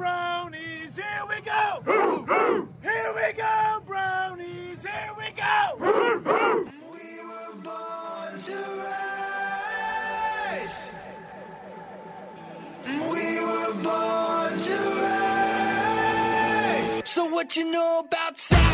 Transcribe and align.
brownies, 0.00 0.96
here 0.96 1.24
we 1.28 1.38
go! 1.42 1.82
Here 2.82 3.12
we 3.14 3.32
go, 3.34 3.82
brownies, 3.86 4.82
here 4.82 5.12
we 5.18 5.30
go! 5.36 5.76
We 5.78 7.06
were 7.28 7.52
born 7.62 8.40
to 8.48 8.58
rise. 8.86 10.78
We 12.86 13.26
were 13.44 13.74
born 13.82 14.52
to 14.68 14.78
rise. 16.96 17.02
So 17.04 17.26
what 17.26 17.54
you 17.56 17.64
know 17.70 17.98
about 18.06 18.38
sacrifice 18.38 18.69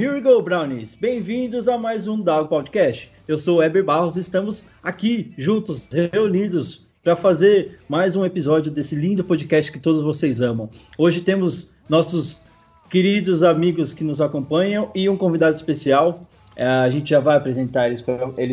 Here 0.00 0.14
we 0.14 0.22
go, 0.22 0.40
Brownies! 0.40 0.94
Bem-vindos 0.94 1.68
a 1.68 1.76
mais 1.76 2.06
um 2.06 2.18
Dog 2.22 2.48
Podcast. 2.48 3.12
Eu 3.28 3.36
sou 3.36 3.58
o 3.58 3.62
Eber 3.62 3.84
Barros 3.84 4.16
e 4.16 4.20
estamos 4.20 4.64
aqui 4.82 5.34
juntos, 5.36 5.86
reunidos, 6.10 6.88
para 7.04 7.14
fazer 7.14 7.78
mais 7.86 8.16
um 8.16 8.24
episódio 8.24 8.72
desse 8.72 8.94
lindo 8.94 9.22
podcast 9.22 9.70
que 9.70 9.78
todos 9.78 10.02
vocês 10.02 10.40
amam. 10.40 10.70
Hoje 10.96 11.20
temos 11.20 11.70
nossos 11.86 12.40
queridos 12.88 13.42
amigos 13.42 13.92
que 13.92 14.02
nos 14.02 14.22
acompanham 14.22 14.90
e 14.94 15.06
um 15.06 15.18
convidado 15.18 15.54
especial. 15.54 16.26
É, 16.56 16.64
A 16.64 16.88
gente 16.88 17.10
já 17.10 17.20
vai 17.20 17.36
apresentar 17.36 17.90
eles 17.90 18.00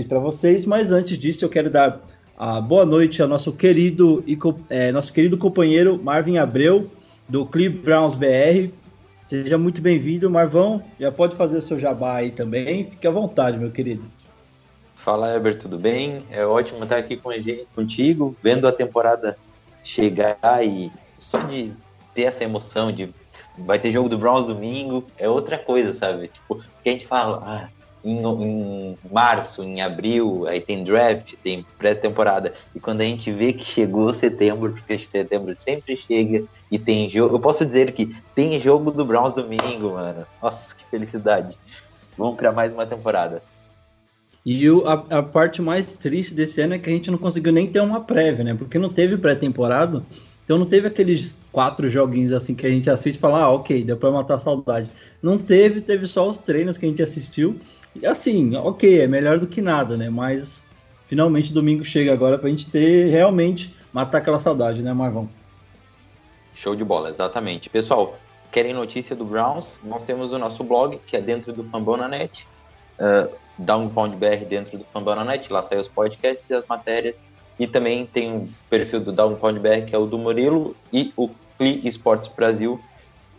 para 0.05 0.19
vocês, 0.19 0.65
mas 0.65 0.91
antes 0.91 1.17
disso 1.17 1.45
eu 1.45 1.49
quero 1.49 1.69
dar 1.69 2.01
a 2.37 2.59
boa 2.59 2.85
noite 2.85 3.21
ao 3.21 3.27
nosso 3.29 3.53
querido, 3.53 4.21
e 4.27 4.37
é, 4.69 4.91
nosso 4.91 5.13
querido 5.13 5.37
companheiro 5.37 5.97
Marvin 5.97 6.39
Abreu, 6.39 6.91
do 7.29 7.45
Clip 7.45 7.77
Browns 7.77 8.15
BR. 8.15 8.69
Seja 9.27 9.57
muito 9.57 9.81
bem-vindo, 9.81 10.29
Marvão. 10.29 10.81
Já 10.97 11.11
pode 11.11 11.35
fazer 11.35 11.59
seu 11.59 11.77
jabá 11.77 12.15
aí 12.15 12.31
também. 12.31 12.89
Fique 12.89 13.05
à 13.05 13.11
vontade, 13.11 13.57
meu 13.57 13.69
querido. 13.69 14.05
Fala, 14.95 15.35
Heber, 15.35 15.59
tudo 15.59 15.77
bem? 15.77 16.23
É 16.31 16.45
ótimo 16.45 16.83
estar 16.83 16.97
aqui 16.97 17.17
com 17.17 17.33
gente, 17.33 17.67
contigo, 17.75 18.33
vendo 18.41 18.65
a 18.65 18.71
temporada 18.71 19.37
chegar 19.83 20.65
e 20.65 20.89
só 21.19 21.39
de 21.39 21.73
ter 22.15 22.23
essa 22.23 22.45
emoção 22.45 22.89
de 22.89 23.13
vai 23.57 23.79
ter 23.79 23.91
jogo 23.91 24.07
do 24.07 24.17
Browns 24.17 24.47
domingo, 24.47 25.03
é 25.17 25.27
outra 25.27 25.57
coisa, 25.57 25.93
sabe? 25.93 26.29
Tipo, 26.29 26.55
porque 26.55 26.89
a 26.89 26.91
gente 26.91 27.07
fala, 27.07 27.43
ah, 27.45 27.69
em, 28.03 28.19
em 28.25 28.97
março, 29.11 29.63
em 29.63 29.81
abril, 29.81 30.45
aí 30.47 30.61
tem 30.61 30.83
draft, 30.83 31.33
tem 31.43 31.65
pré-temporada, 31.77 32.53
e 32.75 32.79
quando 32.79 33.01
a 33.01 33.05
gente 33.05 33.31
vê 33.31 33.53
que 33.53 33.65
chegou 33.65 34.13
setembro, 34.13 34.73
porque 34.73 34.97
setembro 34.99 35.55
sempre 35.63 35.95
chega 35.95 36.43
e 36.71 36.77
tem 36.79 37.09
jogo, 37.09 37.35
eu 37.35 37.39
posso 37.39 37.65
dizer 37.65 37.91
que 37.91 38.15
tem 38.35 38.59
jogo 38.61 38.91
do 38.91 39.05
Browns 39.05 39.33
domingo, 39.33 39.91
mano. 39.93 40.25
Nossa, 40.41 40.75
que 40.75 40.85
felicidade. 40.89 41.57
Vamos 42.17 42.35
para 42.35 42.51
mais 42.51 42.73
uma 42.73 42.85
temporada. 42.85 43.41
E 44.45 44.69
o- 44.69 44.87
a, 44.87 44.93
a 45.19 45.23
parte 45.23 45.61
mais 45.61 45.95
triste 45.95 46.33
desse 46.33 46.61
ano 46.61 46.73
é 46.75 46.79
que 46.79 46.89
a 46.89 46.93
gente 46.93 47.11
não 47.11 47.17
conseguiu 47.17 47.51
nem 47.51 47.67
ter 47.67 47.81
uma 47.81 48.01
prévia, 48.01 48.45
né? 48.45 48.53
Porque 48.53 48.79
não 48.79 48.89
teve 48.89 49.17
pré-temporada. 49.17 50.03
Então 50.45 50.57
não 50.57 50.65
teve 50.65 50.87
aqueles 50.87 51.37
quatro 51.51 51.89
joguinhos 51.89 52.31
assim 52.31 52.55
que 52.55 52.65
a 52.65 52.69
gente 52.69 52.89
assiste 52.89 53.17
e 53.17 53.19
fala, 53.19 53.41
ah, 53.41 53.51
ok, 53.51 53.83
deu 53.83 53.97
pra 53.97 54.09
matar 54.09 54.35
a 54.35 54.39
saudade. 54.39 54.89
Não 55.21 55.37
teve, 55.37 55.81
teve 55.81 56.07
só 56.07 56.29
os 56.29 56.37
treinos 56.37 56.77
que 56.77 56.85
a 56.85 56.89
gente 56.89 57.03
assistiu. 57.03 57.57
Assim, 58.05 58.55
ok, 58.55 59.01
é 59.01 59.07
melhor 59.07 59.39
do 59.39 59.47
que 59.47 59.61
nada, 59.61 59.97
né? 59.97 60.09
Mas 60.09 60.63
finalmente 61.07 61.53
domingo 61.53 61.83
chega 61.83 62.13
agora 62.13 62.37
pra 62.37 62.49
gente 62.49 62.69
ter 62.69 63.09
realmente 63.09 63.73
matar 63.91 64.19
aquela 64.19 64.39
saudade, 64.39 64.81
né, 64.81 64.93
Marvão? 64.93 65.29
Show 66.53 66.75
de 66.75 66.83
bola, 66.83 67.09
exatamente. 67.09 67.69
Pessoal, 67.69 68.17
querem 68.51 68.73
notícia 68.73 69.15
do 69.15 69.23
Browns? 69.23 69.79
Nós 69.83 70.03
temos 70.03 70.31
o 70.31 70.39
nosso 70.39 70.63
blog, 70.63 70.99
que 71.05 71.15
é 71.15 71.21
dentro 71.21 71.53
do 71.53 71.63
Fambonanet. 71.65 72.47
Uh, 72.99 73.29
DownPoundBR 73.59 74.45
dentro 74.45 74.77
do 74.77 74.85
Fambonanet. 74.85 75.51
Lá 75.51 75.63
saem 75.63 75.81
os 75.81 75.87
podcasts 75.87 76.49
e 76.49 76.53
as 76.53 76.65
matérias. 76.65 77.21
E 77.59 77.65
também 77.65 78.05
tem 78.05 78.35
o 78.35 78.49
perfil 78.69 78.99
do 78.99 79.11
DownPoundBR, 79.11 79.85
que 79.85 79.95
é 79.95 79.97
o 79.97 80.05
do 80.05 80.17
Murilo. 80.17 80.75
E 80.91 81.13
o 81.15 81.29
Cli 81.57 81.87
Esportes 81.87 82.27
Brasil, 82.27 82.79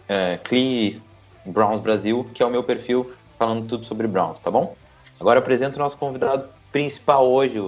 uh, 0.05 0.43
Cli 0.45 1.01
Browns 1.45 1.81
Brasil, 1.81 2.27
que 2.35 2.43
é 2.43 2.47
o 2.47 2.51
meu 2.51 2.63
perfil 2.63 3.13
falando 3.38 3.69
tudo 3.69 3.84
sobre 3.84 4.06
Browns, 4.06 4.38
tá 4.38 4.50
bom? 4.50 4.75
Agora 5.21 5.38
apresento 5.38 5.76
o 5.76 5.82
nosso 5.82 5.97
convidado 5.97 6.47
principal 6.72 7.28
hoje, 7.31 7.62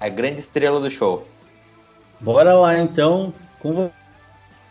a, 0.00 0.08
grande 0.08 0.40
estrela 0.40 0.80
do 0.80 0.90
show. 0.90 1.26
Bora 2.20 2.54
lá 2.54 2.78
então 2.78 3.32
com 3.60 3.72
vo- 3.72 3.90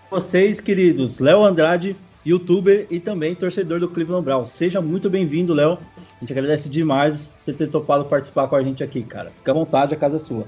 vocês, 0.10 0.60
queridos. 0.60 1.20
Léo 1.20 1.44
Andrade, 1.44 1.96
youtuber 2.26 2.88
e 2.90 3.00
também 3.00 3.36
torcedor 3.36 3.80
do 3.80 3.88
Cleveland 3.90 4.24
Browns. 4.26 4.50
Seja 4.50 4.82
muito 4.82 5.10
bem-vindo, 5.10 5.54
Léo. 5.54 5.78
A 5.98 6.20
gente 6.20 6.32
agradece 6.34 6.70
demais 6.70 7.32
você 7.40 7.54
ter 7.54 7.68
topado 7.68 8.06
participar 8.06 8.48
com 8.48 8.56
a 8.56 8.64
gente 8.64 8.84
aqui, 8.84 9.04
cara. 9.04 9.32
Fica 9.38 9.52
à 9.52 9.54
vontade, 9.54 9.94
a 9.94 9.98
casa 9.98 10.16
é 10.16 10.20
sua. 10.20 10.46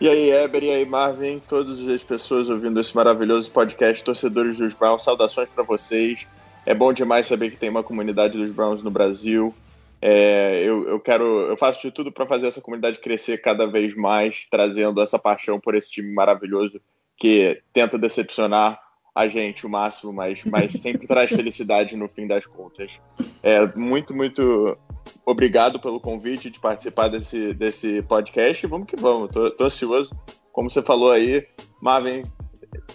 E 0.00 0.08
aí, 0.08 0.30
Eber, 0.32 0.64
e 0.64 0.70
aí, 0.70 0.84
Marvin, 0.84 1.40
todas 1.48 1.80
as 1.88 2.02
pessoas 2.02 2.48
ouvindo 2.48 2.80
esse 2.80 2.94
maravilhoso 2.96 3.50
podcast, 3.52 4.02
torcedores 4.02 4.58
dos 4.58 4.74
Browns, 4.74 5.04
saudações 5.04 5.48
para 5.48 5.62
vocês. 5.62 6.26
É 6.64 6.74
bom 6.74 6.92
demais 6.92 7.26
saber 7.26 7.50
que 7.50 7.56
tem 7.56 7.68
uma 7.68 7.82
comunidade 7.82 8.38
dos 8.38 8.52
Browns 8.52 8.82
no 8.82 8.90
Brasil. 8.90 9.54
É, 10.00 10.62
eu, 10.64 10.88
eu 10.88 11.00
quero, 11.00 11.24
eu 11.24 11.56
faço 11.56 11.82
de 11.82 11.90
tudo 11.90 12.10
para 12.10 12.26
fazer 12.26 12.48
essa 12.48 12.60
comunidade 12.60 12.98
crescer 12.98 13.40
cada 13.40 13.66
vez 13.66 13.94
mais, 13.94 14.46
trazendo 14.50 15.00
essa 15.00 15.18
paixão 15.18 15.60
por 15.60 15.74
esse 15.74 15.90
time 15.90 16.12
maravilhoso 16.12 16.80
que 17.16 17.62
tenta 17.72 17.98
decepcionar 17.98 18.80
a 19.14 19.28
gente 19.28 19.66
o 19.66 19.70
máximo, 19.70 20.12
mas, 20.12 20.44
mas 20.44 20.72
sempre 20.80 21.06
traz 21.06 21.30
felicidade 21.30 21.96
no 21.96 22.08
fim 22.08 22.26
das 22.26 22.46
contas. 22.46 22.98
É, 23.42 23.64
muito, 23.76 24.14
muito 24.14 24.76
obrigado 25.24 25.78
pelo 25.78 26.00
convite 26.00 26.50
de 26.50 26.58
participar 26.58 27.08
desse, 27.08 27.52
desse 27.54 28.02
podcast. 28.02 28.66
Vamos 28.66 28.86
que 28.86 28.96
vamos, 28.96 29.30
tô, 29.30 29.50
tô 29.50 29.64
ansioso. 29.64 30.14
Como 30.52 30.70
você 30.70 30.82
falou 30.82 31.10
aí, 31.10 31.46
Marvin, 31.80 32.24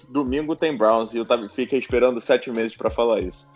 domingo 0.09 0.55
tem 0.55 0.75
Browns 0.75 1.13
e 1.13 1.17
eu 1.17 1.25
tava, 1.25 1.47
fiquei 1.49 1.79
esperando 1.79 2.19
sete 2.19 2.51
meses 2.51 2.75
para 2.75 2.89
falar 2.89 3.21
isso. 3.21 3.47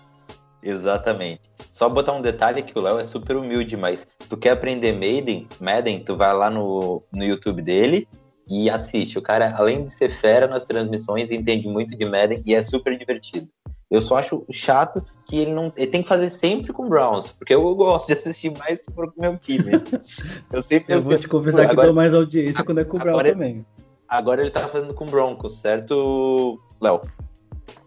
Exatamente. 0.63 1.41
Só 1.71 1.89
botar 1.89 2.13
um 2.13 2.21
detalhe 2.21 2.61
que 2.61 2.77
o 2.77 2.81
Léo 2.81 2.99
é 2.99 3.03
super 3.03 3.35
humilde, 3.35 3.75
mas 3.75 4.05
tu 4.29 4.37
quer 4.37 4.51
aprender 4.51 4.91
Maiden, 4.93 5.47
Madden, 5.59 5.99
tu 6.03 6.15
vai 6.15 6.33
lá 6.33 6.49
no, 6.49 7.03
no 7.11 7.23
YouTube 7.23 7.61
dele 7.61 8.07
e 8.47 8.69
assiste. 8.69 9.17
O 9.17 9.21
cara, 9.21 9.53
além 9.55 9.85
de 9.85 9.93
ser 9.93 10.11
fera 10.11 10.47
nas 10.47 10.63
transmissões, 10.65 11.31
entende 11.31 11.67
muito 11.67 11.97
de 11.97 12.05
Madden 12.05 12.43
e 12.45 12.53
é 12.53 12.63
super 12.63 12.97
divertido. 12.97 13.47
Eu 13.89 14.01
só 14.01 14.17
acho 14.17 14.45
chato 14.51 15.03
que 15.25 15.37
ele 15.37 15.51
não. 15.51 15.73
Ele 15.75 15.91
tem 15.91 16.01
que 16.01 16.07
fazer 16.07 16.29
sempre 16.31 16.71
com 16.71 16.87
Browns, 16.87 17.33
porque 17.33 17.53
eu 17.53 17.75
gosto 17.75 18.07
de 18.07 18.13
assistir 18.13 18.57
mais 18.57 18.79
se 18.83 18.93
for 18.93 19.11
com 19.11 19.19
o 19.19 19.21
meu 19.21 19.37
time. 19.37 19.71
Eu 20.51 20.61
sempre. 20.61 20.93
Eu 20.93 21.01
vou 21.01 21.17
te 21.17 21.27
confessar 21.27 21.65
que 21.65 21.71
agora, 21.73 21.87
dou 21.87 21.95
mais 21.95 22.13
audiência 22.13 22.63
quando 22.63 22.79
é 22.79 22.85
com 22.85 22.95
o 22.95 22.99
Browns 22.99 23.19
agora- 23.19 23.33
também. 23.33 23.65
agora 24.07 24.41
ele 24.41 24.49
tá 24.49 24.65
fazendo 24.69 24.93
com 24.93 25.05
Broncos, 25.05 25.57
certo, 25.59 26.57
Léo? 26.79 27.01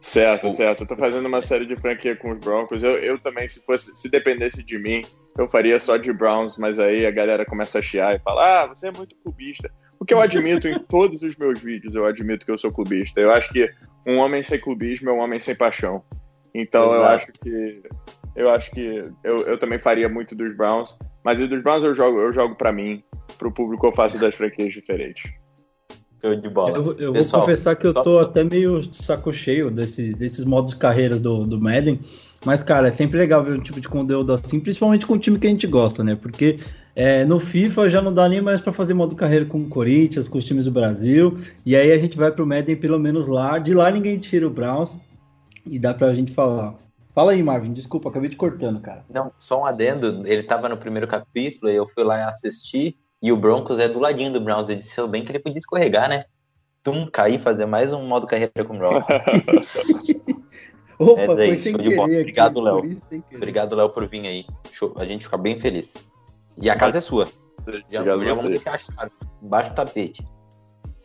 Certo, 0.01 0.51
certo. 0.55 0.83
Eu 0.83 0.87
tô 0.87 0.97
fazendo 0.97 1.27
uma 1.27 1.43
série 1.43 1.67
de 1.67 1.77
franquia 1.77 2.15
com 2.15 2.31
os 2.31 2.39
Broncos. 2.39 2.83
Eu, 2.83 2.93
eu 2.99 3.19
também, 3.19 3.49
se 3.49 3.65
fosse, 3.65 3.97
se 3.97 4.11
dependesse 4.11 4.63
de 4.63 4.79
mim, 4.79 5.03
eu 5.39 5.49
faria 5.49 5.79
só 5.81 5.97
de 5.97 6.13
Browns, 6.13 6.57
mas 6.59 6.79
aí 6.79 7.07
a 7.07 7.11
galera 7.11 7.45
começa 7.45 7.79
a 7.79 7.83
chiar 7.83 8.15
e 8.15 8.19
fala: 8.19 8.63
Ah, 8.63 8.67
você 8.67 8.89
é 8.89 8.93
muito 8.93 9.17
clubista. 9.17 9.71
O 9.99 10.05
que 10.05 10.13
eu 10.13 10.21
admito 10.21 10.69
em 10.69 10.79
todos 10.79 11.23
os 11.23 11.37
meus 11.37 11.61
vídeos, 11.61 11.95
eu 11.95 12.05
admito 12.05 12.45
que 12.45 12.53
eu 12.53 12.59
sou 12.59 12.71
clubista. 12.71 13.21
Eu 13.21 13.31
acho 13.31 13.53
que 13.53 13.71
um 14.07 14.19
homem 14.19 14.43
sem 14.43 14.61
clubismo 14.61 15.09
é 15.09 15.13
um 15.13 15.21
homem 15.21 15.41
sem 15.41 15.55
paixão. 15.55 16.03
Então 16.55 16.93
eu 16.93 17.01
Exato. 17.01 17.15
acho 17.15 17.33
que 17.33 17.83
eu 18.37 18.51
acho 18.51 18.71
que 18.73 19.05
eu, 19.23 19.47
eu 19.47 19.59
também 19.59 19.79
faria 19.79 20.09
muito 20.09 20.35
dos 20.35 20.55
Browns, 20.57 20.99
mas 21.25 21.39
dos 21.39 21.63
Browns 21.63 21.85
eu 21.85 21.95
jogo, 21.95 22.21
eu 22.21 22.33
jogo 22.33 22.55
para 22.55 22.73
mim, 22.73 23.03
pro 23.39 23.53
público 23.53 23.87
eu 23.87 23.93
faço 23.93 24.19
das 24.19 24.35
franquias 24.35 24.73
diferentes. 24.73 25.33
Show 26.25 26.35
de 26.37 26.49
bola. 26.49 26.79
Eu, 26.79 26.97
eu 26.99 27.13
Pessoal, 27.13 27.43
vou 27.43 27.49
confessar 27.51 27.77
que 27.77 27.87
eu 27.87 27.93
tô 27.93 28.15
só- 28.15 28.21
até 28.23 28.43
meio 28.43 28.83
saco 28.95 29.31
cheio 29.33 29.71
desse, 29.71 30.15
desses 30.15 30.45
modos 30.45 30.71
de 30.71 30.77
carreiras 30.77 31.21
do, 31.21 31.45
do 31.45 31.61
Madden. 31.61 32.01
Mas, 32.47 32.63
cara, 32.63 32.89
é 32.89 32.91
sempre 32.91 33.19
legal 33.19 33.43
ver 33.45 33.59
um 33.59 33.61
tipo 33.63 33.81
de 33.81 33.89
conteúdo 33.89 34.33
assim, 34.33 34.61
principalmente 34.61 35.07
com 35.07 35.15
o 35.15 35.19
time 35.19 35.39
que 35.39 35.47
a 35.47 35.51
gente 35.51 35.67
gosta, 35.67 36.03
né? 36.03 36.15
Porque 36.15 36.59
É, 36.97 37.25
no 37.25 37.41
FIFA 37.41 37.91
já 37.91 38.01
não 38.01 38.15
dá 38.15 38.29
nem 38.29 38.41
mais 38.41 38.61
para 38.61 38.73
fazer 38.73 38.95
modo 38.95 39.17
carreira 39.17 39.45
com 39.45 39.59
o 39.59 39.69
Corinthians, 39.69 40.29
com 40.29 40.39
os 40.39 40.45
times 40.45 40.65
do 40.65 40.71
Brasil. 40.71 41.37
E 41.67 41.75
aí 41.77 41.91
a 41.91 41.99
gente 41.99 42.17
vai 42.17 42.31
pro 42.31 42.47
Madden 42.47 42.77
pelo 42.77 42.99
menos 43.01 43.27
lá. 43.27 43.59
De 43.59 43.75
lá 43.75 43.91
ninguém 43.91 44.17
tira 44.19 44.47
o 44.47 44.51
Browns 44.51 44.97
e 45.67 45.77
dá 45.79 45.93
pra 45.93 46.15
gente 46.15 46.33
falar. 46.33 46.75
Fala 47.13 47.33
aí, 47.33 47.43
Marvin. 47.43 47.73
Desculpa, 47.73 48.09
acabei 48.09 48.29
te 48.31 48.37
cortando, 48.37 48.81
cara. 48.81 49.05
Não, 49.13 49.33
só 49.39 49.61
um 49.63 49.65
adendo. 49.67 50.23
Ele 50.25 50.43
tava 50.45 50.69
no 50.69 50.77
primeiro 50.77 51.07
capítulo 51.09 51.71
e 51.71 51.75
eu 51.75 51.89
fui 51.89 52.05
lá 52.05 52.29
assistir. 52.29 52.97
E 53.25 53.33
o 53.33 53.39
Broncos 53.39 53.79
é 53.79 53.89
do 53.89 53.99
ladinho 53.99 54.31
do 54.31 54.39
Browns. 54.39 54.69
Eu 54.69 54.77
disse, 54.77 55.07
bem 55.07 55.25
que 55.25 55.33
ele 55.33 55.39
podia 55.39 55.59
escorregar, 55.59 56.11
né? 56.11 56.27
Tum, 56.83 57.07
cair, 57.11 57.41
fazer 57.41 57.65
mais 57.65 57.91
um 57.91 58.07
modo 58.07 58.27
carreira 58.27 58.63
com 58.67 58.75
o 58.75 58.79
Broncos. 58.79 59.07
Opa, 61.01 61.23
É 61.23 61.27
foi 61.27 61.37
daí, 61.37 61.59
sem 61.59 61.73
show 61.73 61.81
de 61.81 61.97
bola. 61.97 62.09
querer. 62.09 62.21
Obrigado, 62.21 62.61
Léo. 62.61 62.99
sem. 63.09 63.25
Obrigado, 63.35 63.75
Léo, 63.75 63.89
por 63.89 64.07
vir 64.07 64.27
aí. 64.27 64.45
Show. 64.73 64.93
A 64.97 65.07
gente 65.07 65.25
fica 65.25 65.39
bem 65.39 65.59
feliz. 65.59 65.89
E 66.61 66.69
a 66.69 66.77
casa 66.77 66.99
é 66.99 67.01
sua. 67.01 67.27
Já, 67.91 68.05
já 68.05 68.13
a 68.13 68.17
vamos 68.19 68.43
deixar 68.43 68.75
a 68.75 68.79
chave 68.79 69.11
embaixo 69.43 69.71
do 69.71 69.75
tapete. 69.77 70.23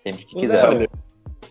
Sempre 0.04 0.26
que 0.26 0.36
Ô, 0.36 0.40
quiser. 0.42 0.70
Léo, 0.74 0.90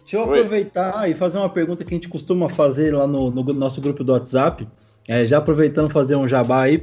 Deixa 0.03 0.17
eu 0.19 0.29
Oi. 0.29 0.39
aproveitar 0.39 1.09
e 1.11 1.15
fazer 1.15 1.39
uma 1.39 1.49
pergunta 1.49 1.83
que 1.83 1.95
a 1.95 1.97
gente 1.97 2.11
costuma 2.11 2.47
fazer 2.51 2.95
lá 2.95 3.07
no, 3.07 3.31
no 3.31 3.43
nosso 3.55 3.81
grupo 3.81 4.05
do 4.05 4.13
WhatsApp. 4.13 4.69
É, 5.09 5.25
já 5.25 5.39
aproveitando 5.39 5.89
fazer 5.91 6.15
um 6.15 6.29
jabá 6.29 6.65
aí. 6.65 6.83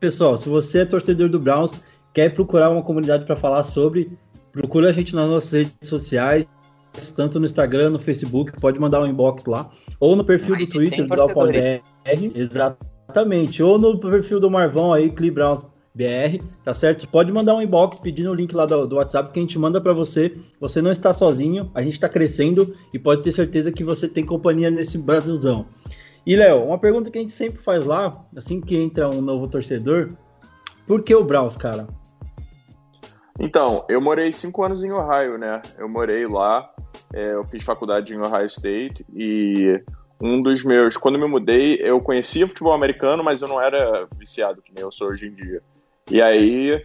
Pessoal, 0.00 0.38
se 0.38 0.48
você 0.48 0.80
é 0.80 0.84
torcedor 0.86 1.28
do 1.28 1.38
Browns, 1.38 1.80
quer 2.16 2.32
procurar 2.32 2.70
uma 2.70 2.82
comunidade 2.82 3.26
para 3.26 3.36
falar 3.36 3.62
sobre, 3.62 4.10
procura 4.50 4.88
a 4.88 4.92
gente 4.92 5.14
nas 5.14 5.28
nossas 5.28 5.52
redes 5.52 5.74
sociais, 5.86 6.46
tanto 7.14 7.38
no 7.38 7.44
Instagram, 7.44 7.90
no 7.90 7.98
Facebook, 7.98 8.58
pode 8.58 8.80
mandar 8.80 9.02
um 9.02 9.06
inbox 9.06 9.44
lá, 9.44 9.68
ou 10.00 10.16
no 10.16 10.24
perfil 10.24 10.54
Mais 10.54 10.66
do 10.66 10.72
Twitter 10.72 11.00
100 11.00 11.08
do 11.08 11.20
Alpha 11.20 11.34
torcedores. 11.34 11.82
BR, 12.06 12.32
exatamente, 12.34 13.62
ou 13.62 13.78
no 13.78 14.00
perfil 14.00 14.40
do 14.40 14.50
Marvão 14.50 14.94
aí, 14.94 15.10
Browns 15.10 15.58
BR, 15.94 16.42
tá 16.64 16.72
certo? 16.72 17.06
Pode 17.06 17.30
mandar 17.30 17.54
um 17.54 17.60
inbox 17.60 17.98
pedindo 17.98 18.30
o 18.30 18.34
link 18.34 18.54
lá 18.54 18.64
do, 18.64 18.86
do 18.86 18.96
WhatsApp 18.96 19.30
que 19.30 19.38
a 19.38 19.42
gente 19.42 19.58
manda 19.58 19.78
para 19.78 19.92
você. 19.92 20.34
Você 20.58 20.80
não 20.80 20.90
está 20.90 21.12
sozinho, 21.12 21.70
a 21.74 21.82
gente 21.82 21.92
está 21.92 22.08
crescendo 22.08 22.74
e 22.94 22.98
pode 22.98 23.22
ter 23.22 23.32
certeza 23.32 23.70
que 23.70 23.84
você 23.84 24.08
tem 24.08 24.24
companhia 24.24 24.70
nesse 24.70 24.96
Brasilzão. 24.96 25.66
E 26.24 26.34
Léo, 26.34 26.64
uma 26.64 26.78
pergunta 26.78 27.10
que 27.10 27.18
a 27.18 27.20
gente 27.20 27.34
sempre 27.34 27.62
faz 27.62 27.84
lá, 27.84 28.24
assim 28.34 28.58
que 28.58 28.74
entra 28.74 29.06
um 29.06 29.20
novo 29.20 29.46
torcedor, 29.48 30.12
por 30.86 31.02
que 31.02 31.14
o 31.14 31.22
Browns, 31.22 31.58
cara? 31.58 31.86
Então, 33.38 33.84
eu 33.88 34.00
morei 34.00 34.32
cinco 34.32 34.64
anos 34.64 34.82
em 34.82 34.90
Ohio, 34.90 35.36
né? 35.36 35.60
Eu 35.78 35.88
morei 35.88 36.26
lá, 36.26 36.70
é, 37.12 37.34
eu 37.34 37.44
fiz 37.44 37.62
faculdade 37.62 38.14
em 38.14 38.18
Ohio 38.18 38.46
State 38.46 39.04
e 39.14 39.82
um 40.20 40.40
dos 40.40 40.64
meus. 40.64 40.96
Quando 40.96 41.18
me 41.18 41.26
mudei, 41.26 41.78
eu 41.80 42.00
conhecia 42.00 42.46
futebol 42.46 42.72
americano, 42.72 43.22
mas 43.22 43.42
eu 43.42 43.48
não 43.48 43.60
era 43.60 44.08
viciado, 44.16 44.62
que 44.62 44.72
nem 44.74 44.82
eu 44.82 44.90
sou 44.90 45.08
hoje 45.08 45.26
em 45.26 45.34
dia. 45.34 45.62
E 46.10 46.22
aí, 46.22 46.82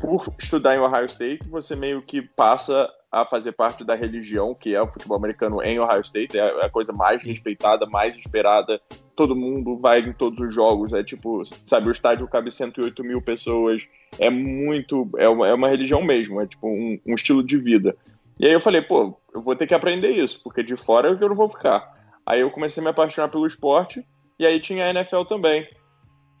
por 0.00 0.32
estudar 0.38 0.74
em 0.74 0.80
Ohio 0.80 1.06
State, 1.06 1.48
você 1.48 1.76
meio 1.76 2.00
que 2.00 2.22
passa 2.22 2.88
a 3.10 3.24
fazer 3.24 3.52
parte 3.52 3.84
da 3.84 3.94
religião 3.94 4.54
que 4.54 4.74
é 4.74 4.82
o 4.82 4.88
futebol 4.88 5.16
americano 5.16 5.62
em 5.62 5.78
Ohio 5.78 6.00
State. 6.00 6.38
É 6.38 6.64
a 6.64 6.68
coisa 6.68 6.92
mais 6.92 7.22
respeitada, 7.22 7.86
mais 7.86 8.16
esperada. 8.16 8.80
Todo 9.14 9.36
mundo 9.36 9.78
vai 9.78 10.00
em 10.00 10.12
todos 10.12 10.40
os 10.40 10.54
jogos. 10.54 10.92
É 10.92 11.02
tipo, 11.02 11.42
sabe, 11.64 11.88
o 11.88 11.92
estádio 11.92 12.28
cabe 12.28 12.50
108 12.50 13.02
mil 13.04 13.22
pessoas. 13.22 13.88
É 14.18 14.28
muito. 14.28 15.08
É 15.16 15.28
uma, 15.28 15.48
é 15.48 15.54
uma 15.54 15.68
religião 15.68 16.02
mesmo. 16.02 16.40
É 16.40 16.46
tipo 16.46 16.68
um, 16.68 16.98
um 17.06 17.14
estilo 17.14 17.42
de 17.42 17.56
vida. 17.56 17.96
E 18.38 18.46
aí 18.46 18.52
eu 18.52 18.60
falei, 18.60 18.82
pô, 18.82 19.18
eu 19.32 19.40
vou 19.40 19.56
ter 19.56 19.66
que 19.66 19.74
aprender 19.74 20.10
isso, 20.10 20.42
porque 20.42 20.62
de 20.62 20.76
fora 20.76 21.08
eu 21.08 21.28
não 21.28 21.34
vou 21.34 21.48
ficar. 21.48 21.96
Aí 22.26 22.40
eu 22.40 22.50
comecei 22.50 22.82
a 22.82 22.84
me 22.84 22.90
apaixonar 22.90 23.28
pelo 23.28 23.46
esporte. 23.46 24.04
E 24.38 24.46
aí 24.46 24.60
tinha 24.60 24.84
a 24.84 24.90
NFL 24.90 25.22
também. 25.22 25.66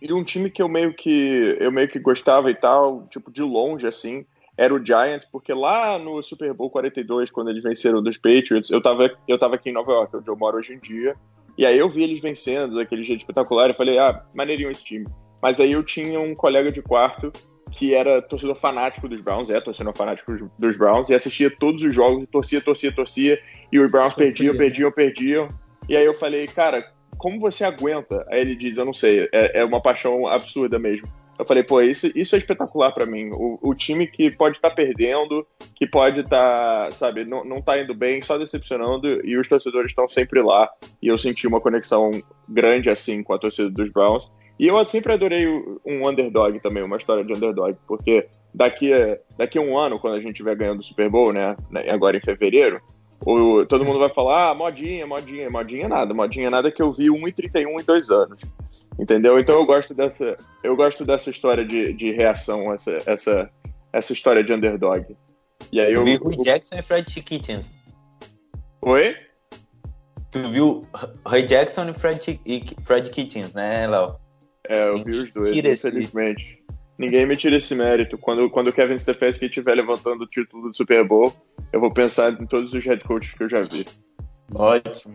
E 0.00 0.12
um 0.12 0.22
time 0.22 0.50
que 0.50 0.60
eu 0.60 0.68
meio 0.68 0.92
que 0.92 1.56
eu 1.58 1.72
meio 1.72 1.88
que 1.88 1.98
gostava 1.98 2.50
e 2.50 2.54
tal, 2.54 3.06
tipo 3.08 3.30
de 3.30 3.42
longe 3.42 3.86
assim, 3.86 4.26
era 4.56 4.74
o 4.74 4.84
Giants, 4.84 5.26
porque 5.30 5.52
lá 5.52 5.98
no 5.98 6.22
Super 6.22 6.52
Bowl 6.54 6.70
42, 6.70 7.30
quando 7.30 7.50
eles 7.50 7.62
venceram 7.62 8.02
dos 8.02 8.16
Patriots, 8.16 8.70
eu 8.70 8.80
tava 8.80 9.10
eu 9.28 9.38
tava 9.38 9.56
aqui 9.56 9.70
em 9.70 9.72
Nova 9.72 9.92
York, 9.92 10.16
onde 10.16 10.28
eu 10.30 10.36
moro 10.36 10.56
hoje 10.58 10.72
em 10.74 10.78
dia. 10.78 11.14
E 11.58 11.64
aí 11.64 11.78
eu 11.78 11.88
vi 11.88 12.02
eles 12.02 12.20
vencendo 12.20 12.76
daquele 12.76 13.04
jeito 13.04 13.20
espetacular, 13.20 13.68
eu 13.68 13.74
falei: 13.74 13.98
"Ah, 13.98 14.22
maneirinho 14.34 14.70
esse 14.70 14.84
time". 14.84 15.06
Mas 15.42 15.60
aí 15.60 15.72
eu 15.72 15.82
tinha 15.82 16.18
um 16.20 16.34
colega 16.34 16.72
de 16.72 16.80
quarto 16.82 17.32
que 17.72 17.94
era 17.94 18.22
torcedor 18.22 18.54
fanático 18.56 19.08
dos 19.08 19.20
Browns, 19.20 19.50
é 19.50 19.60
torcedor 19.60 19.94
fanático 19.94 20.32
dos- 20.32 20.48
dos 20.58 20.76
Browns, 20.78 21.10
e 21.10 21.14
assistia 21.14 21.50
todos 21.50 21.82
os 21.82 21.92
jogos, 21.94 22.22
e 22.22 22.26
torcia, 22.26 22.60
torcia, 22.60 22.92
torcia, 22.92 23.38
e 23.70 23.78
os 23.78 23.90
Browns 23.90 24.14
perdiam, 24.14 24.52
Sofria, 24.54 24.58
perdiam, 24.70 24.92
perdiam. 24.92 25.48
E 25.88 25.96
aí 25.96 26.04
eu 26.04 26.14
falei, 26.14 26.46
cara, 26.46 26.90
como 27.18 27.38
você 27.40 27.64
aguenta? 27.64 28.24
Aí 28.30 28.40
ele 28.40 28.54
diz, 28.56 28.78
eu 28.78 28.84
não 28.84 28.92
sei, 28.94 29.28
é, 29.32 29.60
é 29.60 29.64
uma 29.64 29.80
paixão 29.82 30.26
absurda 30.26 30.78
mesmo. 30.78 31.06
Eu 31.38 31.44
falei, 31.44 31.62
pô, 31.62 31.80
isso, 31.80 32.10
isso 32.14 32.34
é 32.34 32.38
espetacular 32.38 32.92
pra 32.92 33.06
mim. 33.06 33.30
O, 33.32 33.58
o 33.60 33.74
time 33.74 34.06
que 34.06 34.30
pode 34.30 34.56
estar 34.56 34.70
perdendo, 34.70 35.46
que 35.74 35.86
pode 35.86 36.20
estar, 36.20 36.92
sabe, 36.92 37.24
não, 37.24 37.44
não 37.44 37.60
tá 37.60 37.78
indo 37.80 37.94
bem, 37.94 38.22
só 38.22 38.38
decepcionando, 38.38 39.24
e 39.26 39.36
os 39.36 39.48
torcedores 39.48 39.90
estão 39.90 40.08
sempre 40.08 40.42
lá. 40.42 40.68
E 41.02 41.08
eu 41.08 41.18
senti 41.18 41.46
uma 41.46 41.60
conexão 41.60 42.10
grande 42.48 42.90
assim 42.90 43.22
com 43.22 43.34
a 43.34 43.38
torcida 43.38 43.70
dos 43.70 43.90
Browns. 43.90 44.30
E 44.58 44.66
eu 44.66 44.84
sempre 44.84 45.12
adorei 45.12 45.46
um 45.84 46.08
underdog 46.08 46.58
também, 46.60 46.82
uma 46.82 46.96
história 46.96 47.22
de 47.22 47.32
underdog, 47.32 47.76
porque 47.86 48.26
daqui 48.54 48.92
a, 48.92 49.18
daqui 49.36 49.58
a 49.58 49.60
um 49.60 49.78
ano, 49.78 49.98
quando 49.98 50.14
a 50.14 50.20
gente 50.20 50.32
estiver 50.32 50.56
ganhando 50.56 50.80
o 50.80 50.82
Super 50.82 51.10
Bowl, 51.10 51.30
né, 51.30 51.54
né, 51.70 51.86
agora 51.90 52.16
em 52.16 52.22
fevereiro, 52.22 52.80
o, 53.20 53.66
todo 53.66 53.84
mundo 53.84 53.98
vai 53.98 54.08
falar, 54.08 54.50
ah, 54.50 54.54
modinha, 54.54 55.06
modinha, 55.06 55.50
modinha 55.50 55.88
nada, 55.88 56.14
modinha 56.14 56.50
nada 56.50 56.70
que 56.70 56.82
eu 56.82 56.90
vi 56.92 57.06
1,31 57.06 57.80
em 57.80 57.84
dois 57.84 58.10
anos. 58.10 58.40
Entendeu? 58.98 59.38
Então 59.38 59.54
eu 59.56 59.66
gosto 59.66 59.94
dessa, 59.94 60.36
eu 60.62 60.74
gosto 60.76 61.04
dessa 61.04 61.30
história 61.30 61.64
de, 61.64 61.92
de 61.92 62.12
reação, 62.12 62.72
essa, 62.72 62.96
essa, 63.06 63.50
essa 63.92 64.12
história 64.12 64.42
de 64.42 64.52
underdog. 64.52 65.16
E 65.70 65.80
aí 65.80 65.92
Eu 65.92 66.00
eu. 66.00 66.04
vi 66.04 66.18
o 66.22 66.42
Jackson 66.44 66.76
e 66.76 66.82
Fred 66.82 67.22
Kitchens. 67.22 67.70
Oi? 68.82 69.14
Tu 70.30 70.50
viu 70.50 70.86
Ray 71.26 71.44
Jackson 71.46 71.88
e 71.90 71.94
Fred, 71.94 72.40
e 72.44 72.64
Fred 72.84 73.10
Kitchens, 73.10 73.52
né, 73.52 73.86
Léo? 73.86 74.16
É, 74.68 74.88
eu 74.88 75.04
vi 75.04 75.12
os 75.12 75.32
dois, 75.32 75.52
Tira 75.52 75.68
esse- 75.70 75.86
infelizmente. 75.88 76.64
Ninguém 76.98 77.26
me 77.26 77.36
tira 77.36 77.56
esse 77.56 77.74
mérito. 77.74 78.16
Quando, 78.16 78.48
quando 78.48 78.68
o 78.68 78.72
Kevin 78.72 78.98
Stefanski 78.98 79.44
estiver 79.46 79.74
levantando 79.74 80.24
o 80.24 80.26
título 80.26 80.68
do 80.68 80.74
Super 80.74 81.06
Bowl, 81.06 81.32
eu 81.70 81.78
vou 81.78 81.92
pensar 81.92 82.32
em 82.32 82.46
todos 82.46 82.72
os 82.72 82.84
head 82.86 83.04
coaches 83.04 83.34
que 83.34 83.44
eu 83.44 83.48
já 83.50 83.60
vi. 83.62 83.86
Ótimo. 84.54 85.14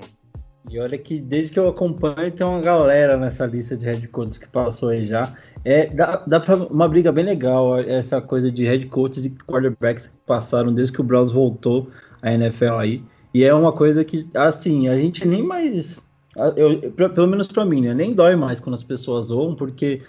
E 0.72 0.80
olha 0.80 0.98
que 0.98 1.20
desde 1.20 1.52
que 1.52 1.60
eu 1.60 1.68
acompanho 1.68 2.32
tem 2.32 2.48
uma 2.48 2.62
galera 2.62 3.18
nessa 3.18 3.46
lista 3.46 3.76
de 3.76 3.86
head 3.86 4.08
coaches 4.08 4.38
que 4.38 4.48
passou 4.48 4.88
aí 4.88 5.06
já. 5.06 5.36
É, 5.66 5.88
dá, 5.88 6.24
dá 6.26 6.40
pra 6.40 6.56
uma 6.56 6.88
briga 6.88 7.12
bem 7.12 7.26
legal 7.26 7.78
essa 7.78 8.22
coisa 8.22 8.50
de 8.50 8.63
head 8.63 8.86
coaches 8.86 9.25
e 9.25 9.32
quarterbacks 9.32 10.08
que 10.08 10.16
passaram 10.25 10.74
desde 10.74 10.94
que 10.94 11.01
o 11.01 11.04
Browns 11.04 11.30
voltou 11.30 11.90
à 12.22 12.34
NFL 12.34 12.75
aí. 12.75 13.04
E 13.34 13.44
é 13.44 13.54
uma 13.54 13.74
coisa 13.74 14.06
que, 14.06 14.25
assim, 14.34 14.88
a 14.88 14.98
gente 14.98 15.28
nem 15.28 15.44
mais. 15.44 16.08
Eu, 16.56 16.90
pelo 17.10 17.28
menos 17.28 17.48
pra 17.48 17.66
mim, 17.66 17.82
né? 17.82 17.94
Nem 17.94 18.13
dói 18.13 18.38
mais 18.38 18.62
quando 18.62 18.75
as 18.75 18.84
pessoas 18.84 19.25
zoam, 19.25 19.54
porque 19.54 20.01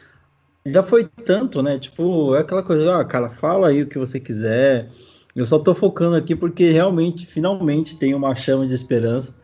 já 0.65 0.85
foi 0.85 1.09
tanto, 1.25 1.61
né? 1.61 1.77
Tipo, 1.77 2.37
é 2.37 2.41
aquela 2.41 2.63
coisa, 2.63 3.01
ah, 3.01 3.05
cara, 3.05 3.31
fala 3.31 3.67
aí 3.67 3.83
o 3.83 3.89
que 3.89 3.99
você 3.99 4.21
quiser. 4.21 4.89
Eu 5.35 5.45
só 5.45 5.59
tô 5.59 5.75
focando 5.75 6.15
aqui 6.15 6.37
porque 6.37 6.71
realmente, 6.71 7.27
finalmente, 7.27 7.99
tem 7.99 8.15
uma 8.15 8.33
chama 8.37 8.65
de 8.65 8.75
esperança. 8.75 9.42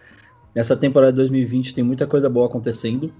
Nessa 0.54 0.76
temporada 0.76 1.12
de 1.12 1.18
2020 1.18 1.74
tem 1.74 1.84
muita 1.84 2.06
coisa 2.06 2.28
boa 2.28 2.46
acontecendo. 2.46 3.12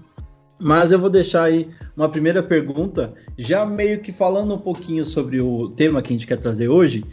Mas 0.59 0.91
eu 0.91 0.99
vou 0.99 1.09
deixar 1.09 1.43
aí 1.43 1.69
uma 1.95 2.09
primeira 2.09 2.43
pergunta, 2.43 3.13
já 3.37 3.65
meio 3.65 4.01
que 4.01 4.11
falando 4.11 4.53
um 4.53 4.57
pouquinho 4.57 5.05
sobre 5.05 5.39
o 5.39 5.69
tema 5.69 6.01
que 6.01 6.09
a 6.09 6.15
gente 6.17 6.27
quer 6.27 6.37
trazer 6.37 6.67
hoje. 6.67 7.05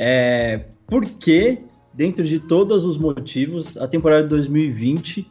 É, 0.00 0.64
por 0.86 1.04
que, 1.04 1.58
dentro 1.94 2.24
de 2.24 2.40
todos 2.40 2.84
os 2.84 2.98
motivos, 2.98 3.76
a 3.76 3.86
temporada 3.86 4.24
de 4.24 4.30
2020 4.30 5.30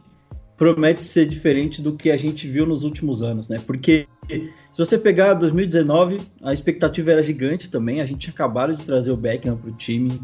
promete 0.56 1.04
ser 1.04 1.26
diferente 1.26 1.80
do 1.80 1.94
que 1.94 2.10
a 2.10 2.16
gente 2.16 2.48
viu 2.48 2.66
nos 2.66 2.84
últimos 2.84 3.22
anos, 3.22 3.48
né? 3.48 3.58
Porque 3.64 4.08
se 4.28 4.78
você 4.78 4.98
pegar 4.98 5.34
2019, 5.34 6.20
a 6.42 6.52
expectativa 6.52 7.12
era 7.12 7.22
gigante 7.22 7.70
também. 7.70 8.00
A 8.00 8.06
gente 8.06 8.28
acabado 8.28 8.74
de 8.74 8.84
trazer 8.84 9.12
o 9.12 9.16
Beckham 9.16 9.56
para 9.56 9.70
o 9.70 9.74
time, 9.74 10.20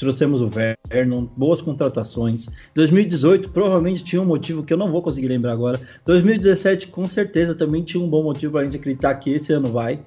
trouxemos 0.00 0.40
o 0.40 0.48
Vernon, 0.48 1.26
boas 1.36 1.60
contratações. 1.60 2.48
2018 2.74 3.50
provavelmente 3.50 4.02
tinha 4.02 4.20
um 4.20 4.24
motivo 4.24 4.64
que 4.64 4.72
eu 4.72 4.78
não 4.78 4.90
vou 4.90 5.02
conseguir 5.02 5.28
lembrar 5.28 5.52
agora. 5.52 5.78
2017 6.06 6.88
com 6.88 7.06
certeza 7.06 7.54
também 7.54 7.84
tinha 7.84 8.02
um 8.02 8.08
bom 8.08 8.22
motivo 8.22 8.52
para 8.52 8.62
a 8.62 8.64
gente 8.64 8.78
acreditar 8.78 9.14
que 9.16 9.30
esse 9.30 9.52
ano 9.52 9.68
vai. 9.68 10.02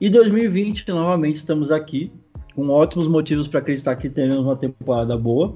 E 0.00 0.08
2020 0.08 0.88
novamente 0.88 1.36
estamos 1.36 1.70
aqui 1.70 2.10
com 2.54 2.70
ótimos 2.70 3.06
motivos 3.06 3.46
para 3.46 3.60
acreditar 3.60 3.94
que 3.96 4.08
teremos 4.08 4.38
uma 4.38 4.56
temporada 4.56 5.16
boa. 5.16 5.54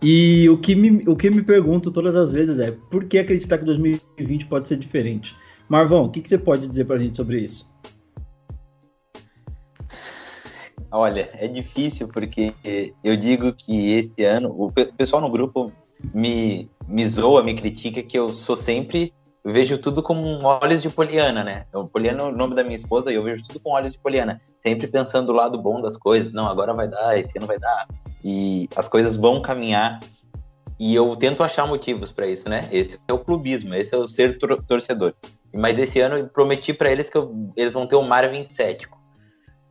E 0.00 0.48
o 0.48 0.56
que, 0.56 0.76
me, 0.76 1.02
o 1.08 1.16
que 1.16 1.30
me 1.30 1.42
pergunto 1.42 1.90
todas 1.90 2.14
as 2.14 2.30
vezes 2.30 2.58
é 2.60 2.70
por 2.70 3.04
que 3.04 3.18
acreditar 3.18 3.58
que 3.58 3.64
2020 3.64 4.46
pode 4.46 4.68
ser 4.68 4.76
diferente? 4.76 5.34
Marvão, 5.68 6.04
o 6.04 6.08
que, 6.08 6.20
que 6.20 6.28
você 6.28 6.38
pode 6.38 6.68
dizer 6.68 6.84
pra 6.84 6.98
gente 6.98 7.16
sobre 7.16 7.40
isso? 7.40 7.73
Olha, 10.96 11.28
é 11.34 11.48
difícil 11.48 12.06
porque 12.06 12.54
eu 13.02 13.16
digo 13.16 13.52
que 13.52 13.94
esse 13.94 14.24
ano, 14.24 14.54
o 14.56 14.70
pe- 14.70 14.92
pessoal 14.96 15.20
no 15.20 15.28
grupo 15.28 15.72
me, 16.14 16.70
me 16.86 17.08
zoa, 17.08 17.42
me 17.42 17.52
critica 17.54 18.00
que 18.00 18.16
eu 18.16 18.28
sou 18.28 18.54
sempre 18.54 19.12
vejo 19.44 19.76
tudo 19.76 20.04
com 20.04 20.14
olhos 20.44 20.80
de 20.80 20.88
Poliana, 20.88 21.42
né? 21.42 21.66
O 21.74 21.84
Poliana 21.88 22.22
é 22.22 22.26
o 22.26 22.32
nome 22.32 22.54
da 22.54 22.62
minha 22.62 22.76
esposa 22.76 23.10
e 23.10 23.16
eu 23.16 23.24
vejo 23.24 23.42
tudo 23.42 23.58
com 23.58 23.72
olhos 23.72 23.90
de 23.90 23.98
Poliana. 23.98 24.40
Sempre 24.64 24.86
pensando 24.86 25.26
do 25.26 25.32
lado 25.32 25.60
bom 25.60 25.82
das 25.82 25.96
coisas. 25.96 26.32
Não, 26.32 26.46
agora 26.46 26.72
vai 26.72 26.86
dar, 26.86 27.18
esse 27.18 27.36
ano 27.36 27.46
vai 27.48 27.58
dar. 27.58 27.88
E 28.24 28.68
as 28.76 28.88
coisas 28.88 29.16
vão 29.16 29.42
caminhar. 29.42 29.98
E 30.78 30.94
eu 30.94 31.14
tento 31.16 31.42
achar 31.42 31.66
motivos 31.66 32.12
para 32.12 32.28
isso, 32.28 32.48
né? 32.48 32.68
Esse 32.70 33.00
é 33.08 33.12
o 33.12 33.18
clubismo, 33.18 33.74
esse 33.74 33.92
é 33.92 33.98
o 33.98 34.06
ser 34.06 34.38
tor 34.38 34.62
torcedor. 34.64 35.12
Mas 35.52 35.76
esse 35.76 35.98
ano 35.98 36.18
eu 36.18 36.28
prometi 36.28 36.72
para 36.72 36.90
eles 36.90 37.10
que 37.10 37.18
eu, 37.18 37.52
eles 37.56 37.72
vão 37.74 37.84
ter 37.84 37.96
um 37.96 38.06
Marvin 38.06 38.44
cético. 38.44 38.96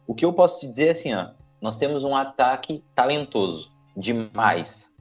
O 0.08 0.14
que 0.14 0.26
eu 0.26 0.34
posso 0.34 0.60
te 0.60 0.68
dizer 0.68 0.88
é 0.88 0.92
assim, 0.92 1.14
ó. 1.14 1.30
Nós 1.62 1.78
temos 1.78 2.04
um 2.04 2.16
ataque 2.16 2.84
talentoso, 2.94 3.72
demais. 3.96 4.92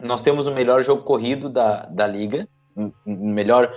Nós 0.00 0.22
temos 0.22 0.46
o 0.46 0.54
melhor 0.54 0.82
jogo 0.82 1.02
corrido 1.02 1.50
da, 1.50 1.86
da 1.86 2.06
liga, 2.06 2.48
o 2.74 2.90
melhor 3.04 3.74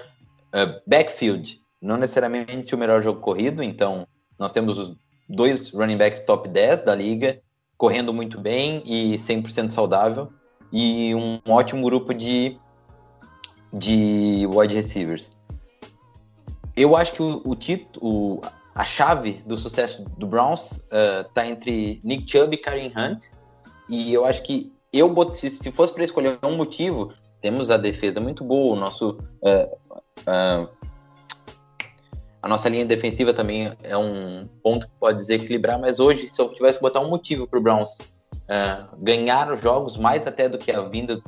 uh, 0.53 0.81
backfield, 0.87 1.59
não 1.81 1.97
necessariamente 1.97 2.73
o 2.75 2.77
melhor 2.77 3.01
jogo 3.01 3.19
corrido, 3.19 3.63
então 3.63 4.07
nós 4.37 4.51
temos 4.51 4.77
os 4.77 4.95
dois 5.27 5.69
running 5.73 5.97
backs 5.97 6.21
top 6.21 6.47
10 6.47 6.81
da 6.81 6.93
liga, 6.93 7.41
correndo 7.77 8.13
muito 8.13 8.39
bem 8.39 8.83
e 8.85 9.17
100% 9.17 9.71
saudável, 9.71 10.31
e 10.71 11.13
um 11.15 11.39
ótimo 11.51 11.83
grupo 11.83 12.13
de, 12.13 12.57
de 13.73 14.47
wide 14.47 14.73
receivers. 14.73 15.29
Eu 16.75 16.95
acho 16.95 17.13
que 17.13 17.21
o, 17.21 17.41
o 17.43 17.55
título, 17.55 18.41
a 18.81 18.85
chave 18.85 19.43
do 19.45 19.55
sucesso 19.55 20.03
do 20.17 20.25
Browns 20.25 20.81
uh, 20.89 21.39
entre 21.45 22.01
Nick 22.03 22.29
Chubb 22.31 22.55
e 22.55 22.57
Karen 22.57 22.91
Hunt, 22.97 23.25
e 23.87 24.11
eu 24.11 24.25
acho 24.25 24.41
que 24.41 24.73
eu 24.91 25.13
se, 25.33 25.51
se 25.51 25.71
fosse 25.71 25.93
para 25.93 26.03
escolher 26.03 26.39
um 26.41 26.57
motivo, 26.57 27.13
temos 27.41 27.69
a 27.69 27.77
defesa 27.77 28.19
muito 28.19 28.43
boa, 28.43 28.75
o 28.75 28.79
nosso 28.79 29.19
uh, 29.43 29.77
uh, 30.21 30.67
a 32.41 32.47
nossa 32.47 32.67
linha 32.69 32.83
defensiva 32.83 33.35
também 33.35 33.71
é 33.83 33.95
um 33.95 34.49
ponto 34.63 34.87
que 34.87 34.93
pode 34.99 35.19
desequilibrar, 35.19 35.79
mas 35.79 35.99
hoje, 35.99 36.27
se 36.33 36.41
eu 36.41 36.51
tivesse 36.51 36.79
que 36.79 36.81
botar 36.81 37.01
um 37.01 37.09
motivo 37.09 37.47
para 37.47 37.59
o 37.59 37.61
Browns 37.61 37.89
uh, 37.99 38.97
ganhar 38.97 39.53
os 39.53 39.61
jogos, 39.61 39.95
mais 39.95 40.25
até 40.25 40.49
do 40.49 40.57
que 40.57 40.71
a 40.71 40.81
vinda 40.81 41.21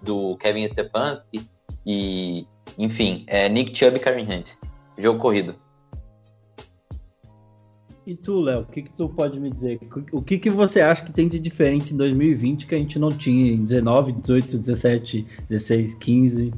do 0.00 0.34
Kevin 0.38 0.66
Stefanski, 0.68 1.46
e, 1.84 2.46
enfim, 2.78 3.22
é 3.26 3.50
Nick 3.50 3.76
Chubb 3.76 3.98
e 3.98 4.00
Karen 4.00 4.22
Hunt. 4.22 4.52
Jogo 4.96 5.18
corrido. 5.18 5.65
E 8.06 8.14
tu, 8.14 8.40
Léo, 8.40 8.60
o 8.60 8.66
que, 8.66 8.82
que 8.82 8.90
tu 8.90 9.08
pode 9.08 9.40
me 9.40 9.50
dizer? 9.50 9.80
O 10.12 10.22
que, 10.22 10.38
que 10.38 10.48
você 10.48 10.80
acha 10.80 11.04
que 11.04 11.12
tem 11.12 11.26
de 11.26 11.40
diferente 11.40 11.92
em 11.92 11.96
2020 11.96 12.66
que 12.66 12.74
a 12.74 12.78
gente 12.78 13.00
não 13.00 13.10
tinha 13.10 13.52
em 13.52 13.64
19, 13.64 14.12
18, 14.12 14.58
17, 14.58 15.26
16, 15.48 15.94
15? 15.96 16.54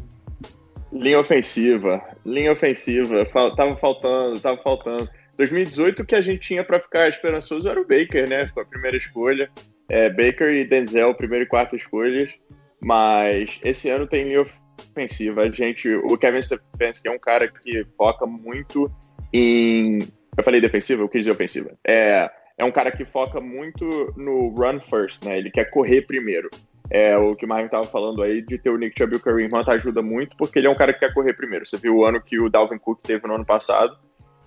Linha 0.92 1.18
ofensiva, 1.18 2.02
linha 2.24 2.52
ofensiva, 2.52 3.24
Fal 3.24 3.54
tava 3.54 3.76
faltando, 3.76 4.38
tava 4.40 4.60
faltando. 4.62 5.08
2018 5.38 6.02
o 6.02 6.04
que 6.04 6.14
a 6.14 6.20
gente 6.20 6.40
tinha 6.40 6.62
para 6.62 6.80
ficar 6.80 7.08
esperançoso 7.08 7.66
era 7.66 7.80
o 7.80 7.86
Baker, 7.86 8.28
né? 8.28 8.50
Com 8.52 8.60
a 8.60 8.64
primeira 8.66 8.96
escolha. 8.96 9.50
É, 9.88 10.10
Baker 10.10 10.52
e 10.52 10.66
Denzel, 10.66 11.14
primeira 11.14 11.44
e 11.44 11.48
quarta 11.48 11.76
escolhas. 11.76 12.38
Mas 12.80 13.58
esse 13.64 13.88
ano 13.88 14.06
tem 14.06 14.24
linha 14.24 14.42
ofensiva. 14.42 15.42
A 15.42 15.50
gente, 15.50 15.88
o 15.94 16.18
Kevin 16.18 16.42
Stefanski 16.42 17.08
é 17.08 17.10
um 17.10 17.18
cara 17.18 17.48
que 17.48 17.86
foca 17.96 18.26
muito 18.26 18.90
em. 19.32 20.00
Eu 20.38 20.45
falei 20.45 20.61
defensiva, 20.61 21.02
eu 21.02 21.09
quis 21.09 21.23
dizer 21.23 21.33
ofensiva. 21.33 21.73
É, 21.85 22.30
é 22.57 22.64
um 22.64 22.71
cara 22.71 22.92
que 22.92 23.04
foca 23.04 23.40
muito 23.40 24.14
no 24.16 24.50
run 24.50 24.78
first, 24.78 25.25
né? 25.25 25.37
Ele 25.37 25.50
quer 25.50 25.68
correr 25.68 26.02
primeiro. 26.02 26.49
É, 26.88 27.18
o 27.18 27.35
que 27.35 27.45
o 27.45 27.49
Marvin 27.49 27.64
estava 27.66 27.85
falando 27.85 28.23
aí 28.23 28.40
de 28.40 28.57
ter 28.57 28.71
o 28.71 28.78
Nick 28.78 28.97
Chubb 28.97 29.14
e 29.14 29.16
o 29.16 29.21
Kareem 29.21 29.49
Hunt 29.52 29.68
ajuda 29.68 30.00
muito, 30.00 30.37
porque 30.37 30.61
ele 30.61 30.68
é 30.68 30.71
um 30.71 30.76
cara 30.76 30.92
que 30.92 31.00
quer 31.00 31.12
correr 31.12 31.35
primeiro. 31.35 31.66
Você 31.66 31.76
viu 31.76 31.97
o 31.97 32.04
ano 32.04 32.21
que 32.21 32.38
o 32.38 32.49
Dalvin 32.49 32.78
Cook 32.78 33.02
teve 33.02 33.26
no 33.26 33.35
ano 33.35 33.45
passado 33.45 33.99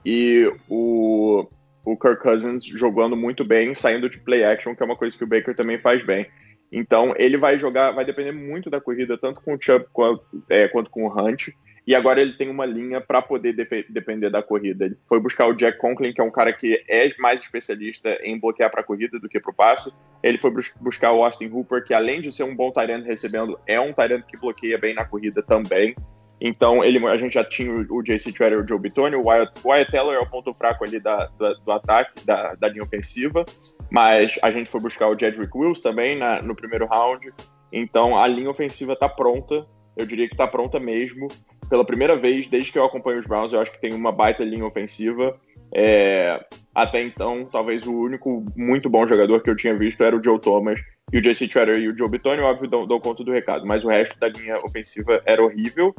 e 0.05 0.49
o, 0.69 1.45
o 1.83 1.97
Kirk 1.97 2.23
Cousins 2.23 2.65
jogando 2.65 3.17
muito 3.17 3.43
bem, 3.43 3.75
saindo 3.75 4.09
de 4.09 4.17
play 4.17 4.45
action, 4.45 4.73
que 4.73 4.81
é 4.81 4.85
uma 4.85 4.95
coisa 4.95 5.15
que 5.15 5.25
o 5.25 5.27
Baker 5.27 5.53
também 5.53 5.77
faz 5.77 6.03
bem. 6.03 6.25
Então 6.71 7.13
ele 7.17 7.37
vai 7.37 7.59
jogar, 7.59 7.91
vai 7.91 8.05
depender 8.05 8.31
muito 8.31 8.69
da 8.69 8.79
corrida, 8.79 9.17
tanto 9.17 9.41
com 9.41 9.55
o 9.55 9.61
Chubb 9.61 9.85
quanto, 9.91 10.23
é, 10.49 10.69
quanto 10.69 10.89
com 10.89 11.05
o 11.05 11.11
Hunt. 11.11 11.49
E 11.85 11.95
agora 11.95 12.21
ele 12.21 12.33
tem 12.33 12.49
uma 12.49 12.65
linha 12.65 13.01
para 13.01 13.21
poder 13.21 13.53
depender 13.89 14.29
da 14.29 14.43
corrida. 14.43 14.85
Ele 14.85 14.97
foi 15.09 15.19
buscar 15.19 15.47
o 15.47 15.53
Jack 15.53 15.79
Conklin, 15.79 16.13
que 16.13 16.21
é 16.21 16.23
um 16.23 16.31
cara 16.31 16.53
que 16.53 16.83
é 16.87 17.09
mais 17.17 17.41
especialista 17.41 18.09
em 18.23 18.39
bloquear 18.39 18.69
para 18.69 18.81
a 18.81 18.83
corrida 18.83 19.19
do 19.19 19.27
que 19.27 19.39
para 19.39 19.51
o 19.51 19.55
passe. 19.55 19.91
Ele 20.21 20.37
foi 20.37 20.51
buscar 20.79 21.11
o 21.11 21.23
Austin 21.23 21.47
Hooper, 21.47 21.83
que 21.83 21.93
além 21.93 22.21
de 22.21 22.31
ser 22.31 22.43
um 22.43 22.55
bom 22.55 22.71
Tyrant 22.71 23.03
recebendo, 23.03 23.59
é 23.65 23.79
um 23.79 23.91
Tyrant 23.91 24.23
que 24.25 24.37
bloqueia 24.37 24.77
bem 24.77 24.93
na 24.93 25.05
corrida 25.05 25.41
também. 25.41 25.95
Então, 26.43 26.83
ele, 26.83 27.05
a 27.07 27.17
gente 27.17 27.33
já 27.33 27.43
tinha 27.43 27.71
o 27.71 28.01
JC 28.01 28.33
Treader 28.33 28.59
e 28.59 28.61
o 28.63 28.67
Joe 28.67 28.79
Bitonio, 28.79 29.19
o 29.19 29.27
Wyatt, 29.27 29.51
Wyatt 29.63 29.91
Teller 29.91 30.15
é 30.15 30.19
o 30.19 30.25
ponto 30.25 30.51
fraco 30.55 30.83
ali 30.83 30.99
da, 30.99 31.29
da 31.37 31.53
do 31.53 31.71
ataque, 31.71 32.25
da, 32.25 32.55
da, 32.55 32.67
linha 32.67 32.81
ofensiva, 32.81 33.45
mas 33.91 34.39
a 34.41 34.49
gente 34.49 34.67
foi 34.67 34.81
buscar 34.81 35.07
o 35.07 35.17
Jedrick 35.17 35.55
Wills 35.55 35.83
também 35.83 36.17
na, 36.17 36.41
no 36.41 36.55
primeiro 36.55 36.87
round. 36.87 37.31
Então, 37.71 38.17
a 38.17 38.25
linha 38.25 38.49
ofensiva 38.49 38.93
está 38.93 39.07
pronta, 39.07 39.67
eu 39.95 40.05
diria 40.05 40.27
que 40.27 40.33
está 40.33 40.47
pronta 40.47 40.79
mesmo. 40.79 41.27
Pela 41.69 41.85
primeira 41.85 42.17
vez, 42.17 42.47
desde 42.47 42.71
que 42.71 42.79
eu 42.79 42.85
acompanho 42.85 43.19
os 43.19 43.25
Browns, 43.25 43.53
eu 43.53 43.61
acho 43.61 43.71
que 43.71 43.81
tem 43.81 43.93
uma 43.93 44.11
baita 44.11 44.43
linha 44.43 44.65
ofensiva. 44.65 45.39
É, 45.73 46.43
até 46.75 47.01
então, 47.01 47.47
talvez 47.49 47.87
o 47.87 47.93
único 47.93 48.45
muito 48.55 48.89
bom 48.89 49.05
jogador 49.05 49.41
que 49.41 49.49
eu 49.49 49.55
tinha 49.55 49.73
visto 49.73 50.03
era 50.03 50.15
o 50.15 50.23
Joe 50.23 50.39
Thomas 50.39 50.81
e 51.13 51.17
o 51.17 51.23
Jesse 51.23 51.47
Treader 51.47 51.77
e 51.77 51.87
o 51.87 51.97
Joe 51.97 52.09
Bitonio, 52.09 52.43
óbvio, 52.43 52.69
dão, 52.69 52.85
dão 52.85 52.99
conta 52.99 53.23
do 53.23 53.31
recado, 53.31 53.65
mas 53.65 53.83
o 53.83 53.89
resto 53.89 54.19
da 54.19 54.27
linha 54.27 54.57
ofensiva 54.65 55.21
era 55.25 55.41
horrível. 55.41 55.95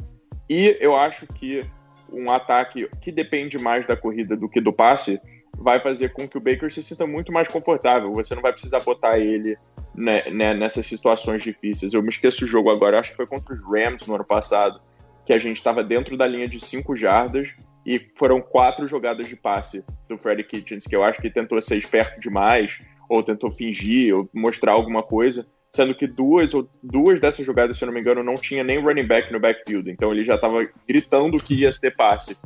E 0.49 0.77
eu 0.79 0.95
acho 0.95 1.25
que 1.27 1.65
um 2.11 2.29
ataque 2.29 2.87
que 3.01 3.11
depende 3.11 3.57
mais 3.57 3.87
da 3.87 3.97
corrida 3.97 4.35
do 4.35 4.47
que 4.47 4.61
do 4.61 4.71
passe 4.71 5.19
vai 5.57 5.79
fazer 5.79 6.13
com 6.13 6.27
que 6.27 6.37
o 6.37 6.41
Baker 6.41 6.71
se 6.71 6.83
sinta 6.83 7.05
muito 7.05 7.31
mais 7.31 7.47
confortável. 7.47 8.11
Você 8.13 8.35
não 8.35 8.41
vai 8.41 8.51
precisar 8.51 8.79
botar 8.79 9.19
ele 9.19 9.57
né, 9.95 10.29
né, 10.29 10.53
nessas 10.53 10.85
situações 10.85 11.41
difíceis. 11.41 11.93
Eu 11.93 12.01
me 12.01 12.09
esqueço 12.09 12.43
o 12.43 12.47
jogo 12.47 12.71
agora, 12.71 12.99
acho 12.99 13.11
que 13.11 13.17
foi 13.17 13.27
contra 13.27 13.53
os 13.53 13.63
Rams 13.63 14.05
no 14.07 14.15
ano 14.15 14.25
passado, 14.25 14.81
que 15.25 15.33
a 15.33 15.39
gente 15.39 15.57
estava 15.57 15.83
dentro 15.83 16.17
da 16.17 16.27
linha 16.27 16.47
de 16.47 16.59
5 16.59 16.95
jardas 16.95 17.55
e 17.85 17.99
foram 18.15 18.41
quatro 18.41 18.87
jogadas 18.87 19.27
de 19.27 19.35
passe 19.35 19.83
do 20.07 20.17
Freddy 20.17 20.43
Kitchens, 20.43 20.85
que 20.85 20.95
eu 20.95 21.03
acho 21.03 21.21
que 21.21 21.29
tentou 21.29 21.61
ser 21.61 21.77
esperto 21.77 22.19
demais, 22.19 22.81
ou 23.09 23.21
tentou 23.21 23.51
fingir, 23.51 24.15
ou 24.15 24.29
mostrar 24.33 24.71
alguma 24.71 25.03
coisa, 25.03 25.45
sendo 25.71 25.93
que 25.93 26.07
duas 26.07 26.53
ou 26.53 26.67
duas 26.81 27.19
dessas 27.19 27.45
jogadas, 27.45 27.77
se 27.77 27.83
eu 27.83 27.87
não 27.87 27.93
me 27.93 27.99
engano, 27.99 28.23
não 28.23 28.35
tinha 28.35 28.63
nem 28.63 28.79
running 28.79 29.05
back 29.05 29.31
no 29.33 29.39
backfield, 29.39 29.89
então 29.89 30.11
ele 30.11 30.23
já 30.23 30.35
estava 30.35 30.67
gritando 30.87 31.41
que 31.41 31.55
ia 31.55 31.71
ter 31.73 31.95
passe. 31.95 32.37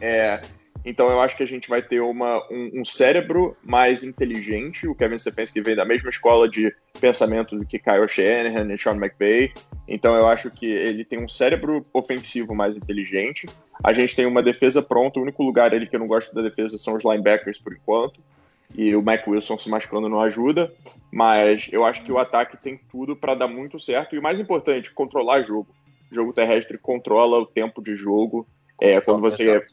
É, 0.00 0.40
então 0.84 1.10
eu 1.10 1.20
acho 1.20 1.36
que 1.36 1.42
a 1.42 1.46
gente 1.46 1.68
vai 1.68 1.82
ter 1.82 2.00
uma, 2.00 2.38
um, 2.50 2.80
um 2.80 2.84
cérebro 2.84 3.56
mais 3.62 4.02
inteligente. 4.02 4.86
O 4.86 4.94
Kevin 4.94 5.18
Stefanski 5.18 5.60
vem 5.60 5.74
da 5.74 5.84
mesma 5.84 6.08
escola 6.08 6.48
de 6.48 6.74
pensamento 7.00 7.56
do 7.56 7.66
que 7.66 7.78
Kyle 7.78 8.08
Shanahan 8.08 8.72
e 8.72 8.78
Sean 8.78 8.96
McVay. 8.96 9.52
Então 9.86 10.14
eu 10.14 10.26
acho 10.26 10.50
que 10.50 10.66
ele 10.66 11.04
tem 11.04 11.22
um 11.22 11.28
cérebro 11.28 11.84
ofensivo 11.92 12.54
mais 12.54 12.76
inteligente. 12.76 13.48
A 13.82 13.92
gente 13.92 14.14
tem 14.14 14.26
uma 14.26 14.42
defesa 14.42 14.82
pronta. 14.82 15.18
O 15.18 15.22
único 15.22 15.42
lugar 15.42 15.74
ali 15.74 15.86
que 15.86 15.96
eu 15.96 16.00
não 16.00 16.06
gosto 16.06 16.34
da 16.34 16.42
defesa 16.42 16.78
são 16.78 16.94
os 16.94 17.04
linebackers 17.04 17.58
por 17.58 17.72
enquanto. 17.72 18.20
E 18.74 18.94
o 18.94 19.02
Mac 19.02 19.26
Wilson 19.26 19.58
se 19.58 19.70
machucando 19.70 20.08
não 20.08 20.20
ajuda. 20.20 20.72
Mas 21.12 21.68
eu 21.72 21.84
acho 21.84 22.04
que 22.04 22.12
o 22.12 22.18
ataque 22.18 22.56
tem 22.56 22.78
tudo 22.90 23.16
para 23.16 23.34
dar 23.34 23.48
muito 23.48 23.78
certo. 23.78 24.14
E 24.14 24.18
o 24.18 24.22
mais 24.22 24.38
importante, 24.38 24.92
controlar 24.92 25.42
jogo. 25.42 25.68
O 26.10 26.14
jogo 26.14 26.32
terrestre 26.32 26.78
controla 26.78 27.38
o 27.38 27.46
tempo 27.46 27.82
de 27.82 27.94
jogo. 27.94 28.46
É, 28.80 29.00
quando 29.00 29.20
você 29.20 29.64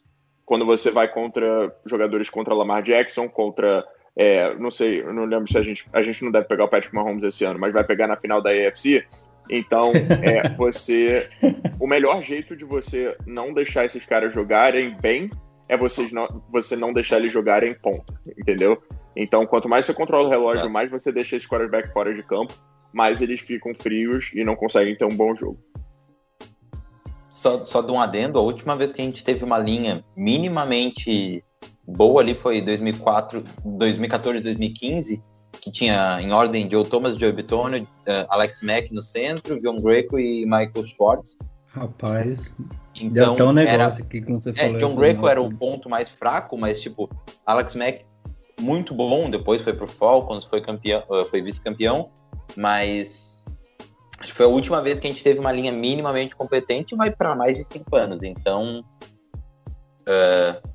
quando 0.46 0.66
você 0.66 0.92
vai 0.92 1.08
contra 1.08 1.76
jogadores 1.86 2.30
contra 2.30 2.54
Lamar 2.54 2.84
Jackson, 2.84 3.28
contra. 3.28 3.86
É, 4.16 4.56
não 4.56 4.72
sei, 4.72 5.02
eu 5.02 5.14
não 5.14 5.26
lembro 5.26 5.52
se 5.52 5.58
a 5.58 5.64
gente. 5.64 5.86
A 5.92 6.02
gente 6.02 6.24
não 6.24 6.32
deve 6.32 6.48
pegar 6.48 6.66
o 6.66 6.70
Patrick 6.70 6.94
Mahomes 6.94 7.24
esse 7.24 7.44
ano, 7.44 7.60
mas 7.60 7.74
vai 7.74 7.84
pegar 7.84 8.08
na 8.08 8.16
final 8.16 8.42
da 8.42 8.52
AFC. 8.52 9.06
Então, 9.50 9.92
é, 10.22 10.50
você. 10.56 11.30
O 11.80 11.88
melhor 11.88 12.22
jeito 12.22 12.56
de 12.56 12.64
você 12.64 13.18
não 13.26 13.54
deixar 13.54 13.86
esses 13.86 14.06
caras 14.06 14.34
jogarem 14.34 14.96
bem 15.02 15.30
é 15.68 15.76
vocês 15.76 16.12
não, 16.12 16.44
você 16.52 16.76
não 16.76 16.94
deixar 16.94 17.18
eles 17.18 17.32
jogarem 17.32 17.74
ponto, 17.74 18.14
entendeu? 18.38 18.82
Então, 19.16 19.48
quanto 19.48 19.68
mais 19.68 19.86
você 19.86 19.94
controla 19.94 20.28
o 20.28 20.32
relógio, 20.32 20.66
é. 20.66 20.70
mais 20.70 20.92
você 20.92 21.12
deixa 21.12 21.36
esse 21.36 21.48
quarterback 21.48 21.92
fora 21.92 22.14
de 22.14 22.22
campo, 22.22 22.54
mais 22.94 23.20
eles 23.20 23.42
ficam 23.42 23.74
frios 23.74 24.32
e 24.36 24.44
não 24.44 24.56
conseguem 24.56 24.96
ter 24.96 25.06
um 25.06 25.16
bom 25.16 25.34
jogo 25.34 25.60
só, 27.46 27.64
só 27.64 27.82
de 27.84 27.92
um 27.92 28.02
adendo, 28.02 28.40
a 28.40 28.42
última 28.42 28.76
vez 28.76 28.92
que 28.92 29.00
a 29.00 29.06
gente 29.06 29.24
teve 29.24 29.44
uma 29.44 29.60
linha 29.60 30.04
minimamente 30.18 31.44
boa 31.88 32.22
ali 32.22 32.34
foi 32.34 32.60
2004, 32.60 33.44
2014, 33.64 34.42
2015, 34.42 35.22
que 35.62 35.72
tinha 35.72 36.20
em 36.20 36.32
ordem 36.32 36.68
Joe 36.70 36.84
Thomas, 36.84 37.16
Joe 37.20 37.32
Bitonio, 37.32 37.84
uh, 37.84 38.26
Alex 38.30 38.62
Mack 38.64 38.92
no 38.92 39.04
centro, 39.04 39.62
John 39.62 39.80
Greco 39.80 40.18
e 40.18 40.44
Michael 40.46 40.88
Schwartz. 40.88 41.38
Rapaz, 41.68 42.52
então, 42.96 43.12
deu 43.12 43.34
até 43.34 43.44
um 43.44 43.52
negócio 43.52 43.74
era, 43.74 43.88
aqui 43.88 44.22
como 44.22 44.40
você 44.40 44.50
é, 44.50 44.54
falou. 44.54 44.80
John 44.80 44.96
Greco 44.96 45.28
era 45.28 45.42
o 45.42 45.56
ponto 45.56 45.88
mais 45.88 46.10
fraco, 46.10 46.58
mas 46.58 46.82
tipo, 46.82 47.08
Alex 47.46 47.76
Mack 47.76 48.06
muito 48.60 48.96
bom, 48.96 49.30
depois 49.30 49.62
foi 49.62 49.74
pro 49.74 49.88
Falcons, 49.88 50.46
foi 50.46 50.62
campeão, 50.62 51.04
uh, 51.10 51.26
foi 51.30 51.44
vice-campeão, 51.44 52.10
mas 52.58 53.25
Acho 54.26 54.32
que 54.32 54.38
foi 54.38 54.48
a 54.48 54.50
última 54.50 54.82
vez 54.82 55.00
que 55.00 55.06
a 55.06 55.12
gente 55.12 55.24
teve 55.24 55.40
uma 55.40 55.52
linha 55.52 55.72
minimamente 55.72 56.36
competente 56.36 56.96
e 56.96 56.98
vai 56.98 57.12
para 57.12 57.36
mais 57.36 57.58
de 57.58 57.64
cinco 57.66 57.96
anos. 57.96 58.24
Então, 58.24 58.84
uh, 60.02 60.68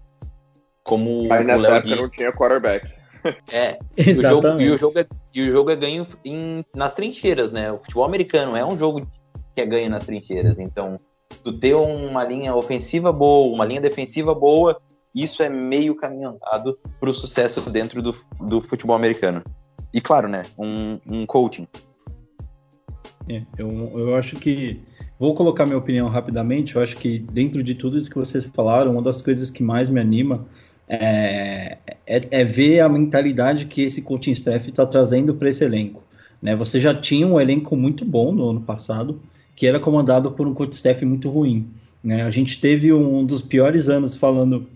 como 0.84 1.26
Mas 1.26 1.44
nessa 1.44 1.76
época 1.76 1.96
não 1.96 2.04
disse, 2.04 2.16
tinha 2.16 2.32
quarterback. 2.32 2.88
é, 3.52 3.76
e 3.96 4.12
o, 4.12 4.14
jogo, 4.14 4.20
Exatamente. 4.20 4.68
e, 4.68 4.70
o 4.70 4.78
jogo 4.78 4.98
é, 5.00 5.06
e 5.34 5.42
o 5.42 5.50
jogo 5.50 5.70
é 5.72 5.76
ganho 5.76 6.06
em- 6.24 6.64
nas 6.72 6.94
trincheiras, 6.94 7.50
né? 7.50 7.72
O 7.72 7.78
futebol 7.78 8.04
americano 8.04 8.56
é 8.56 8.64
um 8.64 8.78
jogo 8.78 9.04
que 9.52 9.60
é 9.60 9.66
ganho 9.66 9.90
nas 9.90 10.06
trincheiras. 10.06 10.56
Então, 10.60 11.00
tu 11.42 11.52
ter 11.52 11.74
uma 11.74 12.22
linha 12.22 12.54
ofensiva 12.54 13.12
boa, 13.12 13.52
uma 13.52 13.64
linha 13.64 13.80
defensiva 13.80 14.32
boa, 14.32 14.80
isso 15.12 15.42
é 15.42 15.48
meio 15.48 15.96
caminho 15.96 16.28
andado 16.28 16.78
para 17.00 17.10
o 17.10 17.14
sucesso 17.14 17.60
dentro 17.62 18.00
do, 18.00 18.14
do 18.38 18.62
futebol 18.62 18.94
americano. 18.94 19.42
E 19.92 20.00
claro, 20.00 20.28
né? 20.28 20.42
Um, 20.56 21.00
um 21.04 21.26
coaching. 21.26 21.66
É, 23.28 23.42
eu, 23.58 23.68
eu 23.98 24.14
acho 24.14 24.36
que. 24.36 24.80
Vou 25.18 25.34
colocar 25.34 25.66
minha 25.66 25.78
opinião 25.78 26.08
rapidamente. 26.08 26.76
Eu 26.76 26.82
acho 26.82 26.96
que 26.96 27.18
dentro 27.18 27.62
de 27.62 27.74
tudo 27.74 27.98
isso 27.98 28.08
que 28.08 28.18
vocês 28.18 28.46
falaram, 28.46 28.92
uma 28.92 29.02
das 29.02 29.20
coisas 29.20 29.50
que 29.50 29.62
mais 29.62 29.88
me 29.88 30.00
anima 30.00 30.46
é, 30.88 31.78
é, 32.06 32.28
é 32.30 32.44
ver 32.44 32.80
a 32.80 32.88
mentalidade 32.88 33.66
que 33.66 33.82
esse 33.82 34.02
coaching 34.02 34.32
staff 34.32 34.68
está 34.68 34.84
trazendo 34.84 35.34
para 35.34 35.48
esse 35.48 35.62
elenco. 35.62 36.02
Né? 36.42 36.56
Você 36.56 36.80
já 36.80 36.92
tinha 36.92 37.26
um 37.26 37.40
elenco 37.40 37.76
muito 37.76 38.04
bom 38.04 38.32
no 38.32 38.50
ano 38.50 38.60
passado, 38.62 39.20
que 39.54 39.66
era 39.66 39.78
comandado 39.78 40.32
por 40.32 40.48
um 40.48 40.54
coaching 40.54 40.74
staff 40.74 41.04
muito 41.04 41.30
ruim. 41.30 41.68
Né? 42.02 42.22
A 42.22 42.30
gente 42.30 42.60
teve 42.60 42.92
um 42.92 43.24
dos 43.24 43.40
piores 43.42 43.88
anos 43.88 44.16
falando 44.16 44.66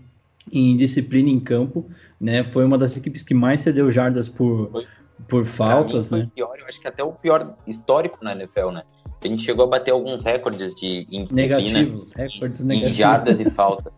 em 0.51 0.77
disciplina 0.77 1.29
em 1.29 1.39
campo. 1.39 1.85
Né? 2.21 2.43
Foi 2.43 2.63
uma 2.63 2.77
das 2.77 2.95
equipes 2.95 3.21
que 3.21 3.33
mais 3.33 3.61
cedeu 3.61 3.91
jardas 3.91 4.29
por. 4.29 4.85
Por 5.27 5.45
faltas. 5.45 6.09
mim 6.09 6.19
Né? 6.19 6.31
pior, 6.35 6.55
eu 6.59 6.65
acho 6.67 6.79
que 6.79 6.87
até 6.87 7.03
o 7.03 7.11
pior 7.13 7.55
histórico 7.65 8.17
na 8.21 8.33
NFL, 8.33 8.69
né? 8.71 8.83
A 9.23 9.27
gente 9.27 9.43
chegou 9.43 9.65
a 9.65 9.67
bater 9.67 9.91
alguns 9.91 10.23
recordes 10.23 10.75
de 10.75 11.05
disciplina, 11.05 11.27
Negativos, 11.31 12.11
recordes 12.13 12.59
em 12.61 12.65
negativos. 12.65 12.97
jardas 12.97 13.39
e 13.39 13.45
falta. 13.51 13.91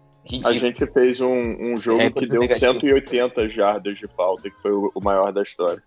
A 0.43 0.51
gente 0.53 0.85
fez 0.87 1.21
um, 1.21 1.33
um 1.33 1.77
jogo 1.79 1.99
que 1.99 2.03
Recordes 2.05 2.31
deu 2.31 2.41
negativos. 2.41 2.81
180 2.81 3.49
jardas 3.49 3.97
de 3.97 4.07
falta, 4.07 4.49
que 4.49 4.61
foi 4.61 4.71
o, 4.73 4.91
o 4.93 5.01
maior 5.01 5.31
da 5.31 5.41
história. 5.41 5.81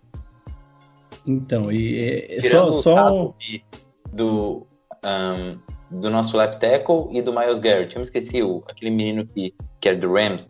Então, 1.27 1.71
e 1.71 1.99
é, 1.99 2.41
Tirando 2.41 2.73
só, 2.73 3.05
o 3.05 3.17
só 3.27 3.33
de- 3.39 3.63
do, 4.11 4.65
ahn, 5.03 5.57
do 5.91 6.09
nosso 6.09 6.35
left 6.37 6.59
tackle 6.59 7.07
e 7.11 7.21
do 7.21 7.31
Miles 7.31 7.59
Garrett. 7.59 7.95
Eu 7.95 7.99
me 7.99 8.03
esqueci, 8.03 8.41
o, 8.41 8.63
aquele 8.67 8.89
menino 8.91 9.25
que, 9.27 9.53
que 9.79 9.89
era 9.89 9.97
do 9.97 10.11
Rams. 10.11 10.49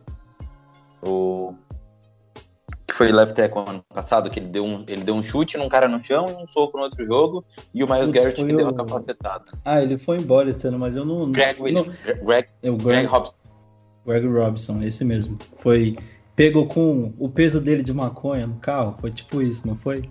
O. 1.02 1.54
Que 2.92 2.98
foi 2.98 3.12
left 3.12 3.34
tackle 3.36 3.64
ano 3.68 3.84
passado, 3.88 4.30
que 4.30 4.38
ele 4.40 4.48
deu, 4.50 4.66
um, 4.66 4.84
ele 4.88 5.02
deu 5.04 5.16
um 5.16 5.24
chute 5.24 5.58
num 5.58 5.70
cara 5.70 5.88
no 5.88 6.04
chão 6.04 6.26
e 6.28 6.44
um 6.44 6.48
soco 6.48 6.78
no 6.78 6.84
outro 6.84 7.06
jogo. 7.06 7.44
E 7.74 7.84
o 7.84 7.88
Miles 7.88 8.10
Putz, 8.10 8.20
Garrett 8.22 8.44
que 8.46 8.54
deu 8.54 8.66
o- 8.66 8.70
a 8.70 8.74
capacetada. 8.74 9.46
Ah, 9.64 9.82
ele 9.82 9.98
foi 9.98 10.18
embora 10.18 10.50
esse 10.50 10.68
ano, 10.68 10.78
mas 10.78 10.96
eu 10.98 11.06
não. 11.06 11.32
Greg 11.32 11.58
não 11.58 11.64
Williams. 11.66 11.96
Greg, 12.24 12.50
é 12.62 12.70
o 12.70 12.76
Greg 12.76 12.84
Greg, 13.02 13.06
Robson. 13.08 13.36
Greg 14.06 14.28
Robson, 14.28 14.84
esse 14.84 15.06
mesmo. 15.06 15.38
Foi. 15.60 15.98
Pegou 16.36 16.68
com 16.68 17.14
o 17.18 17.30
peso 17.30 17.62
dele 17.62 17.82
de 17.84 17.94
maconha 17.94 18.46
no 18.48 18.56
carro. 18.56 18.96
Foi 19.00 19.10
tipo 19.12 19.42
isso, 19.42 19.66
não 19.66 19.76
foi? 19.78 20.10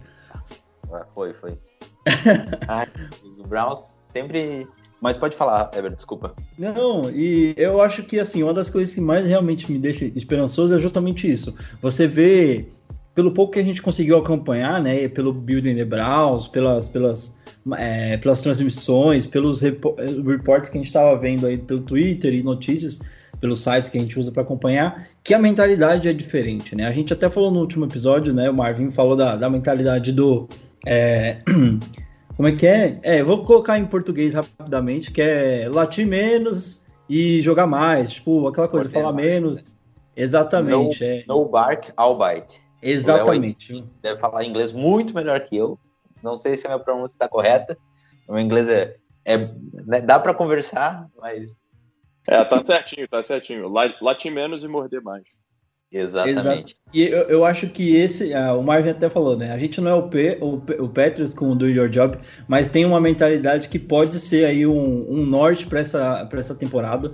Ah, 0.92 1.04
foi, 1.14 1.34
foi. 1.34 1.58
Ai, 2.68 2.86
os 3.24 3.40
Browns 3.40 3.80
sempre. 4.12 4.66
Mas 5.00 5.16
pode 5.16 5.34
falar, 5.36 5.70
Ever, 5.74 5.94
desculpa. 5.94 6.34
Não, 6.58 7.10
e 7.10 7.54
eu 7.56 7.80
acho 7.80 8.02
que 8.02 8.20
assim, 8.20 8.42
uma 8.42 8.52
das 8.52 8.68
coisas 8.68 8.94
que 8.94 9.00
mais 9.00 9.26
realmente 9.26 9.70
me 9.72 9.78
deixa 9.78 10.04
esperançoso 10.04 10.74
é 10.74 10.78
justamente 10.78 11.30
isso. 11.30 11.54
Você 11.80 12.06
vê, 12.06 12.66
pelo 13.14 13.32
pouco 13.32 13.54
que 13.54 13.58
a 13.58 13.62
gente 13.62 13.80
conseguiu 13.80 14.18
acompanhar, 14.18 14.82
né, 14.82 15.08
pelo 15.08 15.32
Building 15.32 15.76
the 15.76 15.84
Browns, 15.84 16.46
pelas, 16.46 16.86
pelas, 16.86 17.34
é, 17.78 18.18
pelas 18.18 18.40
transmissões, 18.40 19.24
pelos 19.24 19.62
repo- 19.62 19.96
reports 20.26 20.68
que 20.68 20.76
a 20.76 20.80
gente 20.80 20.88
estava 20.88 21.16
vendo 21.16 21.46
aí 21.46 21.56
pelo 21.56 21.80
Twitter 21.80 22.34
e 22.34 22.42
notícias, 22.42 23.00
pelos 23.40 23.60
sites 23.60 23.88
que 23.88 23.96
a 23.96 24.00
gente 24.02 24.20
usa 24.20 24.30
para 24.30 24.42
acompanhar, 24.42 25.08
que 25.24 25.32
a 25.32 25.38
mentalidade 25.38 26.08
é 26.08 26.12
diferente, 26.12 26.76
né? 26.76 26.86
A 26.86 26.92
gente 26.92 27.10
até 27.10 27.30
falou 27.30 27.50
no 27.50 27.60
último 27.60 27.86
episódio, 27.86 28.34
né, 28.34 28.50
o 28.50 28.54
Marvin 28.54 28.90
falou 28.90 29.16
da, 29.16 29.34
da 29.34 29.48
mentalidade 29.48 30.12
do... 30.12 30.46
é, 30.84 31.38
como 32.40 32.48
é 32.48 32.56
que 32.56 32.66
é? 32.66 32.98
É, 33.02 33.20
eu 33.20 33.26
vou 33.26 33.44
colocar 33.44 33.78
em 33.78 33.84
português 33.84 34.32
rapidamente, 34.32 35.10
que 35.10 35.20
é 35.20 35.68
latir 35.68 36.06
menos 36.06 36.82
e 37.06 37.38
jogar 37.42 37.66
mais. 37.66 38.12
Tipo, 38.12 38.48
aquela 38.48 38.66
coisa, 38.66 38.86
Ordenar. 38.86 39.10
falar 39.10 39.14
menos. 39.14 39.62
Exatamente, 40.16 41.04
é. 41.04 41.22
No 41.28 41.46
bark, 41.50 41.92
all 41.98 42.16
bite. 42.16 42.58
Exatamente. 42.80 43.84
Deve 44.00 44.18
falar 44.18 44.42
inglês 44.42 44.72
muito 44.72 45.14
melhor 45.14 45.38
que 45.40 45.54
eu. 45.54 45.78
Não 46.22 46.38
sei 46.38 46.56
se 46.56 46.66
a 46.66 46.70
minha 46.70 46.82
pronúncia 46.82 47.12
está 47.12 47.28
correta. 47.28 47.76
O 48.26 48.32
meu 48.32 48.40
inglês 48.42 48.70
é. 48.70 48.96
é 49.26 49.36
né, 49.86 50.00
dá 50.00 50.18
para 50.18 50.32
conversar, 50.32 51.08
mas. 51.20 51.46
É, 52.26 52.42
tá 52.42 52.62
certinho, 52.62 53.06
tá 53.06 53.22
certinho. 53.22 53.68
La- 53.68 53.94
Latir 54.00 54.32
menos 54.32 54.64
e 54.64 54.68
morder 54.68 55.02
mais. 55.02 55.24
Exatamente. 55.92 56.76
E 56.94 57.02
eu, 57.02 57.22
eu 57.22 57.44
acho 57.44 57.68
que 57.68 57.96
esse, 57.96 58.32
ah, 58.32 58.54
o 58.54 58.62
Marvin 58.62 58.90
até 58.90 59.10
falou, 59.10 59.36
né? 59.36 59.52
A 59.52 59.58
gente 59.58 59.80
não 59.80 59.90
é 59.90 59.94
o, 59.94 60.08
P, 60.08 60.38
o, 60.40 60.54
o 60.84 60.88
Patriots 60.88 61.34
com 61.34 61.50
o 61.50 61.54
Do 61.54 61.68
Your 61.68 61.88
Job, 61.88 62.18
mas 62.46 62.68
tem 62.68 62.84
uma 62.84 63.00
mentalidade 63.00 63.68
que 63.68 63.78
pode 63.78 64.20
ser 64.20 64.44
aí 64.44 64.66
um, 64.66 65.10
um 65.10 65.26
norte 65.26 65.66
para 65.66 65.80
essa, 65.80 66.28
essa 66.32 66.54
temporada, 66.54 67.12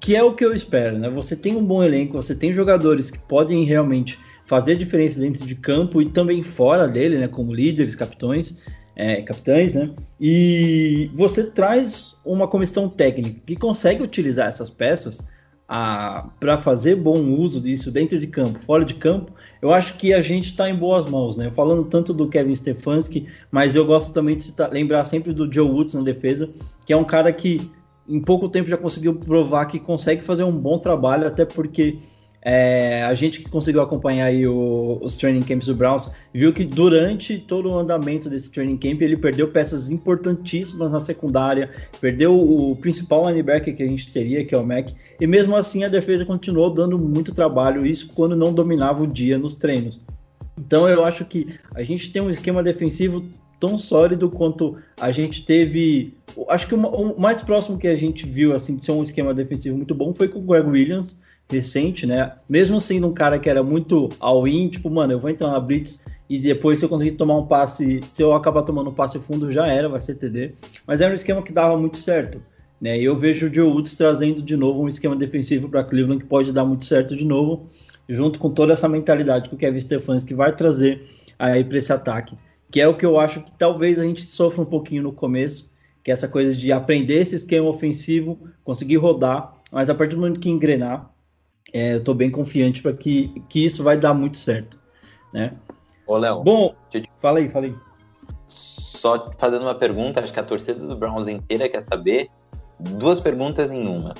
que 0.00 0.14
é 0.14 0.22
o 0.22 0.34
que 0.34 0.44
eu 0.44 0.52
espero, 0.52 0.98
né? 0.98 1.10
Você 1.10 1.34
tem 1.34 1.56
um 1.56 1.64
bom 1.64 1.82
elenco, 1.82 2.16
você 2.16 2.34
tem 2.34 2.52
jogadores 2.52 3.10
que 3.10 3.18
podem 3.18 3.64
realmente 3.64 4.18
fazer 4.46 4.76
diferença 4.76 5.18
dentro 5.18 5.44
de 5.44 5.54
campo 5.54 6.00
e 6.00 6.08
também 6.10 6.42
fora 6.42 6.86
dele, 6.86 7.18
né? 7.18 7.26
Como 7.26 7.52
líderes, 7.52 7.96
capitões, 7.96 8.60
é, 8.94 9.22
capitães, 9.22 9.74
né? 9.74 9.90
E 10.20 11.10
você 11.14 11.44
traz 11.50 12.16
uma 12.24 12.46
comissão 12.46 12.88
técnica 12.88 13.40
que 13.44 13.56
consegue 13.56 14.02
utilizar 14.02 14.46
essas 14.46 14.70
peças 14.70 15.18
para 15.66 16.58
fazer 16.58 16.94
bom 16.94 17.18
uso 17.18 17.60
disso 17.60 17.90
dentro 17.90 18.18
de 18.18 18.26
campo, 18.26 18.58
fora 18.60 18.84
de 18.84 18.94
campo, 18.94 19.32
eu 19.62 19.72
acho 19.72 19.96
que 19.96 20.12
a 20.12 20.20
gente 20.20 20.50
está 20.50 20.68
em 20.68 20.74
boas 20.74 21.10
mãos, 21.10 21.36
né? 21.36 21.50
Falando 21.50 21.84
tanto 21.84 22.12
do 22.12 22.28
Kevin 22.28 22.54
Stefanski, 22.54 23.26
mas 23.50 23.74
eu 23.74 23.84
gosto 23.86 24.12
também 24.12 24.36
de 24.36 24.42
citar- 24.42 24.70
lembrar 24.70 25.04
sempre 25.06 25.32
do 25.32 25.50
Joe 25.50 25.68
Woods 25.68 25.94
na 25.94 26.02
defesa, 26.02 26.50
que 26.84 26.92
é 26.92 26.96
um 26.96 27.04
cara 27.04 27.32
que 27.32 27.70
em 28.06 28.20
pouco 28.20 28.48
tempo 28.48 28.68
já 28.68 28.76
conseguiu 28.76 29.14
provar 29.14 29.64
que 29.64 29.78
consegue 29.78 30.22
fazer 30.22 30.44
um 30.44 30.52
bom 30.52 30.78
trabalho, 30.78 31.26
até 31.26 31.46
porque 31.46 31.98
é, 32.44 33.02
a 33.02 33.14
gente 33.14 33.40
que 33.40 33.48
conseguiu 33.48 33.80
acompanhar 33.80 34.26
aí 34.26 34.46
o- 34.46 34.98
os 35.02 35.16
training 35.16 35.40
camps 35.42 35.66
do 35.66 35.74
Browns 35.74 36.10
viu 36.32 36.52
que 36.52 36.62
durante 36.62 37.38
todo 37.38 37.70
o 37.70 37.78
andamento 37.78 38.28
desse 38.28 38.50
training 38.50 38.76
camp 38.76 39.00
ele 39.00 39.16
perdeu 39.16 39.48
peças 39.48 39.88
importantíssimas 39.88 40.92
na 40.92 41.00
secundária, 41.00 41.70
perdeu 42.00 42.38
o 42.38 42.76
principal 42.76 43.26
linebacker 43.26 43.74
que 43.74 43.82
a 43.82 43.86
gente 43.86 44.12
teria, 44.12 44.44
que 44.44 44.54
é 44.54 44.58
o 44.58 44.66
Mac, 44.66 44.90
e 45.18 45.26
mesmo 45.26 45.56
assim 45.56 45.84
a 45.84 45.88
defesa 45.88 46.24
continuou 46.24 46.68
dando 46.68 46.98
muito 46.98 47.34
trabalho, 47.34 47.86
isso 47.86 48.12
quando 48.14 48.36
não 48.36 48.52
dominava 48.52 49.02
o 49.02 49.06
dia 49.06 49.38
nos 49.38 49.54
treinos. 49.54 49.98
Então 50.58 50.88
eu 50.88 51.04
acho 51.04 51.24
que 51.24 51.48
a 51.74 51.82
gente 51.82 52.12
tem 52.12 52.20
um 52.20 52.30
esquema 52.30 52.62
defensivo 52.62 53.24
tão 53.58 53.78
sólido 53.78 54.28
quanto 54.30 54.76
a 55.00 55.10
gente 55.10 55.46
teve. 55.46 56.12
Acho 56.48 56.66
que 56.68 56.74
o 56.74 56.78
ma- 56.78 56.90
o 56.90 57.18
mais 57.18 57.40
próximo 57.42 57.78
que 57.78 57.88
a 57.88 57.94
gente 57.94 58.26
viu 58.26 58.54
assim 58.54 58.76
de 58.76 58.84
ser 58.84 58.92
um 58.92 59.02
esquema 59.02 59.32
defensivo 59.32 59.76
muito 59.76 59.94
bom 59.94 60.12
foi 60.12 60.28
com 60.28 60.40
o 60.40 60.42
Greg 60.42 60.68
Williams 60.68 61.16
recente, 61.50 62.06
né? 62.06 62.32
Mesmo 62.48 62.80
sendo 62.80 63.06
um 63.06 63.12
cara 63.12 63.38
que 63.38 63.48
era 63.48 63.62
muito 63.62 64.08
all-in, 64.18 64.68
tipo, 64.68 64.90
mano, 64.90 65.12
eu 65.12 65.18
vou 65.18 65.30
entrar 65.30 65.48
na 65.48 65.60
blitz 65.60 66.02
e 66.28 66.38
depois 66.38 66.78
se 66.78 66.84
eu 66.84 66.88
conseguir 66.88 67.12
tomar 67.12 67.36
um 67.38 67.46
passe, 67.46 68.00
se 68.02 68.22
eu 68.22 68.32
acabar 68.32 68.62
tomando 68.62 68.90
um 68.90 68.94
passe 68.94 69.18
fundo 69.18 69.50
já 69.52 69.66
era, 69.66 69.88
vai 69.88 70.00
ser 70.00 70.14
TD. 70.14 70.52
Mas 70.86 71.00
era 71.00 71.12
um 71.12 71.14
esquema 71.14 71.42
que 71.42 71.52
dava 71.52 71.76
muito 71.76 71.98
certo. 71.98 72.40
Né? 72.80 72.98
E 72.98 73.04
eu 73.04 73.16
vejo 73.16 73.48
o 73.48 73.54
Joe 73.54 73.68
Woods 73.68 73.96
trazendo 73.96 74.42
de 74.42 74.56
novo 74.56 74.82
um 74.82 74.88
esquema 74.88 75.14
defensivo 75.14 75.68
para 75.68 75.84
Cleveland 75.84 76.22
que 76.22 76.28
pode 76.28 76.52
dar 76.52 76.64
muito 76.64 76.84
certo 76.84 77.16
de 77.16 77.24
novo, 77.24 77.66
junto 78.08 78.38
com 78.38 78.50
toda 78.50 78.72
essa 78.72 78.88
mentalidade 78.88 79.48
que 79.48 79.54
o 79.54 79.58
Kevin 79.58 79.80
Stefanski 79.80 80.34
vai 80.34 80.54
trazer 80.54 81.02
aí 81.38 81.64
para 81.64 81.78
esse 81.78 81.92
ataque, 81.92 82.36
que 82.70 82.80
é 82.80 82.88
o 82.88 82.96
que 82.96 83.06
eu 83.06 83.18
acho 83.18 83.40
que 83.40 83.52
talvez 83.52 83.98
a 83.98 84.02
gente 84.02 84.22
sofra 84.22 84.62
um 84.62 84.66
pouquinho 84.66 85.02
no 85.02 85.12
começo, 85.12 85.70
que 86.02 86.10
é 86.10 86.14
essa 86.14 86.28
coisa 86.28 86.54
de 86.54 86.72
aprender 86.72 87.22
esse 87.22 87.36
esquema 87.36 87.68
ofensivo, 87.68 88.38
conseguir 88.62 88.96
rodar, 88.96 89.54
mas 89.72 89.88
a 89.88 89.94
partir 89.94 90.16
do 90.16 90.20
momento 90.20 90.40
que 90.40 90.50
engrenar, 90.50 91.10
é, 91.74 91.94
eu 91.94 91.96
estou 91.98 92.14
bem 92.14 92.30
confiante 92.30 92.80
para 92.80 92.92
que, 92.92 93.42
que 93.48 93.64
isso 93.64 93.82
vai 93.82 93.98
dar 93.98 94.14
muito 94.14 94.38
certo, 94.38 94.78
né? 95.32 95.54
Ô, 96.06 96.16
Léo, 96.16 96.44
Bom, 96.44 96.72
te- 96.88 97.02
fala 97.20 97.40
aí, 97.40 97.48
fala 97.48 97.66
aí. 97.66 97.74
só 98.46 99.32
fazendo 99.38 99.62
uma 99.62 99.74
pergunta, 99.74 100.20
acho 100.20 100.32
que 100.32 100.38
a 100.38 100.44
torcida 100.44 100.78
dos 100.78 100.96
Browns 100.96 101.26
inteira 101.26 101.68
quer 101.68 101.82
saber. 101.82 102.28
Duas 102.78 103.18
perguntas 103.18 103.72
em 103.72 103.88
uma. 103.88 104.14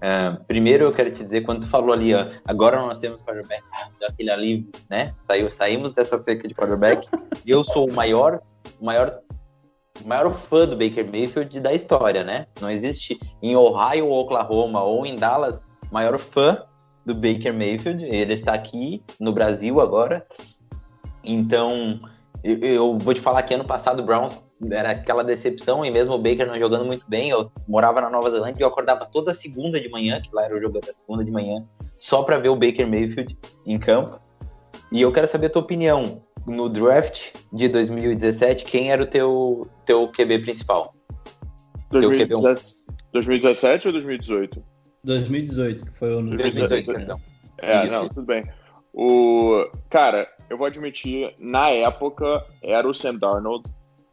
É, 0.00 0.30
primeiro, 0.46 0.84
eu 0.84 0.92
quero 0.92 1.10
te 1.10 1.24
dizer, 1.24 1.40
quando 1.42 1.62
tu 1.62 1.66
falou 1.66 1.92
ali, 1.92 2.14
ó, 2.14 2.26
agora 2.44 2.76
nós 2.78 2.98
temos 2.98 3.22
quarterback, 3.22 3.62
ah, 3.72 3.88
aquele 4.08 4.30
alívio, 4.30 4.70
né? 4.88 5.12
Saiu, 5.26 5.50
saímos 5.50 5.90
dessa 5.90 6.16
seca 6.22 6.46
de 6.46 6.54
quarterback. 6.54 7.08
eu 7.44 7.64
sou 7.64 7.90
o 7.90 7.92
maior, 7.92 8.40
o 8.80 8.84
maior, 8.84 9.18
o 10.02 10.06
maior 10.06 10.32
fã 10.32 10.66
do 10.66 10.76
Baker 10.76 11.04
Mayfield 11.04 11.58
da 11.58 11.74
história, 11.74 12.22
né? 12.22 12.46
Não 12.60 12.70
existe 12.70 13.18
em 13.42 13.56
Ohio, 13.56 14.06
ou 14.06 14.20
Oklahoma 14.20 14.82
ou 14.84 15.04
em 15.04 15.16
Dallas 15.16 15.60
maior 15.90 16.18
fã 16.20 16.62
do 17.12 17.14
Baker 17.14 17.52
Mayfield. 17.52 18.04
Ele 18.04 18.34
está 18.34 18.54
aqui 18.54 19.02
no 19.18 19.32
Brasil 19.32 19.80
agora. 19.80 20.24
Então, 21.24 22.00
eu, 22.42 22.58
eu 22.58 22.98
vou 22.98 23.12
te 23.12 23.20
falar 23.20 23.42
que 23.42 23.54
ano 23.54 23.64
passado 23.64 24.00
o 24.00 24.06
Browns 24.06 24.40
era 24.70 24.90
aquela 24.90 25.24
decepção, 25.24 25.84
e 25.84 25.90
mesmo 25.90 26.12
o 26.12 26.18
Baker 26.18 26.46
não 26.46 26.58
jogando 26.58 26.84
muito 26.84 27.08
bem, 27.08 27.30
eu 27.30 27.50
morava 27.66 28.00
na 28.00 28.10
Nova 28.10 28.30
Zelândia 28.30 28.60
e 28.60 28.62
eu 28.62 28.68
acordava 28.68 29.06
toda 29.06 29.34
segunda 29.34 29.80
de 29.80 29.88
manhã, 29.88 30.20
que 30.20 30.28
lá 30.34 30.44
era 30.44 30.54
o 30.54 30.60
jogo 30.60 30.78
da 30.80 30.92
segunda 30.92 31.24
de 31.24 31.30
manhã, 31.30 31.64
só 31.98 32.22
para 32.22 32.38
ver 32.38 32.50
o 32.50 32.56
Baker 32.56 32.86
Mayfield 32.86 33.36
em 33.64 33.78
campo. 33.78 34.20
E 34.92 35.00
eu 35.00 35.10
quero 35.12 35.28
saber 35.28 35.46
a 35.46 35.50
tua 35.50 35.62
opinião. 35.62 36.22
No 36.46 36.70
draft 36.70 37.32
de 37.52 37.68
2017, 37.68 38.64
quem 38.64 38.90
era 38.90 39.02
o 39.02 39.06
teu, 39.06 39.68
teu 39.84 40.08
QB 40.08 40.40
principal? 40.40 40.94
2017, 41.90 42.84
2017 43.12 43.86
ou 43.88 43.92
2018? 43.92 44.69
2018, 45.04 45.84
que 45.86 45.92
foi 45.98 46.14
o 46.14 46.18
ano 46.18 46.36
2018, 46.36 46.92
perdão. 46.92 47.20
É, 47.58 47.84
Isso, 47.84 47.92
não, 47.92 48.08
tudo 48.08 48.22
bem. 48.22 48.44
O 48.92 49.66
cara, 49.88 50.28
eu 50.48 50.58
vou 50.58 50.66
admitir, 50.66 51.34
na 51.38 51.70
época 51.70 52.44
era 52.62 52.88
o 52.88 52.94
Sam 52.94 53.16
Darnold, 53.16 53.64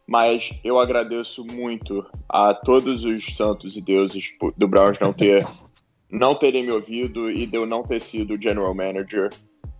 mas 0.06 0.50
eu 0.64 0.78
agradeço 0.78 1.44
muito 1.44 2.06
a 2.28 2.54
todos 2.54 3.04
os 3.04 3.36
santos 3.36 3.76
e 3.76 3.80
deuses 3.80 4.30
do 4.56 4.68
Browns 4.68 4.98
não 5.00 5.12
ter 5.12 5.46
não 6.10 6.34
terem 6.34 6.64
me 6.64 6.72
ouvido 6.72 7.30
e 7.30 7.46
de 7.46 7.56
eu 7.56 7.66
não 7.66 7.82
ter 7.82 8.00
sido 8.00 8.40
general 8.40 8.74
manager, 8.74 9.30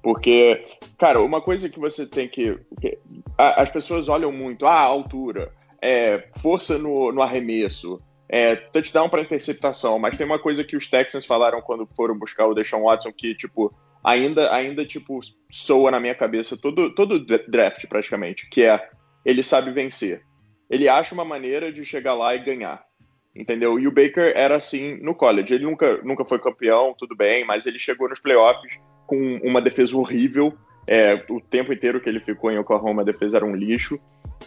porque, 0.02 0.62
cara, 0.98 1.20
uma 1.22 1.40
coisa 1.40 1.68
que 1.70 1.78
você 1.80 2.04
tem 2.06 2.28
que, 2.28 2.58
que 2.80 2.98
a- 3.38 3.62
as 3.62 3.70
pessoas 3.70 4.08
olham 4.10 4.30
muito, 4.30 4.66
ah, 4.66 4.78
altura, 4.80 5.50
é, 5.80 6.28
força 6.36 6.76
no, 6.76 7.10
no 7.12 7.22
arremesso, 7.22 7.98
é, 8.28 8.56
touchdown 8.56 9.08
para 9.08 9.22
interceptação, 9.22 9.98
mas 9.98 10.16
tem 10.16 10.26
uma 10.26 10.38
coisa 10.38 10.62
que 10.62 10.76
os 10.76 10.88
Texans 10.88 11.24
falaram 11.24 11.62
quando 11.62 11.88
foram 11.96 12.18
buscar 12.18 12.46
o 12.46 12.54
Deshaun 12.54 12.84
Watson 12.84 13.12
que, 13.12 13.34
tipo, 13.34 13.74
ainda, 14.04 14.52
ainda 14.54 14.84
tipo, 14.84 15.20
soa 15.50 15.90
na 15.90 16.00
minha 16.00 16.14
cabeça 16.14 16.56
todo, 16.56 16.94
todo 16.94 17.24
draft 17.48 17.86
praticamente, 17.86 18.48
que 18.50 18.62
é 18.62 18.88
ele 19.24 19.42
sabe 19.42 19.70
vencer. 19.70 20.22
Ele 20.70 20.88
acha 20.88 21.14
uma 21.14 21.24
maneira 21.24 21.72
de 21.72 21.84
chegar 21.84 22.14
lá 22.14 22.34
e 22.34 22.44
ganhar. 22.44 22.86
Entendeu? 23.34 23.78
E 23.78 23.86
o 23.86 23.92
Baker 23.92 24.32
era 24.34 24.56
assim 24.56 24.96
no 25.02 25.14
college. 25.14 25.54
Ele 25.54 25.64
nunca, 25.64 25.98
nunca 26.02 26.24
foi 26.24 26.38
campeão, 26.38 26.94
tudo 26.98 27.14
bem, 27.14 27.44
mas 27.44 27.66
ele 27.66 27.78
chegou 27.78 28.08
nos 28.08 28.20
playoffs 28.20 28.78
com 29.06 29.36
uma 29.42 29.60
defesa 29.60 29.96
horrível. 29.96 30.52
É, 30.86 31.22
o 31.30 31.40
tempo 31.40 31.72
inteiro 31.72 32.00
que 32.00 32.08
ele 32.08 32.20
ficou 32.20 32.50
em 32.50 32.58
Oklahoma, 32.58 33.02
a 33.02 33.04
defesa 33.04 33.36
era 33.36 33.46
um 33.46 33.54
lixo. 33.54 33.98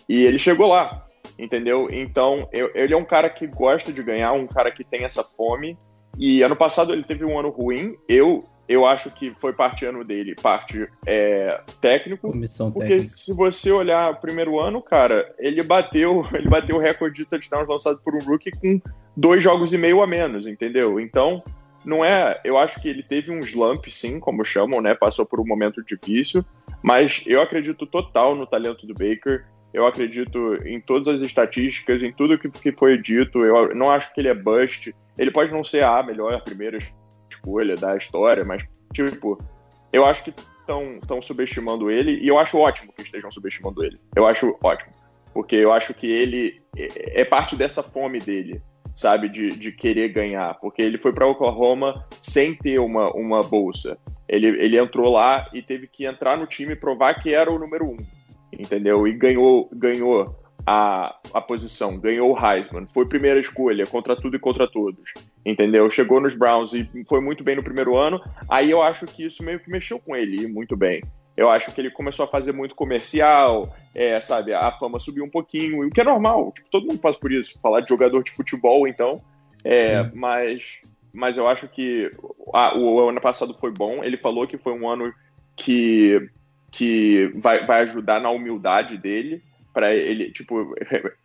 E 0.10 0.24
ele 0.24 0.40
chegou 0.40 0.68
lá, 0.68 1.08
entendeu? 1.38 1.88
Então, 1.92 2.48
eu- 2.52 2.72
ele 2.74 2.94
é 2.94 2.98
um 2.98 3.06
cara 3.06 3.30
que 3.30 3.48
gosta 3.48 3.92
de 3.92 4.04
ganhar, 4.04 4.32
um 4.34 4.48
cara 4.48 4.72
que 4.72 4.84
tem 4.84 5.04
essa 5.04 5.24
fome. 5.24 5.78
E 6.18 6.42
ano 6.42 6.56
passado 6.56 6.94
ele 6.94 7.04
teve 7.04 7.24
um 7.24 7.40
ano 7.40 7.50
ruim. 7.50 7.96
Eu, 8.08 8.44
eu 8.68 8.86
acho 8.86 9.10
que 9.12 9.34
foi 9.40 9.54
parte 9.54 9.86
ano 9.86 10.04
dele, 10.04 10.36
parte 10.36 10.88
é, 11.06 11.60
técnico. 11.80 12.30
Comissão 12.30 12.72
Porque 12.72 12.90
técnica. 12.90 13.16
se 13.18 13.34
você 13.34 13.72
olhar 13.72 14.12
o 14.12 14.16
primeiro 14.18 14.60
ano, 14.60 14.82
cara, 14.82 15.34
ele 15.40 15.64
bateu, 15.64 16.26
ele 16.34 16.50
bateu 16.50 16.76
o 16.76 16.80
recorde 16.80 17.18
de 17.18 17.26
touchdowns 17.26 17.68
lançado 17.68 18.00
por 18.04 18.16
um 18.16 18.24
rookie 18.24 18.52
com 18.52 18.80
dois 19.16 19.44
jogos 19.44 19.74
e 19.74 19.78
meio 19.78 20.02
a 20.02 20.08
menos, 20.08 20.48
entendeu? 20.48 21.00
Então, 21.00 21.44
não 21.84 22.04
é. 22.06 22.40
Eu 22.44 22.58
acho 22.58 22.80
que 22.82 22.88
ele 22.88 23.04
teve 23.04 23.32
um 23.32 23.40
slump, 23.40 23.88
sim, 23.88 24.20
como 24.20 24.46
chamam, 24.46 24.82
né? 24.82 24.94
Passou 24.94 25.26
por 25.26 25.40
um 25.40 25.46
momento 25.46 25.84
difícil, 25.84 26.46
mas 26.82 27.24
eu 27.26 27.42
acredito 27.42 27.86
total 27.86 28.36
no 28.36 28.46
talento 28.46 28.86
do 28.86 28.94
Baker. 28.94 29.46
Eu 29.74 29.86
acredito 29.86 30.58
em 30.66 30.80
todas 30.80 31.08
as 31.08 31.22
estatísticas, 31.22 32.04
em 32.04 32.12
tudo 32.12 32.38
que, 32.38 32.50
que 32.50 32.72
foi 32.72 32.98
dito. 32.98 33.46
Eu 33.46 33.74
não 33.76 33.90
acho 33.90 34.14
que 34.14 34.20
ele 34.20 34.28
é 34.28 34.34
bust. 34.34 34.94
Ele 35.18 35.32
pode 35.32 35.52
não 35.52 35.64
ser 35.64 35.84
a 35.84 36.04
melhor 36.04 36.42
primeira 36.44 36.78
escolha 37.30 37.76
da 37.76 37.96
história, 37.96 38.44
mas, 38.44 38.64
tipo, 38.94 39.38
eu 39.92 40.06
acho 40.06 40.24
que 40.24 40.34
estão 40.62 41.22
subestimando 41.22 41.90
ele 41.90 42.20
e 42.20 42.28
eu 42.28 42.38
acho 42.38 42.58
ótimo 42.58 42.94
que 42.94 43.02
estejam 43.02 43.32
subestimando 43.32 43.84
ele. 43.84 44.00
Eu 44.16 44.26
acho 44.26 44.58
ótimo. 44.64 44.92
Porque 45.34 45.56
eu 45.56 45.72
acho 45.72 45.94
que 45.94 46.08
ele 46.08 46.62
é 46.78 47.22
é 47.22 47.26
parte 47.26 47.56
dessa 47.56 47.84
fome 47.84 48.20
dele, 48.20 48.62
sabe? 48.96 49.30
De, 49.30 49.50
de 49.50 49.72
querer 49.72 50.10
ganhar. 50.10 50.56
Porque 50.56 50.82
ele 50.82 50.98
foi 50.98 51.14
para 51.14 51.28
Oklahoma 51.28 52.06
sem 52.22 52.54
ter 52.54 52.80
uma, 52.80 53.12
uma 53.12 53.42
bolsa. 53.42 53.98
Ele, 54.28 54.48
ele 54.48 54.78
entrou 54.78 55.12
lá 55.12 55.50
e 55.54 55.62
teve 55.62 55.88
que 55.88 56.06
entrar 56.06 56.38
no 56.38 56.46
time 56.46 56.74
e 56.74 56.78
provar 56.78 57.16
que 57.16 57.34
era 57.34 57.52
o 57.52 57.60
número 57.60 57.86
um. 57.86 57.98
Entendeu? 58.62 59.08
E 59.08 59.14
ganhou, 59.14 59.68
ganhou 59.74 60.36
a, 60.66 61.16
a 61.34 61.42
posição, 61.42 61.98
ganhou 61.98 62.32
o 62.32 62.38
Heisman. 62.38 62.86
Foi 62.88 63.08
primeira 63.08 63.40
escolha 63.40 63.86
contra 63.88 64.16
tudo 64.16 64.36
e 64.36 64.40
contra 64.40 64.68
todos. 64.68 65.14
Entendeu? 65.46 65.90
Chegou 65.90 66.22
nos 66.22 66.36
Browns 66.36 66.74
e 66.74 66.88
foi 67.08 67.20
muito 67.22 67.44
bem 67.44 67.56
no 67.56 67.64
primeiro 67.64 67.98
ano. 67.98 68.22
Aí 68.48 68.70
eu 68.70 68.82
acho 68.82 69.08
que 69.08 69.26
isso 69.26 69.44
meio 69.44 69.60
que 69.60 69.70
mexeu 69.70 70.00
com 70.00 70.16
ele, 70.16 70.48
muito 70.48 70.76
bem. 70.78 71.02
Eu 71.36 71.50
acho 71.50 71.72
que 71.72 71.82
ele 71.82 71.90
começou 71.90 72.26
a 72.26 72.28
fazer 72.28 72.52
muito 72.52 72.76
comercial, 72.76 73.76
é, 73.96 74.20
sabe? 74.22 74.54
A 74.54 74.72
fama 74.74 75.00
subiu 75.00 75.24
um 75.24 75.30
pouquinho, 75.30 75.88
o 75.88 75.90
que 75.90 76.02
é 76.02 76.04
normal. 76.04 76.52
Tipo, 76.54 76.70
todo 76.70 76.86
mundo 76.86 77.00
passa 77.00 77.18
por 77.18 77.32
isso. 77.32 77.60
Falar 77.60 77.82
de 77.82 77.90
jogador 77.90 78.24
de 78.24 78.32
futebol, 78.32 78.88
então. 78.88 79.22
É, 79.64 80.04
Sim. 80.04 80.12
mas, 80.14 80.82
mas 81.12 81.38
eu 81.38 81.48
acho 81.48 81.68
que 81.68 82.12
ah, 82.54 82.78
o, 82.78 82.96
o 82.96 83.10
ano 83.10 83.22
passado 83.22 83.56
foi 83.56 83.72
bom. 83.72 84.04
Ele 84.04 84.18
falou 84.18 84.46
que 84.46 84.58
foi 84.58 84.74
um 84.74 84.88
ano 84.88 85.12
que, 85.56 86.30
que 86.72 87.32
vai, 87.36 87.66
vai 87.66 87.82
ajudar 87.82 88.20
na 88.22 88.30
humildade 88.30 88.98
dele. 88.98 89.44
Para 89.74 89.94
ele, 89.96 90.32
tipo, 90.32 90.76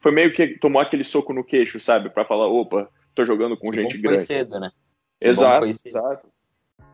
foi 0.01 0.13
meio 0.13 0.33
que 0.33 0.59
tomou 0.59 0.81
aquele 0.81 1.03
soco 1.03 1.33
no 1.33 1.43
queixo, 1.43 1.81
sabe? 1.81 2.11
Para 2.11 2.25
falar, 2.25 2.47
opa, 2.47 2.89
tô 3.15 3.25
jogando 3.25 3.57
com 3.57 3.71
Que 3.71 3.83
gente 3.83 3.97
que 3.97 4.03
foi 4.03 4.13
grande. 4.13 4.27
cedo, 4.27 4.61
né? 4.61 4.71
Que 5.21 5.29
Exato, 5.29 5.67
cedo. 5.73 5.81
exato. 5.85 6.29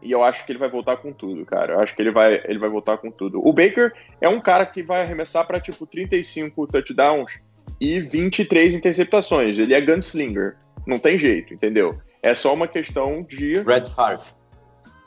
E 0.00 0.10
eu 0.10 0.24
acho 0.24 0.44
que 0.46 0.52
ele 0.52 0.58
vai 0.58 0.68
voltar 0.70 0.96
com 0.96 1.12
tudo, 1.12 1.44
cara. 1.44 1.74
Eu 1.74 1.80
acho 1.80 1.94
que 1.94 2.00
ele 2.02 2.10
vai, 2.10 2.40
ele 2.46 2.58
vai 2.58 2.68
voltar 2.70 2.96
com 2.98 3.10
tudo. 3.10 3.38
O 3.46 3.52
Baker 3.52 3.92
é 4.20 4.28
um 4.28 4.40
cara 4.40 4.64
que 4.66 4.82
vai 4.82 5.02
arremessar 5.02 5.46
para 5.46 5.60
tipo 5.60 5.86
35 5.86 6.66
touchdowns 6.66 7.38
e 7.80 8.00
23 8.00 8.74
interceptações. 8.74 9.58
Ele 9.58 9.74
é 9.74 9.80
gunslinger. 9.80 10.56
Não 10.86 10.98
tem 10.98 11.18
jeito, 11.18 11.52
entendeu? 11.54 12.00
É 12.22 12.34
só 12.34 12.52
uma 12.54 12.66
questão 12.66 13.22
de 13.22 13.60
Brad 13.60 13.86
Favre. 13.90 14.26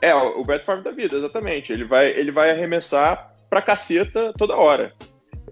é, 0.00 0.14
o 0.14 0.44
Brett 0.44 0.64
Favre 0.64 0.84
da 0.84 0.92
vida, 0.92 1.16
exatamente. 1.16 1.72
Ele 1.72 1.84
vai, 1.84 2.08
ele 2.12 2.30
vai 2.30 2.50
arremessar 2.50 3.34
pra 3.50 3.62
caceta 3.62 4.32
toda 4.36 4.56
hora. 4.56 4.92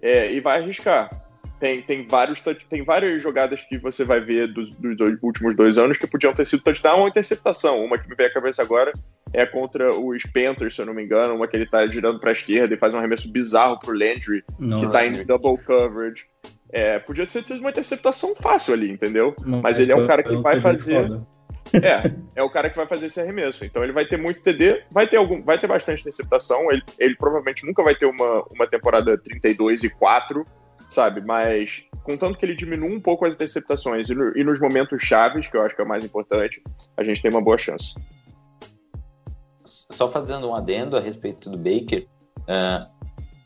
É, 0.02 0.32
e 0.32 0.40
vai 0.40 0.60
arriscar. 0.60 1.22
Tem, 1.60 1.80
tem, 1.80 2.06
vários, 2.06 2.40
tem 2.68 2.82
várias 2.84 3.22
jogadas 3.22 3.62
que 3.62 3.78
você 3.78 4.04
vai 4.04 4.20
ver 4.20 4.48
dos, 4.48 4.70
dos 4.72 4.96
dois- 4.96 5.16
últimos 5.22 5.54
dois 5.56 5.78
anos 5.78 5.96
que 5.96 6.06
podiam 6.06 6.34
ter 6.34 6.44
sido 6.44 6.62
touchdown 6.62 7.00
ou 7.00 7.08
interceptação. 7.08 7.82
Uma 7.82 7.96
que 7.96 8.08
me 8.08 8.14
veio 8.14 8.28
à 8.28 8.32
cabeça 8.32 8.60
agora 8.60 8.92
é 9.32 9.46
contra 9.46 9.92
os 9.94 10.24
Panthers, 10.24 10.74
se 10.74 10.82
eu 10.82 10.86
não 10.86 10.92
me 10.92 11.02
engano. 11.04 11.34
Uma 11.34 11.46
que 11.48 11.56
ele 11.56 11.64
tá 11.66 11.86
girando 11.86 12.18
pra 12.20 12.32
esquerda 12.32 12.74
e 12.74 12.76
faz 12.76 12.92
um 12.92 12.98
arremesso 12.98 13.30
bizarro 13.30 13.78
pro 13.78 13.92
Landry, 13.96 14.42
que 14.42 14.62
Nossa, 14.62 14.90
tá 14.90 15.06
em 15.06 15.24
double 15.24 15.56
coverage. 15.64 16.26
É, 16.70 16.98
podia 16.98 17.24
ter 17.24 17.42
sido 17.42 17.60
uma 17.60 17.70
interceptação 17.70 18.34
fácil 18.34 18.74
ali, 18.74 18.90
entendeu? 18.90 19.34
mas 19.62 19.78
ele 19.78 19.92
é 19.92 19.96
um 19.96 20.06
cara 20.06 20.22
que 20.22 20.36
vai 20.36 20.60
fazer- 20.60 21.02
foda. 21.02 21.26
É, 21.72 22.12
é 22.36 22.42
o 22.42 22.50
cara 22.50 22.68
que 22.68 22.76
vai 22.76 22.86
fazer 22.86 23.06
esse 23.06 23.20
arremesso. 23.20 23.64
Então 23.64 23.82
ele 23.82 23.92
vai 23.92 24.04
ter 24.06 24.16
muito 24.18 24.40
TD, 24.42 24.84
vai 24.90 25.06
ter 25.06 25.16
algum, 25.16 25.42
vai 25.42 25.58
ter 25.58 25.66
bastante 25.66 26.00
interceptação. 26.02 26.70
Ele, 26.70 26.82
ele 26.98 27.16
provavelmente 27.16 27.64
nunca 27.66 27.82
vai 27.82 27.94
ter 27.94 28.06
uma, 28.06 28.44
uma 28.50 28.66
temporada 28.66 29.16
32 29.18 29.82
e 29.84 29.90
4, 29.90 30.46
sabe? 30.88 31.20
Mas 31.20 31.84
contanto 32.02 32.38
que 32.38 32.44
ele 32.44 32.54
diminua 32.54 32.88
um 32.90 33.00
pouco 33.00 33.24
as 33.24 33.34
interceptações 33.34 34.08
e, 34.08 34.14
no- 34.14 34.36
e 34.36 34.44
nos 34.44 34.60
momentos 34.60 35.02
chaves, 35.02 35.48
que 35.48 35.56
eu 35.56 35.62
acho 35.62 35.74
que 35.74 35.80
é 35.80 35.84
o 35.84 35.88
mais 35.88 36.04
importante, 36.04 36.62
a 36.96 37.02
gente 37.02 37.22
tem 37.22 37.30
uma 37.30 37.42
boa 37.42 37.58
chance. 37.58 37.94
Só 39.64 40.10
fazendo 40.10 40.48
um 40.48 40.54
adendo 40.54 40.96
a 40.96 41.00
respeito 41.00 41.50
do 41.50 41.56
Baker, 41.56 42.06
ah, 42.48 42.88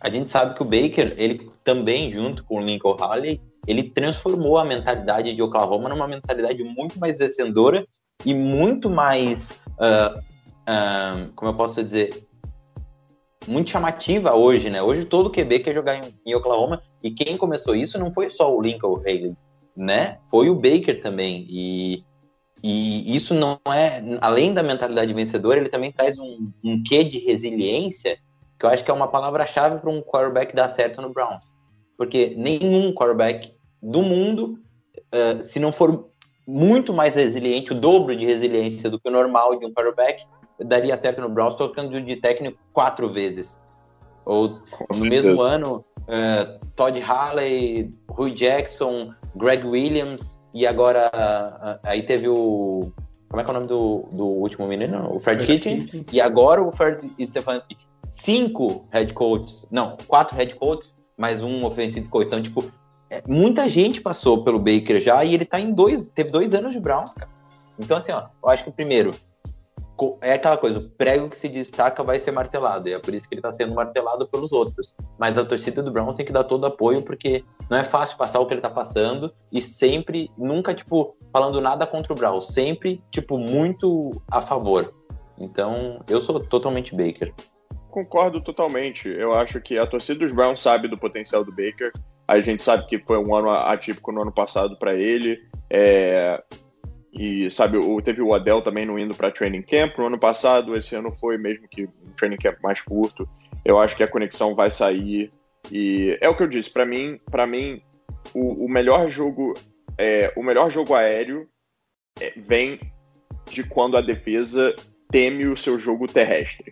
a 0.00 0.10
gente 0.10 0.30
sabe 0.30 0.54
que 0.54 0.62
o 0.62 0.64
Baker, 0.64 1.14
ele 1.16 1.50
também, 1.64 2.10
junto 2.10 2.44
com 2.44 2.56
o 2.56 2.60
Lincoln 2.60 2.94
Halley, 2.94 3.40
ele 3.66 3.90
transformou 3.90 4.56
a 4.56 4.64
mentalidade 4.64 5.34
de 5.34 5.42
Oklahoma 5.42 5.88
numa 5.88 6.08
mentalidade 6.08 6.62
muito 6.64 6.98
mais 6.98 7.18
vencedora 7.18 7.86
e 8.24 8.34
muito 8.34 8.90
mais, 8.90 9.52
ah, 9.78 10.20
ah, 10.66 11.26
como 11.34 11.50
eu 11.50 11.54
posso 11.54 11.82
dizer, 11.82 12.26
muito 13.46 13.70
chamativa 13.70 14.34
hoje, 14.34 14.68
né? 14.68 14.82
Hoje 14.82 15.04
todo 15.04 15.30
QB 15.30 15.60
quer 15.60 15.74
jogar 15.74 15.96
em, 15.96 16.14
em 16.26 16.34
Oklahoma 16.34 16.82
e 17.02 17.10
quem 17.10 17.36
começou 17.36 17.74
isso 17.74 17.98
não 17.98 18.12
foi 18.12 18.28
só 18.28 18.54
o 18.54 18.60
Lincoln 18.60 18.96
Haley, 18.98 19.34
né? 19.76 20.18
Foi 20.30 20.50
o 20.50 20.54
Baker 20.54 21.00
também 21.00 21.46
e 21.48 22.04
e 22.62 23.14
isso 23.14 23.34
não 23.34 23.60
é, 23.72 24.02
além 24.20 24.52
da 24.52 24.62
mentalidade 24.62 25.12
vencedora, 25.14 25.60
ele 25.60 25.68
também 25.68 25.92
traz 25.92 26.18
um, 26.18 26.50
um 26.64 26.82
quê 26.82 27.04
de 27.04 27.18
resiliência, 27.18 28.18
que 28.58 28.66
eu 28.66 28.70
acho 28.70 28.84
que 28.84 28.90
é 28.90 28.94
uma 28.94 29.08
palavra-chave 29.08 29.78
para 29.78 29.90
um 29.90 30.02
quarterback 30.02 30.54
dar 30.54 30.68
certo 30.70 31.00
no 31.00 31.12
Browns. 31.12 31.44
Porque 31.96 32.34
nenhum 32.36 32.92
quarterback 32.92 33.54
do 33.80 34.02
mundo, 34.02 34.58
uh, 35.14 35.42
se 35.42 35.60
não 35.60 35.72
for 35.72 36.10
muito 36.48 36.94
mais 36.94 37.14
resiliente, 37.14 37.72
o 37.72 37.74
dobro 37.74 38.16
de 38.16 38.24
resiliência 38.24 38.88
do 38.88 38.98
que 38.98 39.06
o 39.06 39.12
normal 39.12 39.58
de 39.58 39.66
um 39.66 39.72
quarterback, 39.74 40.24
daria 40.58 40.96
certo 40.96 41.20
no 41.20 41.28
Browns, 41.28 41.56
tocando 41.56 42.00
de 42.00 42.16
técnico 42.16 42.58
quatro 42.72 43.12
vezes. 43.12 43.60
Ou 44.24 44.58
no 44.96 45.04
mesmo 45.04 45.42
ano, 45.42 45.84
uh, 46.00 46.66
Todd 46.74 46.98
Haley, 47.02 47.90
Rui 48.08 48.30
Jackson, 48.30 49.12
Greg 49.36 49.66
Williams, 49.66 50.38
e 50.54 50.66
agora 50.66 51.10
uh, 51.14 51.78
aí 51.82 52.02
teve 52.02 52.28
o. 52.28 52.90
Como 53.28 53.42
é 53.42 53.44
que 53.44 53.50
é 53.50 53.52
o 53.52 53.54
nome 53.54 53.66
do, 53.66 54.08
do 54.10 54.24
último 54.24 54.66
menino? 54.66 55.14
O 55.14 55.20
Fred 55.20 55.44
Kitchens. 55.44 55.86
E 56.10 56.18
agora 56.18 56.62
o 56.62 56.72
Fred 56.72 57.12
Stefanski. 57.26 57.76
Cinco 58.14 58.86
head 58.90 59.12
coaches. 59.12 59.66
Não, 59.70 59.98
quatro 60.06 60.34
head 60.34 60.54
coaches, 60.54 60.96
mais 61.14 61.42
um 61.42 61.64
offensive 61.66 62.08
coach. 62.08 62.26
Então, 62.26 62.42
tipo, 62.42 62.64
muita 63.26 63.68
gente 63.68 64.00
passou 64.00 64.44
pelo 64.44 64.58
Baker 64.58 65.00
já 65.00 65.24
e 65.24 65.34
ele 65.34 65.44
tá 65.44 65.58
em 65.58 65.72
dois, 65.72 66.08
teve 66.10 66.30
dois 66.30 66.52
anos 66.54 66.72
de 66.72 66.80
Browns, 66.80 67.14
cara. 67.14 67.30
Então, 67.78 67.96
assim, 67.96 68.12
ó, 68.12 68.26
eu 68.42 68.48
acho 68.48 68.64
que 68.64 68.70
primeiro, 68.70 69.14
é 70.20 70.34
aquela 70.34 70.56
coisa, 70.56 70.78
o 70.78 70.88
prego 70.90 71.28
que 71.28 71.38
se 71.38 71.48
destaca 71.48 72.04
vai 72.04 72.20
ser 72.20 72.30
martelado, 72.30 72.88
e 72.88 72.92
é 72.92 72.98
por 72.98 73.12
isso 73.12 73.28
que 73.28 73.34
ele 73.34 73.40
está 73.40 73.52
sendo 73.52 73.74
martelado 73.74 74.28
pelos 74.28 74.52
outros. 74.52 74.94
Mas 75.18 75.36
a 75.36 75.44
torcida 75.44 75.82
do 75.82 75.90
Browns 75.90 76.14
tem 76.14 76.24
que 76.24 76.32
dar 76.32 76.44
todo 76.44 76.66
apoio, 76.66 77.02
porque 77.02 77.44
não 77.68 77.76
é 77.76 77.84
fácil 77.84 78.16
passar 78.16 78.38
o 78.40 78.46
que 78.46 78.54
ele 78.54 78.60
está 78.60 78.70
passando, 78.70 79.32
e 79.50 79.60
sempre, 79.60 80.30
nunca, 80.36 80.74
tipo, 80.74 81.16
falando 81.32 81.60
nada 81.60 81.86
contra 81.86 82.12
o 82.12 82.16
Browns, 82.16 82.48
sempre, 82.48 83.02
tipo, 83.10 83.38
muito 83.38 84.22
a 84.30 84.40
favor. 84.40 84.94
Então, 85.36 86.00
eu 86.08 86.20
sou 86.20 86.40
totalmente 86.40 86.94
Baker. 86.94 87.32
Concordo 87.90 88.40
totalmente. 88.40 89.08
Eu 89.08 89.34
acho 89.34 89.60
que 89.60 89.78
a 89.78 89.86
torcida 89.86 90.20
dos 90.20 90.32
Browns 90.32 90.60
sabe 90.60 90.88
do 90.88 90.98
potencial 90.98 91.44
do 91.44 91.50
Baker. 91.50 91.92
A 92.28 92.38
gente 92.42 92.62
sabe 92.62 92.86
que 92.86 92.98
foi 92.98 93.16
um 93.16 93.34
ano 93.34 93.50
atípico 93.50 94.12
no 94.12 94.20
ano 94.20 94.32
passado 94.32 94.78
para 94.78 94.94
ele. 94.94 95.40
É, 95.70 96.42
e, 97.12 97.50
sabe, 97.50 97.78
teve 98.02 98.20
o 98.20 98.34
Adel 98.34 98.60
também 98.60 98.84
não 98.84 98.98
indo 98.98 99.14
para 99.14 99.30
training 99.30 99.62
camp 99.62 99.96
no 99.96 100.06
ano 100.06 100.18
passado, 100.18 100.76
esse 100.76 100.94
ano 100.94 101.10
foi 101.10 101.38
mesmo 101.38 101.66
que 101.68 101.86
um 101.86 102.12
training 102.16 102.36
camp 102.36 102.58
mais 102.62 102.82
curto. 102.82 103.26
Eu 103.64 103.80
acho 103.80 103.96
que 103.96 104.02
a 104.02 104.08
conexão 104.08 104.54
vai 104.54 104.70
sair. 104.70 105.32
E 105.72 106.16
é 106.20 106.28
o 106.28 106.36
que 106.36 106.42
eu 106.42 106.46
disse, 106.46 106.70
para 106.70 106.84
mim, 106.84 107.18
para 107.30 107.46
mim 107.46 107.82
o, 108.34 108.66
o, 108.66 108.68
melhor 108.68 109.08
jogo 109.08 109.54
é, 109.96 110.32
o 110.36 110.42
melhor 110.42 110.70
jogo 110.70 110.94
aéreo 110.94 111.48
é, 112.20 112.32
vem 112.36 112.78
de 113.50 113.64
quando 113.64 113.96
a 113.96 114.02
defesa 114.02 114.74
teme 115.10 115.46
o 115.46 115.56
seu 115.56 115.78
jogo 115.78 116.06
terrestre. 116.06 116.70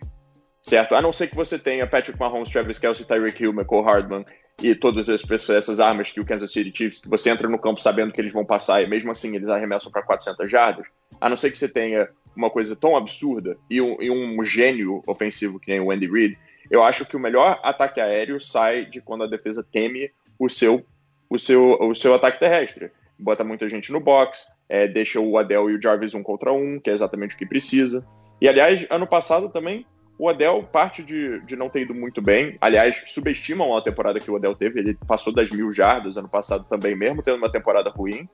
Certo? 0.61 0.95
A 0.95 1.01
não 1.01 1.11
ser 1.11 1.27
que 1.27 1.35
você 1.35 1.57
tenha 1.57 1.87
Patrick 1.87 2.19
Mahomes, 2.19 2.49
Travis 2.49 2.77
Kelsey, 2.77 3.05
Tyreek 3.05 3.41
Hill, 3.41 3.53
Michael 3.53 3.81
Hardman 3.81 4.25
e 4.61 4.73
todas 4.73 5.07
essas, 5.07 5.49
essas 5.49 5.79
armas 5.79 6.11
que 6.11 6.19
o 6.19 6.25
Kansas 6.25 6.51
City 6.51 6.75
Chiefs, 6.75 6.99
que 6.99 7.09
você 7.09 7.29
entra 7.29 7.47
no 7.47 7.59
campo 7.59 7.79
sabendo 7.79 8.11
que 8.11 8.19
eles 8.19 8.33
vão 8.33 8.43
passar 8.43 8.81
e 8.81 8.87
mesmo 8.87 9.11
assim 9.11 9.35
eles 9.35 9.49
arremessam 9.49 9.91
para 9.91 10.01
400 10.01 10.49
jardas, 10.49 10.85
a 11.21 11.29
não 11.29 11.37
ser 11.37 11.51
que 11.51 11.57
você 11.57 11.69
tenha 11.69 12.09
uma 12.35 12.49
coisa 12.49 12.75
tão 12.75 12.95
absurda 12.95 13.57
e 13.69 13.81
um, 13.81 14.01
e 14.01 14.09
um 14.09 14.43
gênio 14.43 15.03
ofensivo 15.05 15.59
que 15.59 15.71
nem 15.71 15.79
o 15.79 15.91
Andy 15.91 16.07
Reid, 16.07 16.37
eu 16.69 16.83
acho 16.83 17.05
que 17.05 17.15
o 17.15 17.19
melhor 17.19 17.59
ataque 17.63 18.01
aéreo 18.01 18.39
sai 18.39 18.85
de 18.85 18.99
quando 18.99 19.23
a 19.23 19.27
defesa 19.27 19.63
teme 19.63 20.11
o 20.39 20.49
seu, 20.49 20.85
o 21.29 21.37
seu, 21.37 21.73
o 21.79 21.95
seu 21.95 22.13
ataque 22.13 22.39
terrestre. 22.39 22.91
Bota 23.17 23.43
muita 23.43 23.67
gente 23.67 23.91
no 23.91 23.99
box, 23.99 24.47
é, 24.69 24.87
deixa 24.87 25.19
o 25.19 25.37
Adel 25.37 25.69
e 25.69 25.75
o 25.75 25.81
Jarvis 25.81 26.13
um 26.13 26.21
contra 26.21 26.51
um, 26.51 26.79
que 26.79 26.89
é 26.89 26.93
exatamente 26.93 27.35
o 27.35 27.37
que 27.37 27.45
precisa. 27.45 28.05
E 28.39 28.47
aliás, 28.47 28.85
ano 28.89 29.07
passado 29.07 29.49
também 29.49 29.85
o 30.17 30.27
Odell 30.27 30.63
parte 30.63 31.03
de, 31.03 31.39
de 31.41 31.55
não 31.55 31.69
ter 31.69 31.81
ido 31.81 31.93
muito 31.93 32.21
bem. 32.21 32.55
Aliás, 32.59 33.03
subestimam 33.05 33.75
a 33.75 33.81
temporada 33.81 34.19
que 34.19 34.31
o 34.31 34.35
Odell 34.35 34.55
teve. 34.55 34.79
Ele 34.79 34.97
passou 35.07 35.33
das 35.33 35.51
mil 35.51 35.71
jardas 35.71 36.17
ano 36.17 36.27
passado 36.27 36.65
também, 36.69 36.95
mesmo 36.95 37.21
tendo 37.21 37.37
uma 37.37 37.51
temporada 37.51 37.89
ruim. 37.89 38.27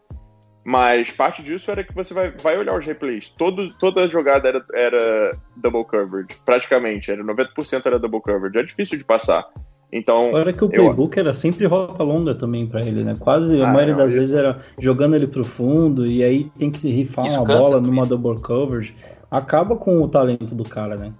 Mas 0.65 1.11
parte 1.11 1.43
disso 1.43 1.69
era 1.69 1.83
que 1.83 1.93
você 1.93 2.13
vai, 2.13 2.31
vai 2.31 2.57
olhar 2.57 2.77
os 2.77 2.85
replays. 2.85 3.27
Todo, 3.37 3.73
toda 3.73 4.03
a 4.03 4.07
jogada 4.07 4.47
era, 4.47 4.65
era 4.73 5.37
double 5.57 5.83
coverage, 5.83 6.39
praticamente. 6.45 7.11
Era 7.11 7.21
90% 7.21 7.85
era 7.85 7.99
double 7.99 8.21
coverage. 8.21 8.57
É 8.57 8.63
difícil 8.63 8.97
de 8.97 9.03
passar. 9.03 9.45
Então. 9.91 10.31
Olha 10.31 10.53
que 10.53 10.63
o 10.63 10.69
playbook 10.69 11.17
eu... 11.17 11.21
era 11.21 11.33
sempre 11.33 11.65
rota 11.65 12.01
longa 12.01 12.33
também 12.33 12.65
para 12.65 12.79
ele, 12.79 13.03
né? 13.03 13.15
Quase 13.19 13.61
a 13.61 13.69
ah, 13.69 13.71
maioria 13.73 13.93
não, 13.93 13.99
das 13.99 14.09
isso... 14.09 14.19
vezes 14.19 14.33
era 14.33 14.59
jogando 14.79 15.15
ele 15.15 15.27
pro 15.27 15.43
fundo 15.43 16.07
e 16.07 16.23
aí 16.23 16.49
tem 16.57 16.71
que 16.71 16.79
se 16.79 16.89
rifar 16.89 17.27
isso 17.27 17.35
uma 17.35 17.45
bola 17.45 17.75
também. 17.75 17.91
numa 17.91 18.05
double 18.05 18.39
coverage. 18.39 18.95
Acaba 19.29 19.75
com 19.75 20.01
o 20.01 20.07
talento 20.07 20.55
do 20.55 20.63
cara, 20.63 20.95
né? 20.95 21.11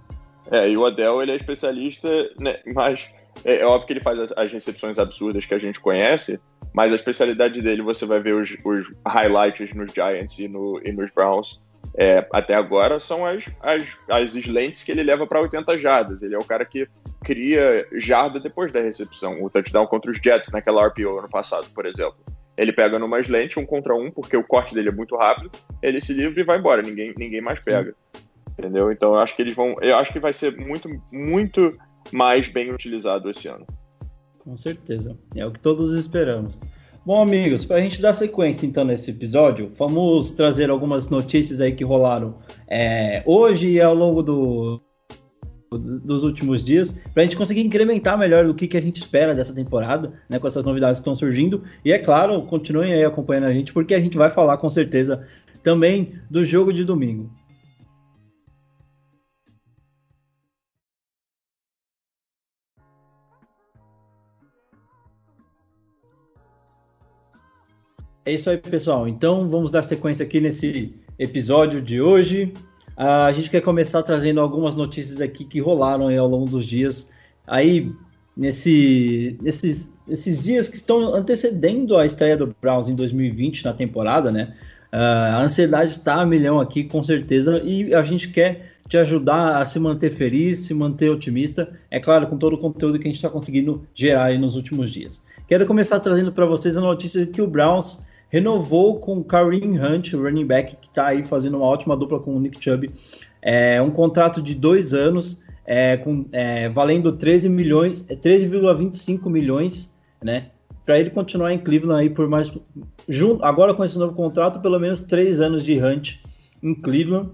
É, 0.51 0.69
e 0.69 0.77
o 0.77 0.85
Adel, 0.85 1.21
ele 1.21 1.31
é 1.31 1.35
especialista, 1.35 2.09
né, 2.37 2.59
mas 2.73 3.09
é, 3.43 3.59
é, 3.59 3.65
óbvio 3.65 3.87
que 3.87 3.93
ele 3.93 4.01
faz 4.01 4.19
as, 4.19 4.31
as, 4.33 4.51
recepções 4.51 4.99
absurdas 4.99 5.45
que 5.45 5.53
a 5.53 5.57
gente 5.57 5.79
conhece, 5.79 6.39
mas 6.73 6.91
a 6.91 6.95
especialidade 6.95 7.61
dele, 7.61 7.81
você 7.81 8.05
vai 8.05 8.19
ver 8.19 8.35
os, 8.35 8.49
os 8.63 8.93
highlights 9.07 9.73
nos 9.73 9.91
Giants 9.91 10.37
e, 10.39 10.47
no, 10.47 10.81
e 10.83 10.91
nos 10.91 11.11
Browns 11.11 11.61
é, 11.95 12.25
até 12.31 12.55
agora, 12.55 12.99
são 12.99 13.25
as, 13.25 13.45
as, 13.61 13.97
as 14.09 14.35
slants 14.35 14.83
que 14.83 14.91
ele 14.91 15.03
leva 15.03 15.27
para 15.27 15.41
80 15.41 15.77
jardas. 15.77 16.21
Ele 16.21 16.33
é 16.33 16.37
o 16.37 16.43
cara 16.43 16.65
que 16.65 16.87
cria 17.23 17.87
jarda 17.93 18.39
depois 18.39 18.71
da 18.71 18.81
recepção. 18.81 19.43
O 19.43 19.49
touchdown 19.49 19.85
contra 19.85 20.09
os 20.09 20.17
Jets 20.17 20.51
naquela 20.51 20.87
RPO 20.87 21.19
ano 21.19 21.29
passado, 21.29 21.67
por 21.73 21.85
exemplo. 21.85 22.17
Ele 22.57 22.71
pega 22.71 22.99
numa 22.99 23.19
slant, 23.19 23.57
um 23.57 23.65
contra 23.65 23.95
um, 23.95 24.11
porque 24.11 24.37
o 24.37 24.43
corte 24.43 24.75
dele 24.75 24.89
é 24.89 24.91
muito 24.91 25.15
rápido, 25.15 25.51
ele 25.81 25.99
se 25.99 26.13
livra 26.13 26.39
e 26.39 26.43
vai 26.43 26.59
embora, 26.59 26.83
ninguém, 26.83 27.13
ninguém 27.17 27.41
mais 27.41 27.59
pega. 27.59 27.95
Entendeu? 28.57 28.91
Então 28.91 29.13
eu 29.13 29.19
acho 29.19 29.35
que 29.35 29.41
eles 29.41 29.55
vão. 29.55 29.75
Eu 29.81 29.97
acho 29.97 30.11
que 30.11 30.19
vai 30.19 30.33
ser 30.33 30.55
muito, 30.57 30.89
muito 31.11 31.77
mais 32.11 32.49
bem 32.49 32.71
utilizado 32.71 33.29
esse 33.29 33.47
ano. 33.47 33.65
Com 34.39 34.57
certeza. 34.57 35.17
É 35.35 35.45
o 35.45 35.51
que 35.51 35.59
todos 35.59 35.93
esperamos. 35.93 36.59
Bom, 37.05 37.21
amigos, 37.21 37.65
para 37.65 37.77
a 37.77 37.81
gente 37.81 38.01
dar 38.01 38.13
sequência 38.13 38.65
então 38.65 38.85
nesse 38.85 39.11
episódio, 39.11 39.71
vamos 39.77 40.31
trazer 40.31 40.69
algumas 40.69 41.09
notícias 41.09 41.59
aí 41.59 41.73
que 41.73 41.83
rolaram 41.83 42.37
é, 42.65 43.21
hoje 43.25 43.71
e 43.71 43.81
ao 43.81 43.93
longo 43.93 44.23
do, 44.23 44.81
dos 45.77 46.23
últimos 46.23 46.63
dias, 46.63 46.91
para 47.13 47.23
a 47.23 47.25
gente 47.25 47.37
conseguir 47.37 47.61
incrementar 47.61 48.17
melhor 48.17 48.45
o 48.45 48.53
que, 48.53 48.67
que 48.67 48.77
a 48.77 48.81
gente 48.81 48.97
espera 48.97 49.35
dessa 49.35 49.53
temporada, 49.53 50.13
né, 50.29 50.39
com 50.39 50.47
essas 50.47 50.63
novidades 50.63 50.99
que 50.99 51.01
estão 51.01 51.15
surgindo. 51.15 51.63
E 51.83 51.91
é 51.91 51.99
claro, 51.99 52.41
continuem 52.43 52.93
aí 52.93 53.03
acompanhando 53.03 53.45
a 53.45 53.53
gente, 53.53 53.73
porque 53.73 53.93
a 53.93 53.99
gente 53.99 54.17
vai 54.17 54.31
falar 54.31 54.57
com 54.57 54.69
certeza 54.69 55.25
também 55.61 56.13
do 56.29 56.43
jogo 56.43 56.73
de 56.73 56.83
domingo. 56.83 57.31
É 68.25 68.33
isso 68.33 68.49
aí, 68.49 68.57
pessoal. 68.57 69.05
Então 69.05 69.49
vamos 69.49 69.69
dar 69.69 69.83
sequência 69.83 70.25
aqui 70.25 70.39
nesse 70.39 70.93
episódio 71.19 71.81
de 71.81 71.99
hoje. 71.99 72.53
Uh, 72.97 73.25
a 73.27 73.33
gente 73.33 73.49
quer 73.49 73.59
começar 73.59 74.01
trazendo 74.01 74.39
algumas 74.39 74.77
notícias 74.77 75.19
aqui 75.19 75.43
que 75.43 75.59
rolaram 75.59 76.07
ao 76.17 76.27
longo 76.29 76.49
dos 76.49 76.65
dias. 76.65 77.11
Aí, 77.45 77.91
nesse, 78.37 79.37
nesses, 79.41 79.91
nesses 80.07 80.41
dias 80.41 80.69
que 80.69 80.77
estão 80.77 81.13
antecedendo 81.13 81.97
a 81.97 82.05
estreia 82.05 82.37
do 82.37 82.55
Browns 82.61 82.87
em 82.87 82.95
2020 82.95 83.65
na 83.65 83.73
temporada, 83.73 84.31
né? 84.31 84.55
Uh, 84.93 84.95
a 84.95 85.41
ansiedade 85.41 85.91
está 85.91 86.21
a 86.21 86.25
milhão 86.25 86.61
aqui, 86.61 86.85
com 86.85 87.03
certeza, 87.03 87.61
e 87.61 87.93
a 87.93 88.03
gente 88.03 88.29
quer 88.29 88.73
te 88.87 88.97
ajudar 88.97 89.57
a 89.57 89.65
se 89.65 89.79
manter 89.79 90.11
feliz, 90.11 90.59
se 90.59 90.73
manter 90.73 91.09
otimista, 91.09 91.77
é 91.91 91.99
claro, 91.99 92.27
com 92.27 92.37
todo 92.37 92.53
o 92.53 92.57
conteúdo 92.57 92.97
que 92.97 93.03
a 93.05 93.11
gente 93.11 93.17
está 93.17 93.29
conseguindo 93.29 93.85
gerar 93.93 94.25
aí 94.25 94.37
nos 94.37 94.55
últimos 94.55 94.91
dias. 94.91 95.21
Quero 95.45 95.65
começar 95.65 95.99
trazendo 95.99 96.31
para 96.31 96.45
vocês 96.45 96.77
a 96.77 96.81
notícia 96.81 97.25
de 97.25 97.31
que 97.31 97.41
o 97.41 97.47
Browns 97.47 98.01
renovou 98.33 98.99
com 98.99 99.23
Kareem 99.23 99.79
Hunt, 99.79 100.13
o 100.13 100.23
running 100.23 100.47
back, 100.47 100.75
que 100.77 100.87
está 100.87 101.05
aí 101.05 101.23
fazendo 101.23 101.55
uma 101.57 101.67
ótima 101.67 101.95
dupla 101.95 102.19
com 102.19 102.35
o 102.35 102.39
Nick 102.39 102.59
Chubb. 102.59 102.89
É, 103.39 103.79
um 103.79 103.91
contrato 103.91 104.41
de 104.41 104.55
dois 104.55 104.91
anos, 104.91 105.39
é, 105.63 105.97
com, 105.97 106.25
é, 106.31 106.67
valendo 106.67 107.11
13 107.11 107.47
milhões, 107.47 108.03
13,25 108.07 109.27
é, 109.27 109.29
milhões, 109.29 109.93
né? 110.19 110.47
Para 110.83 110.99
ele 110.99 111.11
continuar 111.11 111.53
em 111.53 111.59
Cleveland 111.59 112.01
aí 112.01 112.09
por 112.09 112.27
mais. 112.27 112.51
Junto, 113.07 113.45
agora 113.45 113.71
com 113.75 113.83
esse 113.83 113.99
novo 113.99 114.15
contrato, 114.15 114.59
pelo 114.61 114.79
menos 114.79 115.03
três 115.03 115.39
anos 115.39 115.63
de 115.63 115.77
Hunt 115.77 116.15
em 116.63 116.73
Cleveland. 116.73 117.29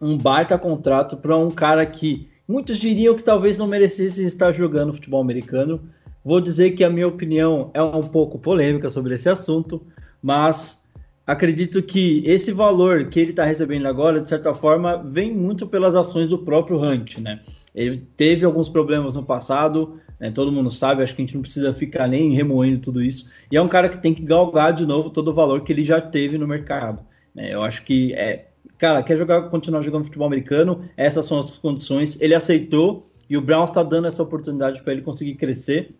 Um 0.00 0.16
baita 0.16 0.56
contrato 0.56 1.14
para 1.18 1.36
um 1.36 1.50
cara 1.50 1.84
que 1.84 2.26
muitos 2.48 2.78
diriam 2.78 3.14
que 3.14 3.22
talvez 3.22 3.58
não 3.58 3.66
merecesse 3.66 4.24
estar 4.24 4.50
jogando 4.52 4.94
futebol 4.94 5.20
americano. 5.20 5.78
Vou 6.24 6.40
dizer 6.40 6.70
que 6.70 6.82
a 6.82 6.88
minha 6.88 7.06
opinião 7.06 7.70
é 7.74 7.82
um 7.82 8.08
pouco 8.08 8.38
polêmica 8.38 8.88
sobre 8.88 9.14
esse 9.14 9.28
assunto, 9.28 9.82
mas 10.22 10.82
acredito 11.26 11.82
que 11.82 12.22
esse 12.26 12.52
valor 12.52 13.06
que 13.06 13.20
ele 13.20 13.30
está 13.30 13.44
recebendo 13.44 13.86
agora, 13.86 14.20
de 14.20 14.28
certa 14.28 14.54
forma, 14.54 14.98
vem 14.98 15.34
muito 15.34 15.66
pelas 15.66 15.94
ações 15.94 16.28
do 16.28 16.38
próprio 16.38 16.80
Hunt, 16.80 17.18
né? 17.18 17.40
Ele 17.74 18.06
teve 18.16 18.44
alguns 18.44 18.68
problemas 18.68 19.14
no 19.14 19.22
passado, 19.22 19.98
né? 20.20 20.30
todo 20.30 20.52
mundo 20.52 20.70
sabe, 20.70 21.02
acho 21.02 21.14
que 21.14 21.22
a 21.22 21.24
gente 21.24 21.34
não 21.34 21.42
precisa 21.42 21.72
ficar 21.72 22.06
nem 22.06 22.32
remoendo 22.32 22.80
tudo 22.80 23.02
isso. 23.02 23.30
E 23.50 23.56
é 23.56 23.62
um 23.62 23.68
cara 23.68 23.88
que 23.88 23.98
tem 23.98 24.12
que 24.12 24.22
galgar 24.22 24.72
de 24.72 24.84
novo 24.84 25.10
todo 25.10 25.28
o 25.28 25.34
valor 25.34 25.62
que 25.62 25.72
ele 25.72 25.82
já 25.82 26.00
teve 26.00 26.36
no 26.36 26.46
mercado. 26.46 27.02
Né? 27.34 27.52
Eu 27.52 27.62
acho 27.62 27.82
que 27.82 28.12
é, 28.12 28.46
cara, 28.76 29.02
quer 29.02 29.16
jogar, 29.16 29.48
continuar 29.48 29.82
jogando 29.82 30.04
futebol 30.04 30.26
americano, 30.26 30.84
essas 30.96 31.24
são 31.24 31.40
as 31.40 31.56
condições. 31.56 32.20
Ele 32.20 32.34
aceitou 32.34 33.10
e 33.28 33.36
o 33.36 33.40
Brown 33.40 33.64
está 33.64 33.82
dando 33.82 34.06
essa 34.06 34.22
oportunidade 34.22 34.82
para 34.82 34.92
ele 34.92 35.02
conseguir 35.02 35.34
crescer. 35.36 35.94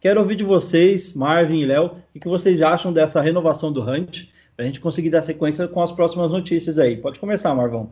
Quero 0.00 0.20
ouvir 0.20 0.36
de 0.36 0.44
vocês, 0.44 1.12
Marvin 1.14 1.58
e 1.58 1.66
Léo, 1.66 1.92
o 2.14 2.20
que 2.20 2.28
vocês 2.28 2.62
acham 2.62 2.92
dessa 2.92 3.20
renovação 3.20 3.72
do 3.72 3.82
Hunt, 3.82 4.26
para 4.54 4.64
a 4.64 4.66
gente 4.66 4.80
conseguir 4.80 5.10
dar 5.10 5.22
sequência 5.22 5.66
com 5.66 5.82
as 5.82 5.90
próximas 5.90 6.30
notícias 6.30 6.78
aí. 6.78 6.96
Pode 6.96 7.18
começar, 7.18 7.54
Marvão. 7.54 7.90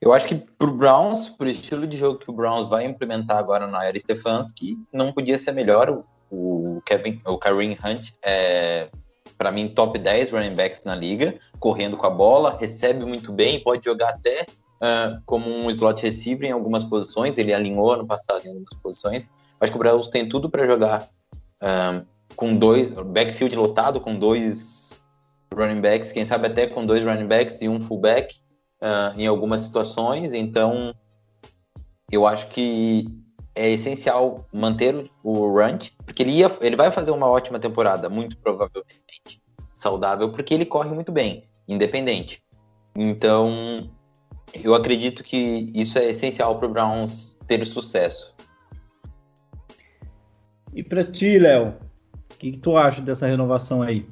Eu 0.00 0.12
acho 0.12 0.26
que 0.26 0.34
para 0.34 0.68
o 0.68 0.74
Browns, 0.74 1.28
por 1.28 1.46
estilo 1.46 1.86
de 1.86 1.96
jogo 1.96 2.18
que 2.18 2.30
o 2.30 2.32
Browns 2.32 2.68
vai 2.68 2.84
implementar 2.84 3.36
agora 3.36 3.66
na 3.66 3.84
era 3.84 3.98
Stefanski, 3.98 4.76
não 4.92 5.12
podia 5.12 5.38
ser 5.38 5.52
melhor. 5.52 6.04
O 6.30 6.82
Kevin, 6.84 7.20
o 7.24 7.38
Kareem 7.38 7.76
Hunt 7.84 8.10
é, 8.22 8.88
para 9.36 9.52
mim, 9.52 9.68
top 9.68 9.98
10 9.98 10.32
running 10.32 10.54
backs 10.54 10.82
na 10.84 10.94
liga, 10.94 11.38
correndo 11.60 11.96
com 11.96 12.06
a 12.06 12.10
bola, 12.10 12.56
recebe 12.58 13.04
muito 13.04 13.32
bem, 13.32 13.62
pode 13.62 13.84
jogar 13.84 14.10
até 14.10 14.44
uh, 14.78 15.20
como 15.24 15.48
um 15.48 15.70
slot 15.70 16.02
receiver 16.02 16.48
em 16.48 16.52
algumas 16.52 16.84
posições. 16.84 17.36
Ele 17.38 17.54
alinhou 17.54 17.92
ano 17.92 18.06
passado 18.06 18.44
em 18.44 18.48
algumas 18.48 18.74
posições. 18.82 19.30
Acho 19.60 19.72
que 19.72 19.76
o 19.76 19.80
Browns 19.80 20.08
tem 20.08 20.28
tudo 20.28 20.48
para 20.48 20.66
jogar 20.66 21.08
um, 21.62 22.04
com 22.36 22.56
dois 22.56 22.94
backfield 22.94 23.56
lotado 23.56 24.00
com 24.00 24.18
dois 24.18 25.00
running 25.52 25.80
backs, 25.80 26.12
quem 26.12 26.24
sabe 26.24 26.46
até 26.46 26.66
com 26.66 26.86
dois 26.86 27.02
running 27.02 27.26
backs 27.26 27.60
e 27.60 27.68
um 27.68 27.80
fullback 27.80 28.36
uh, 28.82 29.18
em 29.18 29.26
algumas 29.26 29.62
situações. 29.62 30.32
Então, 30.32 30.94
eu 32.10 32.26
acho 32.26 32.48
que 32.48 33.06
é 33.54 33.70
essencial 33.70 34.46
manter 34.52 35.10
o 35.22 35.48
Runt, 35.48 35.90
porque 36.06 36.22
ele, 36.22 36.32
ia, 36.32 36.56
ele 36.60 36.76
vai 36.76 36.92
fazer 36.92 37.10
uma 37.10 37.26
ótima 37.26 37.58
temporada, 37.58 38.08
muito 38.08 38.36
provavelmente 38.38 39.42
saudável, 39.76 40.30
porque 40.30 40.54
ele 40.54 40.64
corre 40.64 40.90
muito 40.90 41.10
bem, 41.10 41.44
independente. 41.66 42.40
Então, 42.96 43.90
eu 44.54 44.74
acredito 44.74 45.24
que 45.24 45.72
isso 45.74 45.98
é 45.98 46.10
essencial 46.10 46.56
para 46.58 46.68
o 46.68 46.72
Browns 46.72 47.36
ter 47.46 47.66
sucesso. 47.66 48.34
E 50.78 50.82
para 50.84 51.02
ti, 51.02 51.40
Léo, 51.40 51.74
o 52.32 52.38
que, 52.38 52.52
que, 52.52 52.58
tu 52.58 52.76
acha 52.76 53.02
dessa 53.02 53.26
renovação 53.26 53.82
aí? 53.82 54.06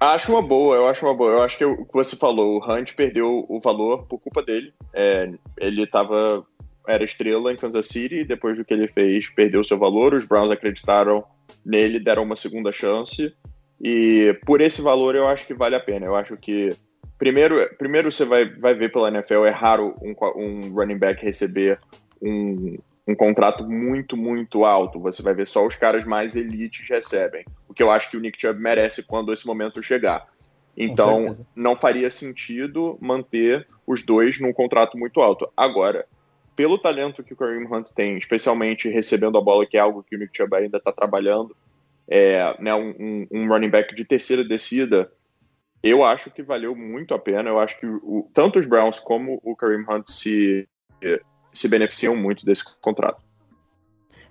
Acho 0.00 0.32
uma 0.32 0.42
boa, 0.42 0.74
eu 0.74 0.88
acho 0.88 1.06
uma 1.06 1.14
boa. 1.14 1.30
Eu 1.30 1.42
acho 1.42 1.56
que 1.56 1.64
o 1.64 1.84
que 1.84 1.94
você 1.94 2.16
falou, 2.16 2.58
o 2.58 2.58
Hunt 2.58 2.96
perdeu 2.96 3.46
o 3.48 3.60
valor 3.60 4.04
por 4.08 4.18
culpa 4.18 4.42
dele. 4.42 4.74
É, 4.92 5.32
ele 5.56 5.84
estava 5.84 6.44
era 6.88 7.04
estrela 7.04 7.52
em 7.52 7.56
Kansas 7.56 7.86
City, 7.86 8.24
depois 8.24 8.58
do 8.58 8.64
que 8.64 8.74
ele 8.74 8.88
fez, 8.88 9.28
perdeu 9.28 9.62
seu 9.62 9.78
valor. 9.78 10.14
Os 10.14 10.24
Browns 10.24 10.50
acreditaram 10.50 11.22
nele, 11.64 12.00
deram 12.00 12.24
uma 12.24 12.34
segunda 12.34 12.72
chance. 12.72 13.32
E 13.80 14.36
por 14.44 14.60
esse 14.60 14.82
valor 14.82 15.14
eu 15.14 15.28
acho 15.28 15.46
que 15.46 15.54
vale 15.54 15.76
a 15.76 15.80
pena. 15.80 16.06
Eu 16.06 16.16
acho 16.16 16.36
que 16.36 16.74
primeiro, 17.16 17.72
primeiro 17.78 18.10
você 18.10 18.24
vai, 18.24 18.46
vai 18.46 18.74
ver 18.74 18.90
pela 18.90 19.10
NFL, 19.10 19.44
é 19.44 19.50
raro 19.50 19.94
um, 20.02 20.12
um 20.36 20.74
running 20.74 20.98
back 20.98 21.24
receber 21.24 21.78
um, 22.20 22.76
um 23.06 23.14
contrato 23.14 23.68
muito, 23.68 24.16
muito 24.16 24.64
alto. 24.64 25.00
Você 25.00 25.22
vai 25.22 25.34
ver 25.34 25.46
só 25.46 25.66
os 25.66 25.74
caras 25.74 26.04
mais 26.04 26.36
elites 26.36 26.88
recebem. 26.88 27.44
O 27.68 27.74
que 27.74 27.82
eu 27.82 27.90
acho 27.90 28.10
que 28.10 28.16
o 28.16 28.20
Nick 28.20 28.40
Chubb 28.40 28.60
merece 28.60 29.02
quando 29.02 29.32
esse 29.32 29.46
momento 29.46 29.82
chegar. 29.82 30.28
Então, 30.76 31.46
não 31.54 31.76
faria 31.76 32.08
sentido 32.08 32.96
manter 33.00 33.66
os 33.86 34.02
dois 34.02 34.40
num 34.40 34.52
contrato 34.52 34.96
muito 34.96 35.20
alto. 35.20 35.50
Agora, 35.56 36.06
pelo 36.56 36.78
talento 36.78 37.22
que 37.22 37.34
o 37.34 37.36
Kareem 37.36 37.66
Hunt 37.66 37.90
tem, 37.94 38.16
especialmente 38.16 38.88
recebendo 38.88 39.36
a 39.36 39.40
bola, 39.40 39.66
que 39.66 39.76
é 39.76 39.80
algo 39.80 40.02
que 40.02 40.16
o 40.16 40.18
Nick 40.18 40.36
Chubb 40.36 40.54
ainda 40.56 40.78
está 40.78 40.92
trabalhando, 40.92 41.54
é, 42.08 42.56
né, 42.60 42.74
um, 42.74 43.26
um, 43.30 43.48
running 43.48 43.70
back 43.70 43.94
de 43.94 44.04
terceira 44.04 44.44
descida, 44.44 45.10
eu 45.82 46.04
acho 46.04 46.30
que 46.30 46.42
valeu 46.42 46.74
muito 46.74 47.14
a 47.14 47.18
pena. 47.18 47.50
Eu 47.50 47.58
acho 47.58 47.78
que 47.78 47.86
o, 47.86 48.28
tanto 48.32 48.58
os 48.58 48.66
Browns 48.66 48.98
como 48.98 49.40
o 49.42 49.56
Kareem 49.56 49.84
Hunt 49.88 50.06
se, 50.06 50.68
se 51.52 51.68
beneficiam 51.68 52.16
muito 52.16 52.44
desse 52.44 52.64
contrato. 52.80 53.22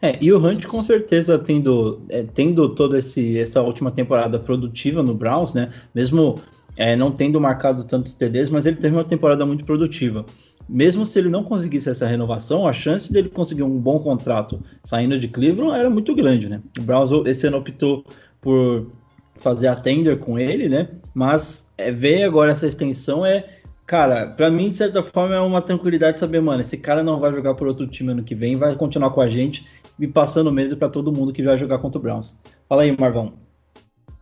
É, 0.01 0.17
e 0.19 0.33
o 0.33 0.43
Hunt 0.43 0.65
com 0.65 0.83
certeza 0.83 1.37
tendo, 1.37 2.01
é, 2.09 2.23
tendo 2.23 2.69
toda 2.69 2.97
essa 2.97 3.61
última 3.61 3.91
temporada 3.91 4.39
produtiva 4.39 5.03
no 5.03 5.13
Browns, 5.13 5.53
né? 5.53 5.71
Mesmo 5.93 6.41
é, 6.75 6.95
não 6.95 7.11
tendo 7.11 7.39
marcado 7.39 7.83
tantos 7.83 8.15
TDs, 8.15 8.49
mas 8.49 8.65
ele 8.65 8.77
teve 8.77 8.95
uma 8.95 9.03
temporada 9.03 9.45
muito 9.45 9.63
produtiva 9.63 10.25
mesmo 10.71 11.05
se 11.05 11.19
ele 11.19 11.29
não 11.29 11.43
conseguisse 11.43 11.89
essa 11.89 12.07
renovação, 12.07 12.65
a 12.65 12.71
chance 12.71 13.11
dele 13.11 13.27
conseguir 13.27 13.63
um 13.63 13.77
bom 13.77 13.99
contrato 13.99 14.61
saindo 14.83 15.19
de 15.19 15.27
Cleveland 15.27 15.77
era 15.77 15.89
muito 15.89 16.15
grande, 16.15 16.47
né? 16.47 16.61
O 16.79 16.81
Browns 16.81 17.11
esse 17.25 17.45
ano 17.45 17.57
optou 17.57 18.05
por 18.39 18.87
fazer 19.35 19.67
a 19.67 19.75
tender 19.75 20.17
com 20.17 20.39
ele, 20.39 20.69
né? 20.69 20.87
Mas 21.13 21.69
é, 21.77 21.91
ver 21.91 22.23
agora 22.23 22.53
essa 22.53 22.67
extensão 22.67 23.25
é, 23.25 23.45
cara, 23.85 24.27
para 24.27 24.49
mim 24.49 24.69
de 24.69 24.75
certa 24.75 25.03
forma 25.03 25.35
é 25.35 25.39
uma 25.39 25.61
tranquilidade 25.61 26.19
saber, 26.19 26.41
mano, 26.41 26.61
esse 26.61 26.77
cara 26.77 27.03
não 27.03 27.19
vai 27.19 27.31
jogar 27.31 27.55
por 27.55 27.67
outro 27.67 27.87
time 27.87 28.11
ano 28.11 28.23
que 28.23 28.35
vem, 28.35 28.55
vai 28.55 28.75
continuar 28.75 29.11
com 29.11 29.21
a 29.21 29.29
gente, 29.29 29.67
me 29.97 30.07
passando 30.07 30.51
medo 30.51 30.77
para 30.77 30.89
todo 30.89 31.11
mundo 31.11 31.33
que 31.33 31.43
vai 31.43 31.57
jogar 31.57 31.79
contra 31.79 31.99
o 31.99 32.01
Browns. 32.01 32.39
Fala 32.67 32.83
aí, 32.83 32.95
Marvão. 32.97 33.33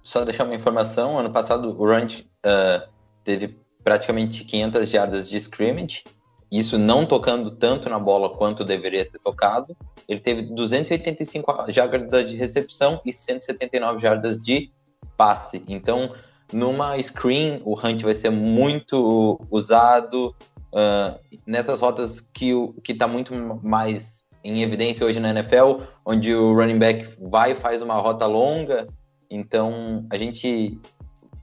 Só 0.01 0.25
deixar 0.25 0.45
uma 0.45 0.55
informação, 0.55 1.19
ano 1.19 1.31
passado 1.31 1.69
o 1.69 1.85
Ranch 1.85 2.21
uh, 2.45 2.87
teve 3.23 3.57
praticamente 3.83 4.43
500 4.43 4.89
jardas 4.89 5.29
de 5.29 5.37
scrimmage 5.37 6.03
isso 6.51 6.79
não 6.79 7.05
tocando 7.05 7.51
tanto 7.51 7.89
na 7.89 7.99
bola 7.99 8.35
quanto 8.35 8.63
deveria 8.63 9.05
ter 9.05 9.19
tocado. 9.19 9.77
Ele 10.07 10.19
teve 10.19 10.41
285 10.41 11.71
jardas 11.71 12.27
de 12.27 12.35
recepção 12.35 12.99
e 13.05 13.13
179 13.13 13.99
jardas 13.99 14.41
de 14.41 14.71
passe. 15.15 15.63
Então, 15.67 16.11
numa 16.51 17.01
screen, 17.01 17.61
o 17.63 17.73
Hunt 17.73 18.01
vai 18.01 18.13
ser 18.13 18.29
muito 18.29 19.39
usado 19.51 20.35
uh, 20.73 21.19
nessas 21.45 21.81
rotas 21.81 22.19
que 22.19 22.53
está 22.87 23.07
muito 23.07 23.33
mais 23.63 24.19
em 24.43 24.61
evidência 24.61 25.05
hoje 25.05 25.19
na 25.19 25.31
NFL, 25.31 25.81
onde 26.05 26.33
o 26.33 26.53
running 26.53 26.79
back 26.79 27.07
vai 27.19 27.51
e 27.51 27.55
faz 27.55 27.81
uma 27.81 27.95
rota 27.95 28.25
longa. 28.25 28.87
Então, 29.29 30.05
a 30.09 30.17
gente 30.17 30.79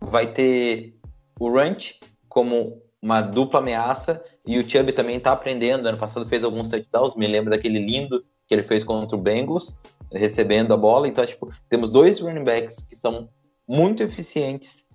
vai 0.01 0.27
ter 0.27 0.95
o 1.39 1.51
Ranch 1.51 2.01
como 2.29 2.83
uma 3.01 3.21
dupla 3.21 3.61
ameaça 3.61 4.23
e 4.47 4.59
o 4.59 4.69
Chubb 4.69 4.93
também 4.93 5.19
está 5.19 5.33
aprendendo. 5.33 5.87
Ano 5.87 5.99
passado 5.99 6.27
fez 6.27 6.43
alguns 6.43 6.69
touchdowns, 6.69 7.15
me 7.15 7.27
lembro 7.27 7.51
daquele 7.51 7.79
lindo 7.79 8.25
que 8.49 8.55
ele 8.55 8.63
fez 8.63 8.83
contra 8.83 9.17
o 9.17 9.21
Bengals, 9.21 9.77
recebendo 10.13 10.73
a 10.73 10.77
bola. 10.77 11.07
Então, 11.07 11.25
tipo, 11.25 11.53
temos 11.69 11.91
dois 11.91 12.21
running 12.21 12.45
backs 12.45 12.83
que 12.83 12.97
são 12.97 13.29
muito 13.69 14.03
eficientes 14.03 14.86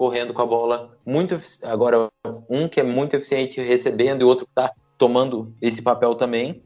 correndo 0.00 0.32
com 0.32 0.40
a 0.40 0.46
bola, 0.46 0.96
muito 1.04 1.38
agora 1.62 2.08
um 2.48 2.66
que 2.66 2.80
é 2.80 2.82
muito 2.82 3.14
eficiente 3.14 3.60
recebendo 3.60 4.22
e 4.22 4.24
outro 4.24 4.46
que 4.46 4.52
está 4.52 4.72
tomando 4.96 5.54
esse 5.60 5.82
papel 5.82 6.14
também. 6.14 6.62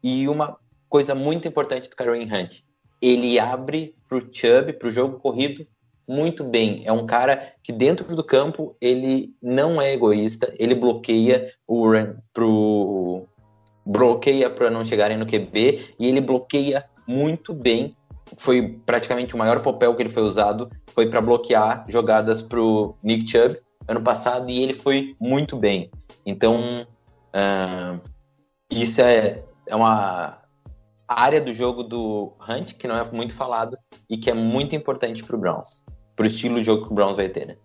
E 0.00 0.28
uma 0.28 0.56
coisa 0.88 1.12
muito 1.12 1.48
importante 1.48 1.90
do 1.90 1.96
Karen 1.96 2.22
Hunt, 2.22 2.60
ele 3.02 3.40
abre 3.40 3.96
para 4.08 4.18
o 4.18 4.28
Chubb, 4.32 4.74
para 4.74 4.86
o 4.86 4.92
jogo 4.92 5.18
corrido, 5.18 5.66
muito 6.06 6.44
bem. 6.44 6.84
É 6.84 6.92
um 6.92 7.06
cara 7.06 7.54
que 7.60 7.72
dentro 7.72 8.14
do 8.14 8.22
campo 8.22 8.76
ele 8.80 9.34
não 9.42 9.82
é 9.82 9.92
egoísta, 9.92 10.54
ele 10.56 10.76
bloqueia 10.76 11.52
o 11.66 11.90
pro 12.32 13.24
bloqueia 13.84 14.48
para 14.48 14.70
não 14.70 14.84
chegarem 14.84 15.16
no 15.16 15.26
QB 15.26 15.96
e 15.98 16.06
ele 16.06 16.20
bloqueia 16.20 16.84
muito 17.04 17.52
bem. 17.52 17.95
Foi 18.38 18.80
praticamente 18.84 19.34
o 19.34 19.38
maior 19.38 19.62
papel 19.62 19.94
que 19.94 20.02
ele 20.02 20.10
foi 20.10 20.22
usado 20.22 20.70
foi 20.88 21.08
para 21.08 21.20
bloquear 21.20 21.84
jogadas 21.88 22.42
pro 22.42 22.96
Nick 23.02 23.30
Chubb 23.30 23.58
ano 23.86 24.02
passado 24.02 24.50
e 24.50 24.62
ele 24.62 24.74
foi 24.74 25.14
muito 25.20 25.56
bem. 25.56 25.90
Então 26.24 26.86
uh, 27.28 28.00
isso 28.70 29.00
é, 29.00 29.44
é 29.66 29.76
uma 29.76 30.42
área 31.06 31.40
do 31.40 31.54
jogo 31.54 31.84
do 31.84 32.32
Hunt 32.48 32.74
que 32.74 32.88
não 32.88 32.96
é 32.96 33.04
muito 33.12 33.34
falado 33.34 33.78
e 34.10 34.18
que 34.18 34.28
é 34.28 34.34
muito 34.34 34.74
importante 34.74 35.22
para 35.22 35.36
o 35.36 35.38
Browns 35.38 35.84
pro 36.16 36.26
estilo 36.26 36.56
de 36.56 36.64
jogo 36.64 36.86
que 36.86 36.92
o 36.92 36.94
Browns 36.94 37.14
vai 37.14 37.28
ter, 37.28 37.46
né? 37.46 37.56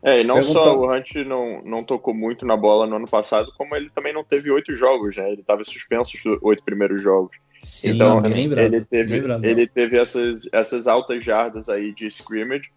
É, 0.00 0.20
e 0.20 0.24
não 0.24 0.36
Pergunta... 0.36 0.60
só 0.60 0.76
o 0.76 0.92
Hunt 0.92 1.14
não, 1.26 1.62
não 1.64 1.82
tocou 1.82 2.14
muito 2.14 2.46
na 2.46 2.56
bola 2.56 2.86
no 2.86 2.96
ano 2.96 3.08
passado, 3.08 3.52
como 3.56 3.74
ele 3.74 3.90
também 3.90 4.12
não 4.12 4.22
teve 4.22 4.50
oito 4.50 4.72
jogos, 4.72 5.16
né? 5.16 5.32
Ele 5.32 5.40
estava 5.40 5.64
suspenso 5.64 6.16
os 6.16 6.38
oito 6.42 6.62
primeiros 6.62 7.02
jogos. 7.02 7.36
Sim, 7.62 7.90
então, 7.90 8.24
ele 8.24 8.84
teve, 8.84 9.22
ele 9.42 9.66
teve 9.66 9.98
essas, 9.98 10.48
essas 10.52 10.86
altas 10.86 11.24
jardas 11.24 11.68
aí 11.68 11.92
de 11.92 12.06
scrimmage, 12.06 12.70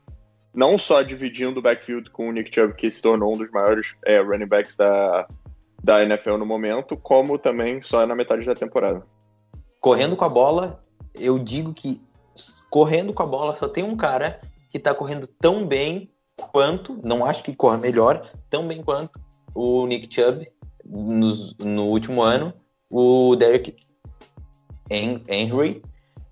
não 0.53 0.77
só 0.77 1.01
dividindo 1.01 1.59
o 1.59 1.63
backfield 1.63 2.09
com 2.11 2.29
o 2.29 2.31
Nick 2.31 2.53
Chubb, 2.53 2.73
que 2.75 2.91
se 2.91 3.01
tornou 3.01 3.33
um 3.33 3.37
dos 3.37 3.49
maiores 3.51 3.95
é, 4.05 4.19
running 4.19 4.47
backs 4.47 4.75
da, 4.75 5.27
da 5.83 6.03
NFL 6.03 6.37
no 6.37 6.45
momento, 6.45 6.97
como 6.97 7.37
também 7.37 7.81
só 7.81 8.05
na 8.05 8.15
metade 8.15 8.45
da 8.45 8.55
temporada. 8.55 9.03
Correndo 9.79 10.15
com 10.15 10.25
a 10.25 10.29
bola, 10.29 10.83
eu 11.15 11.39
digo 11.39 11.73
que 11.73 12.01
correndo 12.69 13.13
com 13.13 13.23
a 13.23 13.27
bola 13.27 13.55
só 13.55 13.67
tem 13.67 13.83
um 13.83 13.97
cara 13.97 14.39
que 14.69 14.77
está 14.77 14.93
correndo 14.93 15.27
tão 15.27 15.65
bem 15.65 16.11
quanto, 16.35 16.99
não 17.03 17.25
acho 17.25 17.43
que 17.43 17.55
corra 17.55 17.77
melhor, 17.77 18.29
tão 18.49 18.67
bem 18.67 18.81
quanto 18.81 19.19
o 19.53 19.85
Nick 19.85 20.13
Chubb 20.13 20.47
no, 20.85 21.35
no 21.59 21.87
último 21.87 22.21
ano, 22.21 22.53
o 22.89 23.35
Derek 23.35 23.75
Henry. 24.91 25.81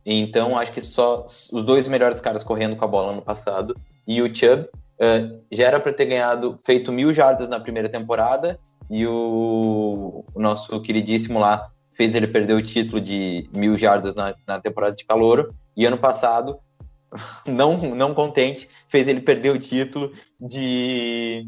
Então, 0.05 0.57
acho 0.57 0.71
que 0.71 0.81
só 0.81 1.25
os 1.25 1.63
dois 1.63 1.87
melhores 1.87 2.19
caras 2.19 2.43
correndo 2.43 2.75
com 2.75 2.85
a 2.85 2.87
bola 2.87 3.13
no 3.13 3.21
passado. 3.21 3.75
E 4.07 4.21
o 4.21 4.33
Chubb 4.33 4.63
uh, 4.63 5.41
já 5.51 5.65
era 5.65 5.79
para 5.79 5.93
ter 5.93 6.05
ganhado, 6.05 6.59
feito 6.65 6.91
mil 6.91 7.13
jardas 7.13 7.47
na 7.47 7.59
primeira 7.59 7.89
temporada. 7.89 8.59
E 8.89 9.05
o, 9.05 10.25
o, 10.33 10.41
nosso 10.41 10.81
queridíssimo 10.81 11.39
lá 11.39 11.69
fez 11.93 12.15
ele 12.15 12.27
perder 12.27 12.53
o 12.53 12.61
título 12.61 12.99
de 12.99 13.47
mil 13.53 13.77
jardas 13.77 14.15
na, 14.15 14.33
na 14.47 14.59
temporada 14.59 14.95
de 14.95 15.05
calor. 15.05 15.53
E 15.77 15.85
ano 15.85 15.97
passado 15.97 16.59
não, 17.45 17.77
não 17.95 18.13
contente, 18.13 18.67
fez 18.87 19.07
ele 19.07 19.21
perder 19.21 19.51
o 19.51 19.59
título 19.59 20.11
de, 20.39 21.47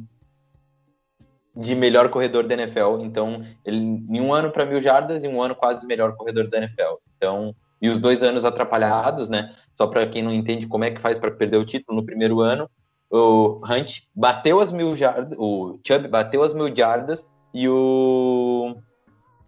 de 1.56 1.76
melhor 1.76 2.10
corredor 2.10 2.45
da 2.45 2.54
NFL. 2.54 2.99
Então, 3.02 3.41
ele, 3.66 3.78
em 3.78 4.22
um 4.22 4.34
ano 4.34 4.52
para 4.52 4.66
mil 4.66 4.82
jardas 4.82 5.24
e 5.24 5.28
um 5.28 5.41
ano 5.41 5.56
quase 5.56 5.86
melhor 5.86 6.16
corredor 6.16 6.49
da 6.49 6.58
NFL. 6.60 6.95
Então, 7.18 7.56
e 7.82 7.89
os 7.89 7.99
dois 7.99 8.22
anos 8.22 8.45
atrapalhados, 8.45 9.28
né? 9.28 9.54
Só 9.76 9.88
para 9.88 10.06
quem 10.08 10.22
não 10.22 10.34
entende 10.34 10.68
como 10.68 10.84
é 10.84 10.91
que 10.91 11.02
faz 11.02 11.18
para 11.18 11.32
perder 11.32 11.58
o 11.58 11.66
título 11.66 11.99
no 11.99 12.06
primeiro 12.06 12.39
ano, 12.39 12.70
o 13.10 13.60
Hunt 13.66 14.02
bateu 14.16 14.60
as 14.60 14.72
mil 14.72 14.95
jardas, 14.95 15.38
o 15.38 15.80
Chubb 15.86 16.08
bateu 16.08 16.43
as 16.43 16.54
mil 16.54 16.74
jardas 16.74 17.28
e 17.54 17.68
o 17.68 18.76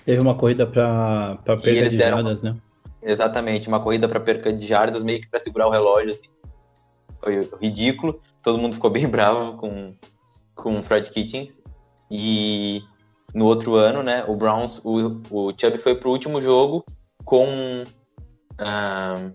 teve 0.04 0.22
uma 0.22 0.36
corrida 0.36 0.68
para 0.68 1.38
perda 1.62 1.90
de 1.90 1.98
jardas, 1.98 2.42
né? 2.42 2.58
Exatamente, 3.02 3.68
uma 3.68 3.80
corrida 3.80 4.08
para 4.08 4.20
perca 4.20 4.52
de 4.52 4.68
jardas, 4.68 5.04
meio 5.04 5.22
que 5.22 5.30
para 5.30 5.42
segurar 5.42 5.68
o 5.68 5.72
relógio, 5.72 6.12
assim. 6.12 6.28
Foi 7.22 7.50
ridículo. 7.62 8.20
Todo 8.42 8.58
mundo 8.58 8.76
ficou 8.76 8.90
bem 8.90 9.08
bravo 9.10 9.58
com, 9.58 9.94
com 10.56 10.80
o 10.80 10.84
Fred 10.84 11.10
Kitchens. 11.10 11.62
E 12.10 12.84
no 13.34 13.46
outro 13.46 13.76
ano, 13.76 14.04
né, 14.04 14.24
o 14.28 14.36
Browns, 14.36 14.80
o, 14.84 15.22
o 15.32 15.54
Chubb 15.58 15.78
foi 15.80 15.96
pro 15.96 16.12
último 16.12 16.40
jogo 16.40 16.86
com 17.26 17.84
uh, 18.54 19.32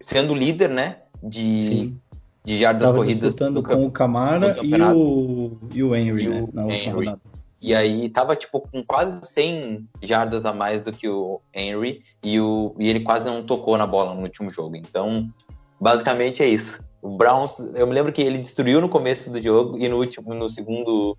sendo 0.00 0.34
líder, 0.34 0.70
né, 0.70 0.98
de, 1.22 1.62
Sim. 1.62 2.00
de 2.44 2.58
jardas 2.58 2.88
Tava 2.88 2.98
corridas 2.98 3.34
disputando 3.34 3.54
do 3.54 3.62
com 3.62 3.86
o 3.86 3.90
Camara 3.90 4.56
e 4.62 4.74
o, 4.74 5.58
e 5.74 5.82
o 5.82 5.94
Henry, 5.94 6.24
E 6.24 6.28
né? 6.28 6.46
o 6.54 6.70
Henry. 6.70 7.16
E 7.60 7.74
aí 7.74 8.08
tava 8.10 8.36
tipo 8.36 8.60
com 8.60 8.84
quase 8.84 9.20
100 9.26 9.88
jardas 10.02 10.44
a 10.44 10.52
mais 10.52 10.82
do 10.82 10.92
que 10.92 11.08
o 11.08 11.40
Henry 11.54 12.02
e, 12.22 12.38
o, 12.38 12.74
e 12.78 12.88
ele 12.88 13.00
quase 13.00 13.26
não 13.26 13.42
tocou 13.42 13.76
na 13.78 13.86
bola 13.86 14.14
no 14.14 14.22
último 14.22 14.50
jogo. 14.50 14.76
Então, 14.76 15.28
basicamente 15.80 16.42
é 16.42 16.48
isso. 16.48 16.80
O 17.00 17.16
Browns, 17.16 17.58
eu 17.74 17.86
me 17.86 17.94
lembro 17.94 18.12
que 18.12 18.22
ele 18.22 18.38
destruiu 18.38 18.80
no 18.80 18.88
começo 18.88 19.30
do 19.30 19.40
jogo 19.40 19.78
e 19.78 19.88
no 19.88 19.96
último, 19.96 20.34
no 20.34 20.48
segundo 20.48 21.16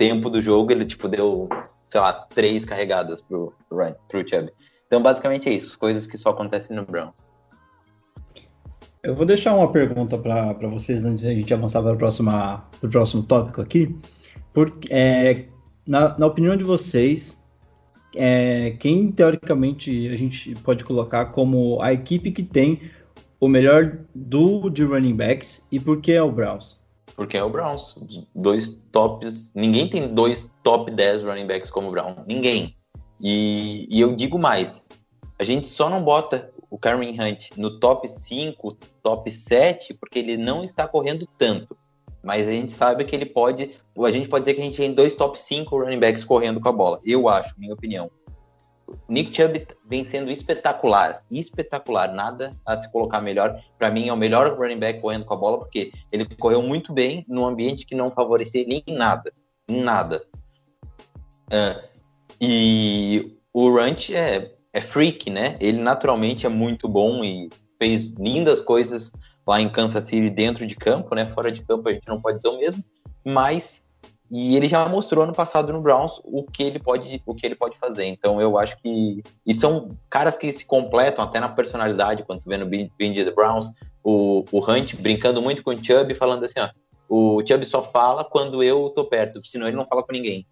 tempo 0.00 0.30
do 0.30 0.40
jogo 0.40 0.72
ele 0.72 0.86
tipo 0.86 1.06
deu, 1.06 1.46
sei 1.90 2.00
lá, 2.00 2.10
três 2.14 2.64
carregadas 2.64 3.20
pro 3.20 3.52
Ryan, 3.70 3.94
pro 4.08 4.26
Chubb. 4.26 4.50
Então, 4.86 5.02
basicamente 5.02 5.46
é 5.46 5.52
isso, 5.52 5.78
coisas 5.78 6.06
que 6.06 6.16
só 6.16 6.30
acontecem 6.30 6.74
no 6.74 6.86
Browns. 6.86 7.30
Eu 9.02 9.14
vou 9.14 9.26
deixar 9.26 9.54
uma 9.54 9.70
pergunta 9.70 10.16
para 10.16 10.54
vocês 10.68 11.04
antes 11.04 11.20
de 11.20 11.28
a 11.28 11.34
gente 11.34 11.52
avançar 11.52 11.82
para 11.82 11.92
o 11.92 12.90
próximo 12.90 13.22
tópico 13.24 13.60
aqui. 13.60 13.94
Porque, 14.54 14.88
é, 14.90 15.44
na, 15.86 16.18
na 16.18 16.26
opinião 16.26 16.56
de 16.56 16.64
vocês, 16.64 17.38
é, 18.16 18.70
quem 18.80 19.12
teoricamente 19.12 20.08
a 20.08 20.16
gente 20.16 20.54
pode 20.62 20.82
colocar 20.82 21.26
como 21.26 21.80
a 21.82 21.92
equipe 21.92 22.32
que 22.32 22.42
tem 22.42 22.80
o 23.38 23.48
melhor 23.48 23.98
duo 24.14 24.70
de 24.70 24.82
running 24.82 25.14
backs 25.14 25.66
e 25.70 25.78
por 25.78 26.00
que 26.00 26.12
é 26.12 26.22
o 26.22 26.32
Browns? 26.32 26.79
Porque 27.14 27.36
é 27.36 27.44
o 27.44 27.50
Browns. 27.50 27.96
Dois 28.34 28.68
tops. 28.92 29.52
Ninguém 29.54 29.88
tem 29.88 30.14
dois 30.14 30.46
top 30.62 30.90
10 30.90 31.22
running 31.22 31.46
backs 31.46 31.70
como 31.70 31.88
o 31.88 31.90
Brown. 31.90 32.16
Ninguém. 32.26 32.76
E, 33.20 33.86
e 33.90 34.00
eu 34.00 34.14
digo 34.16 34.38
mais. 34.38 34.82
A 35.38 35.44
gente 35.44 35.66
só 35.66 35.88
não 35.88 36.02
bota 36.02 36.50
o 36.70 36.78
Karen 36.78 37.10
Hunt 37.10 37.50
no 37.56 37.78
top 37.80 38.08
5, 38.08 38.76
top 39.02 39.30
7, 39.30 39.94
porque 39.94 40.18
ele 40.18 40.36
não 40.36 40.62
está 40.62 40.86
correndo 40.86 41.28
tanto. 41.36 41.76
Mas 42.22 42.46
a 42.46 42.50
gente 42.50 42.72
sabe 42.72 43.04
que 43.04 43.16
ele 43.16 43.26
pode. 43.26 43.70
A 43.98 44.10
gente 44.10 44.28
pode 44.28 44.44
dizer 44.44 44.54
que 44.54 44.60
a 44.60 44.64
gente 44.64 44.76
tem 44.76 44.92
dois 44.92 45.14
top 45.14 45.38
5 45.38 45.78
running 45.78 45.98
backs 45.98 46.24
correndo 46.24 46.60
com 46.60 46.68
a 46.68 46.72
bola. 46.72 47.00
Eu 47.04 47.28
acho, 47.28 47.54
minha 47.58 47.74
opinião. 47.74 48.10
Nick 49.08 49.34
Chubb 49.34 49.66
vem 49.86 50.04
sendo 50.04 50.30
espetacular. 50.30 51.22
Espetacular. 51.30 52.12
Nada 52.12 52.56
a 52.64 52.76
se 52.76 52.90
colocar 52.90 53.20
melhor. 53.20 53.60
Para 53.78 53.90
mim, 53.90 54.08
é 54.08 54.12
o 54.12 54.16
melhor 54.16 54.58
running 54.58 54.78
back 54.78 55.00
correndo 55.00 55.24
com 55.24 55.34
a 55.34 55.36
bola, 55.36 55.58
porque 55.58 55.92
ele 56.12 56.24
correu 56.36 56.62
muito 56.62 56.92
bem 56.92 57.24
num 57.28 57.46
ambiente 57.46 57.86
que 57.86 57.94
não 57.94 58.10
favorecia 58.10 58.60
ele 58.60 58.82
em 58.86 58.94
nada. 58.94 59.32
Nada. 59.68 60.22
Ah, 61.50 61.82
e 62.40 63.36
o 63.52 63.68
Runt 63.68 64.10
é, 64.10 64.52
é 64.72 64.80
freak, 64.80 65.28
né? 65.28 65.56
Ele 65.60 65.80
naturalmente 65.80 66.46
é 66.46 66.48
muito 66.48 66.88
bom 66.88 67.24
e 67.24 67.50
fez 67.78 68.10
lindas 68.10 68.60
coisas 68.60 69.12
lá 69.46 69.60
em 69.60 69.68
Kansas 69.68 70.04
City 70.04 70.30
dentro 70.30 70.66
de 70.66 70.76
campo, 70.76 71.14
né? 71.14 71.26
Fora 71.34 71.50
de 71.50 71.62
campo 71.62 71.88
a 71.88 71.92
gente 71.92 72.06
não 72.06 72.20
pode 72.20 72.38
dizer 72.38 72.48
o 72.48 72.58
mesmo, 72.58 72.84
mas 73.24 73.82
e 74.30 74.56
ele 74.56 74.68
já 74.68 74.88
mostrou 74.88 75.26
no 75.26 75.34
passado 75.34 75.72
no 75.72 75.80
Browns 75.80 76.20
o 76.24 76.44
que 76.44 76.62
ele 76.62 76.78
pode 76.78 77.20
o 77.26 77.34
que 77.34 77.44
ele 77.44 77.56
pode 77.56 77.76
fazer. 77.78 78.04
Então 78.04 78.40
eu 78.40 78.56
acho 78.56 78.76
que 78.78 79.22
e 79.44 79.54
são 79.54 79.96
caras 80.08 80.36
que 80.36 80.52
se 80.52 80.64
completam 80.64 81.24
até 81.24 81.40
na 81.40 81.48
personalidade 81.48 82.22
quando 82.22 82.42
tu 82.42 82.48
vê 82.48 82.56
no 82.56 82.66
Bind 82.66 82.90
the 82.98 83.30
Browns 83.32 83.66
o, 84.04 84.44
o 84.52 84.58
Hunt 84.58 84.94
brincando 84.94 85.42
muito 85.42 85.62
com 85.62 85.70
o 85.70 85.84
Chubb 85.84 86.14
falando 86.14 86.44
assim, 86.44 86.60
ó, 86.60 86.68
o 87.08 87.42
Chubb 87.44 87.64
só 87.64 87.82
fala 87.82 88.24
quando 88.24 88.62
eu 88.62 88.90
tô 88.90 89.04
perto, 89.04 89.44
senão 89.44 89.66
ele 89.66 89.76
não 89.76 89.86
fala 89.86 90.02
com 90.02 90.12
ninguém. 90.12 90.46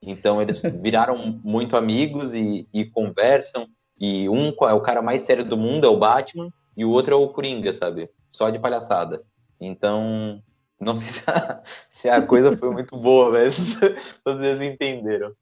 Então 0.00 0.40
eles 0.40 0.62
viraram 0.80 1.40
muito 1.42 1.76
amigos 1.76 2.34
e, 2.34 2.68
e 2.72 2.84
conversam. 2.84 3.66
E 3.98 4.28
um 4.28 4.48
é 4.68 4.72
o 4.72 4.80
cara 4.80 5.02
mais 5.02 5.22
sério 5.22 5.44
do 5.44 5.56
mundo, 5.56 5.86
é 5.86 5.90
o 5.90 5.98
Batman, 5.98 6.50
e 6.76 6.84
o 6.84 6.90
outro 6.90 7.14
é 7.14 7.16
o 7.16 7.28
Coringa, 7.28 7.72
sabe? 7.72 8.08
Só 8.30 8.50
de 8.50 8.58
palhaçada. 8.58 9.22
Então, 9.60 10.42
não 10.80 10.94
sei 10.94 11.08
se 11.08 11.22
a, 11.26 11.62
se 11.90 12.08
a 12.08 12.22
coisa 12.22 12.56
foi 12.56 12.70
muito 12.70 12.96
boa, 12.96 13.30
mas 13.30 13.56
vocês 14.24 14.60
entenderam. 14.62 15.32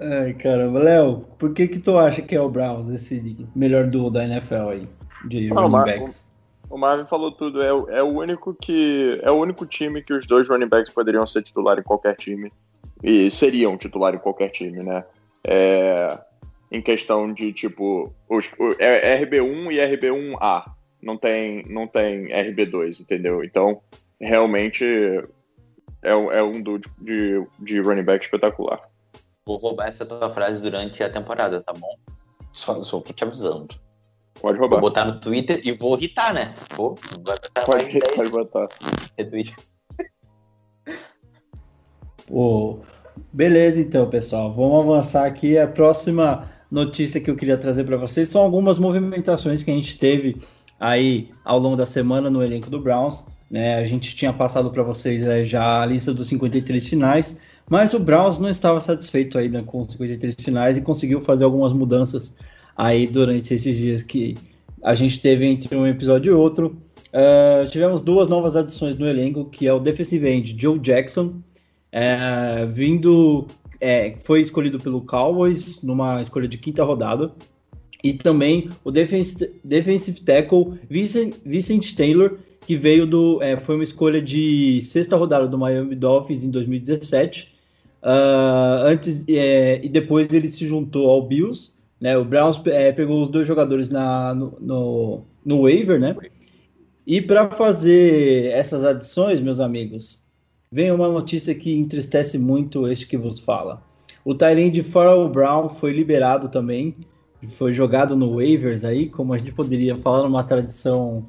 Ai, 0.00 0.32
caramba. 0.34 0.78
Léo, 0.78 1.20
por 1.38 1.52
que 1.52 1.66
que 1.66 1.78
tu 1.78 1.98
acha 1.98 2.22
que 2.22 2.34
é 2.36 2.40
o 2.40 2.48
Browns 2.48 2.88
esse 2.88 3.48
melhor 3.54 3.86
duo 3.86 4.10
da 4.10 4.24
NFL 4.24 4.68
aí? 4.70 4.88
De 5.26 5.50
Ah, 5.50 5.54
running 5.54 5.84
backs? 5.84 6.26
O 6.70 6.76
Marvin 6.78 7.06
falou 7.06 7.32
tudo. 7.32 7.62
É, 7.62 7.72
o- 7.72 7.88
é 7.90 8.02
o 8.02 8.06
único 8.06 8.54
que. 8.54 9.18
É 9.22 9.30
o 9.30 9.34
único 9.40 9.66
time 9.66 10.02
que 10.02 10.12
os 10.12 10.26
dois 10.26 10.48
running 10.48 10.68
backs 10.68 10.92
poderiam 10.92 11.26
ser 11.26 11.42
titular 11.42 11.78
em 11.78 11.82
qualquer 11.82 12.14
time. 12.16 12.52
E 13.02 13.30
seriam 13.30 13.76
titular 13.76 14.14
em 14.14 14.18
qualquer 14.18 14.50
time, 14.50 14.82
né? 14.82 15.04
É, 15.44 16.18
em 16.70 16.82
questão 16.82 17.32
de, 17.32 17.52
tipo, 17.52 18.12
os, 18.28 18.50
o, 18.58 18.74
é 18.78 19.20
RB1 19.24 19.72
e 19.72 19.78
RB1A. 19.96 20.64
Não 21.02 21.16
tem, 21.16 21.64
não 21.68 21.86
tem 21.86 22.26
RB2, 22.28 23.00
entendeu? 23.00 23.42
Então, 23.42 23.80
realmente 24.20 24.84
é, 26.02 26.14
um- 26.14 26.30
é 26.32 26.42
um 26.42 26.60
duo 26.62 26.78
de, 27.00 27.44
de, 27.58 27.80
running 27.80 28.02
back 28.04 28.24
espetacular. 28.24 28.80
Vou 29.46 29.56
roubar 29.56 29.88
essa 29.88 30.04
tua 30.04 30.30
frase 30.32 30.60
durante 30.62 31.02
a 31.02 31.10
temporada, 31.10 31.62
tá 31.62 31.72
bom? 31.72 31.96
Só, 32.52 32.82
só 32.82 33.00
tô 33.00 33.12
te 33.12 33.24
avisando. 33.24 33.74
Pode 34.40 34.58
Vou 34.58 34.68
roubar. 34.68 34.80
botar 34.80 35.04
no 35.04 35.20
Twitter 35.20 35.60
e 35.64 35.72
vou 35.72 35.96
irritar, 35.96 36.32
né? 36.34 36.54
Vou, 36.76 36.94
Pode, 37.66 37.90
de 37.92 37.98
10 37.98 38.14
pode 38.14 38.28
botar. 38.30 38.68
retweets. 39.16 39.54
Pô, 42.26 42.80
beleza, 43.32 43.80
então, 43.80 44.08
pessoal. 44.08 44.52
Vamos 44.52 44.84
avançar 44.84 45.24
aqui. 45.26 45.56
A 45.58 45.66
próxima 45.66 46.50
notícia 46.70 47.20
que 47.20 47.30
eu 47.30 47.36
queria 47.36 47.56
trazer 47.56 47.84
para 47.84 47.96
vocês 47.96 48.28
são 48.28 48.42
algumas 48.42 48.78
movimentações 48.78 49.62
que 49.62 49.70
a 49.70 49.74
gente 49.74 49.98
teve 49.98 50.36
aí 50.78 51.30
ao 51.44 51.58
longo 51.58 51.76
da 51.76 51.86
semana 51.86 52.28
no 52.30 52.42
elenco 52.42 52.70
do 52.70 52.80
Browns. 52.80 53.24
Né? 53.50 53.76
A 53.76 53.84
gente 53.84 54.14
tinha 54.14 54.32
passado 54.32 54.70
para 54.70 54.82
vocês 54.82 55.22
eh, 55.22 55.44
já 55.44 55.82
a 55.82 55.86
lista 55.86 56.12
dos 56.12 56.28
53 56.28 56.86
finais, 56.86 57.38
mas 57.68 57.94
o 57.94 57.98
Browns 57.98 58.38
não 58.38 58.48
estava 58.48 58.80
satisfeito 58.80 59.38
ainda 59.38 59.62
com 59.62 59.80
os 59.80 59.92
53 59.92 60.34
finais 60.38 60.76
e 60.76 60.80
conseguiu 60.80 61.20
fazer 61.22 61.44
algumas 61.44 61.72
mudanças 61.72 62.34
aí 62.76 63.06
durante 63.06 63.54
esses 63.54 63.76
dias 63.76 64.02
que 64.02 64.36
a 64.82 64.94
gente 64.94 65.20
teve 65.20 65.46
entre 65.46 65.76
um 65.76 65.86
episódio 65.86 66.30
e 66.30 66.34
outro. 66.34 66.76
Eh, 67.12 67.64
tivemos 67.70 68.02
duas 68.02 68.28
novas 68.28 68.54
adições 68.54 68.96
no 68.96 69.06
elenco, 69.08 69.46
que 69.46 69.66
é 69.66 69.72
o 69.72 69.78
defensive 69.78 70.28
end 70.28 70.56
Joe 70.60 70.78
Jackson, 70.78 71.36
é, 71.90 72.66
vindo, 72.66 73.46
é, 73.80 74.14
foi 74.20 74.42
escolhido 74.42 74.78
pelo 74.78 75.00
Cowboys 75.00 75.82
numa 75.82 76.20
escolha 76.20 76.46
de 76.46 76.58
quinta 76.58 76.84
rodada. 76.84 77.32
E 78.02 78.12
também 78.12 78.70
o 78.84 78.90
defensive, 78.90 79.50
defensive 79.64 80.20
tackle 80.20 80.78
Vincent, 80.88 81.34
Vincent 81.44 81.94
Taylor, 81.96 82.38
que 82.68 82.76
veio 82.76 83.06
do. 83.06 83.42
é, 83.42 83.58
foi 83.58 83.76
uma 83.76 83.82
escolha 83.82 84.20
de 84.20 84.82
sexta 84.82 85.16
rodada 85.16 85.48
do 85.48 85.56
Miami 85.56 85.94
Dolphins 85.94 86.44
em 86.44 86.50
2017. 86.50 87.50
Ah, 88.02 88.82
antes, 88.84 89.24
é, 89.26 89.82
e 89.82 89.88
depois 89.88 90.30
ele 90.34 90.48
se 90.48 90.66
juntou 90.66 91.08
ao 91.08 91.26
Bills. 91.26 91.72
Né, 91.98 92.16
o 92.18 92.26
Browns 92.26 92.60
é, 92.66 92.92
pegou 92.92 93.22
os 93.22 93.30
dois 93.30 93.48
jogadores 93.48 93.88
na, 93.88 94.34
no, 94.34 94.58
no, 94.60 95.24
no 95.46 95.62
waiver, 95.62 95.98
né? 95.98 96.14
E 97.06 97.22
para 97.22 97.50
fazer 97.50 98.50
essas 98.52 98.84
adições, 98.84 99.40
meus 99.40 99.60
amigos, 99.60 100.22
vem 100.70 100.92
uma 100.92 101.08
notícia 101.08 101.54
que 101.54 101.74
entristece 101.74 102.36
muito 102.36 102.86
este 102.86 103.06
que 103.06 103.16
vos 103.16 103.38
fala. 103.40 103.82
O 104.26 104.34
Tyrande 104.34 104.72
de 104.72 104.82
Farrell 104.82 105.26
Brown 105.30 105.70
foi 105.70 105.94
liberado 105.94 106.50
também, 106.50 106.94
foi 107.46 107.72
jogado 107.72 108.14
no 108.14 108.34
waivers 108.36 108.84
aí, 108.84 109.08
como 109.08 109.32
a 109.32 109.38
gente 109.38 109.52
poderia 109.52 109.96
falar 109.96 110.22
numa 110.24 110.44
tradição 110.44 111.26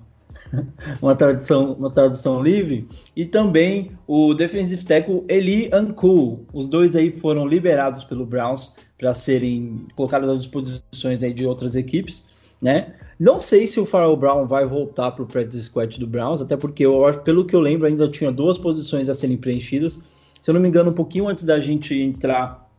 uma 1.01 1.15
tradução, 1.15 1.73
uma 1.73 1.91
tradução 1.91 2.41
livre, 2.41 2.87
e 3.15 3.25
também 3.25 3.91
o 4.07 4.33
defensive 4.33 4.83
tackle 4.83 5.23
Eli 5.27 5.69
Anku. 5.73 6.45
Os 6.53 6.67
dois 6.67 6.95
aí 6.95 7.11
foram 7.11 7.47
liberados 7.47 8.03
pelo 8.03 8.25
Browns 8.25 8.73
para 8.97 9.13
serem 9.13 9.87
colocados 9.95 10.29
às 10.29 10.39
disposições 10.39 11.23
aí 11.23 11.33
de 11.33 11.45
outras 11.45 11.75
equipes, 11.75 12.27
né? 12.61 12.93
Não 13.19 13.39
sei 13.39 13.67
se 13.67 13.79
o 13.79 13.85
Farrell 13.85 14.15
Brown 14.15 14.47
vai 14.47 14.65
voltar 14.65 15.11
para 15.11 15.23
o 15.23 15.27
practice 15.27 15.63
squad 15.63 15.99
do 15.99 16.07
Browns, 16.07 16.41
até 16.41 16.55
porque 16.55 16.85
eu, 16.85 17.01
pelo 17.23 17.45
que 17.45 17.53
eu 17.53 17.59
lembro 17.59 17.85
ainda 17.85 18.07
tinha 18.07 18.31
duas 18.31 18.57
posições 18.57 19.09
a 19.09 19.13
serem 19.13 19.35
preenchidas. 19.35 19.99
Se 20.41 20.49
eu 20.49 20.53
não 20.53 20.61
me 20.61 20.69
engano, 20.69 20.91
um 20.91 20.93
pouquinho 20.93 21.27
antes 21.27 21.43
da 21.43 21.59
gente 21.59 21.93
entrar, 22.01 22.69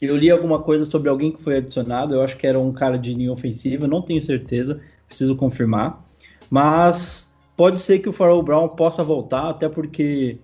eu 0.00 0.14
li 0.14 0.30
alguma 0.30 0.60
coisa 0.60 0.84
sobre 0.84 1.08
alguém 1.08 1.32
que 1.32 1.42
foi 1.42 1.56
adicionado. 1.56 2.14
Eu 2.14 2.20
acho 2.20 2.36
que 2.36 2.46
era 2.46 2.58
um 2.58 2.72
cara 2.72 2.98
de 2.98 3.14
linha 3.14 3.32
ofensiva, 3.32 3.86
não 3.86 4.02
tenho 4.02 4.22
certeza, 4.22 4.80
preciso 5.08 5.34
confirmar. 5.34 6.05
Mas 6.50 7.32
pode 7.56 7.80
ser 7.80 7.98
que 8.00 8.08
o 8.08 8.12
Farrell 8.12 8.42
Brown 8.42 8.68
possa 8.70 9.02
voltar, 9.02 9.50
até 9.50 9.68
porque 9.68 10.38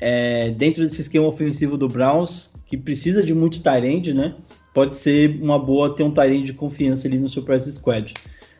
é, 0.00 0.50
dentro 0.50 0.82
desse 0.82 1.00
esquema 1.00 1.26
ofensivo 1.26 1.76
do 1.76 1.88
Browns, 1.88 2.54
que 2.66 2.76
precisa 2.76 3.22
de 3.22 3.34
muito 3.34 3.62
Tyrande, 3.62 4.12
né? 4.12 4.34
Pode 4.74 4.96
ser 4.96 5.40
uma 5.42 5.58
boa 5.58 5.94
ter 5.94 6.02
um 6.02 6.10
Tyrande 6.10 6.44
de 6.44 6.54
confiança 6.54 7.06
ali 7.06 7.18
no 7.18 7.28
seu 7.28 7.44
squad. 7.60 8.14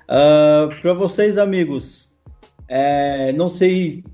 Uh, 0.04 0.80
para 0.80 0.92
vocês, 0.92 1.38
amigos, 1.38 2.14
é, 2.68 3.32
não 3.32 3.48
sei 3.48 4.04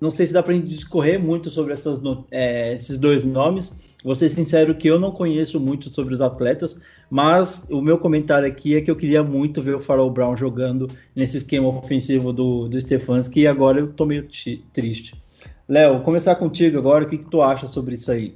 não 0.00 0.10
sei 0.10 0.26
se 0.26 0.32
dá 0.32 0.42
para 0.42 0.54
gente 0.54 0.66
discorrer 0.66 1.20
muito 1.22 1.50
sobre 1.50 1.72
essas, 1.72 2.00
é, 2.30 2.74
esses 2.74 2.98
dois 2.98 3.24
nomes. 3.24 3.72
Vou 4.02 4.14
ser 4.14 4.28
sincero 4.28 4.74
que 4.74 4.88
eu 4.88 4.98
não 4.98 5.12
conheço 5.12 5.60
muito 5.60 5.88
sobre 5.88 6.12
os 6.12 6.20
atletas, 6.20 6.80
mas 7.10 7.66
o 7.70 7.80
meu 7.80 7.98
comentário 7.98 8.46
aqui 8.46 8.76
é 8.76 8.80
que 8.80 8.90
eu 8.90 8.96
queria 8.96 9.22
muito 9.22 9.60
ver 9.60 9.74
o 9.74 9.80
Farol 9.80 10.10
Brown 10.10 10.36
jogando 10.36 10.88
nesse 11.14 11.38
esquema 11.38 11.68
ofensivo 11.68 12.32
do, 12.32 12.68
do 12.68 12.80
Stefanski 12.80 13.40
e 13.40 13.46
agora 13.46 13.80
eu 13.80 13.92
tô 13.92 14.04
meio 14.06 14.28
triste. 14.72 15.22
Léo, 15.68 16.00
começar 16.02 16.34
contigo 16.36 16.78
agora, 16.78 17.04
o 17.04 17.08
que, 17.08 17.18
que 17.18 17.30
tu 17.30 17.40
acha 17.40 17.66
sobre 17.68 17.94
isso 17.94 18.10
aí? 18.10 18.34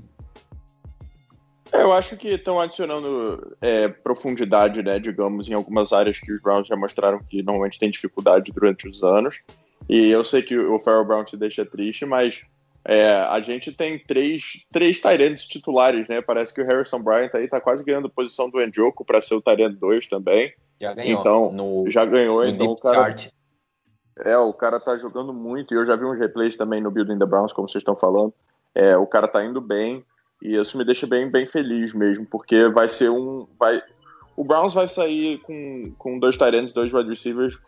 É, 1.72 1.82
eu 1.82 1.92
acho 1.92 2.16
que 2.16 2.28
estão 2.28 2.58
adicionando 2.58 3.56
é, 3.60 3.88
profundidade, 3.88 4.82
né, 4.82 4.98
digamos, 4.98 5.50
em 5.50 5.54
algumas 5.54 5.92
áreas 5.92 6.18
que 6.18 6.32
os 6.32 6.40
Browns 6.40 6.66
já 6.66 6.76
mostraram 6.76 7.20
que 7.28 7.42
normalmente 7.42 7.78
tem 7.78 7.90
dificuldade 7.90 8.52
durante 8.52 8.88
os 8.88 9.02
anos. 9.02 9.40
E 9.88 10.08
eu 10.08 10.24
sei 10.24 10.42
que 10.42 10.56
o 10.56 10.78
Farrell 10.78 11.04
Brown 11.04 11.24
te 11.24 11.36
deixa 11.36 11.64
triste, 11.64 12.04
mas 12.04 12.42
é, 12.84 13.10
a 13.10 13.40
gente 13.40 13.72
tem 13.72 13.98
três, 13.98 14.64
três 14.72 15.00
Tyrants 15.00 15.44
titulares, 15.44 16.08
né? 16.08 16.22
Parece 16.22 16.54
que 16.54 16.62
o 16.62 16.66
Harrison 16.66 17.02
Bryant 17.02 17.30
aí 17.34 17.48
tá 17.48 17.60
quase 17.60 17.84
ganhando 17.84 18.08
posição 18.08 18.48
do 18.48 18.64
Njoku 18.64 19.04
para 19.04 19.20
ser 19.20 19.34
o 19.34 19.42
Tyrant 19.42 19.74
2 19.74 20.08
também. 20.08 20.52
Já 20.80 20.94
ganhou. 20.94 21.20
Então, 21.20 21.52
no, 21.52 21.90
já 21.90 22.04
ganhou, 22.04 22.42
no 22.42 22.48
então 22.48 22.68
o 22.68 22.76
cara. 22.76 23.14
É, 24.24 24.36
o 24.36 24.52
cara 24.52 24.80
tá 24.80 24.96
jogando 24.96 25.32
muito, 25.32 25.72
e 25.72 25.76
eu 25.76 25.86
já 25.86 25.94
vi 25.94 26.04
uns 26.04 26.18
replays 26.18 26.56
também 26.56 26.80
no 26.80 26.90
Building 26.90 27.18
the 27.18 27.26
Browns, 27.26 27.52
como 27.52 27.68
vocês 27.68 27.82
estão 27.82 27.94
falando. 27.94 28.34
É, 28.74 28.96
o 28.96 29.06
cara 29.06 29.28
tá 29.28 29.44
indo 29.44 29.60
bem, 29.60 30.04
e 30.42 30.56
isso 30.56 30.76
me 30.76 30.84
deixa 30.84 31.06
bem, 31.06 31.30
bem 31.30 31.46
feliz 31.46 31.92
mesmo, 31.92 32.26
porque 32.26 32.68
vai 32.68 32.88
ser 32.88 33.10
um. 33.10 33.46
Vai, 33.58 33.82
o 34.38 34.44
Browns 34.44 34.72
vai 34.72 34.86
sair 34.86 35.38
com, 35.38 35.92
com 35.98 36.16
dois 36.16 36.38
Tyrants, 36.38 36.72
dois 36.72 36.94
wide 36.94 37.08
receivers 37.08 37.58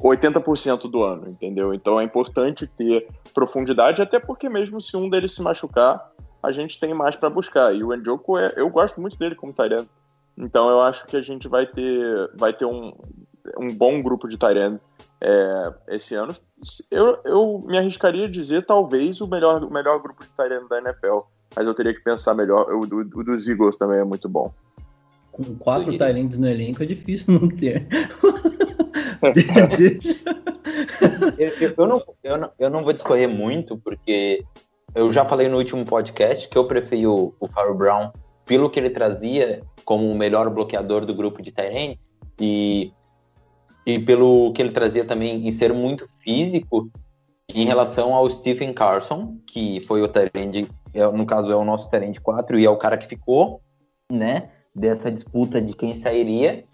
80% 0.00 0.90
do 0.90 1.02
ano, 1.02 1.28
entendeu? 1.28 1.74
Então 1.74 2.00
é 2.00 2.02
importante 2.02 2.66
ter 2.66 3.06
profundidade, 3.34 4.00
até 4.00 4.18
porque 4.18 4.48
mesmo 4.48 4.80
se 4.80 4.96
um 4.96 5.10
deles 5.10 5.34
se 5.34 5.42
machucar, 5.42 6.10
a 6.42 6.50
gente 6.50 6.80
tem 6.80 6.94
mais 6.94 7.14
para 7.14 7.28
buscar. 7.28 7.74
E 7.74 7.84
o 7.84 7.94
Njoku, 7.94 8.38
é, 8.38 8.54
eu 8.56 8.70
gosto 8.70 9.02
muito 9.02 9.18
dele 9.18 9.34
como 9.34 9.52
Tyrant. 9.52 9.86
Então 10.38 10.70
eu 10.70 10.80
acho 10.80 11.06
que 11.06 11.14
a 11.14 11.20
gente 11.20 11.46
vai 11.46 11.66
ter, 11.66 12.30
vai 12.36 12.54
ter 12.54 12.64
um, 12.64 12.94
um 13.58 13.70
bom 13.76 14.00
grupo 14.00 14.26
de 14.26 14.38
Tyrant 14.38 14.80
é, 15.20 15.74
esse 15.88 16.14
ano. 16.14 16.34
Eu, 16.90 17.18
eu 17.26 17.64
me 17.66 17.76
arriscaria 17.76 18.24
a 18.24 18.30
dizer 18.30 18.64
talvez 18.64 19.20
o 19.20 19.26
melhor, 19.26 19.62
o 19.62 19.70
melhor 19.70 20.00
grupo 20.00 20.24
de 20.24 20.30
Tyrant 20.30 20.66
da 20.70 20.78
NFL, 20.78 21.18
mas 21.54 21.66
eu 21.66 21.74
teria 21.74 21.92
que 21.92 22.00
pensar 22.00 22.32
melhor. 22.32 22.72
O, 22.72 22.80
o, 22.80 23.00
o 23.00 23.24
dos 23.24 23.46
Eagles 23.46 23.76
também 23.76 23.98
é 23.98 24.04
muito 24.04 24.26
bom. 24.26 24.50
Com 25.32 25.56
quatro 25.56 25.96
Tyrants 25.96 26.38
no 26.38 26.46
elenco 26.46 26.82
é 26.82 26.86
difícil 26.86 27.40
não 27.40 27.48
ter. 27.48 27.88
eu, 31.38 31.48
eu, 31.48 31.74
eu, 31.76 31.86
não, 31.86 32.02
eu, 32.22 32.36
não, 32.36 32.50
eu 32.58 32.70
não 32.70 32.84
vou 32.84 32.92
discorrer 32.92 33.28
muito, 33.28 33.78
porque 33.78 34.44
eu 34.94 35.12
já 35.12 35.24
falei 35.24 35.48
no 35.48 35.56
último 35.56 35.84
podcast 35.84 36.48
que 36.48 36.56
eu 36.56 36.66
preferi 36.66 37.06
o, 37.06 37.34
o 37.40 37.48
Farrell 37.48 37.74
Brown 37.74 38.12
pelo 38.44 38.68
que 38.68 38.78
ele 38.78 38.90
trazia 38.90 39.62
como 39.84 40.10
o 40.10 40.14
melhor 40.14 40.50
bloqueador 40.50 41.06
do 41.06 41.14
grupo 41.14 41.40
de 41.40 41.50
Tyrants 41.50 42.12
e, 42.38 42.92
e 43.86 43.98
pelo 43.98 44.52
que 44.52 44.60
ele 44.60 44.72
trazia 44.72 45.04
também 45.04 45.48
em 45.48 45.52
ser 45.52 45.72
muito 45.72 46.08
físico 46.20 46.90
em 47.48 47.64
relação 47.64 48.14
ao 48.14 48.30
Stephen 48.30 48.72
Carson, 48.72 49.36
que 49.46 49.80
foi 49.86 50.02
o 50.02 50.08
Tyrant, 50.08 50.68
é, 50.94 51.10
no 51.10 51.26
caso 51.26 51.50
é 51.50 51.56
o 51.56 51.64
nosso 51.64 51.88
Tyrant 51.88 52.18
4 52.20 52.58
e 52.58 52.66
é 52.66 52.70
o 52.70 52.76
cara 52.76 52.96
que 52.96 53.06
ficou, 53.06 53.60
né, 54.10 54.50
dessa 54.74 55.10
disputa 55.10 55.60
de 55.60 55.74
quem 55.74 56.00
sairia 56.02 56.64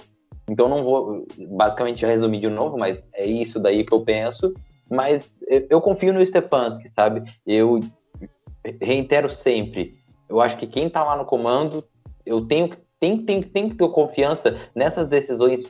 então 0.48 0.68
não 0.68 0.82
vou 0.82 1.26
basicamente 1.50 2.06
resumir 2.06 2.40
de 2.40 2.48
novo, 2.48 2.78
mas 2.78 3.02
é 3.12 3.26
isso 3.26 3.60
daí 3.60 3.84
que 3.84 3.92
eu 3.92 4.00
penso. 4.00 4.54
Mas 4.90 5.30
eu 5.68 5.80
confio 5.80 6.14
no 6.14 6.24
Stefanski, 6.24 6.88
sabe? 6.88 7.22
Eu 7.46 7.80
reitero 8.80 9.30
sempre. 9.32 9.98
Eu 10.28 10.40
acho 10.40 10.56
que 10.56 10.66
quem 10.66 10.88
tá 10.88 11.04
lá 11.04 11.16
no 11.16 11.26
comando, 11.26 11.84
eu 12.24 12.46
tenho 12.46 12.70
tem, 13.00 13.24
tem, 13.24 13.42
tem 13.42 13.68
que 13.68 13.76
ter 13.76 13.88
confiança 13.90 14.56
nessas 14.74 15.06
decisões 15.06 15.64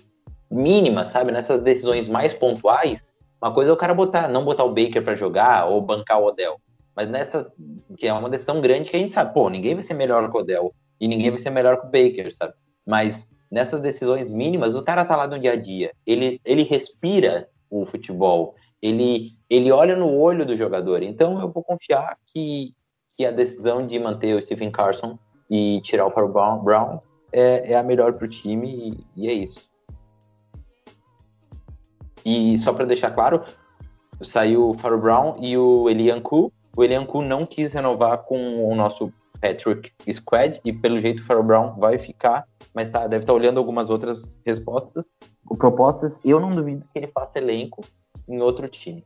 mínimas, 0.50 1.10
sabe? 1.10 1.32
Nessas 1.32 1.60
decisões 1.60 2.08
mais 2.08 2.32
pontuais. 2.32 3.02
Uma 3.42 3.52
coisa 3.52 3.70
é 3.70 3.74
o 3.74 3.76
cara 3.76 3.92
botar, 3.92 4.28
não 4.28 4.44
botar 4.44 4.64
o 4.64 4.72
Baker 4.72 5.02
para 5.02 5.14
jogar 5.14 5.66
ou 5.66 5.80
bancar 5.80 6.20
o 6.20 6.26
Odell. 6.26 6.56
Mas 6.96 7.08
nessa, 7.08 7.52
que 7.96 8.06
é 8.06 8.12
uma 8.12 8.30
decisão 8.30 8.60
grande 8.60 8.90
que 8.90 8.96
a 8.96 8.98
gente 8.98 9.12
sabe, 9.12 9.34
pô, 9.34 9.50
ninguém 9.50 9.74
vai 9.74 9.84
ser 9.84 9.94
melhor 9.94 10.30
que 10.30 10.36
o 10.36 10.40
Odell 10.40 10.72
e 11.00 11.08
ninguém 11.08 11.30
vai 11.30 11.38
ser 11.38 11.50
melhor 11.50 11.80
que 11.80 11.86
o 11.86 11.90
Baker, 11.90 12.34
sabe? 12.36 12.54
Mas 12.86 13.28
nessas 13.50 13.80
decisões 13.80 14.30
mínimas, 14.30 14.74
o 14.74 14.82
cara 14.82 15.04
tá 15.04 15.16
lá 15.16 15.26
no 15.26 15.38
dia 15.38 15.52
a 15.52 15.56
dia. 15.56 15.92
Ele, 16.06 16.40
ele 16.44 16.62
respira 16.62 17.48
o 17.70 17.84
futebol. 17.86 18.54
Ele, 18.80 19.32
ele 19.48 19.72
olha 19.72 19.96
no 19.96 20.14
olho 20.16 20.46
do 20.46 20.56
jogador. 20.56 21.02
Então 21.02 21.40
eu 21.40 21.50
vou 21.50 21.62
confiar 21.62 22.16
que, 22.26 22.74
que 23.14 23.24
a 23.24 23.30
decisão 23.30 23.86
de 23.86 23.98
manter 23.98 24.34
o 24.34 24.42
Stephen 24.42 24.70
Carson 24.70 25.18
e 25.50 25.80
tirar 25.82 26.06
o 26.06 26.10
Farrell 26.10 26.60
Brown 26.62 27.00
é, 27.32 27.72
é 27.72 27.76
a 27.76 27.82
melhor 27.82 28.14
para 28.14 28.26
o 28.26 28.28
time 28.28 29.04
e, 29.16 29.24
e, 29.24 29.28
é 29.28 29.32
isso. 29.32 29.68
E 32.24 32.58
só 32.58 32.72
para 32.72 32.84
deixar 32.84 33.10
claro, 33.12 33.42
saiu 34.22 34.70
o 34.70 34.74
Farrell 34.74 35.00
Brown 35.00 35.36
e 35.40 35.56
o 35.56 35.88
Elian 35.88 36.20
Ku. 36.20 36.52
O 36.76 36.84
Elian 36.84 37.06
Ku 37.06 37.22
não 37.22 37.46
quis 37.46 37.72
renovar 37.72 38.18
com 38.18 38.70
o 38.70 38.74
nosso 38.74 39.12
Patrick 39.40 39.92
Squad 40.12 40.60
e 40.64 40.72
pelo 40.72 41.00
jeito 41.00 41.22
o 41.22 41.26
Farrell 41.26 41.44
Brown 41.44 41.74
vai 41.78 41.98
ficar, 41.98 42.44
mas 42.74 42.88
tá, 42.88 43.06
deve 43.06 43.24
estar 43.24 43.32
tá 43.32 43.38
olhando 43.38 43.58
algumas 43.58 43.90
outras 43.90 44.38
respostas, 44.44 45.06
propostas. 45.56 46.12
Eu 46.24 46.40
não 46.40 46.50
duvido 46.50 46.84
que 46.92 46.98
ele 46.98 47.08
faça 47.08 47.38
elenco 47.38 47.84
em 48.28 48.40
outro 48.40 48.68
time. 48.68 49.04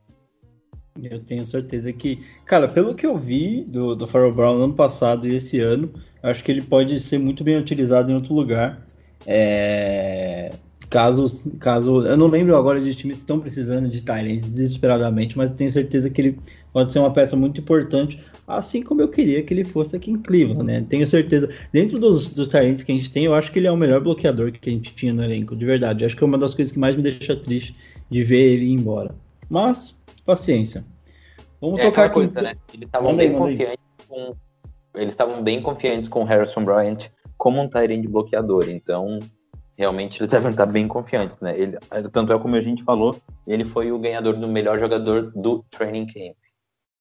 Eu 1.01 1.23
tenho 1.23 1.45
certeza 1.45 1.91
que, 1.91 2.23
cara, 2.45 2.67
pelo 2.67 2.93
que 2.93 3.05
eu 3.05 3.17
vi 3.17 3.63
do, 3.63 3.95
do 3.95 4.07
Farrell 4.07 4.33
Brown 4.33 4.57
no 4.57 4.63
ano 4.65 4.75
passado 4.75 5.27
e 5.27 5.35
esse 5.35 5.59
ano, 5.59 5.91
acho 6.21 6.43
que 6.43 6.51
ele 6.51 6.61
pode 6.61 6.99
ser 6.99 7.17
muito 7.17 7.43
bem 7.43 7.57
utilizado 7.57 8.11
em 8.11 8.15
outro 8.15 8.33
lugar. 8.33 8.85
É... 9.25 10.51
Caso, 10.89 11.51
caso, 11.59 12.05
eu 12.05 12.17
não 12.17 12.27
lembro 12.27 12.55
agora 12.55 12.79
de 12.79 12.93
times 12.93 13.17
que 13.17 13.23
estão 13.23 13.39
precisando 13.39 13.89
de 13.89 14.01
Tyrants 14.01 14.49
desesperadamente, 14.49 15.37
mas 15.37 15.51
tenho 15.51 15.71
certeza 15.71 16.09
que 16.09 16.21
ele 16.21 16.39
pode 16.71 16.93
ser 16.93 16.99
uma 16.99 17.11
peça 17.11 17.35
muito 17.35 17.59
importante 17.61 18.19
assim 18.47 18.83
como 18.83 19.01
eu 19.01 19.07
queria 19.07 19.43
que 19.43 19.53
ele 19.53 19.63
fosse 19.63 19.95
aqui 19.95 20.11
em 20.11 20.21
Cleveland, 20.21 20.63
né? 20.63 20.85
Tenho 20.87 21.07
certeza. 21.07 21.49
Dentro 21.71 21.99
dos, 21.99 22.29
dos 22.29 22.47
talentos 22.47 22.83
que 22.83 22.91
a 22.91 22.95
gente 22.95 23.11
tem, 23.11 23.25
eu 23.25 23.33
acho 23.33 23.51
que 23.51 23.59
ele 23.59 23.67
é 23.67 23.71
o 23.71 23.77
melhor 23.77 24.01
bloqueador 24.01 24.51
que 24.51 24.69
a 24.69 24.73
gente 24.73 24.93
tinha 24.93 25.13
no 25.13 25.23
elenco, 25.23 25.55
de 25.55 25.65
verdade. 25.65 26.05
Acho 26.05 26.15
que 26.15 26.23
é 26.23 26.27
uma 26.27 26.37
das 26.37 26.53
coisas 26.53 26.71
que 26.71 26.79
mais 26.79 26.95
me 26.95 27.01
deixa 27.01 27.35
triste 27.35 27.75
de 28.09 28.23
ver 28.23 28.53
ele 28.53 28.65
ir 28.65 28.73
embora. 28.73 29.15
Mas, 29.49 29.97
paciência. 30.25 30.85
Vamos 31.61 31.79
é 31.79 31.85
tocar 31.85 32.05
aqui. 32.05 32.15
Coisa, 32.15 32.41
né? 32.41 32.53
Eles 32.73 32.85
estavam 32.85 33.15
bem 33.15 33.33
confiantes 33.33 34.07
com. 34.07 34.35
Eles 34.95 35.09
estavam 35.09 35.43
bem 35.43 35.61
confiantes 35.61 36.09
com 36.09 36.23
Harrison 36.23 36.63
Bryant 36.63 37.09
como 37.37 37.61
um 37.61 37.67
Tyrande 37.67 38.07
bloqueador, 38.07 38.69
então 38.69 39.19
realmente 39.83 40.19
eles 40.19 40.31
devem 40.31 40.51
estar 40.51 40.65
bem 40.65 40.87
confiantes, 40.87 41.37
né? 41.41 41.57
Ele, 41.57 41.77
tanto 42.11 42.31
é 42.31 42.39
como 42.39 42.55
a 42.55 42.61
gente 42.61 42.83
falou, 42.83 43.15
ele 43.45 43.65
foi 43.65 43.91
o 43.91 43.99
ganhador 43.99 44.35
do 44.37 44.47
melhor 44.47 44.79
jogador 44.79 45.31
do 45.35 45.63
training 45.69 46.07
camp. 46.07 46.35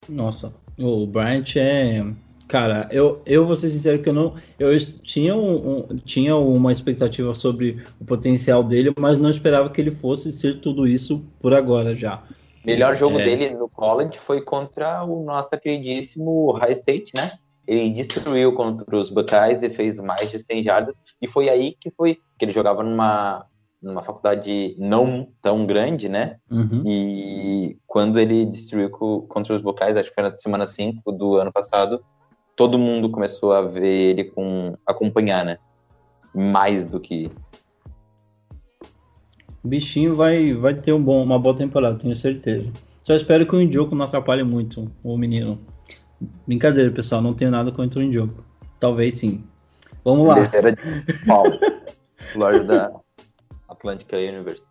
Nossa, 0.08 0.52
o 0.78 1.06
Bryant 1.06 1.56
é. 1.56 2.04
Cara, 2.48 2.88
eu, 2.90 3.22
eu 3.24 3.46
vou 3.46 3.54
ser 3.54 3.68
sincero 3.70 4.02
que 4.02 4.08
eu 4.08 4.12
não. 4.12 4.34
Eu 4.58 4.76
tinha, 5.02 5.34
um, 5.34 5.78
um, 5.90 5.96
tinha 5.96 6.36
uma 6.36 6.72
expectativa 6.72 7.32
sobre 7.34 7.82
o 8.00 8.04
potencial 8.04 8.62
dele, 8.62 8.92
mas 8.98 9.20
não 9.20 9.30
esperava 9.30 9.70
que 9.70 9.80
ele 9.80 9.92
fosse 9.92 10.32
ser 10.32 10.60
tudo 10.60 10.86
isso 10.86 11.24
por 11.40 11.54
agora 11.54 11.94
já. 11.94 12.22
Melhor 12.64 12.96
jogo 12.96 13.20
é... 13.20 13.24
dele 13.24 13.50
no 13.50 13.68
college 13.68 14.18
foi 14.18 14.42
contra 14.42 15.04
o 15.04 15.24
nosso 15.24 15.50
queridíssimo 15.50 16.52
High 16.52 16.72
State, 16.72 17.12
né? 17.16 17.38
Ele 17.66 17.90
destruiu 17.90 18.52
contra 18.54 18.96
os 18.96 19.10
Buckeyes 19.10 19.62
e 19.62 19.70
fez 19.70 20.00
mais 20.00 20.30
de 20.30 20.40
100 20.40 20.62
jardas. 20.64 20.96
E 21.20 21.28
foi 21.28 21.48
aí 21.48 21.76
que 21.80 21.90
foi 21.90 22.18
que 22.38 22.44
ele 22.44 22.52
jogava 22.52 22.82
numa 22.82 23.46
numa 23.82 24.02
faculdade 24.02 24.76
não 24.78 25.26
tão 25.42 25.66
grande, 25.66 26.08
né? 26.08 26.36
Uhum. 26.48 26.84
E 26.86 27.76
quando 27.84 28.20
ele 28.20 28.46
destruiu 28.46 28.88
contra 28.88 29.56
os 29.56 29.60
vocais, 29.60 29.96
acho 29.96 30.08
que 30.08 30.14
foi 30.14 30.22
na 30.22 30.38
semana 30.38 30.66
5 30.68 31.10
do 31.10 31.34
ano 31.36 31.52
passado, 31.52 32.00
todo 32.54 32.78
mundo 32.78 33.10
começou 33.10 33.52
a 33.52 33.62
ver 33.62 34.10
ele 34.10 34.24
com 34.24 34.76
acompanhar, 34.86 35.44
né? 35.44 35.58
Mais 36.32 36.84
do 36.84 37.00
que 37.00 37.28
o 39.64 39.68
bichinho 39.68 40.14
vai, 40.14 40.52
vai 40.54 40.74
ter 40.74 40.92
um 40.92 41.02
bom, 41.02 41.22
uma 41.22 41.38
boa 41.38 41.54
temporada, 41.54 41.98
tenho 41.98 42.14
certeza. 42.16 42.72
Só 43.02 43.14
espero 43.14 43.46
que 43.46 43.54
o 43.54 43.60
Indioco 43.60 43.94
não 43.94 44.04
atrapalhe 44.04 44.42
muito 44.42 44.90
o 45.02 45.16
menino. 45.16 45.58
Brincadeira, 46.46 46.90
pessoal, 46.90 47.20
não 47.20 47.34
tenho 47.34 47.50
nada 47.50 47.70
contra 47.72 48.00
o 48.00 48.02
Indioco. 48.02 48.44
Talvez 48.78 49.14
sim. 49.14 49.44
Vamos 50.04 50.26
lá. 50.26 50.50
Era 50.52 50.72
de 50.72 51.26
Paulo, 51.26 51.58
Florida 52.32 52.92
Atlantic 53.68 54.12
University. 54.12 54.66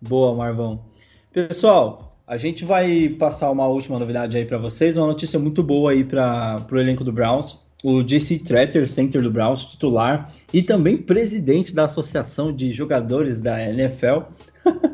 Boa, 0.00 0.34
Marvão. 0.34 0.84
Pessoal, 1.32 2.16
a 2.26 2.36
gente 2.36 2.64
vai 2.64 3.08
passar 3.18 3.50
uma 3.50 3.66
última 3.66 3.98
novidade 3.98 4.36
aí 4.36 4.44
para 4.44 4.58
vocês, 4.58 4.96
uma 4.96 5.06
notícia 5.06 5.38
muito 5.38 5.62
boa 5.62 5.92
aí 5.92 6.04
para 6.04 6.64
o 6.70 6.76
elenco 6.78 7.02
do 7.02 7.10
Browns. 7.12 7.58
o 7.82 8.02
JC 8.02 8.38
Tretter, 8.40 8.86
center 8.88 9.22
do 9.22 9.30
Browns, 9.30 9.64
titular, 9.64 10.32
e 10.52 10.62
também 10.62 10.96
presidente 10.96 11.74
da 11.74 11.84
Associação 11.84 12.52
de 12.52 12.70
Jogadores 12.72 13.40
da 13.40 13.62
NFL. 13.62 14.22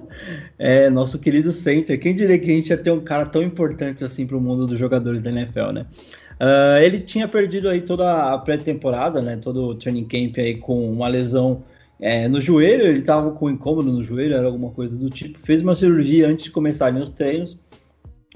é, 0.59 0.89
nosso 0.91 1.19
querido 1.19 1.53
center. 1.53 1.99
Quem 1.99 2.15
diria 2.15 2.39
que 2.39 2.51
a 2.51 2.55
gente 2.55 2.71
ia 2.71 2.77
ter 2.77 2.91
um 2.91 3.01
cara 3.01 3.27
tão 3.27 3.43
importante 3.43 4.05
assim 4.05 4.27
para 4.27 4.37
o 4.37 4.41
mundo 4.41 4.67
dos 4.67 4.79
jogadores 4.79 5.21
da 5.23 5.31
NFL, 5.31 5.73
né? 5.73 5.87
Uh, 6.35 6.83
ele 6.83 7.01
tinha 7.01 7.29
perdido 7.29 7.69
aí 7.69 7.81
toda 7.81 8.35
a 8.35 8.39
pré-temporada, 8.39 9.23
né? 9.23 9.37
Todo 9.37 9.69
o 9.69 9.75
training 9.75 10.05
camp 10.05 10.39
aí 10.39 10.57
com 10.57 10.91
uma 10.91 11.09
lesão 11.09 11.63
é, 12.01 12.27
no 12.29 12.41
joelho. 12.41 12.85
Ele 12.85 13.01
estava 13.01 13.31
com 13.31 13.51
incômodo 13.51 13.93
no 13.93 14.03
joelho, 14.03 14.35
era 14.35 14.47
alguma 14.47 14.71
coisa 14.71 14.97
do 14.97 15.09
tipo. 15.09 15.39
Fez 15.39 15.63
uma 15.63 15.75
cirurgia 15.75 16.29
antes 16.29 16.45
de 16.45 16.51
começarem 16.51 17.01
os 17.01 17.09
treinos 17.09 17.61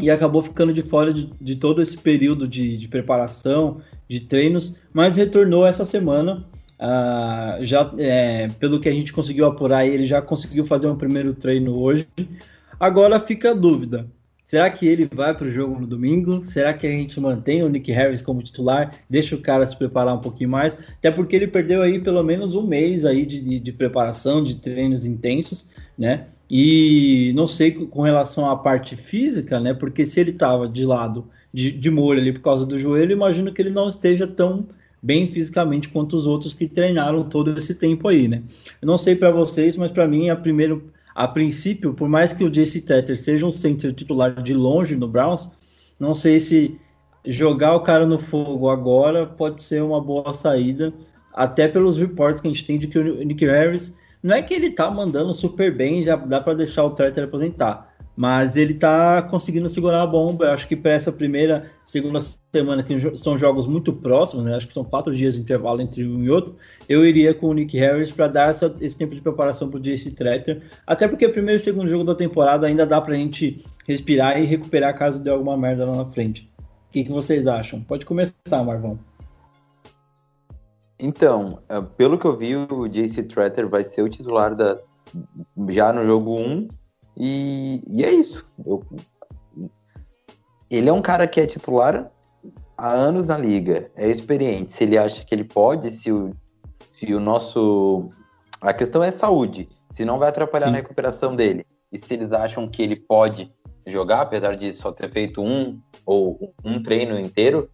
e 0.01 0.11
acabou 0.11 0.43
ficando 0.43 0.73
de 0.73 0.83
fora 0.83 1.13
de, 1.13 1.29
de 1.41 1.57
todo 1.57 1.83
esse 1.83 1.97
período 1.97 2.47
de, 2.47 2.77
de, 2.77 2.89
preparação, 2.89 3.81
de 4.09 4.21
treinos, 4.21 4.77
mas 4.93 5.17
retornou 5.17 5.67
essa 5.67 5.85
semana. 5.85 6.47
Uh, 6.79 7.65
já 7.65 7.93
é, 7.99 8.49
pelo 8.61 8.79
que 8.79 8.89
a 8.89 8.93
gente 8.93 9.13
conseguiu 9.13 9.47
apurar, 9.47 9.85
ele 9.85 10.07
já 10.07 10.23
conseguiu 10.23 10.65
fazer 10.65 10.87
um 10.87 10.97
primeiro 10.97 11.35
treino 11.35 11.77
hoje. 11.77 12.07
Agora 12.79 13.19
fica 13.19 13.51
a 13.51 13.55
dúvida: 13.55 14.07
será 14.45 14.71
que 14.71 14.87
ele 14.87 15.09
vai 15.13 15.37
para 15.37 15.49
o 15.49 15.51
jogo 15.51 15.81
no 15.81 15.87
domingo? 15.89 16.45
Será 16.45 16.73
que 16.73 16.87
a 16.87 16.91
gente 16.91 17.19
mantém 17.19 17.65
o 17.65 17.69
Nick 17.69 17.91
Harris 17.91 18.23
como 18.23 18.45
titular? 18.45 18.95
Deixa 19.11 19.35
o 19.35 19.41
cara 19.41 19.67
se 19.67 19.77
preparar 19.77 20.15
um 20.15 20.21
pouquinho 20.21 20.51
mais, 20.51 20.79
até 20.99 21.11
porque 21.11 21.35
ele 21.35 21.49
perdeu 21.49 21.83
aí 21.83 21.99
pelo 21.99 22.23
menos 22.23 22.55
um 22.55 22.65
mês 22.65 23.05
aí 23.05 23.27
de, 23.27 23.41
de, 23.41 23.59
de 23.59 23.73
preparação, 23.73 24.43
de 24.43 24.55
treinos 24.55 25.05
intensos, 25.05 25.69
né? 25.99 26.27
E 26.49 27.33
não 27.35 27.49
sei 27.49 27.73
com 27.73 28.03
relação 28.03 28.49
à 28.49 28.57
parte 28.57 28.97
física, 28.97 29.59
né? 29.59 29.75
Porque 29.75 30.07
se 30.07 30.21
ele 30.21 30.31
estava 30.31 30.69
de 30.69 30.85
lado, 30.85 31.27
de, 31.53 31.73
de 31.73 31.91
molho 31.91 32.21
ali 32.21 32.33
por 32.33 32.41
causa 32.41 32.65
do 32.65 32.79
joelho, 32.79 33.13
imagino 33.13 33.53
que 33.53 33.61
ele 33.61 33.71
não 33.71 33.89
esteja 33.89 34.29
tão 34.29 34.69
bem 35.03 35.29
fisicamente 35.29 35.89
quanto 35.89 36.17
os 36.17 36.27
outros 36.27 36.55
que 36.55 36.69
treinaram 36.69 37.25
todo 37.25 37.57
esse 37.57 37.75
tempo 37.75 38.09
aí, 38.09 38.29
né? 38.29 38.43
Eu 38.81 38.87
não 38.87 38.99
sei 38.99 39.15
para 39.15 39.31
vocês, 39.31 39.77
mas 39.77 39.93
para 39.93 40.07
mim, 40.07 40.29
a 40.29 40.37
primeiro, 40.37 40.91
a 41.15 41.27
princípio, 41.27 41.95
por 41.95 42.09
mais 42.09 42.33
que 42.33 42.45
o 42.45 42.51
JC 42.51 42.81
Tetter 42.81 43.17
seja 43.17 43.47
um 43.47 43.53
center 43.53 43.93
titular 43.93 44.43
de 44.43 44.55
longe 44.55 44.97
no 44.97 45.09
Browns, 45.09 45.51
não 45.99 46.15
sei 46.15 46.41
se 46.41 46.79
jogar 47.25 47.75
o 47.75 47.81
cara 47.81 48.07
no 48.07 48.19
fogo 48.19 48.71
agora 48.71 49.27
pode 49.27 49.63
ser 49.63 49.83
uma 49.83 50.01
boa 50.01 50.33
saída, 50.33 50.93
até 51.33 51.69
pelos 51.69 51.97
reports 51.97 52.41
que 52.41 52.49
a 52.49 52.51
gente 52.51 52.65
tem 52.65 52.79
de 52.79 52.87
que 52.87 52.99
o 52.99 53.25
Nick 53.25 53.45
Harris 53.45 53.95
não 54.23 54.35
é 54.35 54.43
que 54.43 54.53
ele 54.53 54.71
tá 54.71 54.91
mandando 54.91 55.33
super 55.33 55.75
bem, 55.75 56.03
já 56.03 56.17
dá 56.17 56.41
para 56.41 56.55
deixar 56.55 56.85
o 56.85 56.91
Treter 56.91 57.25
aposentar. 57.25 57.95
Mas 58.17 58.57
ele 58.57 58.75
tá 58.75 59.23
conseguindo 59.23 59.69
segurar 59.69 60.03
a 60.03 60.07
bomba. 60.07 60.47
Eu 60.47 60.51
acho 60.51 60.67
que 60.67 60.75
para 60.75 60.91
essa 60.91 61.13
primeira, 61.13 61.71
segunda 61.87 62.19
semana, 62.53 62.83
que 62.83 63.19
são 63.19 63.37
jogos 63.37 63.67
muito 63.67 63.93
próximos, 63.93 64.45
né? 64.45 64.55
Acho 64.55 64.67
que 64.67 64.73
são 64.73 64.85
quatro 64.85 65.15
dias 65.15 65.35
de 65.35 65.41
intervalo 65.41 65.81
entre 65.81 66.07
um 66.07 66.23
e 66.23 66.31
outro. 66.31 66.57
Eu 66.89 67.05
iria 67.05 67.35
com 67.35 67.49
o 67.49 67.53
Nick 67.53 67.77
Harris 67.79 68.11
para 68.11 68.29
dar 68.29 68.51
essa, 68.51 68.75
esse 68.81 68.97
tempo 68.97 69.15
de 69.15 69.21
preparação 69.21 69.71
pro 69.71 69.81
JC 69.81 70.11
Treter. 70.13 70.63
Até 70.87 71.07
porque 71.07 71.27
o 71.27 71.33
primeiro 71.33 71.61
e 71.61 71.63
segundo 71.63 71.89
jogo 71.89 72.05
da 72.05 72.15
temporada 72.15 72.67
ainda 72.67 72.87
dá 72.87 73.01
pra 73.01 73.15
gente 73.15 73.65
respirar 73.87 74.41
e 74.41 74.47
recuperar 74.47 74.97
caso 74.97 75.23
dê 75.23 75.31
alguma 75.31 75.57
merda 75.57 75.85
lá 75.85 75.97
na 75.97 76.07
frente. 76.07 76.51
O 76.89 76.93
que, 76.93 77.05
que 77.05 77.13
vocês 77.13 77.47
acham? 77.47 77.83
Pode 77.83 78.07
começar, 78.07 78.65
Marvão. 78.65 78.99
Então, 80.99 81.61
é, 81.69 81.81
pelo 81.81 82.19
que 82.19 82.25
eu 82.25 82.37
vi, 82.37 82.57
o 82.57 82.89
JC 82.89 83.23
Tretter 83.23 83.69
vai 83.69 83.85
ser 83.85 84.03
o 84.03 84.09
titular 84.09 84.55
da, 84.55 84.79
já 85.69 85.93
no 85.93 86.05
jogo 86.05 86.41
1. 86.41 86.69
E, 87.17 87.83
e 87.87 88.05
é 88.05 88.11
isso. 88.11 88.49
Eu, 88.65 88.83
ele 90.71 90.89
é 90.89 90.93
um 90.93 91.03
cara 91.03 91.27
que 91.27 91.41
é 91.41 91.47
titular 91.47 92.11
há 92.79 92.93
anos 92.93 93.27
na 93.27 93.37
liga, 93.37 93.91
é 93.97 94.09
experiente. 94.09 94.73
Se 94.73 94.85
ele 94.85 94.97
acha 94.97 95.25
que 95.25 95.35
ele 95.35 95.45
pode, 95.45 95.91
se 95.91 96.13
o, 96.13 96.33
se 96.93 97.13
o 97.13 97.19
nosso. 97.19 98.09
A 98.61 98.73
questão 98.73 99.03
é 99.03 99.11
saúde. 99.11 99.69
Se 99.93 100.05
não 100.05 100.19
vai 100.19 100.29
atrapalhar 100.29 100.67
Sim. 100.67 100.73
na 100.73 100.79
recuperação 100.79 101.35
dele. 101.35 101.67
E 101.91 101.99
se 101.99 102.15
eles 102.15 102.33
acham 102.33 102.69
que 102.69 102.81
ele 102.81 102.95
pode 102.95 103.53
jogar, 103.85 104.21
apesar 104.21 104.57
de 104.57 104.73
só 104.75 104.93
ter 104.93 105.11
feito 105.11 105.43
um 105.43 105.81
ou 106.07 106.55
um 106.65 106.81
treino 106.83 107.19
inteiro 107.19 107.69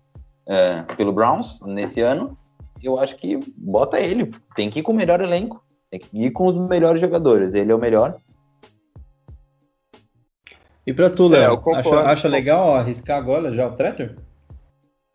é, 0.46 0.82
pelo 0.96 1.12
Browns 1.12 1.60
nesse 1.66 2.00
ano, 2.00 2.38
eu 2.82 2.98
acho 2.98 3.16
que 3.16 3.38
bota 3.56 4.00
ele. 4.00 4.32
Tem 4.56 4.70
que 4.70 4.80
ir 4.80 4.82
com 4.82 4.92
o 4.92 4.96
melhor 4.96 5.20
elenco. 5.20 5.62
Tem 5.90 6.00
que 6.00 6.16
ir 6.16 6.30
com 6.30 6.46
os 6.46 6.56
melhores 6.68 7.00
jogadores. 7.00 7.52
Ele 7.52 7.72
é 7.72 7.74
o 7.74 7.78
melhor. 7.78 8.16
E 10.86 10.92
pra 10.92 11.10
tu, 11.10 11.28
Léo, 11.28 11.62
é, 11.66 11.76
acha, 11.76 12.00
acha 12.00 12.28
legal 12.28 12.74
arriscar 12.74 13.18
agora 13.18 13.54
já 13.54 13.66
o 13.66 13.72
Treter? 13.72 14.16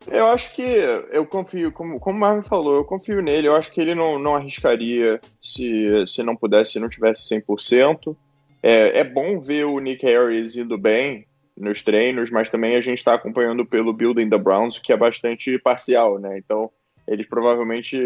Eu 0.06 0.26
acho 0.26 0.54
que 0.54 0.62
eu 0.62 1.26
confio, 1.26 1.70
como, 1.72 2.00
como 2.00 2.16
o 2.16 2.20
Marvin 2.20 2.46
falou, 2.46 2.76
eu 2.76 2.84
confio 2.84 3.20
nele. 3.20 3.48
Eu 3.48 3.54
acho 3.54 3.70
que 3.70 3.80
ele 3.80 3.94
não, 3.94 4.18
não 4.18 4.34
arriscaria 4.34 5.20
se, 5.42 6.06
se 6.06 6.22
não 6.22 6.34
pudesse, 6.34 6.72
se 6.72 6.80
não 6.80 6.88
tivesse 6.88 7.28
100%. 7.28 8.16
É, 8.62 9.00
é 9.00 9.04
bom 9.04 9.40
ver 9.40 9.64
o 9.64 9.78
Nick 9.78 10.04
Harris 10.04 10.56
indo 10.56 10.78
bem 10.78 11.26
nos 11.56 11.82
treinos, 11.82 12.30
mas 12.30 12.50
também 12.50 12.76
a 12.76 12.80
gente 12.80 12.98
está 12.98 13.14
acompanhando 13.14 13.66
pelo 13.66 13.92
Building 13.92 14.30
the 14.30 14.38
Browns, 14.38 14.78
que 14.78 14.92
é 14.92 14.96
bastante 14.96 15.58
parcial, 15.58 16.18
né? 16.18 16.38
Então 16.38 16.70
eles 17.06 17.26
provavelmente 17.26 17.98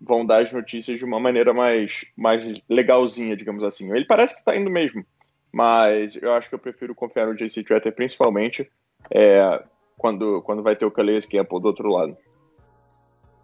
vão 0.00 0.26
dar 0.26 0.42
as 0.42 0.52
notícias 0.52 0.98
de 0.98 1.04
uma 1.04 1.18
maneira 1.18 1.54
mais, 1.54 2.04
mais 2.16 2.42
legalzinha, 2.68 3.36
digamos 3.36 3.62
assim. 3.62 3.90
Ele 3.94 4.04
parece 4.04 4.34
que 4.34 4.40
está 4.40 4.54
indo 4.56 4.70
mesmo, 4.70 5.04
mas 5.50 6.16
eu 6.16 6.32
acho 6.32 6.48
que 6.48 6.54
eu 6.54 6.58
prefiro 6.58 6.94
confiar 6.94 7.26
no 7.26 7.34
JC 7.34 7.62
Tretter, 7.62 7.94
principalmente 7.94 8.68
é, 9.10 9.62
quando, 10.02 10.42
quando 10.42 10.64
vai 10.64 10.74
ter 10.74 10.84
o 10.84 10.90
Calais 10.90 11.24
Campbell 11.24 11.60
do 11.60 11.68
outro 11.68 11.88
lado. 11.88 12.16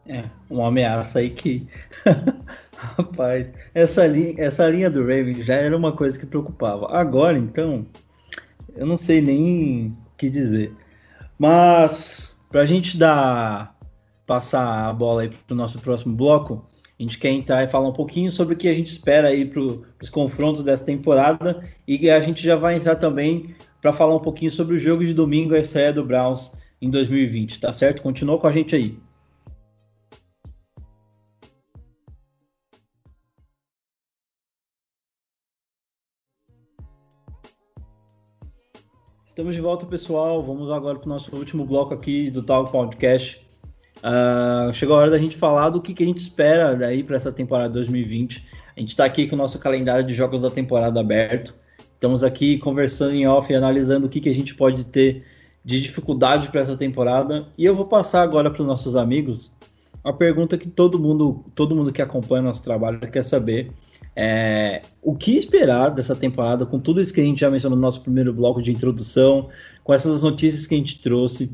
É, 0.09 0.25
uma 0.51 0.69
ameaça 0.69 1.21
aí 1.21 1.31
que. 1.31 1.69
Rapaz, 2.77 3.49
essa 3.73 4.07
linha, 4.07 4.35
essa 4.39 4.69
linha 4.69 4.91
do 4.91 5.03
Raven 5.03 5.35
já 5.35 5.55
era 5.55 5.77
uma 5.77 5.93
coisa 5.93 6.19
que 6.19 6.27
preocupava. 6.27 6.91
Agora, 6.91 7.39
então, 7.39 7.87
eu 8.75 8.87
não 8.87 8.97
sei 8.97 9.21
nem 9.21 9.89
o 9.89 10.17
que 10.17 10.29
dizer. 10.29 10.75
Mas, 11.39 12.37
pra 12.51 12.67
gente 12.67 12.99
dar 12.99 13.77
passar 14.27 14.89
a 14.89 14.93
bola 14.93 15.23
aí 15.23 15.29
para 15.29 15.55
o 15.55 15.57
nosso 15.57 15.79
próximo 15.79 16.15
bloco, 16.15 16.67
a 16.99 17.03
gente 17.03 17.19
quer 17.19 17.31
entrar 17.31 17.63
e 17.63 17.69
falar 17.69 17.89
um 17.89 17.93
pouquinho 17.93 18.31
sobre 18.33 18.55
o 18.55 18.57
que 18.57 18.69
a 18.69 18.75
gente 18.75 18.89
espera 18.89 19.29
aí 19.29 19.45
para 19.45 19.61
os 19.61 20.11
confrontos 20.11 20.65
dessa 20.65 20.85
temporada 20.85 21.63
e 21.87 22.11
a 22.11 22.21
gente 22.21 22.43
já 22.43 22.57
vai 22.57 22.77
entrar 22.77 22.97
também 22.97 23.55
para 23.81 23.93
falar 23.93 24.17
um 24.17 24.21
pouquinho 24.21 24.51
sobre 24.51 24.75
o 24.75 24.79
jogo 24.79 25.05
de 25.05 25.15
domingo, 25.15 25.55
a 25.55 25.61
estreia 25.61 25.93
do 25.93 26.05
Browns 26.05 26.53
em 26.83 26.91
2020, 26.91 27.61
tá 27.61 27.73
certo? 27.73 28.03
Continua 28.03 28.39
com 28.39 28.49
a 28.49 28.53
gente 28.53 28.75
aí. 28.75 28.99
Estamos 39.25 39.55
de 39.55 39.61
volta, 39.61 39.87
pessoal. 39.87 40.43
Vamos 40.43 40.69
agora 40.69 40.99
para 40.99 41.07
o 41.07 41.09
nosso 41.09 41.33
último 41.37 41.65
bloco 41.65 41.95
aqui 41.95 42.29
do 42.29 42.43
Talk 42.43 42.73
Podcast. 42.73 43.48
Uh, 43.99 44.73
chegou 44.73 44.97
a 44.97 45.01
hora 45.01 45.11
da 45.11 45.19
gente 45.19 45.37
falar 45.37 45.71
do 45.71 45.81
que, 45.81 45.93
que 45.93 46.03
a 46.03 46.07
gente 46.07 46.19
espera 46.19 46.75
daí 46.75 47.03
para 47.03 47.17
essa 47.17 47.33
temporada 47.33 47.71
2020. 47.71 48.45
A 48.77 48.81
gente 48.81 48.91
está 48.91 49.05
aqui 49.05 49.27
com 49.27 49.35
o 49.35 49.39
nosso 49.39 49.59
calendário 49.59 50.05
de 50.05 50.15
jogos 50.15 50.43
da 50.43 50.51
temporada 50.51 51.01
aberto. 51.01 51.55
Estamos 51.95 52.23
aqui 52.23 52.59
conversando 52.59 53.15
em 53.15 53.27
off 53.27 53.53
e 53.53 53.57
analisando 53.57 54.07
o 54.07 54.11
que, 54.11 54.21
que 54.21 54.29
a 54.29 54.35
gente 54.35 54.55
pode 54.55 54.85
ter 54.85 55.25
de 55.65 55.81
dificuldade 55.81 56.49
para 56.49 56.61
essa 56.61 56.77
temporada. 56.77 57.49
E 57.59 57.65
eu 57.65 57.75
vou 57.75 57.87
passar 57.87 58.23
agora 58.23 58.51
para 58.51 58.63
os 58.63 58.67
nossos 58.69 58.95
amigos 58.95 59.53
a 60.05 60.13
pergunta 60.13 60.57
que 60.57 60.69
todo 60.69 60.99
mundo, 60.99 61.45
todo 61.55 61.75
mundo 61.75 61.93
que 61.93 62.01
acompanha 62.01 62.43
nosso 62.43 62.63
trabalho 62.63 63.01
quer 63.01 63.25
saber. 63.25 63.71
É, 64.15 64.83
o 65.03 65.15
que 65.15 65.37
esperar 65.37 65.91
dessa 65.91 66.15
temporada, 66.15 66.65
com 66.65 66.79
tudo 66.79 67.01
isso 67.01 67.13
que 67.13 67.21
a 67.21 67.25
gente 67.25 67.41
já 67.41 67.51
mencionou 67.51 67.77
no 67.77 67.83
nosso 67.83 68.01
primeiro 68.03 68.33
bloco 68.33 68.63
de 68.63 68.73
introdução, 68.73 69.49
com 69.85 69.93
essas 69.93 70.23
notícias 70.23 70.67
que 70.67 70.75
a 70.75 70.79
gente 70.79 71.01
trouxe, 71.01 71.51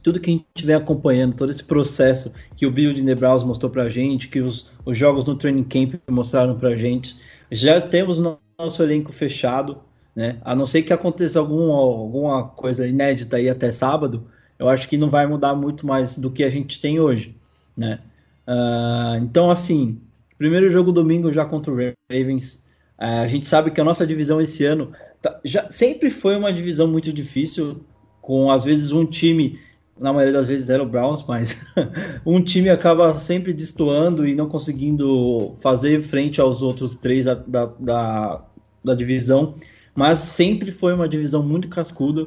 tudo 0.00 0.20
que 0.20 0.30
a 0.30 0.32
gente 0.34 0.66
vem 0.66 0.76
acompanhando, 0.76 1.34
todo 1.34 1.50
esse 1.50 1.64
processo 1.64 2.32
que 2.56 2.66
o 2.66 2.70
Build 2.70 3.02
the 3.02 3.14
Browse 3.14 3.44
mostrou 3.44 3.70
pra 3.70 3.88
gente, 3.88 4.28
que 4.28 4.40
os, 4.40 4.70
os 4.84 4.96
jogos 4.96 5.24
no 5.24 5.34
Training 5.34 5.64
Camp 5.64 5.94
mostraram 6.10 6.58
pra 6.58 6.76
gente, 6.76 7.16
já 7.50 7.80
temos 7.80 8.18
nosso 8.18 8.82
elenco 8.82 9.12
fechado, 9.12 9.78
né? 10.14 10.38
A 10.44 10.54
não 10.54 10.66
ser 10.66 10.82
que 10.82 10.92
aconteça 10.92 11.38
algum, 11.38 11.72
alguma 11.72 12.48
coisa 12.48 12.86
inédita 12.86 13.36
aí 13.36 13.48
até 13.48 13.70
sábado, 13.70 14.26
eu 14.58 14.68
acho 14.68 14.88
que 14.88 14.98
não 14.98 15.08
vai 15.08 15.26
mudar 15.26 15.54
muito 15.54 15.86
mais 15.86 16.18
do 16.18 16.30
que 16.30 16.42
a 16.42 16.50
gente 16.50 16.80
tem 16.80 16.98
hoje, 16.98 17.36
né? 17.76 18.00
Uh, 18.46 19.22
então, 19.22 19.50
assim, 19.50 20.00
primeiro 20.36 20.70
jogo 20.70 20.90
domingo 20.90 21.32
já 21.32 21.44
contra 21.44 21.72
o 21.72 21.76
Ravens. 22.10 22.54
Uh, 22.98 23.22
a 23.22 23.28
gente 23.28 23.46
sabe 23.46 23.70
que 23.70 23.80
a 23.80 23.84
nossa 23.84 24.06
divisão 24.06 24.40
esse 24.40 24.64
ano 24.64 24.90
tá, 25.22 25.38
já 25.44 25.70
sempre 25.70 26.10
foi 26.10 26.36
uma 26.36 26.52
divisão 26.52 26.88
muito 26.88 27.12
difícil, 27.12 27.84
com 28.20 28.50
às 28.50 28.64
vezes 28.64 28.90
um 28.90 29.06
time 29.06 29.58
na 29.98 30.12
maioria 30.12 30.32
das 30.32 30.48
vezes 30.48 30.70
era 30.70 30.82
o 30.82 30.86
Browns, 30.86 31.24
mas 31.26 31.60
um 32.24 32.42
time 32.42 32.70
acaba 32.70 33.12
sempre 33.14 33.52
destoando 33.52 34.26
e 34.26 34.34
não 34.34 34.48
conseguindo 34.48 35.56
fazer 35.60 36.02
frente 36.02 36.40
aos 36.40 36.62
outros 36.62 36.94
três 36.96 37.26
da, 37.26 37.34
da, 37.34 38.42
da 38.84 38.94
divisão. 38.94 39.54
Mas 39.94 40.20
sempre 40.20 40.70
foi 40.70 40.94
uma 40.94 41.08
divisão 41.08 41.42
muito 41.42 41.68
cascuda, 41.68 42.26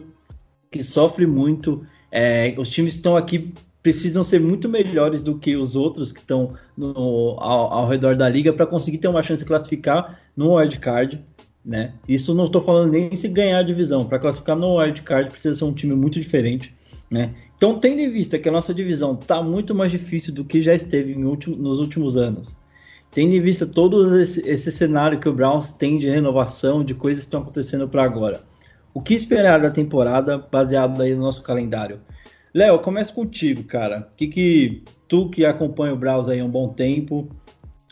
que 0.70 0.84
sofre 0.84 1.26
muito. 1.26 1.86
É, 2.12 2.54
os 2.58 2.70
times 2.70 2.96
estão 2.96 3.16
aqui 3.16 3.54
precisam 3.82 4.24
ser 4.24 4.40
muito 4.40 4.70
melhores 4.70 5.22
do 5.22 5.38
que 5.38 5.56
os 5.56 5.76
outros 5.76 6.12
que 6.12 6.20
estão 6.20 6.54
ao, 6.80 7.74
ao, 7.74 7.88
redor 7.88 8.16
da 8.16 8.30
liga 8.30 8.54
para 8.54 8.68
conseguir 8.68 9.00
ter 9.00 9.08
uma 9.08 9.24
chance 9.24 9.42
de 9.44 9.48
classificar 9.48 10.20
no 10.36 10.56
wildcard. 10.56 11.24
Né? 11.64 11.94
Isso 12.08 12.34
não 12.34 12.46
estou 12.46 12.62
falando 12.62 12.92
nem 12.92 13.16
se 13.16 13.28
ganhar 13.28 13.60
a 13.60 13.64
divisão. 13.64 14.06
Para 14.06 14.20
classificar 14.20 14.56
no 14.56 14.78
wildcard 14.78 15.32
precisa 15.32 15.56
ser 15.56 15.64
um 15.64 15.74
time 15.74 15.96
muito 15.96 16.20
diferente. 16.20 16.76
Né? 17.10 17.34
Então, 17.62 17.78
tendo 17.78 18.00
em 18.00 18.10
vista 18.10 18.40
que 18.40 18.50
a 18.50 18.52
nossa 18.52 18.74
divisão 18.74 19.14
está 19.14 19.40
muito 19.40 19.76
mais 19.76 19.92
difícil 19.92 20.34
do 20.34 20.44
que 20.44 20.64
já 20.64 20.74
esteve 20.74 21.14
último, 21.24 21.56
nos 21.56 21.78
últimos 21.78 22.18
anos, 22.18 22.58
tendo 23.12 23.36
em 23.36 23.40
vista 23.40 23.68
todo 23.68 24.20
esse, 24.20 24.42
esse, 24.50 24.72
cenário 24.72 25.20
que 25.20 25.30
o 25.30 25.34
Browns 25.34 25.72
tem 25.72 25.96
de 25.96 26.10
renovação, 26.10 26.84
de 26.84 26.96
coisas 26.96 27.24
que 27.24 27.28
estão 27.28 27.42
acontecendo 27.42 27.88
para 27.88 28.04
agora, 28.04 28.42
o 28.96 29.00
que 29.00 29.14
esperar 29.14 29.62
da 29.62 29.70
temporada 29.70 30.40
baseado 30.40 31.04
aí 31.04 31.14
no 31.14 31.22
nosso 31.22 31.44
calendário? 31.44 32.02
Léo, 32.52 32.80
começa 32.80 33.14
contigo, 33.14 33.64
cara. 33.64 34.10
O 34.12 34.16
que, 34.16 34.28
que 34.28 34.84
tu 35.08 35.30
que 35.30 35.46
acompanha 35.46 35.94
o 35.94 35.98
Browns 35.98 36.28
aí 36.28 36.40
há 36.40 36.44
um 36.44 36.50
bom 36.50 36.70
tempo, 36.70 37.30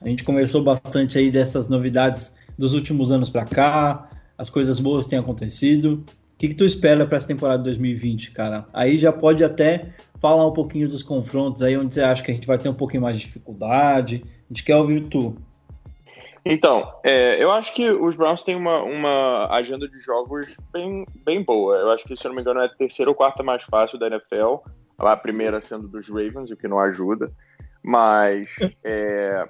a 0.01 0.09
gente 0.09 0.23
conversou 0.23 0.63
bastante 0.63 1.15
aí 1.15 1.29
dessas 1.29 1.69
novidades 1.69 2.35
dos 2.57 2.73
últimos 2.73 3.11
anos 3.11 3.29
para 3.29 3.45
cá, 3.45 4.09
as 4.35 4.49
coisas 4.49 4.79
boas 4.79 5.05
têm 5.05 5.19
acontecido 5.19 6.03
que, 6.39 6.47
que 6.47 6.55
tu 6.55 6.63
espera 6.63 7.05
para 7.05 7.17
essa 7.17 7.27
temporada 7.27 7.57
de 7.57 7.65
2020, 7.65 8.31
cara? 8.31 8.65
Aí 8.73 8.97
já 8.97 9.11
pode 9.11 9.43
até 9.43 9.89
falar 10.21 10.47
um 10.47 10.53
pouquinho 10.53 10.87
dos 10.87 11.03
confrontos 11.03 11.61
aí, 11.61 11.77
onde 11.77 11.93
você 11.93 12.01
acha 12.01 12.23
que 12.23 12.31
a 12.31 12.33
gente 12.33 12.47
vai 12.47 12.57
ter 12.57 12.69
um 12.69 12.73
pouquinho 12.73 13.03
mais 13.03 13.19
de 13.19 13.25
dificuldade. 13.25 14.23
A 14.25 14.53
gente 14.53 14.63
quer 14.63 14.77
ouvir 14.77 15.01
tu. 15.01 15.35
Então, 16.45 16.93
é, 17.03 17.43
eu 17.43 17.51
acho 17.51 17.73
que 17.73 17.91
os 17.91 18.15
Browns 18.15 18.41
têm 18.41 18.55
uma, 18.55 18.81
uma 18.81 19.53
agenda 19.53 19.85
de 19.85 19.99
jogos 19.99 20.55
bem, 20.71 21.05
bem 21.25 21.43
boa. 21.43 21.75
Eu 21.75 21.91
acho 21.91 22.05
que, 22.05 22.15
se 22.15 22.25
eu 22.25 22.29
não 22.29 22.37
me 22.37 22.41
engano, 22.41 22.61
é 22.61 22.67
a 22.67 22.69
terceira 22.69 23.11
ou 23.11 23.15
quarta 23.15 23.43
mais 23.43 23.63
fácil 23.63 23.99
da 23.99 24.07
NFL. 24.07 24.59
A 24.97 25.17
primeira 25.17 25.59
sendo 25.59 25.89
dos 25.89 26.07
Ravens, 26.07 26.51
o 26.51 26.55
que 26.55 26.69
não 26.69 26.79
ajuda. 26.79 27.29
Mas 27.83 28.55
é, 28.81 29.45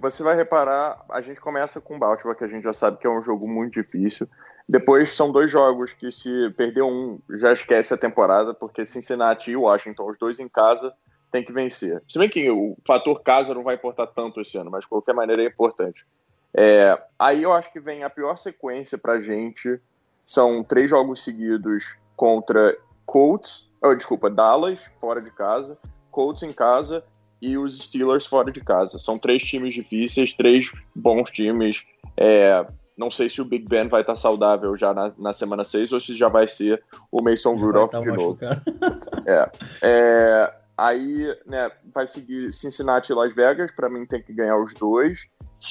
você 0.00 0.22
vai 0.22 0.34
reparar, 0.34 1.04
a 1.10 1.20
gente 1.20 1.42
começa 1.42 1.78
com 1.78 1.96
o 1.96 1.98
Baltimore, 1.98 2.34
que 2.34 2.44
a 2.44 2.48
gente 2.48 2.62
já 2.62 2.72
sabe 2.72 2.96
que 2.96 3.06
é 3.06 3.10
um 3.10 3.20
jogo 3.20 3.46
muito 3.46 3.74
difícil. 3.74 4.26
Depois 4.72 5.10
são 5.10 5.30
dois 5.30 5.50
jogos 5.50 5.92
que 5.92 6.10
se 6.10 6.48
perder 6.56 6.80
um, 6.80 7.18
já 7.32 7.52
esquece 7.52 7.92
a 7.92 7.98
temporada, 7.98 8.54
porque 8.54 8.86
Cincinnati 8.86 9.50
e 9.50 9.56
Washington, 9.56 10.08
os 10.08 10.16
dois 10.16 10.40
em 10.40 10.48
casa, 10.48 10.94
tem 11.30 11.44
que 11.44 11.52
vencer. 11.52 12.02
Se 12.08 12.18
bem 12.18 12.26
que 12.26 12.50
o 12.50 12.74
fator 12.82 13.22
casa 13.22 13.52
não 13.52 13.62
vai 13.62 13.74
importar 13.74 14.06
tanto 14.06 14.40
esse 14.40 14.56
ano, 14.56 14.70
mas 14.70 14.84
de 14.84 14.88
qualquer 14.88 15.14
maneira 15.14 15.42
é 15.42 15.46
importante. 15.46 16.06
É, 16.54 16.98
aí 17.18 17.42
eu 17.42 17.52
acho 17.52 17.70
que 17.70 17.80
vem 17.80 18.02
a 18.02 18.08
pior 18.08 18.34
sequência 18.38 18.96
pra 18.96 19.20
gente. 19.20 19.78
São 20.24 20.64
três 20.64 20.88
jogos 20.88 21.22
seguidos 21.22 21.98
contra 22.16 22.74
Colts, 23.04 23.70
oh, 23.82 23.94
desculpa, 23.94 24.30
Dallas, 24.30 24.80
fora 24.98 25.20
de 25.20 25.30
casa, 25.32 25.76
Colts 26.10 26.42
em 26.44 26.52
casa 26.54 27.04
e 27.42 27.58
os 27.58 27.76
Steelers 27.76 28.24
fora 28.24 28.50
de 28.50 28.62
casa. 28.62 28.98
São 28.98 29.18
três 29.18 29.42
times 29.44 29.74
difíceis, 29.74 30.32
três 30.32 30.72
bons 30.94 31.30
times. 31.30 31.84
É, 32.16 32.64
não 32.96 33.10
sei 33.10 33.28
se 33.28 33.40
o 33.40 33.44
Big 33.44 33.66
Ben 33.66 33.88
vai 33.88 34.02
estar 34.02 34.16
saudável 34.16 34.76
já 34.76 34.92
na, 34.92 35.12
na 35.18 35.32
semana 35.32 35.64
6 35.64 35.92
ou 35.92 36.00
se 36.00 36.16
já 36.16 36.28
vai 36.28 36.46
ser 36.46 36.82
o 37.10 37.22
Mason 37.22 37.54
Rudolph 37.54 37.90
tá 37.90 38.00
de 38.00 38.12
novo. 38.12 38.38
É, 39.26 39.50
é, 39.82 40.54
aí, 40.76 41.36
né, 41.46 41.70
vai 41.94 42.06
seguir 42.06 42.52
Cincinnati 42.52 43.12
e 43.12 43.14
Las 43.14 43.34
Vegas. 43.34 43.70
Para 43.72 43.88
mim, 43.88 44.06
tem 44.06 44.22
que 44.22 44.32
ganhar 44.32 44.56
os 44.56 44.74
dois. 44.74 45.26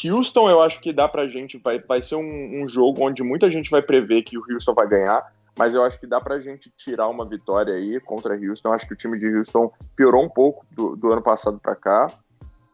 Houston, 0.05 0.49
eu 0.49 0.61
acho 0.61 0.79
que 0.79 0.93
dá 0.93 1.07
pra 1.07 1.27
gente. 1.27 1.57
Vai, 1.57 1.79
vai 1.79 2.01
ser 2.01 2.15
um, 2.15 2.63
um 2.63 2.67
jogo 2.67 3.05
onde 3.05 3.21
muita 3.23 3.51
gente 3.51 3.69
vai 3.69 3.81
prever 3.81 4.23
que 4.23 4.37
o 4.37 4.43
Houston 4.49 4.73
vai 4.73 4.87
ganhar. 4.87 5.31
Mas 5.57 5.75
eu 5.75 5.83
acho 5.83 5.99
que 5.99 6.07
dá 6.07 6.21
pra 6.21 6.39
gente 6.39 6.71
tirar 6.77 7.09
uma 7.09 7.27
vitória 7.27 7.73
aí 7.73 7.99
contra 7.99 8.35
Houston. 8.35 8.69
Eu 8.69 8.73
acho 8.73 8.87
que 8.87 8.93
o 8.93 8.97
time 8.97 9.17
de 9.17 9.27
Houston 9.27 9.71
piorou 9.95 10.23
um 10.23 10.29
pouco 10.29 10.65
do, 10.71 10.95
do 10.95 11.11
ano 11.11 11.21
passado 11.21 11.59
para 11.59 11.75
cá. 11.75 12.07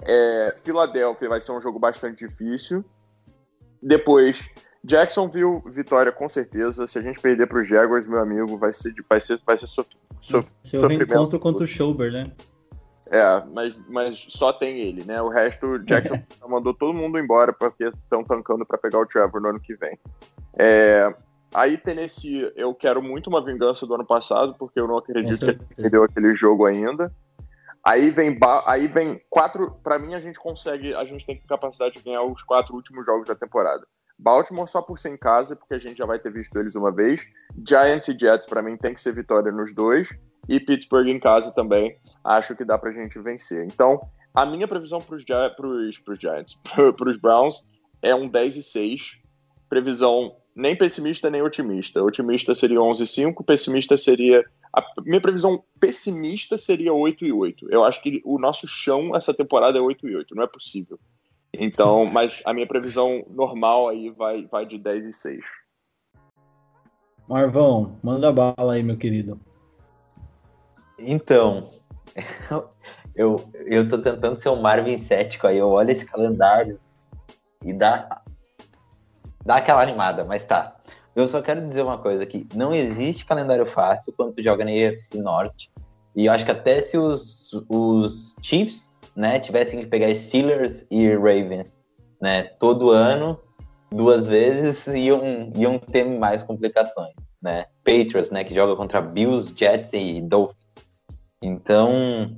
É, 0.02 0.56
Filadélfia 0.64 1.28
vai 1.28 1.40
ser 1.40 1.52
um 1.52 1.62
jogo 1.62 1.80
bastante 1.80 2.28
difícil. 2.28 2.86
Depois, 3.82 4.50
Jacksonville, 4.84 5.62
vitória 5.66 6.12
com 6.12 6.30
certeza. 6.30 6.88
Se 6.88 6.98
a 6.98 7.02
gente 7.02 7.20
perder 7.20 7.48
para 7.48 7.60
os 7.60 7.68
Jaguars, 7.68 8.08
meu 8.08 8.20
amigo, 8.20 8.58
vai 8.58 8.74
ser, 8.74 8.94
vai 9.10 9.20
ser, 9.20 9.40
vai 9.46 9.58
ser 9.58 9.68
sof 9.68 9.90
sof 10.20 10.50
Seu 10.64 10.80
sofrimento. 10.80 11.14
encontro 11.14 11.40
contra 11.40 11.64
o 11.64 11.68
Schauber, 11.68 12.12
né? 12.12 12.32
É, 13.10 13.44
mas, 13.54 13.76
mas 13.88 14.26
só 14.30 14.52
tem 14.52 14.80
ele, 14.80 15.04
né? 15.04 15.22
O 15.22 15.30
resto, 15.30 15.80
Jackson 15.80 16.22
mandou 16.48 16.74
todo 16.74 16.94
mundo 16.94 17.18
embora 17.18 17.54
porque 17.54 17.86
estão 17.86 18.24
tancando 18.24 18.66
para 18.66 18.78
pegar 18.78 19.00
o 19.00 19.06
Trevor 19.06 19.42
no 19.42 19.50
ano 19.50 19.60
que 19.60 19.76
vem. 19.76 19.98
É, 20.58 21.14
aí, 21.54 21.78
Tennessee, 21.78 22.52
eu 22.56 22.74
quero 22.74 23.02
muito 23.02 23.28
uma 23.28 23.44
vingança 23.44 23.86
do 23.86 23.96
ano 23.96 24.06
passado, 24.06 24.56
porque 24.58 24.80
eu 24.80 24.88
não 24.88 24.98
acredito 24.98 25.40
que 25.40 25.46
ele 25.46 25.60
perdeu 25.76 26.04
aquele 26.04 26.36
jogo 26.36 26.66
ainda. 26.66 27.12
Aí 27.88 28.10
vem, 28.10 28.38
aí 28.66 28.86
vem 28.86 29.22
quatro. 29.30 29.80
Para 29.82 29.98
mim, 29.98 30.14
a 30.14 30.20
gente 30.20 30.38
consegue. 30.38 30.94
A 30.94 31.06
gente 31.06 31.26
tem 31.26 31.40
capacidade 31.48 31.98
de 31.98 32.04
ganhar 32.04 32.22
os 32.22 32.44
quatro 32.44 32.76
últimos 32.76 33.06
jogos 33.06 33.30
da 33.30 33.34
temporada. 33.34 33.88
Baltimore 34.20 34.68
só 34.68 34.82
por 34.82 35.00
ser 35.00 35.14
em 35.14 35.18
casa, 35.18 35.56
porque 35.56 35.74
a 35.74 35.78
gente 35.78 35.98
já 35.98 36.06
vai 36.06 36.20
ter 36.20 36.30
visto 36.30 36.60
eles 36.60 36.76
uma 36.76 36.92
vez. 36.92 37.26
Giants 37.66 38.10
e 38.10 38.20
Jets, 38.20 38.46
para 38.46 38.62
mim, 38.62 38.76
tem 38.76 38.94
que 38.94 39.00
ser 39.00 39.14
vitória 39.14 39.54
nos 39.54 39.74
dois. 39.74 40.10
E 40.50 40.60
Pittsburgh 40.60 41.08
em 41.08 41.18
casa 41.18 41.54
também. 41.54 41.98
Acho 42.26 42.58
que 42.58 42.66
dá 42.66 42.78
pra 42.78 42.92
gente 42.92 43.18
vencer. 43.20 43.64
Então, 43.64 44.02
a 44.34 44.46
minha 44.46 44.68
previsão 44.68 45.00
pros, 45.00 45.24
pros, 45.56 45.98
pros 46.00 46.20
Giants, 46.20 46.60
pros 46.98 47.18
Browns, 47.18 47.66
é 48.02 48.14
um 48.14 48.28
10 48.28 48.58
e 48.58 48.64
6. 48.64 49.18
Previsão 49.70 50.36
nem 50.54 50.76
pessimista 50.76 51.30
nem 51.30 51.42
otimista. 51.42 52.04
Otimista 52.04 52.54
seria 52.54 52.82
11 52.82 53.04
e 53.04 53.08
5, 53.08 53.44
pessimista 53.46 53.96
seria 53.96 54.44
a 54.74 54.84
minha 55.04 55.22
previsão 55.22 55.64
pessimista 55.80 56.58
seria 56.58 56.94
8 56.94 57.26
e 57.26 57.32
8. 57.32 57.68
Eu 57.70 57.84
acho 57.84 58.02
que 58.02 58.22
o 58.26 58.40
nosso 58.40 58.68
chão 58.68 59.16
essa 59.16 59.34
temporada 59.34 59.78
é 59.78 59.82
8 59.82 60.08
e 60.08 60.16
8, 60.16 60.36
não 60.36 60.44
é 60.44 60.48
possível. 60.48 61.00
Então, 61.54 62.06
mas 62.06 62.42
a 62.46 62.54
minha 62.54 62.68
previsão 62.68 63.26
normal 63.30 63.90
aí 63.90 64.10
vai, 64.10 64.46
vai 64.46 64.66
de 64.66 64.78
10 64.78 65.06
e 65.06 65.14
6. 65.14 65.44
Marvão, 67.28 68.00
manda 68.04 68.32
bala 68.32 68.74
aí, 68.74 68.84
meu 68.84 68.98
querido. 68.98 69.40
Então, 70.98 71.72
eu, 73.16 73.50
eu 73.66 73.88
tô 73.90 73.98
tentando 73.98 74.42
ser 74.42 74.50
um 74.50 74.62
Marvin 74.62 75.02
cético 75.02 75.48
aí, 75.48 75.58
eu 75.58 75.70
olho 75.70 75.92
esse 75.92 76.06
calendário 76.06 76.80
e 77.64 77.74
dá, 77.74 78.22
dá 79.46 79.58
aquela 79.58 79.82
animada, 79.82 80.24
mas 80.24 80.46
tá. 80.46 80.77
Eu 81.18 81.28
só 81.28 81.42
quero 81.42 81.68
dizer 81.68 81.82
uma 81.82 81.98
coisa 81.98 82.22
aqui: 82.22 82.48
não 82.54 82.76
existe 82.76 83.26
calendário 83.26 83.66
fácil 83.66 84.14
quando 84.16 84.36
tu 84.36 84.44
joga 84.44 84.64
na 84.64 84.72
EFC 84.72 85.18
Norte. 85.18 85.72
E 86.16 86.28
eu 86.28 86.32
acho 86.32 86.46
que 86.46 86.52
até 86.52 86.80
se 86.84 86.96
os, 86.96 87.52
os 87.68 88.36
Chiefs 88.44 88.88
né, 89.16 89.40
tivessem 89.40 89.80
que 89.80 89.88
pegar 89.88 90.14
Steelers 90.14 90.86
e 90.92 91.10
Ravens 91.16 91.76
né, 92.22 92.44
todo 92.60 92.92
ano, 92.92 93.40
duas 93.92 94.28
vezes, 94.28 94.86
iam, 94.86 95.52
iam 95.56 95.80
ter 95.80 96.04
mais 96.04 96.44
complicações. 96.44 97.16
Né? 97.42 97.66
Patriots, 97.84 98.30
né, 98.30 98.44
que 98.44 98.54
joga 98.54 98.76
contra 98.76 99.02
Bills, 99.02 99.54
Jets 99.56 99.94
e 99.94 100.22
Dolphins. 100.22 100.58
Então, 101.42 102.36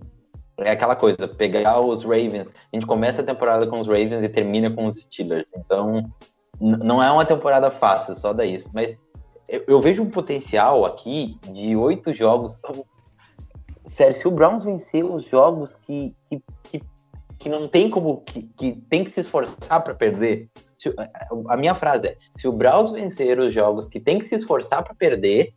é 0.57 0.71
aquela 0.71 0.95
coisa, 0.95 1.27
pegar 1.27 1.81
os 1.81 2.03
Ravens. 2.03 2.47
A 2.47 2.75
gente 2.75 2.85
começa 2.85 3.21
a 3.21 3.25
temporada 3.25 3.67
com 3.67 3.79
os 3.79 3.87
Ravens 3.87 4.23
e 4.23 4.29
termina 4.29 4.71
com 4.71 4.87
os 4.87 5.01
Steelers. 5.01 5.49
Então, 5.55 6.09
não 6.59 7.01
é 7.01 7.11
uma 7.11 7.25
temporada 7.25 7.71
fácil, 7.71 8.15
só 8.15 8.33
da 8.33 8.45
isso. 8.45 8.69
Mas 8.73 8.97
eu, 9.47 9.63
eu, 9.67 9.81
vejo 9.81 10.03
um 10.03 10.09
potencial 10.09 10.85
aqui 10.85 11.37
de 11.51 11.75
oito 11.75 12.13
jogos. 12.13 12.55
Sério, 13.95 14.17
se 14.17 14.27
o 14.27 14.31
Browns 14.31 14.63
vencer 14.63 15.03
os 15.03 15.25
jogos 15.25 15.69
que, 15.85 16.13
que, 16.29 16.43
que, 16.63 16.81
que 17.37 17.49
não 17.49 17.67
tem 17.67 17.89
como. 17.89 18.21
Que, 18.21 18.43
que 18.43 18.73
tem 18.89 19.03
que 19.03 19.11
se 19.11 19.21
esforçar 19.21 19.83
para 19.83 19.95
perder. 19.95 20.49
Se, 20.77 20.93
a 21.47 21.57
minha 21.57 21.75
frase 21.75 22.07
é: 22.07 22.17
se 22.37 22.47
o 22.47 22.51
Browns 22.51 22.91
vencer 22.91 23.39
os 23.39 23.53
jogos 23.53 23.87
que 23.87 23.99
tem 23.99 24.19
que 24.19 24.27
se 24.27 24.35
esforçar 24.35 24.83
para 24.83 24.93
perder, 24.93 25.53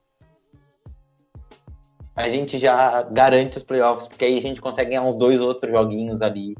a 2.14 2.28
gente 2.28 2.58
já 2.58 3.02
garante 3.02 3.56
os 3.56 3.62
playoffs, 3.62 4.06
porque 4.06 4.24
aí 4.24 4.38
a 4.38 4.42
gente 4.42 4.60
consegue 4.60 4.90
ganhar 4.90 5.02
uns 5.02 5.16
dois 5.16 5.40
outros 5.40 5.72
joguinhos 5.72 6.20
ali, 6.20 6.54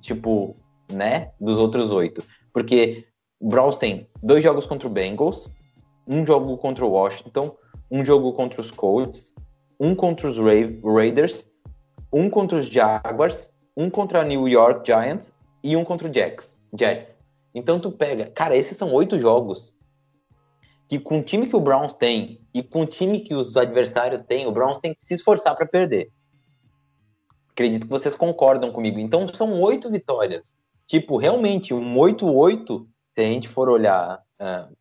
tipo, 0.00 0.56
né, 0.92 1.30
dos 1.40 1.58
outros 1.58 1.90
oito. 1.90 2.22
Porque 2.52 3.06
o 3.40 3.48
Browns 3.48 3.76
tem 3.76 4.08
dois 4.22 4.42
jogos 4.42 4.66
contra 4.66 4.88
o 4.88 4.90
Bengals, 4.90 5.50
um 6.06 6.26
jogo 6.26 6.56
contra 6.58 6.84
o 6.84 6.90
Washington, 6.90 7.56
um 7.90 8.04
jogo 8.04 8.32
contra 8.32 8.60
os 8.60 8.70
Colts, 8.70 9.32
um 9.78 9.94
contra 9.94 10.30
os 10.30 10.36
Ra 10.36 10.92
Raiders, 10.92 11.46
um 12.12 12.28
contra 12.28 12.58
os 12.58 12.66
Jaguars, 12.66 13.50
um 13.76 13.88
contra 13.88 14.22
a 14.22 14.24
New 14.24 14.48
York 14.48 14.86
Giants 14.86 15.32
e 15.62 15.76
um 15.76 15.84
contra 15.84 16.08
o 16.08 16.12
Jets. 16.12 16.58
Jets. 16.78 17.16
Então 17.54 17.78
tu 17.78 17.92
pega, 17.92 18.26
cara, 18.26 18.56
esses 18.56 18.76
são 18.76 18.92
oito 18.92 19.18
jogos 19.18 19.76
que 20.88 20.98
com 20.98 21.20
o 21.20 21.22
time 21.22 21.46
que 21.46 21.56
o 21.56 21.60
Browns 21.60 21.92
tem 21.92 22.40
e 22.52 22.62
com 22.62 22.82
o 22.82 22.86
time 22.86 23.20
que 23.20 23.34
os 23.34 23.56
adversários 23.56 24.22
têm, 24.22 24.46
o 24.46 24.52
Browns 24.52 24.78
tem 24.78 24.94
que 24.94 25.04
se 25.04 25.14
esforçar 25.14 25.54
para 25.54 25.66
perder. 25.66 26.10
Acredito 27.50 27.82
que 27.82 27.90
vocês 27.90 28.14
concordam 28.14 28.72
comigo. 28.72 28.98
Então 28.98 29.28
são 29.34 29.60
oito 29.60 29.90
vitórias. 29.90 30.56
Tipo, 30.86 31.18
realmente, 31.18 31.74
um 31.74 31.96
8-8 31.96 32.86
se 33.18 33.24
a 33.24 33.26
gente 33.26 33.48
for 33.48 33.68
olhar, 33.68 34.22
uh, 34.40 34.72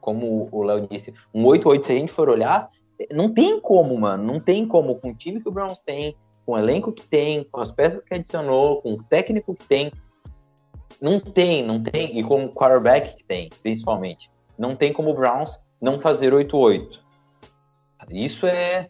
como 0.00 0.48
o 0.50 0.62
Léo 0.62 0.88
disse, 0.90 1.12
um 1.34 1.44
8-8, 1.44 1.84
se 1.84 1.92
a 1.92 1.94
gente 1.94 2.10
for 2.10 2.30
olhar, 2.30 2.70
não 3.12 3.34
tem 3.34 3.60
como, 3.60 3.98
mano. 4.00 4.24
Não 4.24 4.40
tem 4.40 4.66
como. 4.66 4.94
Com 4.94 5.10
o 5.10 5.14
time 5.14 5.42
que 5.42 5.48
o 5.48 5.52
Browns 5.52 5.78
tem, 5.84 6.16
com 6.46 6.52
o 6.52 6.58
elenco 6.58 6.90
que 6.90 7.06
tem, 7.06 7.44
com 7.44 7.60
as 7.60 7.70
peças 7.70 8.02
que 8.02 8.14
adicionou, 8.14 8.80
com 8.80 8.94
o 8.94 9.02
técnico 9.02 9.54
que 9.54 9.66
tem, 9.66 9.92
não 11.02 11.20
tem, 11.20 11.62
não 11.62 11.82
tem, 11.82 12.18
e 12.18 12.24
com 12.24 12.46
o 12.46 12.48
quarterback 12.54 13.14
que 13.16 13.24
tem, 13.24 13.50
principalmente, 13.62 14.30
não 14.58 14.74
tem 14.74 14.90
como 14.90 15.10
o 15.10 15.14
Browns 15.14 15.62
não 15.78 16.00
fazer 16.00 16.32
8-8. 16.32 16.98
Isso 18.08 18.46
é, 18.46 18.88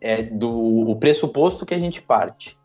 é 0.00 0.22
do 0.22 0.90
o 0.90 0.96
pressuposto 0.96 1.66
que 1.66 1.74
a 1.74 1.78
gente 1.78 2.00
parte. 2.00 2.56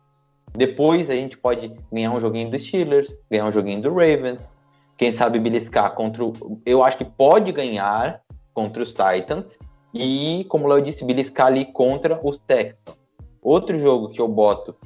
Depois 0.54 1.10
a 1.10 1.16
gente 1.16 1.36
pode 1.36 1.74
ganhar 1.92 2.12
um 2.12 2.20
joguinho 2.20 2.50
dos 2.50 2.64
Steelers, 2.64 3.16
ganhar 3.28 3.46
um 3.46 3.52
joguinho 3.52 3.82
do 3.82 3.90
Ravens, 3.90 4.52
quem 5.00 5.14
sabe 5.14 5.38
beliscar 5.38 5.94
contra 5.94 6.22
o, 6.22 6.60
eu 6.66 6.84
acho 6.84 6.98
que 6.98 7.06
pode 7.06 7.50
ganhar 7.52 8.20
contra 8.52 8.82
os 8.82 8.90
Titans 8.90 9.58
e, 9.94 10.44
como 10.50 10.70
eu 10.70 10.82
disse, 10.82 11.06
beliscar 11.06 11.46
ali 11.46 11.64
contra 11.64 12.20
os 12.22 12.36
Texans. 12.36 12.98
Outro 13.40 13.78
jogo 13.78 14.10
que 14.10 14.20
eu 14.20 14.28
boto 14.28 14.76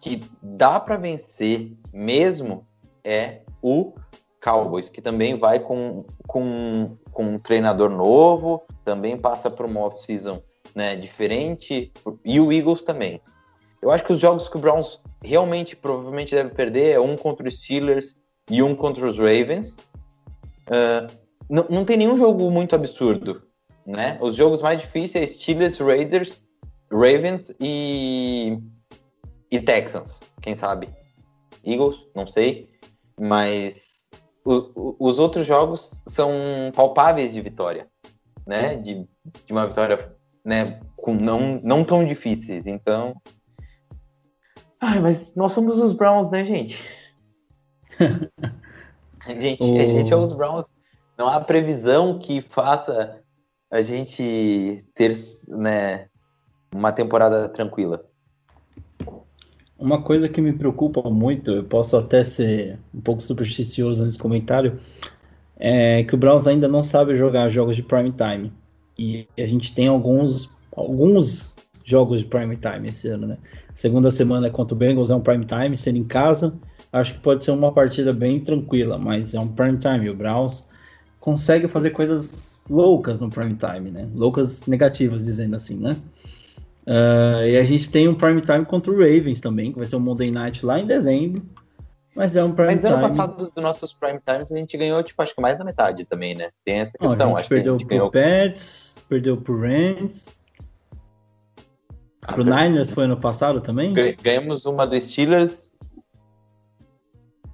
que 0.00 0.20
dá 0.40 0.78
para 0.78 0.96
vencer 0.96 1.72
mesmo 1.92 2.64
é 3.02 3.40
o 3.60 3.94
Cowboys, 4.40 4.88
que 4.88 5.02
também 5.02 5.36
vai 5.36 5.58
com, 5.58 6.04
com, 6.28 6.96
com 7.10 7.24
um 7.24 7.38
treinador 7.40 7.90
novo, 7.90 8.62
também 8.84 9.16
passa 9.16 9.50
por 9.50 9.66
uma 9.66 9.80
off-season 9.80 10.40
né, 10.72 10.94
diferente, 10.94 11.92
e 12.24 12.38
o 12.38 12.52
Eagles 12.52 12.82
também. 12.82 13.20
Eu 13.82 13.90
acho 13.90 14.04
que 14.04 14.12
os 14.12 14.20
jogos 14.20 14.48
que 14.48 14.56
o 14.56 14.60
Browns 14.60 15.00
realmente 15.20 15.74
provavelmente 15.74 16.32
deve 16.32 16.50
perder 16.50 16.92
é 16.92 17.00
um 17.00 17.16
contra 17.16 17.48
os 17.48 17.56
Steelers 17.56 18.14
e 18.50 18.62
um 18.62 18.74
contra 18.74 19.08
os 19.08 19.18
Ravens. 19.18 19.76
Uh, 20.68 21.12
não, 21.48 21.66
não 21.68 21.84
tem 21.84 21.96
nenhum 21.96 22.16
jogo 22.16 22.50
muito 22.50 22.74
absurdo, 22.74 23.42
né? 23.86 24.18
Os 24.20 24.36
jogos 24.36 24.62
mais 24.62 24.80
difíceis 24.80 25.30
é 25.30 25.34
Steelers, 25.34 25.78
Raiders, 25.78 26.42
Ravens 26.90 27.52
e, 27.60 28.58
e 29.50 29.60
Texans, 29.60 30.20
quem 30.40 30.54
sabe? 30.54 30.88
Eagles, 31.64 31.96
não 32.14 32.26
sei. 32.26 32.70
Mas 33.20 33.74
o, 34.44 34.96
os 34.98 35.18
outros 35.18 35.46
jogos 35.46 35.90
são 36.06 36.30
palpáveis 36.74 37.32
de 37.32 37.40
vitória, 37.40 37.88
né? 38.46 38.76
De, 38.76 39.06
de 39.46 39.52
uma 39.52 39.66
vitória 39.66 40.14
né, 40.44 40.78
com 40.96 41.14
não, 41.14 41.60
não 41.62 41.84
tão 41.84 42.04
difíceis. 42.04 42.66
Então. 42.66 43.14
Ai, 44.80 45.00
mas 45.00 45.34
nós 45.34 45.52
somos 45.52 45.78
os 45.78 45.92
Browns, 45.92 46.30
né, 46.30 46.44
gente? 46.44 46.78
A, 49.26 49.34
gente 49.34 49.62
a 49.62 49.86
gente 49.86 50.12
é 50.12 50.16
os 50.16 50.32
Browns. 50.32 50.66
Não 51.16 51.28
há 51.28 51.40
previsão 51.40 52.18
que 52.18 52.40
faça 52.40 53.20
a 53.70 53.82
gente 53.82 54.84
ter 54.94 55.16
né, 55.46 56.06
uma 56.72 56.92
temporada 56.92 57.48
tranquila. 57.48 58.04
Uma 59.78 60.02
coisa 60.02 60.28
que 60.28 60.40
me 60.40 60.52
preocupa 60.52 61.02
muito, 61.10 61.50
eu 61.50 61.64
posso 61.64 61.96
até 61.96 62.22
ser 62.24 62.78
um 62.94 63.00
pouco 63.00 63.22
supersticioso 63.22 64.04
nesse 64.04 64.18
comentário, 64.18 64.78
é 65.56 66.04
que 66.04 66.14
o 66.14 66.18
Browns 66.18 66.46
ainda 66.46 66.68
não 66.68 66.82
sabe 66.82 67.16
jogar 67.16 67.48
jogos 67.48 67.76
de 67.76 67.82
prime 67.82 68.12
time. 68.12 68.52
E 68.98 69.26
a 69.36 69.46
gente 69.46 69.74
tem 69.74 69.88
alguns, 69.88 70.50
alguns 70.76 71.54
jogos 71.84 72.20
de 72.20 72.26
prime 72.26 72.56
time 72.56 72.88
esse 72.88 73.08
ano, 73.08 73.26
né? 73.26 73.38
segunda 73.74 74.10
semana 74.10 74.50
contra 74.50 74.74
o 74.74 74.78
Bengals, 74.78 75.10
é 75.10 75.14
um 75.14 75.20
prime 75.20 75.44
time, 75.44 75.76
sendo 75.76 75.98
em 75.98 76.04
casa. 76.04 76.54
Acho 76.92 77.14
que 77.14 77.20
pode 77.20 77.44
ser 77.44 77.50
uma 77.50 77.72
partida 77.72 78.12
bem 78.12 78.40
tranquila, 78.40 78.96
mas 78.96 79.34
é 79.34 79.40
um 79.40 79.48
prime 79.48 79.78
time. 79.78 80.08
O 80.08 80.14
Browns 80.14 80.68
consegue 81.18 81.66
fazer 81.66 81.90
coisas 81.90 82.62
loucas 82.70 83.18
no 83.18 83.28
prime 83.28 83.56
time, 83.56 83.90
né? 83.90 84.08
Loucas 84.14 84.66
negativas, 84.66 85.22
dizendo 85.22 85.56
assim, 85.56 85.76
né? 85.76 85.96
Uh, 86.86 87.48
e 87.48 87.56
a 87.56 87.64
gente 87.64 87.90
tem 87.90 88.06
um 88.06 88.14
prime 88.14 88.40
time 88.40 88.64
contra 88.64 88.92
o 88.92 88.96
Ravens 88.96 89.40
também, 89.40 89.72
que 89.72 89.78
vai 89.78 89.86
ser 89.86 89.96
um 89.96 90.00
Monday 90.00 90.30
Night 90.30 90.64
lá 90.64 90.78
em 90.78 90.86
dezembro. 90.86 91.42
Mas 92.14 92.36
é 92.36 92.44
um 92.44 92.52
prime 92.52 92.74
mas 92.74 92.80
time. 92.80 92.92
Mas 92.92 93.04
ano 93.04 93.16
passado, 93.16 93.52
dos 93.52 93.62
nossos 93.62 93.92
prime 93.94 94.20
times, 94.24 94.52
a 94.52 94.56
gente 94.56 94.76
ganhou, 94.76 95.02
tipo, 95.02 95.20
acho 95.20 95.34
que 95.34 95.40
mais 95.40 95.58
da 95.58 95.64
metade 95.64 96.04
também, 96.04 96.34
né? 96.34 96.50
Tem 96.64 96.80
essa 96.80 96.92
questão. 96.92 97.16
Não, 97.16 97.24
a 97.24 97.28
gente 97.28 97.40
acho 97.40 97.48
perdeu 97.48 97.64
que 97.64 97.68
a 97.68 97.78
gente 97.78 97.86
pro 97.88 97.96
ganhou... 97.96 98.10
Pets, 98.10 98.94
perdeu 99.08 99.36
pro 99.36 99.60
Rams. 99.60 100.33
Ah, 102.26 102.32
pro 102.32 102.44
Niners 102.44 102.90
foi 102.90 103.04
ano 103.04 103.18
passado 103.18 103.60
também? 103.60 103.92
Ganhamos 104.22 104.64
uma 104.66 104.86
do 104.86 104.98
Steelers. 105.00 105.72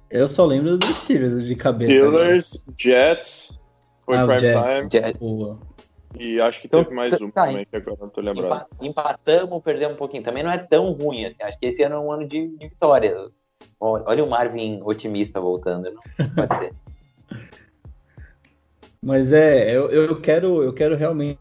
Eu 0.09 0.27
só 0.27 0.45
lembro 0.45 0.77
dos 0.77 0.97
Steelers 0.97 1.45
de 1.45 1.55
cabeça. 1.55 1.91
Steelers, 1.91 2.55
agora. 2.55 2.75
Jets, 2.77 3.59
foi 4.05 4.17
Ah, 4.17 4.25
prime 4.25 4.39
Jets. 4.39 4.75
time. 4.77 4.89
Jets. 4.91 5.19
Boa. 5.19 5.59
E 6.19 6.41
acho 6.41 6.59
que 6.61 6.67
Então, 6.67 6.83
teve 6.83 6.95
mais 6.95 7.21
um 7.21 7.31
tá, 7.31 7.45
também, 7.45 7.65
que 7.65 7.75
agora 7.75 7.97
não 8.01 8.09
tô 8.09 8.19
lembrado. 8.21 8.45
Empa- 8.45 8.67
Empatamos, 8.81 9.63
perdemos 9.63 9.95
um 9.95 9.97
pouquinho. 9.97 10.23
Também 10.23 10.43
não 10.43 10.51
é 10.51 10.57
tão 10.57 10.91
ruim. 10.91 11.25
Assim. 11.25 11.35
Acho 11.41 11.57
que 11.59 11.67
esse 11.67 11.83
ano 11.83 11.95
é 11.95 11.99
um 11.99 12.11
ano 12.11 12.27
de, 12.27 12.47
de 12.57 12.71
Olha 13.79 14.23
o 14.23 14.29
Marvin 14.29 14.81
otimista 14.83 15.39
voltando. 15.39 15.89
Não 16.19 16.29
pode 16.35 16.57
ser. 16.65 16.73
Mas 19.01 19.33
é, 19.33 19.75
eu, 19.75 19.89
eu 19.89 20.21
quero, 20.21 20.61
eu 20.61 20.73
quero 20.73 20.95
realmente 20.95 21.39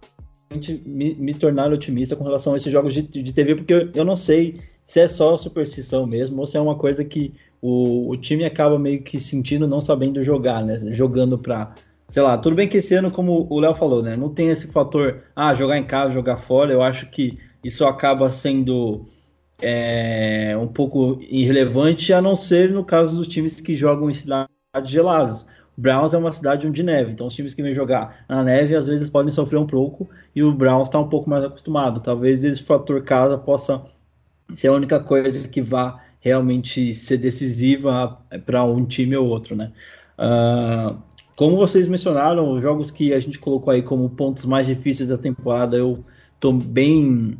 me, 0.84 1.14
me 1.14 1.34
tornar 1.34 1.72
otimista 1.72 2.16
com 2.16 2.24
relação 2.24 2.54
a 2.54 2.56
esses 2.56 2.72
jogos 2.72 2.92
de, 2.92 3.02
de 3.02 3.32
TV, 3.32 3.54
porque 3.54 3.72
eu, 3.72 3.90
eu 3.94 4.04
não 4.04 4.16
sei 4.16 4.60
se 4.84 5.00
é 5.00 5.08
só 5.08 5.36
superstição 5.36 6.06
mesmo, 6.06 6.40
ou 6.40 6.46
se 6.46 6.56
é 6.56 6.60
uma 6.60 6.74
coisa 6.74 7.04
que 7.04 7.32
o, 7.62 8.10
o 8.10 8.16
time 8.16 8.44
acaba 8.44 8.78
meio 8.78 9.02
que 9.02 9.20
sentindo 9.20 9.68
não 9.68 9.80
sabendo 9.80 10.22
jogar, 10.22 10.64
né? 10.64 10.78
Jogando 10.90 11.38
pra. 11.38 11.74
Sei 12.08 12.20
lá, 12.20 12.36
tudo 12.36 12.56
bem 12.56 12.66
que 12.68 12.78
esse 12.78 12.92
ano, 12.94 13.08
como 13.08 13.46
o 13.48 13.60
Léo 13.60 13.74
falou, 13.74 14.02
né? 14.02 14.16
Não 14.16 14.30
tem 14.30 14.48
esse 14.48 14.66
fator, 14.66 15.22
ah, 15.36 15.54
jogar 15.54 15.78
em 15.78 15.84
casa, 15.84 16.12
jogar 16.12 16.38
fora. 16.38 16.72
Eu 16.72 16.82
acho 16.82 17.08
que 17.08 17.38
isso 17.62 17.84
acaba 17.84 18.32
sendo 18.32 19.06
é, 19.62 20.56
um 20.60 20.66
pouco 20.66 21.20
irrelevante, 21.20 22.12
a 22.12 22.20
não 22.20 22.34
ser 22.34 22.72
no 22.72 22.84
caso 22.84 23.16
dos 23.16 23.28
times 23.28 23.60
que 23.60 23.76
jogam 23.76 24.10
em 24.10 24.14
cidades 24.14 24.50
geladas. 24.86 25.46
Browns 25.80 26.12
é 26.12 26.18
uma 26.18 26.30
cidade 26.30 26.66
onde 26.66 26.82
neve, 26.82 27.12
então 27.12 27.26
os 27.26 27.34
times 27.34 27.54
que 27.54 27.62
vêm 27.62 27.74
jogar 27.74 28.24
na 28.28 28.44
neve 28.44 28.76
às 28.76 28.86
vezes 28.86 29.08
podem 29.08 29.30
sofrer 29.30 29.58
um 29.58 29.66
pouco 29.66 30.08
e 30.36 30.42
o 30.42 30.52
Browns 30.52 30.88
está 30.88 30.98
um 30.98 31.08
pouco 31.08 31.30
mais 31.30 31.42
acostumado. 31.42 32.00
Talvez 32.00 32.44
esse 32.44 32.62
fator 32.62 33.02
casa 33.02 33.38
possa 33.38 33.82
ser 34.54 34.68
a 34.68 34.72
única 34.74 35.00
coisa 35.00 35.48
que 35.48 35.62
vá 35.62 35.98
realmente 36.20 36.92
ser 36.92 37.16
decisiva 37.16 38.18
para 38.44 38.62
um 38.62 38.84
time 38.84 39.16
ou 39.16 39.26
outro, 39.26 39.56
né? 39.56 39.72
Uh, 40.18 40.98
como 41.34 41.56
vocês 41.56 41.88
mencionaram, 41.88 42.52
os 42.52 42.60
jogos 42.60 42.90
que 42.90 43.14
a 43.14 43.18
gente 43.18 43.38
colocou 43.38 43.72
aí 43.72 43.80
como 43.80 44.10
pontos 44.10 44.44
mais 44.44 44.66
difíceis 44.66 45.08
da 45.08 45.16
temporada, 45.16 45.78
eu 45.78 46.04
tô 46.38 46.52
bem. 46.52 47.38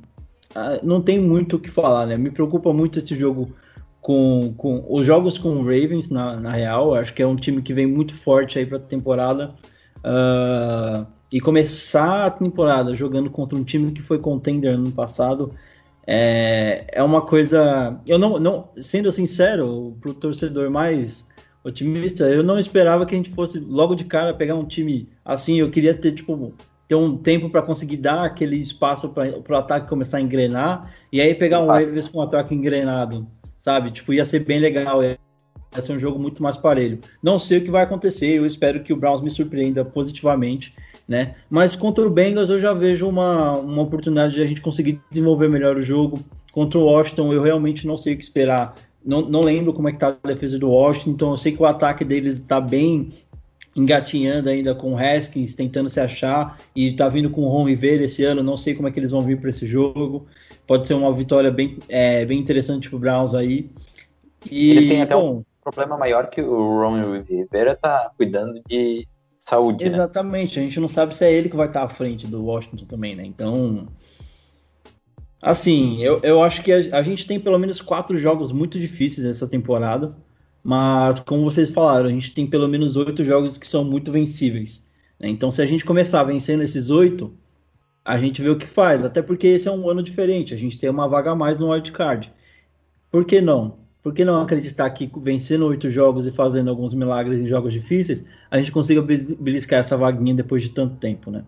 Uh, 0.53 0.81
não 0.83 1.03
tem 1.03 1.21
muito 1.21 1.57
o 1.57 1.59
que 1.61 1.71
falar, 1.71 2.07
né? 2.07 2.17
Me 2.17 2.31
preocupa 2.31 2.73
muito 2.73 2.99
esse 2.99 3.15
jogo 3.15 3.53
com, 4.01 4.55
com 4.57 4.85
os 4.89 5.05
jogos 5.05 5.39
com 5.39 5.57
o 5.57 5.63
Ravens, 5.63 6.09
na, 6.09 6.37
na 6.37 6.53
real. 6.53 6.95
Acho 6.95 7.13
que 7.15 7.23
é 7.23 7.27
um 7.27 7.37
time 7.37 7.63
que 7.63 7.75
vem 7.75 7.87
muito 7.87 8.15
forte 8.15 8.59
aí 8.59 8.67
para 8.67 8.79
a 8.79 8.81
temporada. 8.81 9.55
Uh, 9.99 11.07
e 11.33 11.41
começar 11.41 12.27
a 12.27 12.31
temporada 12.31 12.95
jogando 12.95 13.31
contra 13.31 13.57
um 13.57 13.63
time 13.63 13.93
que 13.93 14.03
foi 14.03 14.19
contender 14.19 14.77
no 14.77 14.91
passado 14.91 15.55
é, 16.07 16.87
é 16.93 17.03
uma 17.03 17.23
coisa. 17.23 18.01
Eu 18.07 18.19
não, 18.19 18.39
não 18.39 18.69
sendo 18.77 19.13
sincero, 19.13 19.97
para 20.01 20.11
o 20.11 20.15
torcedor 20.15 20.71
mais 20.71 21.27
otimista, 21.63 22.25
eu 22.25 22.43
não 22.43 22.59
esperava 22.59 23.05
que 23.07 23.15
a 23.15 23.19
gente 23.19 23.31
fosse 23.31 23.59
logo 23.61 23.95
de 23.95 24.05
cara 24.05 24.35
pegar 24.35 24.57
um 24.57 24.65
time 24.65 25.09
assim. 25.25 25.61
Eu 25.61 25.71
queria 25.71 25.95
ter 25.95 26.13
tipo 26.13 26.53
ter 26.89 26.97
um 26.97 27.17
tempo 27.17 27.49
para 27.49 27.63
conseguir 27.63 27.99
dar 27.99 28.25
aquele 28.25 28.57
espaço 28.57 29.11
para 29.11 29.55
o 29.55 29.57
ataque 29.57 29.89
começar 29.89 30.19
a 30.19 30.21
engrenar 30.21 30.93
e 31.13 31.21
aí 31.21 31.33
pegar 31.37 31.61
um 31.61 31.69
Ravens 31.69 32.09
com 32.09 32.19
um 32.19 32.23
ataque 32.23 32.53
engrenado, 32.53 33.29
sabe? 33.61 33.93
Tipo 33.93 34.13
ia 34.13 34.25
ser 34.25 34.41
bem 34.41 34.59
legal. 34.59 35.05
Ia 35.05 35.17
ser 35.81 35.93
um 35.93 36.01
jogo 36.01 36.19
muito 36.19 36.43
mais 36.43 36.57
parelho. 36.57 36.99
Não 37.23 37.39
sei 37.39 37.59
o 37.59 37.63
que 37.63 37.71
vai 37.71 37.85
acontecer. 37.85 38.35
Eu 38.35 38.45
espero 38.45 38.83
que 38.83 38.93
o 38.93 38.97
Browns 38.97 39.21
me 39.21 39.31
surpreenda 39.31 39.85
positivamente 39.85 40.75
né? 41.11 41.35
Mas 41.51 41.75
contra 41.75 42.07
o 42.07 42.09
Bengals 42.09 42.51
eu 42.51 42.61
já 42.61 42.73
vejo 42.73 43.09
uma, 43.09 43.57
uma 43.59 43.83
oportunidade 43.83 44.35
de 44.35 44.43
a 44.43 44.47
gente 44.47 44.61
conseguir 44.61 45.01
desenvolver 45.11 45.49
melhor 45.49 45.77
o 45.77 45.83
jogo. 45.83 46.21
Contra 46.53 46.79
o 46.79 46.85
Washington 46.85 47.33
eu 47.33 47.43
realmente 47.43 47.85
não 47.85 47.97
sei 47.97 48.15
o 48.15 48.17
que 48.17 48.23
esperar. 48.23 48.77
Não, 49.05 49.21
não 49.23 49.41
lembro 49.41 49.73
como 49.73 49.89
é 49.89 49.93
que 49.93 49.99
tá 49.99 50.17
a 50.23 50.29
defesa 50.29 50.57
do 50.57 50.71
Washington, 50.71 51.33
eu 51.33 51.37
sei 51.37 51.51
que 51.51 51.61
o 51.61 51.67
ataque 51.67 52.05
deles 52.05 52.37
está 52.37 52.61
bem 52.61 53.09
engatinhando 53.75 54.49
ainda 54.49 54.75
com 54.75 54.95
o 54.95 54.99
Haskins, 54.99 55.55
tentando 55.55 55.89
se 55.89 56.01
achar, 56.01 56.59
e 56.75 56.93
tá 56.93 57.09
vindo 57.09 57.31
com 57.31 57.43
o 57.43 57.49
Ron 57.49 57.65
Rivera 57.65 58.05
esse 58.05 58.25
ano, 58.25 58.43
não 58.43 58.57
sei 58.57 58.75
como 58.75 58.89
é 58.89 58.91
que 58.91 58.99
eles 58.99 59.11
vão 59.11 59.23
vir 59.23 59.41
para 59.41 59.51
esse 59.51 59.67
jogo. 59.67 60.27
Pode 60.67 60.87
ser 60.87 60.95
uma 60.95 61.13
vitória 61.13 61.51
bem, 61.51 61.79
é, 61.89 62.25
bem 62.25 62.39
interessante 62.39 62.89
pro 62.89 62.99
Browns 62.99 63.35
aí. 63.35 63.71
E, 64.51 64.71
Ele 64.71 64.89
tem 64.89 65.03
até 65.03 65.15
bom, 65.15 65.39
um 65.39 65.45
problema 65.63 65.97
maior 65.97 66.29
que 66.29 66.41
o 66.41 66.81
Ron 66.81 67.23
Rivera 67.23 67.77
tá 67.77 68.11
cuidando 68.17 68.61
de 68.69 69.07
saúde. 69.41 69.85
né? 69.85 69.91
Exatamente, 69.91 70.59
a 70.59 70.63
gente 70.63 70.81
não 70.81 70.89
sabe 70.89 71.17
se 71.17 71.25
é 71.25 71.33
ele 71.33 71.49
que 71.49 71.57
vai 71.57 71.67
estar 71.67 71.83
à 71.83 71.89
frente 71.89 72.27
do 72.27 72.45
Washington 72.45 72.85
também, 72.87 73.15
né? 73.15 73.25
Então, 73.25 73.87
assim, 75.43 76.03
eu, 76.03 76.21
eu 76.23 76.43
acho 76.43 76.63
que 76.63 76.73
a, 76.73 76.79
a 76.93 77.03
gente 77.03 77.27
tem 77.27 77.39
pelo 77.39 77.59
menos 77.59 77.81
quatro 77.81 78.17
jogos 78.19 78.53
muito 78.53 78.79
difíceis 78.79 79.27
essa 79.27 79.47
temporada, 79.47 80.17
mas 80.63 81.19
como 81.21 81.45
vocês 81.45 81.71
falaram, 81.71 82.07
a 82.07 82.13
gente 82.13 82.35
tem 82.35 82.47
pelo 82.47 82.69
menos 82.69 82.97
oito 82.97 83.25
jogos 83.25 83.57
que 83.59 83.67
são 83.67 83.85
muito 83.85 84.13
vencíveis. 84.13 84.85
né? 85.19 85.29
Então, 85.29 85.51
se 85.51 85.63
a 85.63 85.67
gente 85.67 85.85
começar 85.85 86.23
vencendo 86.25 86.63
esses 86.63 86.91
oito, 86.91 87.33
a 88.05 88.19
gente 88.19 88.43
vê 88.43 88.51
o 88.51 88.59
que 88.59 88.67
faz, 88.67 89.05
até 89.05 89.23
porque 89.23 89.47
esse 89.47 89.69
é 89.69 89.73
um 89.73 89.89
ano 89.89 90.03
diferente, 90.03 90.55
a 90.55 90.57
gente 90.57 90.79
tem 90.79 90.91
uma 90.91 91.09
vaga 91.09 91.31
a 91.31 91.35
mais 91.35 91.59
no 91.59 91.71
wildcard. 91.71 92.33
Por 93.11 93.25
que 93.25 93.41
não? 93.41 93.79
Por 94.03 94.15
que 94.15 94.25
não 94.25 94.41
acreditar 94.41 94.89
que 94.91 95.11
vencendo 95.19 95.67
oito 95.67 95.91
jogos 95.91 96.27
e 96.27 96.33
fazendo 96.33 96.71
alguns 96.71 96.95
milagres 96.95 97.41
em 97.41 97.47
jogos 97.47 97.73
difíceis, 97.73 98.25
a 98.51 98.59
gente 98.59 98.73
consiga 98.73 99.03
beliscar 99.03 99.81
essa 99.81 99.97
vaguinha 99.97 100.35
depois 100.35 100.63
de 100.63 100.71
tanto 100.71 100.97
tempo, 100.97 101.31
né? 101.31 101.45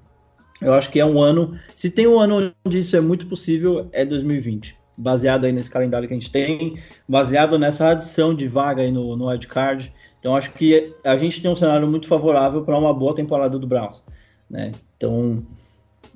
Eu 0.61 0.75
acho 0.75 0.91
que 0.91 1.01
é 1.01 1.05
um 1.05 1.21
ano. 1.21 1.59
Se 1.75 1.91
tem 1.91 2.07
um 2.07 2.21
ano 2.21 2.53
onde 2.65 2.79
isso 2.79 2.97
é 2.97 3.01
muito 3.01 3.27
possível, 3.27 3.89
é 3.91 4.05
2020. 4.05 4.77
Baseado 4.97 5.45
aí 5.45 5.53
nesse 5.53 5.71
calendário 5.71 6.07
que 6.07 6.15
a 6.15 6.19
gente 6.19 6.31
tem, 6.31 6.79
baseado 7.09 7.59
nessa 7.59 7.91
adição 7.91 8.35
de 8.35 8.47
vaga 8.47 8.83
aí 8.83 8.93
no, 8.93 9.17
no 9.17 9.29
wildcard. 9.29 9.93
Então 10.21 10.37
acho 10.37 10.53
que 10.53 10.95
a 11.03 11.17
gente 11.17 11.41
tem 11.41 11.51
um 11.51 11.57
cenário 11.57 11.89
muito 11.89 12.07
favorável 12.07 12.63
para 12.63 12.79
uma 12.79 12.93
boa 12.93 13.15
temporada 13.15 13.59
do 13.59 13.67
Browns. 13.67 14.05
Né? 14.49 14.73
Então, 14.97 15.43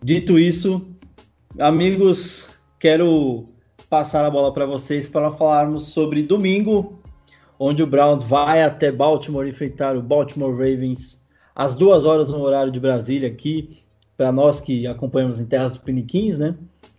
dito 0.03 0.39
isso, 0.39 0.87
amigos, 1.59 2.49
quero 2.79 3.49
passar 3.89 4.25
a 4.25 4.31
bola 4.31 4.53
para 4.53 4.67
vocês 4.67 5.09
para 5.09 5.31
falarmos 5.31 5.85
sobre 5.85 6.23
domingo, 6.23 7.01
onde 7.59 7.83
o 7.83 7.87
Browns 7.87 8.23
vai 8.25 8.63
até 8.63 8.93
Baltimore 8.93 9.49
enfrentar 9.49 9.97
o 9.97 10.03
Baltimore 10.03 10.53
Ravens 10.53 11.25
às 11.55 11.75
duas 11.75 12.05
horas 12.05 12.29
no 12.29 12.41
horário 12.41 12.71
de 12.71 12.79
Brasília 12.79 13.29
aqui, 13.29 13.83
para 14.17 14.31
nós 14.31 14.61
que 14.61 14.87
acompanhamos 14.87 15.41
em 15.41 15.47
terras 15.47 15.73
do 15.73 15.81
Piniquins, 15.81 16.39
né? 16.39 16.55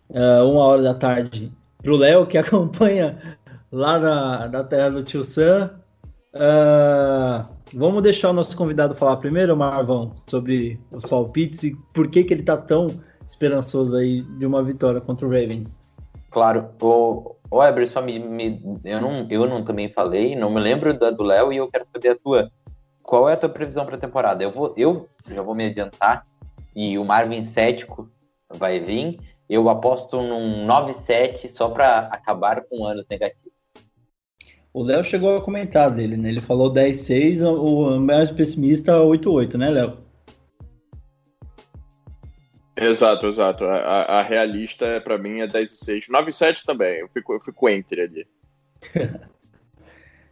Uh, 0.10 0.50
uma 0.50 0.64
hora 0.64 0.82
da 0.82 0.94
tarde 0.94 1.52
para 1.82 1.92
o 1.92 1.98
Léo, 1.98 2.26
que 2.26 2.38
acompanha 2.38 3.38
lá 3.72 4.00
na, 4.00 4.48
na 4.48 4.64
terra 4.64 4.90
do 4.90 5.04
Tio 5.04 5.24
Sam. 5.24 5.72
Uh, 6.36 7.46
vamos 7.74 8.04
deixar 8.04 8.30
o 8.30 8.34
nosso 8.34 8.56
convidado 8.56 8.96
falar 8.96 9.18
primeiro, 9.18 9.56
Marvão, 9.56 10.14
sobre 10.28 10.80
os 10.92 11.04
palpites 11.04 11.64
e 11.64 11.76
por 11.94 12.10
que, 12.10 12.24
que 12.24 12.34
ele 12.34 12.42
está 12.42 12.58
tão 12.58 12.88
esperançoso 13.28 13.96
aí 13.96 14.22
de 14.22 14.46
uma 14.46 14.64
vitória 14.64 15.02
contra 15.02 15.28
o 15.28 15.30
Ravens. 15.30 15.80
Claro, 16.32 16.70
o, 16.82 17.36
o 17.50 17.64
Eber, 17.64 17.90
só 17.90 18.02
me, 18.02 18.20
me, 18.20 18.62
eu, 18.84 19.02
não, 19.02 19.28
eu 19.30 19.48
não 19.48 19.64
também 19.64 19.90
falei, 19.90 20.36
não 20.36 20.50
me 20.50 20.60
lembro 20.60 20.94
da 20.94 21.12
do 21.12 21.24
Léo 21.24 21.52
e 21.52 21.58
eu 21.58 21.68
quero 21.68 21.86
saber 21.86 22.10
a 22.10 22.16
tua. 22.16 22.52
Qual 23.02 23.30
é 23.30 23.34
a 23.34 23.38
tua 23.38 23.50
previsão 23.50 23.86
para 23.86 23.96
a 23.96 24.00
temporada? 24.00 24.44
Eu, 24.44 24.52
vou, 24.52 24.74
eu 24.78 25.10
já 25.30 25.42
vou 25.42 25.56
me 25.56 25.66
adiantar 25.66 26.26
e 26.76 26.98
o 26.98 27.06
Marvin 27.06 27.46
cético 27.46 28.10
vai 28.50 28.80
vir. 28.80 29.20
Eu 29.50 29.70
aposto 29.70 30.22
num 30.22 30.68
9-7 30.68 31.50
só 31.50 31.70
para 31.70 32.00
acabar 32.08 32.62
com 32.64 32.86
anos 32.86 33.06
negativos. 33.10 33.56
O 34.74 34.84
Léo 34.84 35.04
chegou 35.04 35.36
a 35.36 35.42
comentar 35.42 35.90
dele, 35.90 36.18
né? 36.18 36.30
Ele 36.30 36.42
falou 36.42 36.72
10-6, 36.72 37.42
o 37.42 38.00
mais 38.00 38.30
pessimista 38.30 38.98
8-8, 38.98 39.56
né, 39.56 39.70
Léo? 39.70 39.98
Exato, 42.76 43.26
exato. 43.26 43.66
A, 43.66 44.20
a 44.20 44.22
realista, 44.22 45.02
para 45.02 45.18
mim, 45.18 45.40
é 45.40 45.48
10 45.48 45.72
e 45.72 45.78
6. 45.86 46.10
9 46.10 46.30
e 46.30 46.34
7 46.34 46.64
também. 46.64 47.00
Eu 47.00 47.10
fico, 47.10 47.34
eu 47.34 47.40
fico 47.40 47.68
entre 47.70 48.02
ali. 48.02 48.28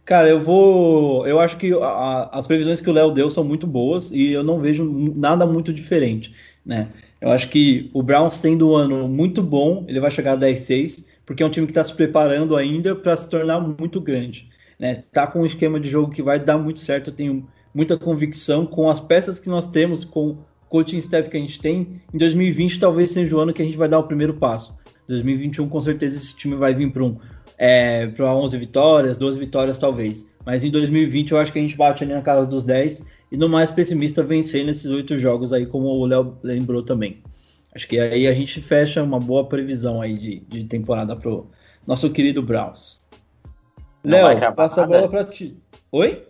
Cara, 0.06 0.28
eu 0.28 0.40
vou. 0.40 1.26
Eu 1.26 1.40
acho 1.40 1.56
que 1.58 1.72
a, 1.74 2.30
as 2.32 2.46
previsões 2.46 2.80
que 2.80 2.88
o 2.88 2.92
Léo 2.92 3.10
deu 3.10 3.28
são 3.28 3.42
muito 3.42 3.66
boas 3.66 4.12
e 4.12 4.30
eu 4.30 4.44
não 4.44 4.60
vejo 4.60 4.84
nada 5.16 5.44
muito 5.44 5.72
diferente, 5.72 6.32
né? 6.64 6.88
Eu 7.20 7.32
acho 7.32 7.48
que 7.48 7.90
o 7.92 8.04
Browns 8.04 8.40
tendo 8.40 8.70
um 8.70 8.76
ano 8.76 9.08
muito 9.08 9.42
bom, 9.42 9.84
ele 9.88 9.98
vai 9.98 10.10
chegar 10.10 10.34
a 10.34 10.38
10-6, 10.38 11.04
porque 11.26 11.42
é 11.42 11.46
um 11.46 11.50
time 11.50 11.66
que 11.66 11.72
está 11.72 11.82
se 11.82 11.92
preparando 11.92 12.54
ainda 12.54 12.94
para 12.94 13.16
se 13.16 13.28
tornar 13.28 13.58
muito 13.58 14.00
grande, 14.00 14.48
né? 14.78 15.02
Tá 15.12 15.26
com 15.26 15.40
um 15.40 15.46
esquema 15.46 15.80
de 15.80 15.88
jogo 15.88 16.12
que 16.12 16.22
vai 16.22 16.38
dar 16.38 16.56
muito 16.56 16.78
certo. 16.78 17.10
Eu 17.10 17.14
tenho 17.14 17.48
muita 17.74 17.98
convicção 17.98 18.64
com 18.64 18.88
as 18.88 19.00
peças 19.00 19.40
que 19.40 19.48
nós 19.48 19.66
temos, 19.66 20.04
com 20.04 20.38
coaching 20.68 20.98
staff 20.98 21.28
que 21.28 21.36
a 21.36 21.40
gente 21.40 21.60
tem, 21.60 22.00
em 22.14 22.18
2020 22.18 22.78
talvez 22.78 23.10
seja 23.10 23.34
o 23.34 23.40
ano 23.40 23.52
que 23.52 23.62
a 23.62 23.64
gente 23.64 23.76
vai 23.76 23.88
dar 23.88 23.98
o 23.98 24.04
primeiro 24.04 24.34
passo. 24.34 24.72
2021 25.08 25.68
com 25.68 25.80
certeza 25.80 26.16
esse 26.16 26.36
time 26.36 26.54
vai 26.54 26.74
vir 26.74 26.90
para 26.92 27.02
um 27.02 27.16
é, 27.58 28.06
para 28.08 28.34
11 28.34 28.56
vitórias, 28.58 29.16
12 29.16 29.38
vitórias 29.38 29.78
talvez. 29.78 30.26
Mas 30.44 30.64
em 30.64 30.70
2020 30.70 31.32
eu 31.32 31.38
acho 31.38 31.52
que 31.52 31.58
a 31.58 31.62
gente 31.62 31.76
bate 31.76 32.04
ali 32.04 32.14
na 32.14 32.22
casa 32.22 32.48
dos 32.48 32.64
10 32.64 33.04
e 33.32 33.36
no 33.36 33.48
mais 33.48 33.70
pessimista 33.70 34.22
vencer 34.22 34.64
nesses 34.64 34.86
oito 34.86 35.18
jogos 35.18 35.52
aí, 35.52 35.66
como 35.66 35.88
o 35.88 36.06
Léo 36.06 36.38
lembrou 36.42 36.82
também. 36.82 37.22
Acho 37.74 37.88
que 37.88 37.98
aí 37.98 38.26
a 38.26 38.32
gente 38.32 38.60
fecha 38.60 39.02
uma 39.02 39.20
boa 39.20 39.46
previsão 39.46 40.00
aí 40.00 40.16
de, 40.16 40.40
de 40.40 40.64
temporada 40.64 41.14
pro 41.14 41.50
nosso 41.86 42.10
querido 42.12 42.42
Browns. 42.42 43.04
Léo, 44.04 44.54
passa 44.54 44.82
nada. 44.82 44.96
a 44.96 44.98
bola 45.00 45.10
para 45.10 45.24
ti. 45.24 45.56
Oi? 45.90 46.26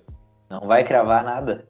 Não 0.48 0.60
vai 0.60 0.82
cravar 0.82 1.22
nada. 1.22 1.64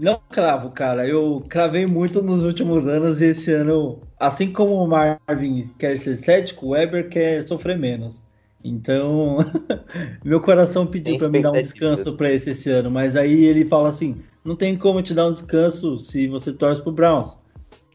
Não 0.00 0.20
cravo, 0.30 0.70
cara. 0.70 1.06
Eu 1.08 1.44
cravei 1.48 1.84
muito 1.86 2.22
nos 2.22 2.44
últimos 2.44 2.86
anos 2.86 3.20
e 3.20 3.26
esse 3.26 3.52
ano, 3.52 4.00
assim 4.18 4.52
como 4.52 4.74
o 4.74 4.86
Marvin 4.86 5.68
quer 5.76 5.98
ser 5.98 6.16
cético, 6.16 6.66
o 6.66 6.68
Weber 6.70 7.08
quer 7.08 7.42
sofrer 7.42 7.76
menos. 7.76 8.22
Então, 8.64 9.38
meu 10.24 10.40
coração 10.40 10.86
pediu 10.86 11.16
para 11.16 11.28
me 11.28 11.40
dar 11.40 11.52
um 11.52 11.62
descanso 11.62 12.16
para 12.16 12.32
esse 12.32 12.50
esse 12.50 12.70
ano, 12.70 12.90
mas 12.90 13.16
aí 13.16 13.44
ele 13.44 13.64
fala 13.64 13.88
assim: 13.88 14.22
não 14.44 14.56
tem 14.56 14.76
como 14.76 15.02
te 15.02 15.14
dar 15.14 15.26
um 15.26 15.32
descanso 15.32 15.98
se 15.98 16.26
você 16.26 16.52
torce 16.52 16.82
pro 16.82 16.92
Browns. 16.92 17.38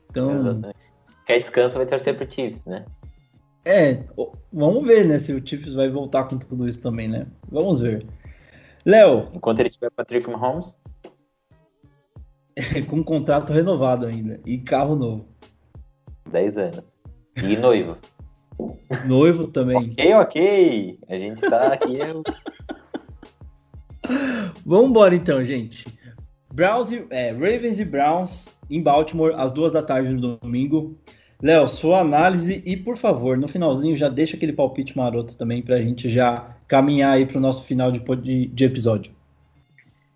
Então, 0.10 0.62
quer 1.26 1.40
descanso 1.40 1.78
vai 1.78 1.86
torcer 1.86 2.16
pro 2.16 2.32
Chiefs, 2.32 2.64
né? 2.66 2.86
É, 3.66 4.04
vamos 4.52 4.86
ver, 4.86 5.06
né, 5.06 5.18
se 5.20 5.34
o 5.34 5.46
Chiefs 5.46 5.74
vai 5.74 5.90
voltar 5.90 6.26
com 6.26 6.38
tudo 6.38 6.68
isso 6.68 6.82
também, 6.82 7.08
né? 7.08 7.28
Vamos 7.50 7.82
ver. 7.82 8.06
Léo. 8.86 9.30
Enquanto 9.34 9.60
ele 9.62 9.70
tiver 9.70 9.90
Patrick 9.92 10.30
Mahomes. 10.30 10.76
com 12.90 12.98
um 12.98 13.04
contrato 13.04 13.54
renovado 13.54 14.06
ainda. 14.06 14.40
E 14.46 14.58
carro 14.58 14.96
novo. 14.96 15.26
10 16.30 16.58
anos. 16.58 16.84
E 17.38 17.56
noivo. 17.56 17.98
Noivo 19.06 19.48
também. 19.48 19.92
ok, 19.92 20.14
ok. 20.16 21.00
A 21.10 21.18
gente 21.18 21.42
tá 21.42 21.74
aqui. 21.74 21.98
Vamos 24.66 24.90
embora 24.90 25.16
então, 25.16 25.44
gente. 25.44 25.86
Browns 26.54 26.92
e, 26.92 27.06
é, 27.10 27.32
Ravens 27.32 27.80
e 27.80 27.86
Browns 27.86 28.48
em 28.70 28.82
Baltimore 28.82 29.34
às 29.36 29.52
duas 29.52 29.72
da 29.72 29.82
tarde 29.82 30.14
no 30.14 30.38
domingo. 30.38 30.96
Léo, 31.42 31.68
sua 31.68 32.00
análise 32.00 32.62
e, 32.66 32.78
por 32.78 32.96
favor, 32.96 33.38
no 33.38 33.48
finalzinho 33.48 33.98
já 33.98 34.08
deixa 34.08 34.38
aquele 34.38 34.54
palpite 34.54 34.96
maroto 34.96 35.36
também 35.36 35.62
para 35.62 35.76
a 35.76 35.82
gente 35.82 36.08
já 36.08 36.56
caminhar 36.68 37.14
aí 37.14 37.26
para 37.26 37.38
o 37.38 37.42
nosso 37.42 37.64
final 37.64 37.92
de, 37.92 38.00
de, 38.00 38.48
de 38.48 38.66
episódio. 38.66 39.12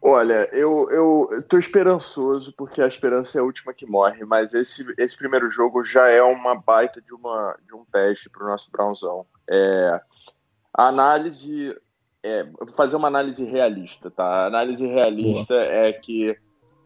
Olha, 0.10 0.48
eu, 0.54 0.90
eu 0.90 1.44
tô 1.50 1.58
esperançoso, 1.58 2.54
porque 2.54 2.82
a 2.82 2.88
esperança 2.88 3.38
é 3.38 3.42
a 3.42 3.44
última 3.44 3.74
que 3.74 3.86
morre, 3.86 4.24
mas 4.24 4.54
esse, 4.54 4.94
esse 4.98 5.18
primeiro 5.18 5.50
jogo 5.50 5.84
já 5.84 6.08
é 6.08 6.24
uma 6.24 6.56
baita 6.56 7.02
de, 7.02 7.14
uma, 7.14 7.58
de 7.66 7.76
um 7.76 7.84
teste 7.84 8.30
para 8.30 8.46
o 8.46 8.48
nosso 8.48 8.72
Brownzão. 8.72 9.26
É, 9.50 10.00
a 10.74 10.88
análise. 10.88 11.76
É, 12.24 12.44
vou 12.44 12.70
fazer 12.70 12.96
uma 12.96 13.10
análise 13.10 13.44
realista, 13.44 14.10
tá? 14.10 14.24
A 14.24 14.46
análise 14.46 14.88
realista 14.88 15.54
Boa. 15.54 15.66
é 15.66 15.92
que 15.92 16.38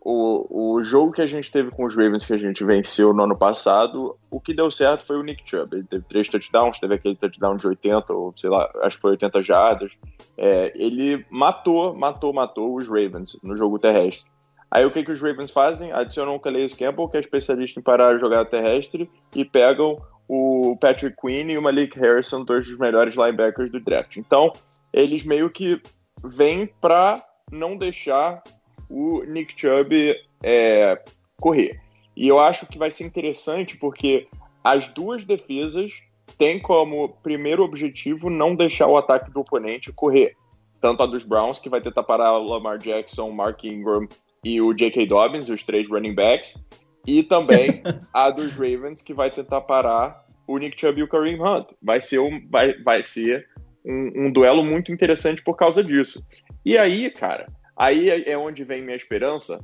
o, 0.04 0.76
o 0.76 0.82
jogo 0.82 1.12
que 1.12 1.22
a 1.22 1.28
gente 1.28 1.52
teve 1.52 1.70
com 1.70 1.86
os 1.86 1.96
Ravens 1.96 2.26
que 2.26 2.34
a 2.34 2.38
gente 2.38 2.64
venceu 2.64 3.14
no 3.14 3.24
ano 3.24 3.38
passado, 3.38 4.18
o 4.32 4.40
que 4.40 4.54
deu 4.54 4.72
certo 4.72 5.06
foi 5.06 5.18
o 5.18 5.24
Nick 5.24 5.44
Chubb. 5.48 5.76
Ele 5.76 5.84
teve 5.84 6.04
três 6.06 6.28
touchdowns, 6.28 6.80
teve 6.80 6.96
aquele 6.96 7.16
touchdown 7.16 7.56
de 7.56 7.68
80, 7.68 8.12
ou 8.12 8.34
sei 8.36 8.50
lá, 8.50 8.68
acho 8.82 8.96
que 8.96 9.02
foi 9.02 9.12
80 9.12 9.44
jardas. 9.44 9.92
É, 10.36 10.74
ele 10.76 11.24
matou, 11.30 11.94
matou, 11.94 12.34
matou 12.34 12.76
os 12.76 12.88
Ravens 12.88 13.38
no 13.44 13.56
jogo 13.56 13.78
terrestre. 13.78 14.26
Aí 14.72 14.86
o 14.86 14.92
que, 14.92 15.04
que 15.04 15.12
os 15.12 15.22
Ravens 15.22 15.52
fazem? 15.52 15.92
Adicionam 15.92 16.34
o 16.34 16.40
Calais 16.40 16.74
Campbell, 16.74 17.08
que 17.08 17.18
é 17.18 17.20
especialista 17.20 17.80
em 17.80 17.84
parar 17.84 18.08
a 18.08 18.18
jogada 18.18 18.46
terrestre, 18.46 19.08
e 19.36 19.46
pegam 19.46 20.02
o 20.28 20.76
Patrick 20.80 21.16
Quinn 21.22 21.52
e 21.52 21.58
o 21.58 21.62
Malik 21.62 22.00
Harrison, 22.00 22.44
dois 22.44 22.66
dos 22.66 22.78
melhores 22.78 23.16
linebackers 23.16 23.70
do 23.70 23.80
draft. 23.80 24.18
Então, 24.18 24.52
eles 24.92 25.24
meio 25.24 25.50
que 25.50 25.80
vêm 26.24 26.68
para 26.80 27.22
não 27.52 27.78
deixar 27.78 28.42
o 28.90 29.24
Nick 29.24 29.60
Chubb 29.60 30.16
é, 30.44 31.02
correr. 31.40 31.80
E 32.16 32.28
eu 32.28 32.40
acho 32.40 32.66
que 32.68 32.78
vai 32.78 32.92
ser 32.92 33.06
interessante 33.06 33.78
porque 33.78 34.28
as 34.64 34.90
duas 34.90 35.24
defesas 35.24 35.92
têm 36.38 36.60
como 36.60 37.10
primeiro 37.24 37.64
objetivo 37.64 38.30
não 38.30 38.56
deixar 38.56 38.88
o 38.88 38.98
ataque 38.98 39.32
do 39.32 39.42
oponente 39.42 39.92
correr. 39.92 40.36
Tanto 40.80 41.04
a 41.04 41.06
dos 41.06 41.24
Browns, 41.24 41.60
que 41.60 41.70
vai 41.70 41.82
tentar 41.82 42.04
parar 42.04 42.38
o 42.38 42.48
Lamar 42.48 42.78
Jackson, 42.78 43.30
Mark 43.32 43.64
Ingram 43.64 44.08
e 44.44 44.60
o 44.60 44.74
J.K. 44.74 45.06
Dobbins, 45.06 45.50
os 45.50 45.64
três 45.64 45.88
running 45.88 46.16
backs, 46.16 46.64
e 47.06 47.24
também 47.24 47.84
a 48.14 48.30
dos 48.32 48.56
Ravens, 48.56 49.02
que 49.02 49.14
vai 49.14 49.30
tentar 49.30 49.62
parar 49.62 50.26
o 50.48 50.58
Nick 50.58 50.80
Chubb 50.80 51.00
e 51.00 51.04
o 51.04 51.08
Kareem 51.08 51.40
Hunt. 51.40 51.70
Vai 51.82 52.02
ser 52.02 52.20
um, 52.20 52.42
vai, 52.50 52.74
vai 52.82 53.04
ser 53.04 53.48
um, 53.86 54.26
um 54.28 54.32
duelo 54.32 54.64
muito 54.64 54.92
interessante 54.92 55.44
por 55.44 55.56
causa 55.56 55.84
disso. 55.84 56.26
E 56.66 56.78
aí, 56.78 57.10
cara, 57.10 57.48
Aí 57.76 58.10
é, 58.10 58.32
é 58.32 58.38
onde 58.38 58.64
vem 58.64 58.82
minha 58.82 58.96
esperança, 58.96 59.64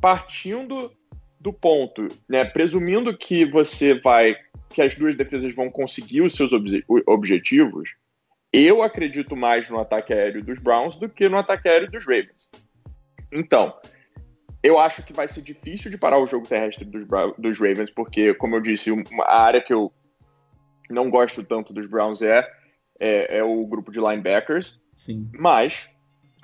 partindo 0.00 0.92
do 1.40 1.52
ponto, 1.52 2.08
né, 2.28 2.44
presumindo 2.44 3.16
que 3.16 3.44
você 3.44 3.94
vai, 4.00 4.34
que 4.70 4.80
as 4.80 4.94
duas 4.94 5.14
defesas 5.16 5.54
vão 5.54 5.70
conseguir 5.70 6.22
os 6.22 6.34
seus 6.34 6.52
ob 6.52 6.66
objetivos, 7.06 7.94
eu 8.50 8.82
acredito 8.82 9.36
mais 9.36 9.68
no 9.68 9.78
ataque 9.78 10.12
aéreo 10.12 10.42
dos 10.42 10.58
Browns 10.58 10.96
do 10.96 11.08
que 11.08 11.28
no 11.28 11.36
ataque 11.36 11.68
aéreo 11.68 11.90
dos 11.90 12.06
Ravens. 12.06 12.48
Então, 13.30 13.74
eu 14.62 14.78
acho 14.78 15.02
que 15.02 15.12
vai 15.12 15.28
ser 15.28 15.42
difícil 15.42 15.90
de 15.90 15.98
parar 15.98 16.18
o 16.18 16.26
jogo 16.26 16.46
terrestre 16.46 16.84
dos, 16.84 17.04
dos 17.36 17.58
Ravens, 17.58 17.90
porque, 17.90 18.32
como 18.32 18.56
eu 18.56 18.60
disse, 18.60 18.90
a 19.24 19.42
área 19.42 19.60
que 19.60 19.74
eu 19.74 19.92
não 20.88 21.10
gosto 21.10 21.42
tanto 21.42 21.72
dos 21.72 21.86
Browns 21.86 22.22
é, 22.22 22.48
é, 22.98 23.38
é 23.38 23.44
o 23.44 23.66
grupo 23.66 23.92
de 23.92 24.00
linebackers. 24.00 24.80
Sim. 24.96 25.28
Mas 25.34 25.90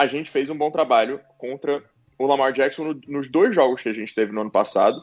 a 0.01 0.07
gente 0.07 0.31
fez 0.31 0.49
um 0.49 0.57
bom 0.57 0.71
trabalho 0.71 1.21
contra 1.37 1.85
o 2.19 2.27
Lamar 2.27 2.55
Jackson 2.55 2.85
no, 2.85 3.01
nos 3.07 3.31
dois 3.31 3.55
jogos 3.55 3.83
que 3.83 3.89
a 3.91 3.93
gente 3.93 4.15
teve 4.15 4.33
no 4.33 4.41
ano 4.41 4.51
passado. 4.51 4.99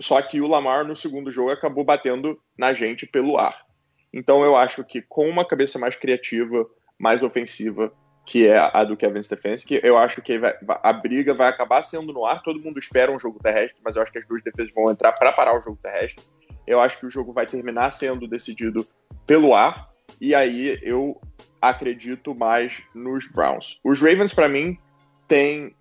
Só 0.00 0.20
que 0.20 0.40
o 0.40 0.48
Lamar, 0.48 0.84
no 0.84 0.96
segundo 0.96 1.30
jogo, 1.30 1.50
acabou 1.50 1.84
batendo 1.84 2.36
na 2.58 2.74
gente 2.74 3.06
pelo 3.06 3.38
ar. 3.38 3.64
Então 4.12 4.42
eu 4.42 4.56
acho 4.56 4.82
que 4.82 5.00
com 5.00 5.28
uma 5.28 5.44
cabeça 5.44 5.78
mais 5.78 5.94
criativa, 5.94 6.66
mais 6.98 7.22
ofensiva, 7.22 7.92
que 8.26 8.48
é 8.48 8.58
a 8.58 8.82
do 8.82 8.96
Kevin 8.96 9.22
Stefanski, 9.22 9.78
eu 9.80 9.96
acho 9.96 10.20
que 10.22 10.38
vai, 10.38 10.58
a 10.82 10.92
briga 10.92 11.32
vai 11.32 11.48
acabar 11.48 11.84
sendo 11.84 12.12
no 12.12 12.26
ar. 12.26 12.42
Todo 12.42 12.58
mundo 12.58 12.80
espera 12.80 13.12
um 13.12 13.18
jogo 13.18 13.38
terrestre, 13.40 13.80
mas 13.84 13.94
eu 13.94 14.02
acho 14.02 14.10
que 14.10 14.18
as 14.18 14.26
duas 14.26 14.42
defesas 14.42 14.74
vão 14.74 14.90
entrar 14.90 15.12
para 15.12 15.30
parar 15.30 15.56
o 15.56 15.60
jogo 15.60 15.78
terrestre. 15.80 16.24
Eu 16.66 16.80
acho 16.80 16.98
que 16.98 17.06
o 17.06 17.10
jogo 17.10 17.32
vai 17.32 17.46
terminar 17.46 17.92
sendo 17.92 18.26
decidido 18.26 18.84
pelo 19.24 19.54
ar. 19.54 19.93
E 20.20 20.34
aí 20.34 20.78
eu 20.82 21.20
acredito 21.60 22.34
mais 22.34 22.82
nos 22.94 23.26
Browns. 23.30 23.80
Os 23.82 24.00
Ravens, 24.00 24.34
para 24.34 24.48
mim, 24.48 24.78
têm 25.26 25.74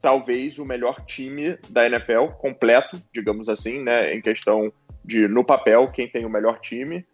talvez 0.00 0.58
o 0.58 0.64
melhor 0.64 1.04
time 1.04 1.58
da 1.68 1.86
NFL 1.86 2.26
completo, 2.38 3.02
digamos 3.12 3.48
assim, 3.48 3.82
né, 3.82 4.14
em 4.14 4.20
questão 4.20 4.72
de 5.04 5.26
no 5.28 5.44
papel 5.44 5.90
quem 5.90 6.08
tem 6.08 6.24
o 6.24 6.30
melhor 6.30 6.60
time, 6.60 7.04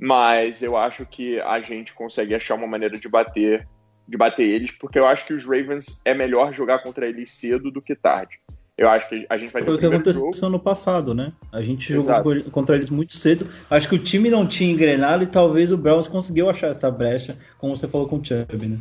mas 0.00 0.62
eu 0.62 0.76
acho 0.76 1.06
que 1.06 1.40
a 1.40 1.60
gente 1.60 1.94
consegue 1.94 2.34
achar 2.34 2.54
uma 2.54 2.66
maneira 2.66 2.98
de 2.98 3.08
bater 3.08 3.68
de 4.06 4.18
bater 4.18 4.46
eles, 4.46 4.70
porque 4.70 4.98
eu 4.98 5.06
acho 5.06 5.26
que 5.26 5.32
os 5.32 5.46
Ravens 5.46 6.02
é 6.04 6.12
melhor 6.12 6.52
jogar 6.52 6.80
contra 6.80 7.08
eles 7.08 7.30
cedo 7.30 7.70
do 7.70 7.80
que 7.80 7.94
tarde. 7.94 8.38
Eu 8.76 8.88
acho 8.88 9.08
que 9.08 9.24
a 9.30 9.36
gente 9.36 9.52
vai 9.52 9.62
ter 9.62 9.66
Foi 9.66 9.76
o 9.76 9.78
que 9.78 9.86
aconteceu 9.86 10.32
jogo. 10.32 10.48
no 10.48 10.58
passado, 10.58 11.14
né? 11.14 11.32
A 11.52 11.62
gente 11.62 11.92
Exato. 11.92 12.28
jogou 12.28 12.50
contra 12.50 12.74
eles 12.74 12.90
muito 12.90 13.16
cedo. 13.16 13.48
Acho 13.70 13.88
que 13.88 13.94
o 13.94 13.98
time 13.98 14.28
não 14.28 14.46
tinha 14.46 14.72
engrenado 14.72 15.22
e 15.22 15.26
talvez 15.28 15.70
o 15.70 15.76
Browns 15.76 16.08
conseguiu 16.08 16.50
achar 16.50 16.68
essa 16.68 16.90
brecha, 16.90 17.38
como 17.56 17.76
você 17.76 17.86
falou 17.86 18.08
com 18.08 18.16
o 18.16 18.24
Chubb, 18.24 18.66
né? 18.66 18.78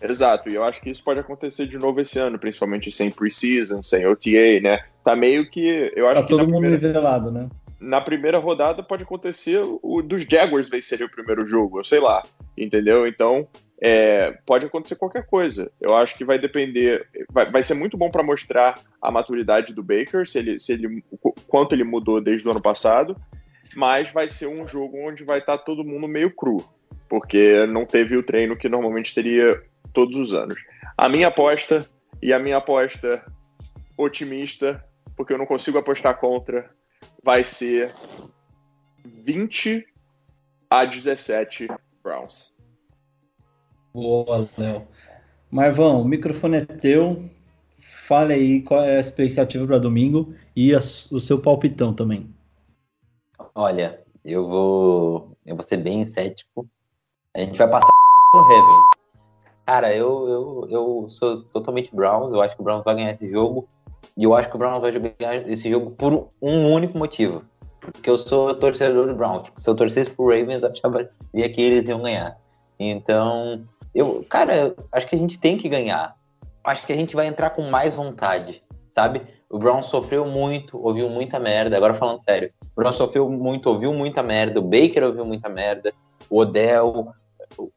Exato, 0.00 0.50
e 0.50 0.54
eu 0.54 0.62
acho 0.62 0.80
que 0.82 0.90
isso 0.90 1.02
pode 1.02 1.18
acontecer 1.18 1.66
de 1.66 1.78
novo 1.78 1.98
esse 2.00 2.18
ano, 2.18 2.38
principalmente 2.38 2.92
sem 2.92 3.10
preseason, 3.10 3.82
sem 3.82 4.06
OTA, 4.06 4.60
né? 4.62 4.84
Tá 5.02 5.16
meio 5.16 5.50
que. 5.50 5.90
Eu 5.96 6.06
acho 6.06 6.20
tá 6.20 6.26
que 6.26 6.28
todo 6.28 6.40
mundo 6.40 6.60
primeira, 6.60 6.76
nivelado, 6.76 7.30
né? 7.30 7.48
Na 7.80 8.00
primeira 8.00 8.38
rodada 8.38 8.82
pode 8.82 9.02
acontecer 9.02 9.60
o 9.82 10.02
dos 10.02 10.22
Jaguars 10.22 10.68
vencerem 10.68 11.06
o 11.06 11.10
primeiro 11.10 11.46
jogo, 11.46 11.80
eu 11.80 11.84
sei 11.84 12.00
lá, 12.00 12.22
entendeu? 12.56 13.06
Então, 13.06 13.48
é, 13.86 14.30
pode 14.46 14.64
acontecer 14.64 14.96
qualquer 14.96 15.26
coisa. 15.26 15.70
Eu 15.78 15.94
acho 15.94 16.16
que 16.16 16.24
vai 16.24 16.38
depender. 16.38 17.06
Vai, 17.30 17.44
vai 17.44 17.62
ser 17.62 17.74
muito 17.74 17.98
bom 17.98 18.10
para 18.10 18.22
mostrar 18.22 18.80
a 19.00 19.10
maturidade 19.10 19.74
do 19.74 19.82
Baker, 19.82 20.26
se 20.26 20.38
ele, 20.38 20.58
se 20.58 20.72
ele, 20.72 21.04
quanto 21.46 21.74
ele 21.74 21.84
mudou 21.84 22.18
desde 22.18 22.48
o 22.48 22.50
ano 22.50 22.62
passado, 22.62 23.14
mas 23.76 24.10
vai 24.10 24.26
ser 24.26 24.46
um 24.46 24.66
jogo 24.66 24.96
onde 25.06 25.22
vai 25.22 25.40
estar 25.40 25.58
tá 25.58 25.64
todo 25.64 25.84
mundo 25.84 26.08
meio 26.08 26.34
cru, 26.34 26.64
porque 27.10 27.66
não 27.66 27.84
teve 27.84 28.16
o 28.16 28.22
treino 28.22 28.56
que 28.56 28.70
normalmente 28.70 29.14
teria 29.14 29.62
todos 29.92 30.16
os 30.16 30.32
anos. 30.32 30.56
A 30.96 31.06
minha 31.06 31.28
aposta, 31.28 31.86
e 32.22 32.32
a 32.32 32.38
minha 32.38 32.56
aposta 32.56 33.22
otimista, 33.98 34.82
porque 35.14 35.34
eu 35.34 35.38
não 35.38 35.44
consigo 35.44 35.76
apostar 35.76 36.18
contra, 36.18 36.70
vai 37.22 37.44
ser 37.44 37.92
20 39.04 39.86
a 40.70 40.86
17 40.86 41.68
Browns. 42.02 42.53
Boa, 43.94 44.48
Léo. 44.58 44.82
Marvão, 45.48 46.02
o 46.02 46.04
microfone 46.04 46.56
é 46.56 46.64
teu. 46.64 47.30
Fale 48.08 48.34
aí 48.34 48.60
qual 48.60 48.82
é 48.82 48.96
a 48.96 49.00
expectativa 49.00 49.64
para 49.64 49.78
domingo 49.78 50.34
e 50.56 50.74
a, 50.74 50.78
o 50.78 51.20
seu 51.20 51.40
palpitão 51.40 51.94
também. 51.94 52.28
Olha, 53.54 54.00
eu 54.24 54.48
vou, 54.48 55.36
eu 55.46 55.54
vou 55.54 55.64
ser 55.64 55.76
bem 55.76 56.04
cético. 56.08 56.68
A 57.32 57.38
gente 57.38 57.56
vai 57.56 57.70
passar 57.70 57.88
no 58.34 58.42
Ravens. 58.42 58.86
Cara, 59.64 59.94
eu, 59.94 60.28
eu, 60.28 60.68
eu 60.70 61.08
sou 61.08 61.44
totalmente 61.44 61.94
Browns. 61.94 62.32
Eu 62.32 62.42
acho 62.42 62.56
que 62.56 62.60
o 62.60 62.64
Browns 62.64 62.82
vai 62.84 62.96
ganhar 62.96 63.12
esse 63.12 63.30
jogo. 63.30 63.68
E 64.16 64.24
eu 64.24 64.34
acho 64.34 64.50
que 64.50 64.56
o 64.56 64.58
Browns 64.58 64.82
vai 64.82 64.90
ganhar 64.90 65.48
esse 65.48 65.70
jogo 65.70 65.92
por 65.92 66.30
um 66.42 66.72
único 66.72 66.98
motivo. 66.98 67.44
Porque 67.80 68.10
eu 68.10 68.18
sou 68.18 68.56
torcedor 68.56 69.06
do 69.06 69.14
Browns. 69.14 69.48
Se 69.56 69.70
eu 69.70 69.76
torcesse 69.76 70.10
pro 70.10 70.26
Ravens, 70.26 70.64
eu 70.64 70.72
achava 70.72 71.04
que 71.04 71.62
eles 71.62 71.88
iam 71.88 72.02
ganhar. 72.02 72.36
Então, 72.78 73.64
eu, 73.94 74.24
cara, 74.28 74.74
acho 74.92 75.06
que 75.06 75.14
a 75.14 75.18
gente 75.18 75.38
tem 75.38 75.56
que 75.56 75.68
ganhar. 75.68 76.16
Acho 76.64 76.86
que 76.86 76.92
a 76.92 76.96
gente 76.96 77.14
vai 77.14 77.26
entrar 77.26 77.50
com 77.50 77.62
mais 77.62 77.94
vontade, 77.94 78.62
sabe? 78.90 79.22
O 79.48 79.58
Brown 79.58 79.82
sofreu 79.82 80.26
muito, 80.26 80.78
ouviu 80.82 81.08
muita 81.08 81.38
merda. 81.38 81.76
Agora 81.76 81.94
falando 81.94 82.22
sério, 82.24 82.50
o 82.60 82.80
Brown 82.80 82.92
sofreu 82.92 83.30
muito, 83.30 83.68
ouviu 83.68 83.92
muita 83.92 84.22
merda. 84.22 84.58
O 84.58 84.62
Baker 84.62 85.04
ouviu 85.04 85.24
muita 85.24 85.48
merda. 85.48 85.92
O 86.28 86.38
Odell, 86.38 87.12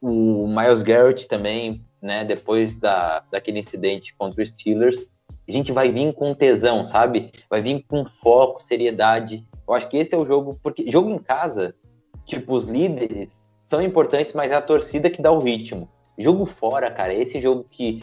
o 0.00 0.48
Miles 0.48 0.82
Garrett 0.82 1.28
também, 1.28 1.84
né? 2.02 2.24
Depois 2.24 2.74
da, 2.76 3.22
daquele 3.30 3.60
incidente 3.60 4.14
contra 4.16 4.42
os 4.42 4.50
Steelers. 4.50 5.06
A 5.48 5.52
gente 5.52 5.70
vai 5.72 5.90
vir 5.90 6.12
com 6.14 6.34
tesão, 6.34 6.84
sabe? 6.84 7.32
Vai 7.48 7.60
vir 7.60 7.84
com 7.86 8.04
foco, 8.22 8.62
seriedade. 8.62 9.46
Eu 9.66 9.74
acho 9.74 9.88
que 9.88 9.98
esse 9.98 10.14
é 10.14 10.18
o 10.18 10.26
jogo, 10.26 10.58
porque 10.62 10.90
jogo 10.90 11.10
em 11.10 11.18
casa, 11.18 11.74
tipo, 12.24 12.54
os 12.54 12.64
líderes 12.64 13.32
são 13.68 13.80
importantes, 13.80 14.32
mas 14.32 14.50
é 14.50 14.56
a 14.56 14.62
torcida 14.62 15.08
que 15.08 15.22
dá 15.22 15.30
o 15.30 15.38
ritmo. 15.38 15.88
Jogo 16.18 16.44
fora, 16.44 16.90
cara, 16.90 17.14
esse 17.14 17.40
jogo 17.40 17.64
que 17.70 18.02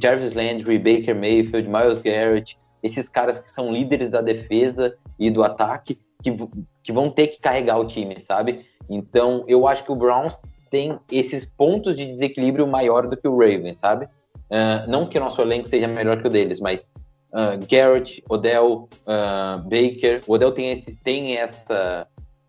Jarvis 0.00 0.32
Landry, 0.32 0.78
Baker 0.78 1.14
Mayfield, 1.14 1.68
Miles 1.68 2.00
Garrett, 2.00 2.58
esses 2.82 3.08
caras 3.08 3.38
que 3.38 3.50
são 3.50 3.72
líderes 3.72 4.10
da 4.10 4.22
defesa 4.22 4.96
e 5.18 5.30
do 5.30 5.44
ataque, 5.44 5.98
que, 6.22 6.36
que 6.82 6.92
vão 6.92 7.10
ter 7.10 7.28
que 7.28 7.40
carregar 7.40 7.78
o 7.78 7.86
time, 7.86 8.18
sabe? 8.20 8.66
Então, 8.88 9.44
eu 9.46 9.66
acho 9.66 9.84
que 9.84 9.92
o 9.92 9.96
Browns 9.96 10.38
tem 10.70 10.98
esses 11.10 11.44
pontos 11.44 11.94
de 11.94 12.06
desequilíbrio 12.06 12.66
maior 12.66 13.06
do 13.06 13.16
que 13.16 13.28
o 13.28 13.38
Ravens, 13.38 13.78
sabe? 13.78 14.06
Uh, 14.50 14.88
não 14.88 15.06
que 15.06 15.18
o 15.18 15.20
nosso 15.20 15.40
elenco 15.40 15.68
seja 15.68 15.86
melhor 15.86 16.20
que 16.20 16.28
o 16.28 16.30
deles, 16.30 16.60
mas 16.60 16.88
uh, 17.32 17.58
Garrett, 17.70 18.22
Odell, 18.28 18.88
uh, 19.06 19.62
Baker, 19.64 20.22
o 20.26 20.32
Odell 20.32 20.52
tem, 20.52 20.70
esse, 20.70 20.94
tem 20.96 21.36
essa 21.36 22.06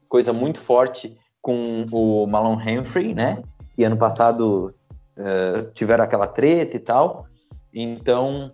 coisa 0.08 0.32
muito 0.32 0.60
forte 0.60 1.18
com 1.42 1.86
o 1.92 2.26
Malon 2.26 2.56
Humphrey, 2.56 3.14
né? 3.14 3.44
E 3.78 3.84
ano 3.84 3.98
passado 3.98 4.74
uh, 5.18 5.72
tiveram 5.74 6.04
aquela 6.04 6.28
treta 6.28 6.76
e 6.76 6.80
tal. 6.80 7.28
Então, 7.74 8.52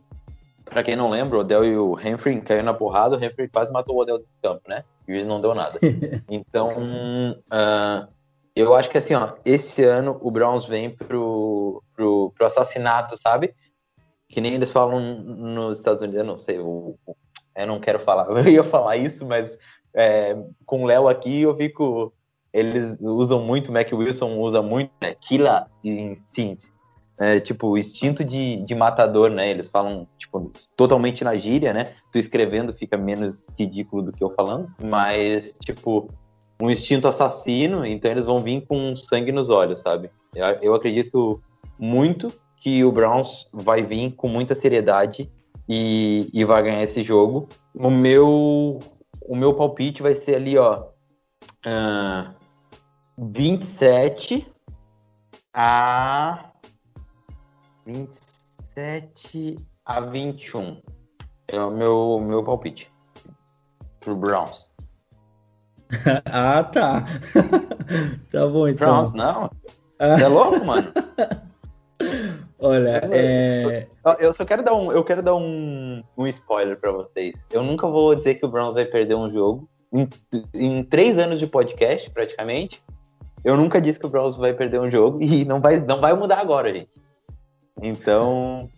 para 0.65 0.83
quem 0.83 0.95
não 0.95 1.09
lembra, 1.09 1.37
o 1.37 1.41
Odell 1.41 1.65
e 1.65 1.77
o 1.77 1.93
Humphrey 1.93 2.39
caíram 2.41 2.65
na 2.65 2.73
porrada, 2.73 3.15
o 3.15 3.17
Humphrey 3.17 3.49
quase 3.49 3.71
matou 3.71 3.95
o 3.95 4.01
Odell 4.01 4.19
do 4.19 4.27
campo, 4.41 4.61
né? 4.67 4.83
E 5.07 5.21
o 5.21 5.25
não 5.25 5.41
deu 5.41 5.53
nada. 5.55 5.79
Então, 6.29 6.71
uh, 6.77 8.07
eu 8.55 8.73
acho 8.73 8.89
que 8.89 8.97
assim, 8.97 9.13
ó, 9.13 9.33
esse 9.43 9.83
ano 9.83 10.17
o 10.21 10.29
Browns 10.29 10.65
vem 10.65 10.89
pro, 10.89 11.83
pro, 11.95 12.31
pro 12.35 12.45
assassinato, 12.45 13.17
sabe? 13.17 13.53
Que 14.27 14.39
nem 14.39 14.53
eles 14.53 14.71
falam 14.71 14.99
nos 14.99 15.77
Estados 15.77 16.01
Unidos, 16.01 16.19
eu 16.19 16.25
não 16.25 16.37
sei, 16.37 16.57
eu, 16.57 16.97
eu 17.55 17.67
não 17.67 17.79
quero 17.79 17.99
falar, 17.99 18.29
eu 18.29 18.47
ia 18.47 18.63
falar 18.63 18.97
isso, 18.97 19.25
mas 19.25 19.57
é, 19.93 20.37
com 20.65 20.83
o 20.83 20.85
Léo 20.85 21.07
aqui 21.07 21.41
eu 21.41 21.55
fico 21.55 22.13
eles 22.53 22.97
usam 22.99 23.41
muito, 23.41 23.71
Mac 23.71 23.91
Wilson 23.91 24.37
usa 24.37 24.61
muito, 24.61 24.91
né? 25.01 25.15
Killa 25.15 25.67
instinct. 25.83 26.71
É, 27.21 27.37
tipo, 27.39 27.77
instinto 27.77 28.23
de, 28.23 28.63
de 28.63 28.73
matador, 28.73 29.29
né? 29.29 29.49
Eles 29.51 29.69
falam, 29.69 30.07
tipo, 30.17 30.51
totalmente 30.77 31.23
na 31.23 31.35
gíria, 31.35 31.73
né? 31.73 31.93
Tu 32.13 32.17
escrevendo 32.17 32.71
fica 32.71 32.97
menos 32.97 33.43
ridículo 33.57 34.03
do 34.03 34.13
que 34.13 34.23
eu 34.23 34.33
falando, 34.35 34.69
mas, 34.81 35.53
tipo, 35.63 36.09
um 36.61 36.69
instinto 36.69 37.09
assassino, 37.09 37.85
então 37.85 38.09
eles 38.09 38.25
vão 38.25 38.39
vir 38.39 38.65
com 38.65 38.95
sangue 38.95 39.33
nos 39.33 39.49
olhos, 39.49 39.81
sabe? 39.81 40.09
Eu, 40.33 40.45
eu 40.61 40.73
acredito 40.73 41.41
muito 41.77 42.31
que 42.57 42.83
o 42.83 42.91
Browns 42.91 43.47
vai 43.51 43.81
vir 43.81 44.11
com 44.11 44.27
muita 44.27 44.55
seriedade 44.55 45.29
e, 45.67 46.29
e 46.33 46.43
vai 46.43 46.63
ganhar 46.63 46.83
esse 46.83 47.03
jogo. 47.03 47.47
O 47.73 47.89
meu, 47.89 48.79
o 49.21 49.35
meu 49.35 49.53
palpite 49.53 50.01
vai 50.01 50.15
ser 50.15 50.35
ali, 50.35 50.57
ó. 50.57 50.85
27 53.21 54.47
a 55.53 56.51
27 57.85 59.57
a 59.85 59.99
21. 59.99 60.81
É 61.49 61.59
o 61.59 61.69
meu, 61.69 62.19
meu 62.21 62.43
palpite. 62.43 62.89
Pro 63.99 64.15
Browns. 64.15 64.69
ah, 66.25 66.63
tá. 66.63 67.03
tá 68.31 68.47
bom, 68.47 68.67
então. 68.67 68.87
Browns, 68.87 69.13
não? 69.13 69.51
é 69.99 70.27
louco, 70.27 70.63
mano? 70.63 70.93
Olha, 72.57 73.01
é... 73.11 73.87
Eu 74.19 74.33
só 74.33 74.45
quero 74.45 74.63
dar 74.63 74.73
um, 74.73 74.91
eu 74.91 75.03
quero 75.03 75.21
dar 75.21 75.35
um, 75.35 76.01
um 76.17 76.27
spoiler 76.27 76.79
para 76.79 76.91
vocês. 76.91 77.33
Eu 77.51 77.63
nunca 77.63 77.87
vou 77.87 78.15
dizer 78.15 78.35
que 78.35 78.45
o 78.45 78.49
Browns 78.49 78.75
vai 78.75 78.85
perder 78.85 79.15
um 79.15 79.29
jogo. 79.29 79.69
Em, 79.91 80.07
em 80.53 80.83
três 80.83 81.17
anos 81.17 81.39
de 81.39 81.47
podcast, 81.47 82.09
praticamente, 82.11 82.81
eu 83.43 83.57
nunca 83.57 83.81
disse 83.81 83.99
que 83.99 84.05
o 84.05 84.09
Browns 84.09 84.37
vai 84.37 84.53
perder 84.53 84.79
um 84.79 84.89
jogo 84.89 85.21
e 85.23 85.45
não 85.45 85.59
vai, 85.59 85.79
não 85.79 85.99
vai 85.99 86.13
mudar 86.13 86.39
agora, 86.39 86.73
gente. 86.73 87.01
Então, 87.81 88.69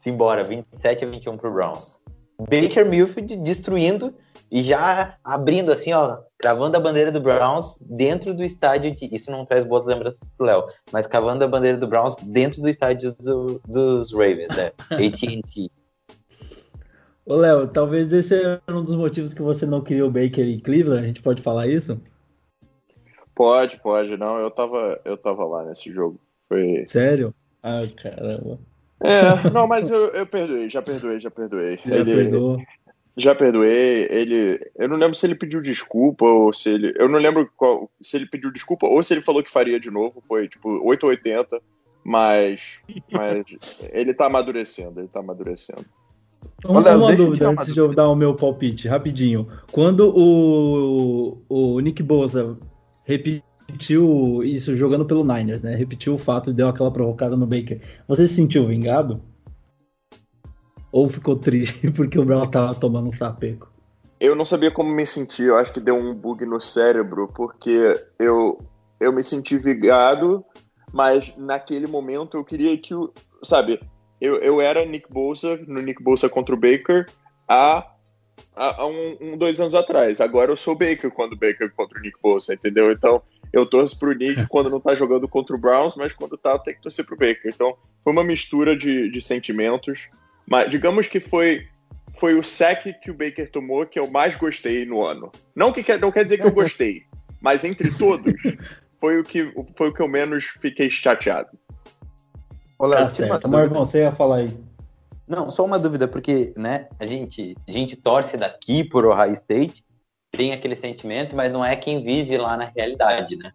simbora, 0.00 0.42
27 0.42 1.04
a 1.04 1.08
21 1.08 1.36
pro 1.36 1.52
Browns. 1.52 1.98
Baker 2.38 2.88
Mayfield 2.88 3.36
destruindo 3.38 4.14
e 4.50 4.62
já 4.62 5.16
abrindo 5.24 5.72
assim, 5.72 5.92
ó, 5.92 6.18
cravando 6.38 6.76
a 6.76 6.80
bandeira 6.80 7.10
do 7.10 7.20
Browns 7.20 7.76
dentro 7.80 8.32
do 8.32 8.44
estádio 8.44 8.94
de. 8.94 9.14
Isso 9.14 9.30
não 9.30 9.44
traz 9.44 9.64
boas 9.64 9.84
lembranças 9.84 10.20
pro 10.36 10.46
Léo, 10.46 10.64
mas 10.92 11.06
cravando 11.06 11.44
a 11.44 11.48
bandeira 11.48 11.76
do 11.76 11.86
Browns 11.86 12.14
dentro 12.22 12.62
do 12.62 12.68
estádio 12.68 13.14
do, 13.18 13.60
dos 13.66 14.12
Ravens, 14.12 14.48
né? 14.50 14.70
AT&T. 14.90 15.70
Ô, 17.26 17.34
Léo, 17.34 17.68
talvez 17.68 18.10
esse 18.12 18.34
é 18.34 18.60
um 18.68 18.82
dos 18.82 18.94
motivos 18.94 19.34
que 19.34 19.42
você 19.42 19.66
não 19.66 19.82
queria 19.82 20.06
o 20.06 20.10
Baker 20.10 20.46
em 20.46 20.60
Cleveland, 20.60 21.02
a 21.02 21.06
gente 21.06 21.20
pode 21.20 21.42
falar 21.42 21.66
isso? 21.66 22.00
Pode, 23.38 23.78
pode. 23.78 24.16
Não, 24.16 24.36
eu 24.40 24.50
tava, 24.50 25.00
eu 25.04 25.16
tava 25.16 25.44
lá 25.44 25.64
nesse 25.64 25.92
jogo. 25.92 26.18
Foi... 26.48 26.84
Sério? 26.88 27.32
Ah, 27.62 27.82
caramba. 28.02 28.58
É, 29.00 29.48
não, 29.54 29.68
mas 29.68 29.92
eu, 29.92 30.08
eu 30.08 30.26
perdoei, 30.26 30.68
já 30.68 30.82
perdoei, 30.82 31.20
já 31.20 31.30
perdoei. 31.30 31.78
Já 31.86 31.96
ele, 31.98 32.14
perdoou? 32.16 32.60
Já 33.16 33.34
perdoei. 33.36 34.08
Ele, 34.10 34.58
eu 34.76 34.88
não 34.88 34.96
lembro 34.96 35.14
se 35.14 35.24
ele 35.24 35.36
pediu 35.36 35.60
desculpa 35.60 36.24
ou 36.24 36.52
se 36.52 36.68
ele, 36.68 36.92
eu 36.98 37.08
não 37.08 37.20
lembro 37.20 37.48
qual, 37.56 37.88
se 38.02 38.16
ele 38.16 38.26
pediu 38.26 38.50
desculpa 38.50 38.88
ou 38.88 39.00
se 39.04 39.14
ele 39.14 39.20
falou 39.20 39.40
que 39.40 39.52
faria 39.52 39.78
de 39.78 39.88
novo. 39.88 40.20
Foi 40.20 40.48
tipo 40.48 40.84
8 40.84 41.04
ou 41.04 41.10
80, 41.10 41.60
mas, 42.02 42.80
mas 43.12 43.44
ele 43.92 44.14
tá 44.14 44.26
amadurecendo, 44.26 44.98
ele 44.98 45.08
tá 45.08 45.20
amadurecendo. 45.20 45.86
Uma, 46.64 46.80
Léo, 46.80 46.98
uma 46.98 47.06
deixa 47.06 47.22
eu 47.22 47.26
dúvida 47.26 47.50
uma 47.50 47.52
antes 47.52 47.72
de 47.72 47.78
eu 47.78 47.94
dar 47.94 48.08
o 48.08 48.16
meu 48.16 48.34
palpite, 48.34 48.88
rapidinho. 48.88 49.46
Quando 49.70 50.12
o, 50.12 51.38
o 51.48 51.78
Nick 51.78 52.02
Bosa 52.02 52.58
repetiu 53.08 54.44
isso 54.44 54.76
jogando 54.76 55.06
pelo 55.06 55.24
Niners, 55.24 55.62
né? 55.62 55.74
Repetiu 55.74 56.14
o 56.14 56.18
fato 56.18 56.50
e 56.50 56.54
deu 56.54 56.68
aquela 56.68 56.90
provocada 56.90 57.34
no 57.34 57.46
Baker. 57.46 57.80
Você 58.06 58.28
se 58.28 58.34
sentiu 58.34 58.66
vingado? 58.66 59.22
Ou 60.92 61.08
ficou 61.08 61.34
triste 61.36 61.90
porque 61.92 62.18
o 62.18 62.24
Browns 62.24 62.48
estava 62.48 62.74
tomando 62.74 63.08
um 63.08 63.12
sapeco? 63.12 63.72
Eu 64.20 64.34
não 64.34 64.44
sabia 64.44 64.70
como 64.70 64.90
me 64.90 65.06
sentir, 65.06 65.44
eu 65.44 65.56
acho 65.56 65.72
que 65.72 65.80
deu 65.80 65.94
um 65.94 66.12
bug 66.12 66.44
no 66.44 66.60
cérebro, 66.60 67.28
porque 67.34 67.98
eu, 68.18 68.58
eu 68.98 69.12
me 69.12 69.22
senti 69.22 69.56
vigado, 69.56 70.44
mas 70.92 71.32
naquele 71.36 71.86
momento 71.86 72.36
eu 72.36 72.44
queria 72.44 72.76
que 72.76 72.92
o. 72.94 73.12
Sabe, 73.44 73.80
eu, 74.20 74.36
eu 74.38 74.60
era 74.60 74.84
Nick 74.84 75.10
Bolsa, 75.10 75.56
no 75.68 75.80
Nick 75.80 76.02
Bolsa 76.02 76.28
contra 76.28 76.54
o 76.54 76.58
Baker, 76.58 77.06
há, 77.46 77.86
há 78.54 78.86
um, 78.86 79.16
um, 79.20 79.38
dois 79.38 79.60
anos 79.60 79.74
atrás. 79.74 80.20
Agora 80.20 80.50
eu 80.50 80.56
sou 80.56 80.74
o 80.74 80.78
Baker 80.78 81.10
quando 81.10 81.32
o 81.32 81.36
Baker 81.38 81.70
contra 81.74 81.98
o 81.98 82.02
Nick 82.02 82.18
Bolsa, 82.22 82.54
entendeu? 82.54 82.92
Então 82.92 83.22
eu 83.52 83.64
torço 83.66 83.98
pro 83.98 84.14
Nick 84.14 84.46
quando 84.48 84.70
não 84.70 84.80
tá 84.80 84.94
jogando 84.94 85.28
contra 85.28 85.54
o 85.54 85.58
Browns, 85.58 85.96
mas 85.96 86.12
quando 86.12 86.36
tá, 86.36 86.58
tem 86.58 86.74
que 86.74 86.82
torcer 86.82 87.04
pro 87.04 87.16
Baker. 87.16 87.52
Então 87.54 87.76
foi 88.02 88.12
uma 88.12 88.24
mistura 88.24 88.76
de, 88.76 89.10
de 89.10 89.20
sentimentos. 89.20 90.08
Mas 90.46 90.70
digamos 90.70 91.06
que 91.06 91.20
foi 91.20 91.66
foi 92.18 92.34
o 92.34 92.42
sec 92.42 92.84
que 93.00 93.10
o 93.10 93.14
Baker 93.14 93.50
tomou 93.50 93.86
que 93.86 93.98
eu 93.98 94.10
mais 94.10 94.34
gostei 94.34 94.84
no 94.84 95.04
ano. 95.04 95.30
Não 95.54 95.72
que 95.72 95.84
não 95.98 96.10
quer 96.10 96.24
dizer 96.24 96.38
que 96.38 96.46
eu 96.46 96.52
gostei, 96.52 97.02
mas 97.40 97.64
entre 97.64 97.90
todos 97.92 98.34
foi 99.00 99.20
o 99.20 99.24
que 99.24 99.52
foi 99.76 99.88
o 99.88 99.94
que 99.94 100.02
eu 100.02 100.08
menos 100.08 100.44
fiquei 100.44 100.90
chateado. 100.90 101.50
Olá, 102.78 102.98
tá 102.98 103.08
certo. 103.08 103.48
Marvão, 103.48 103.84
você 103.84 103.98
ia 103.98 104.12
falar 104.12 104.36
aí. 104.36 104.67
Não, 105.28 105.50
só 105.50 105.64
uma 105.64 105.78
dúvida, 105.78 106.08
porque 106.08 106.54
né, 106.56 106.88
a, 106.98 107.06
gente, 107.06 107.54
a 107.68 107.70
gente 107.70 107.96
torce 107.96 108.36
daqui 108.36 108.82
por 108.82 109.04
Ohio 109.04 109.34
State, 109.34 109.84
tem 110.32 110.52
aquele 110.52 110.74
sentimento, 110.74 111.36
mas 111.36 111.52
não 111.52 111.64
é 111.64 111.76
quem 111.76 112.02
vive 112.02 112.36
lá 112.38 112.56
na 112.56 112.72
realidade, 112.74 113.36
né? 113.36 113.52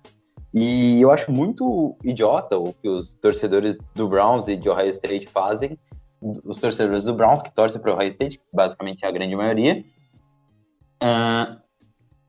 E 0.54 1.02
eu 1.02 1.10
acho 1.10 1.32
muito 1.32 1.98
idiota 2.04 2.58
o 2.58 2.74
que 2.74 2.88
os 2.88 3.16
torcedores 3.16 3.76
do 3.96 4.08
Browns 4.08 4.48
e 4.48 4.56
de 4.56 4.70
Ohio 4.70 4.92
State 4.92 5.26
fazem, 5.28 5.78
os 6.22 6.60
torcedores 6.60 7.04
do 7.04 7.14
Browns 7.14 7.42
que 7.42 7.54
torcem 7.54 7.82
para 7.82 7.92
o 7.92 7.96
Ohio 7.96 8.12
State, 8.12 8.40
basicamente 8.54 9.04
é 9.04 9.08
a 9.08 9.12
grande 9.12 9.36
maioria, 9.36 9.84
uh, 11.04 11.58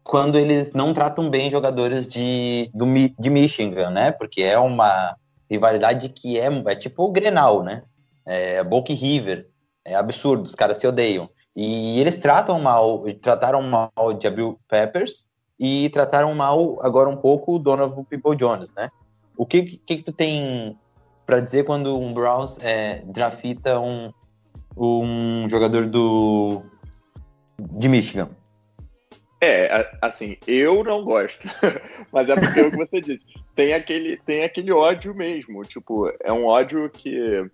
quando 0.02 0.38
eles 0.38 0.72
não 0.72 0.94
tratam 0.94 1.28
bem 1.28 1.50
jogadores 1.50 2.08
de, 2.08 2.70
do, 2.74 2.86
de 3.18 3.30
Michigan, 3.30 3.90
né? 3.90 4.10
Porque 4.10 4.42
é 4.42 4.58
uma 4.58 5.16
rivalidade 5.50 6.08
que 6.08 6.38
é, 6.38 6.46
é 6.46 6.76
tipo 6.76 7.04
o 7.04 7.12
Grenal, 7.12 7.62
né? 7.62 7.82
É 8.26 8.62
Boca 8.62 8.92
e 8.92 8.94
River. 8.94 9.48
É 9.84 9.94
absurdo, 9.94 10.44
os 10.44 10.54
caras 10.54 10.78
se 10.78 10.86
odeiam. 10.86 11.28
E 11.54 12.00
eles 12.00 12.16
tratam 12.16 12.58
mal, 12.58 13.04
trataram 13.20 13.62
mal 13.62 14.14
de 14.18 14.26
Abil 14.26 14.58
Peppers 14.68 15.24
e 15.58 15.88
trataram 15.90 16.34
mal 16.34 16.78
agora 16.82 17.08
um 17.08 17.16
pouco 17.16 17.54
o 17.54 17.58
Donovan 17.58 18.04
People 18.04 18.36
Jones, 18.36 18.70
né? 18.74 18.90
O 19.36 19.46
que, 19.46 19.62
que, 19.62 19.96
que 19.98 20.02
tu 20.02 20.12
tem 20.12 20.76
para 21.26 21.40
dizer 21.40 21.64
quando 21.64 21.98
um 21.98 22.12
Browns 22.12 22.58
é, 22.62 23.02
drafta 23.06 23.78
um, 23.78 24.12
um 24.76 25.48
jogador 25.48 25.86
do 25.86 26.62
de 27.58 27.88
Michigan? 27.88 28.30
É, 29.40 29.90
assim, 30.00 30.38
eu 30.46 30.82
não 30.82 31.04
gosto, 31.04 31.46
mas 32.10 32.30
é 32.30 32.34
porque 32.34 32.60
é 32.60 32.62
o 32.66 32.70
que 32.70 32.78
você 32.78 33.00
disse. 33.00 33.26
Tem 33.54 33.74
aquele, 33.74 34.16
tem 34.16 34.42
aquele 34.42 34.72
ódio 34.72 35.14
mesmo, 35.14 35.62
tipo, 35.64 36.10
é 36.22 36.32
um 36.32 36.46
ódio 36.46 36.88
que 36.88 37.44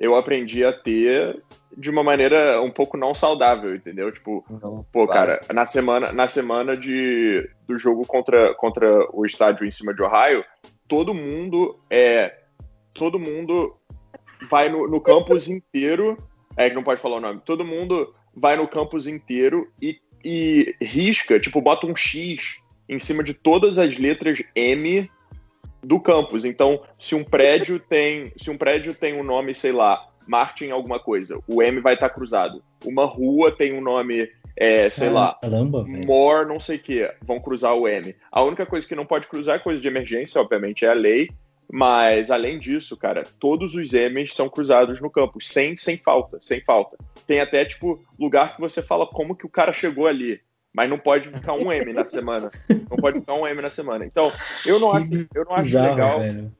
eu 0.00 0.16
aprendi 0.16 0.64
a 0.64 0.72
ter 0.72 1.40
de 1.76 1.88
uma 1.88 2.02
maneira 2.02 2.60
um 2.62 2.70
pouco 2.70 2.96
não 2.96 3.14
saudável, 3.14 3.74
entendeu? 3.74 4.10
Tipo, 4.10 4.44
não, 4.50 4.84
pô, 4.90 5.06
claro. 5.06 5.38
cara, 5.38 5.54
na 5.54 5.64
semana, 5.66 6.12
na 6.12 6.26
semana 6.26 6.76
de, 6.76 7.48
do 7.68 7.78
jogo 7.78 8.04
contra, 8.04 8.54
contra 8.54 9.06
o 9.12 9.24
estádio 9.24 9.66
em 9.66 9.70
cima 9.70 9.94
de 9.94 10.02
Ohio, 10.02 10.44
todo 10.88 11.14
mundo 11.14 11.78
é. 11.88 12.38
Todo 12.92 13.20
mundo 13.20 13.76
vai 14.50 14.68
no, 14.68 14.88
no 14.88 15.00
campus 15.00 15.48
inteiro. 15.48 16.18
É 16.56 16.68
que 16.68 16.74
não 16.74 16.82
pode 16.82 17.00
falar 17.00 17.18
o 17.18 17.20
nome. 17.20 17.40
Todo 17.44 17.64
mundo 17.64 18.12
vai 18.34 18.56
no 18.56 18.66
campus 18.66 19.06
inteiro 19.06 19.70
e 19.80 20.00
e 20.24 20.74
risca, 20.80 21.40
tipo, 21.40 21.60
bota 21.60 21.86
um 21.86 21.96
X 21.96 22.58
em 22.88 22.98
cima 22.98 23.22
de 23.22 23.32
todas 23.32 23.78
as 23.78 23.98
letras 23.98 24.42
M 24.54 25.10
do 25.82 26.00
campus. 26.00 26.44
Então, 26.44 26.82
se 26.98 27.14
um 27.14 27.24
prédio 27.24 27.78
tem, 27.78 28.32
se 28.36 28.50
um 28.50 28.56
prédio 28.56 28.94
tem 28.94 29.14
um 29.14 29.22
nome, 29.22 29.54
sei 29.54 29.72
lá, 29.72 30.08
Martin 30.26 30.70
alguma 30.70 30.98
coisa, 30.98 31.40
o 31.46 31.62
M 31.62 31.80
vai 31.80 31.94
estar 31.94 32.08
tá 32.08 32.14
cruzado. 32.14 32.62
Uma 32.84 33.04
rua 33.04 33.50
tem 33.50 33.72
um 33.72 33.80
nome, 33.80 34.30
é, 34.56 34.88
sei 34.90 35.10
lá, 35.10 35.38
More 36.06 36.46
não 36.46 36.60
sei 36.60 36.76
o 36.76 36.80
que, 36.80 37.10
vão 37.22 37.40
cruzar 37.40 37.74
o 37.74 37.88
M. 37.88 38.14
A 38.30 38.42
única 38.42 38.64
coisa 38.64 38.86
que 38.86 38.94
não 38.94 39.06
pode 39.06 39.26
cruzar 39.26 39.56
é 39.56 39.58
coisa 39.58 39.80
de 39.80 39.88
emergência, 39.88 40.40
obviamente, 40.40 40.84
é 40.84 40.88
a 40.88 40.94
lei. 40.94 41.28
Mas, 41.72 42.32
além 42.32 42.58
disso, 42.58 42.96
cara, 42.96 43.24
todos 43.38 43.76
os 43.76 43.92
M's 43.92 44.34
são 44.34 44.48
cruzados 44.48 45.00
no 45.00 45.08
campo, 45.08 45.40
sem, 45.40 45.76
sem 45.76 45.96
falta, 45.96 46.38
sem 46.40 46.60
falta. 46.60 46.96
Tem 47.26 47.40
até, 47.40 47.64
tipo, 47.64 48.02
lugar 48.18 48.56
que 48.56 48.60
você 48.60 48.82
fala 48.82 49.06
como 49.06 49.36
que 49.36 49.46
o 49.46 49.50
cara 49.50 49.72
chegou 49.72 50.08
ali. 50.08 50.40
Mas 50.72 50.88
não 50.88 50.98
pode 50.98 51.28
ficar 51.28 51.54
um 51.54 51.72
M 51.72 51.92
na 51.92 52.04
semana. 52.04 52.50
Não 52.68 52.96
pode 52.96 53.20
ficar 53.20 53.34
um 53.34 53.46
M 53.46 53.60
na 53.60 53.70
semana. 53.70 54.04
Então, 54.04 54.32
eu 54.64 54.78
não 54.78 54.92
acho, 54.92 55.08
eu 55.34 55.44
não 55.44 55.52
acho 55.52 55.64
bizarro, 55.64 55.90
legal. 55.90 56.20
Velho. 56.20 56.52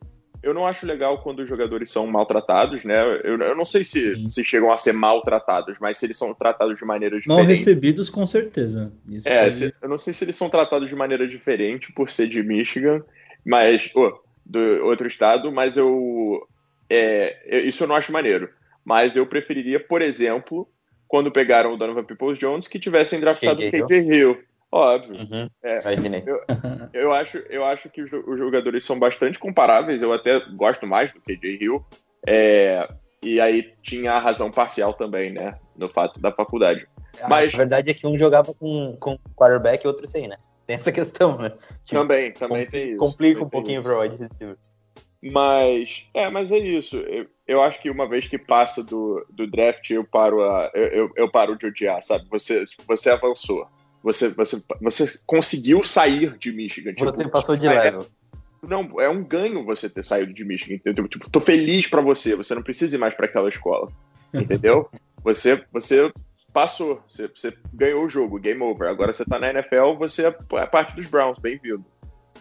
Eu 0.42 0.54
não 0.54 0.66
acho 0.66 0.86
legal 0.86 1.22
quando 1.22 1.40
os 1.40 1.48
jogadores 1.48 1.90
são 1.90 2.06
maltratados, 2.06 2.82
né? 2.82 2.98
Eu, 3.22 3.38
eu 3.38 3.54
não 3.54 3.64
sei 3.64 3.84
se, 3.84 4.28
se 4.30 4.42
chegam 4.42 4.72
a 4.72 4.78
ser 4.78 4.92
maltratados, 4.92 5.78
mas 5.78 5.98
se 5.98 6.06
eles 6.06 6.16
são 6.16 6.32
tratados 6.32 6.78
de 6.78 6.84
maneira 6.84 7.16
diferente. 7.20 7.46
Mal 7.46 7.46
recebidos, 7.46 8.08
com 8.08 8.26
certeza. 8.26 8.90
Isso 9.06 9.28
é, 9.28 9.42
pode... 9.42 9.54
se, 9.54 9.74
eu 9.82 9.88
não 9.88 9.98
sei 9.98 10.14
se 10.14 10.24
eles 10.24 10.36
são 10.36 10.48
tratados 10.48 10.88
de 10.88 10.96
maneira 10.96 11.28
diferente 11.28 11.92
por 11.92 12.08
ser 12.08 12.26
de 12.26 12.42
Michigan, 12.42 13.02
mas. 13.44 13.90
Oh, 13.94 14.18
do 14.44 14.86
outro 14.86 15.06
estado, 15.06 15.52
mas 15.52 15.76
eu. 15.76 16.48
É, 16.88 17.60
isso 17.66 17.84
eu 17.84 17.88
não 17.88 17.94
acho 17.94 18.10
maneiro. 18.10 18.48
Mas 18.82 19.14
eu 19.14 19.26
preferiria, 19.26 19.78
por 19.78 20.00
exemplo, 20.00 20.66
quando 21.10 21.32
pegaram 21.32 21.74
o 21.74 21.76
Donovan 21.76 22.04
Peoples 22.04 22.38
Jones, 22.38 22.68
que 22.68 22.78
tivessem 22.78 23.18
draftado 23.18 23.60
o 23.60 23.68
KJ 23.68 23.98
Hill. 23.98 24.38
Óbvio. 24.70 25.16
Uhum, 25.16 25.50
é, 25.60 25.80
eu, 26.24 26.40
eu, 26.92 27.12
acho, 27.12 27.38
eu 27.50 27.64
acho 27.64 27.90
que 27.90 28.00
os, 28.00 28.10
jogadores 28.10 28.84
são 28.84 28.96
bastante 28.96 29.36
comparáveis. 29.36 30.02
Eu 30.02 30.12
até 30.12 30.38
gosto 30.54 30.86
mais 30.86 31.10
do 31.10 31.20
KJ 31.20 31.58
Hill. 31.60 31.84
É, 32.24 32.88
e 33.20 33.40
aí 33.40 33.72
tinha 33.82 34.12
a 34.12 34.20
razão 34.20 34.52
parcial 34.52 34.92
também, 34.92 35.32
né? 35.32 35.58
No 35.76 35.88
fato 35.88 36.20
da 36.20 36.30
faculdade. 36.30 36.86
Ah, 37.20 37.28
Mas, 37.28 37.54
a 37.54 37.56
verdade 37.56 37.90
é 37.90 37.94
que 37.94 38.06
um 38.06 38.16
jogava 38.16 38.54
com, 38.54 38.96
com 39.00 39.18
quarterback 39.34 39.84
e 39.84 39.88
outro 39.88 40.06
sem, 40.06 40.28
né? 40.28 40.36
Tem 40.64 40.76
essa 40.76 40.92
questão, 40.92 41.38
né? 41.38 41.52
Que 41.84 41.96
também, 41.96 42.30
também 42.30 42.66
tem 42.66 42.90
isso. 42.90 42.98
Complica 42.98 43.42
um 43.42 43.48
pouquinho 43.48 43.82
pro 43.82 44.00
wide 44.00 44.14
receiver. 44.14 44.56
Mas, 45.20 46.06
é, 46.14 46.30
mas 46.30 46.52
é 46.52 46.58
isso. 46.58 46.98
Eu, 46.98 47.26
eu, 47.52 47.62
acho 47.62 47.80
que 47.80 47.90
uma 47.90 48.08
vez 48.08 48.26
que 48.26 48.38
passa 48.38 48.82
do, 48.82 49.24
do 49.30 49.46
draft, 49.46 49.90
eu 49.90 50.04
paro, 50.04 50.42
a, 50.42 50.70
eu, 50.74 51.10
eu 51.16 51.30
paro 51.30 51.56
de 51.56 51.66
odiar, 51.66 52.02
sabe? 52.02 52.26
Você, 52.30 52.64
você 52.86 53.10
avançou. 53.10 53.66
Você, 54.02 54.28
você, 54.30 54.62
você 54.80 55.20
conseguiu 55.26 55.84
sair 55.84 56.36
de 56.38 56.52
Michigan. 56.52 56.94
Tipo, 56.94 57.12
você 57.12 57.28
passou 57.28 57.56
de 57.56 57.66
é, 57.66 57.70
level. 57.70 58.06
Não, 58.62 59.00
é 59.00 59.08
um 59.08 59.22
ganho 59.22 59.64
você 59.64 59.88
ter 59.88 60.02
saído 60.02 60.32
de 60.32 60.44
Michigan, 60.44 60.74
entendeu? 60.74 61.08
Tipo, 61.08 61.30
tô 61.30 61.40
feliz 61.40 61.86
para 61.86 62.00
você, 62.00 62.34
você 62.34 62.54
não 62.54 62.62
precisa 62.62 62.96
ir 62.96 62.98
mais 62.98 63.14
para 63.14 63.26
aquela 63.26 63.48
escola, 63.48 63.90
entendeu? 64.32 64.88
você, 65.22 65.64
você 65.72 66.12
passou, 66.52 67.02
você, 67.08 67.28
você, 67.28 67.52
ganhou 67.72 68.04
o 68.04 68.08
jogo, 68.08 68.38
game 68.38 68.62
over. 68.62 68.88
Agora 68.88 69.12
você 69.12 69.24
tá 69.24 69.38
na 69.38 69.50
NFL, 69.50 69.94
você 69.98 70.26
é, 70.26 70.36
é 70.54 70.66
parte 70.66 70.94
dos 70.94 71.06
Browns, 71.06 71.38
bem-vindo. 71.38 71.84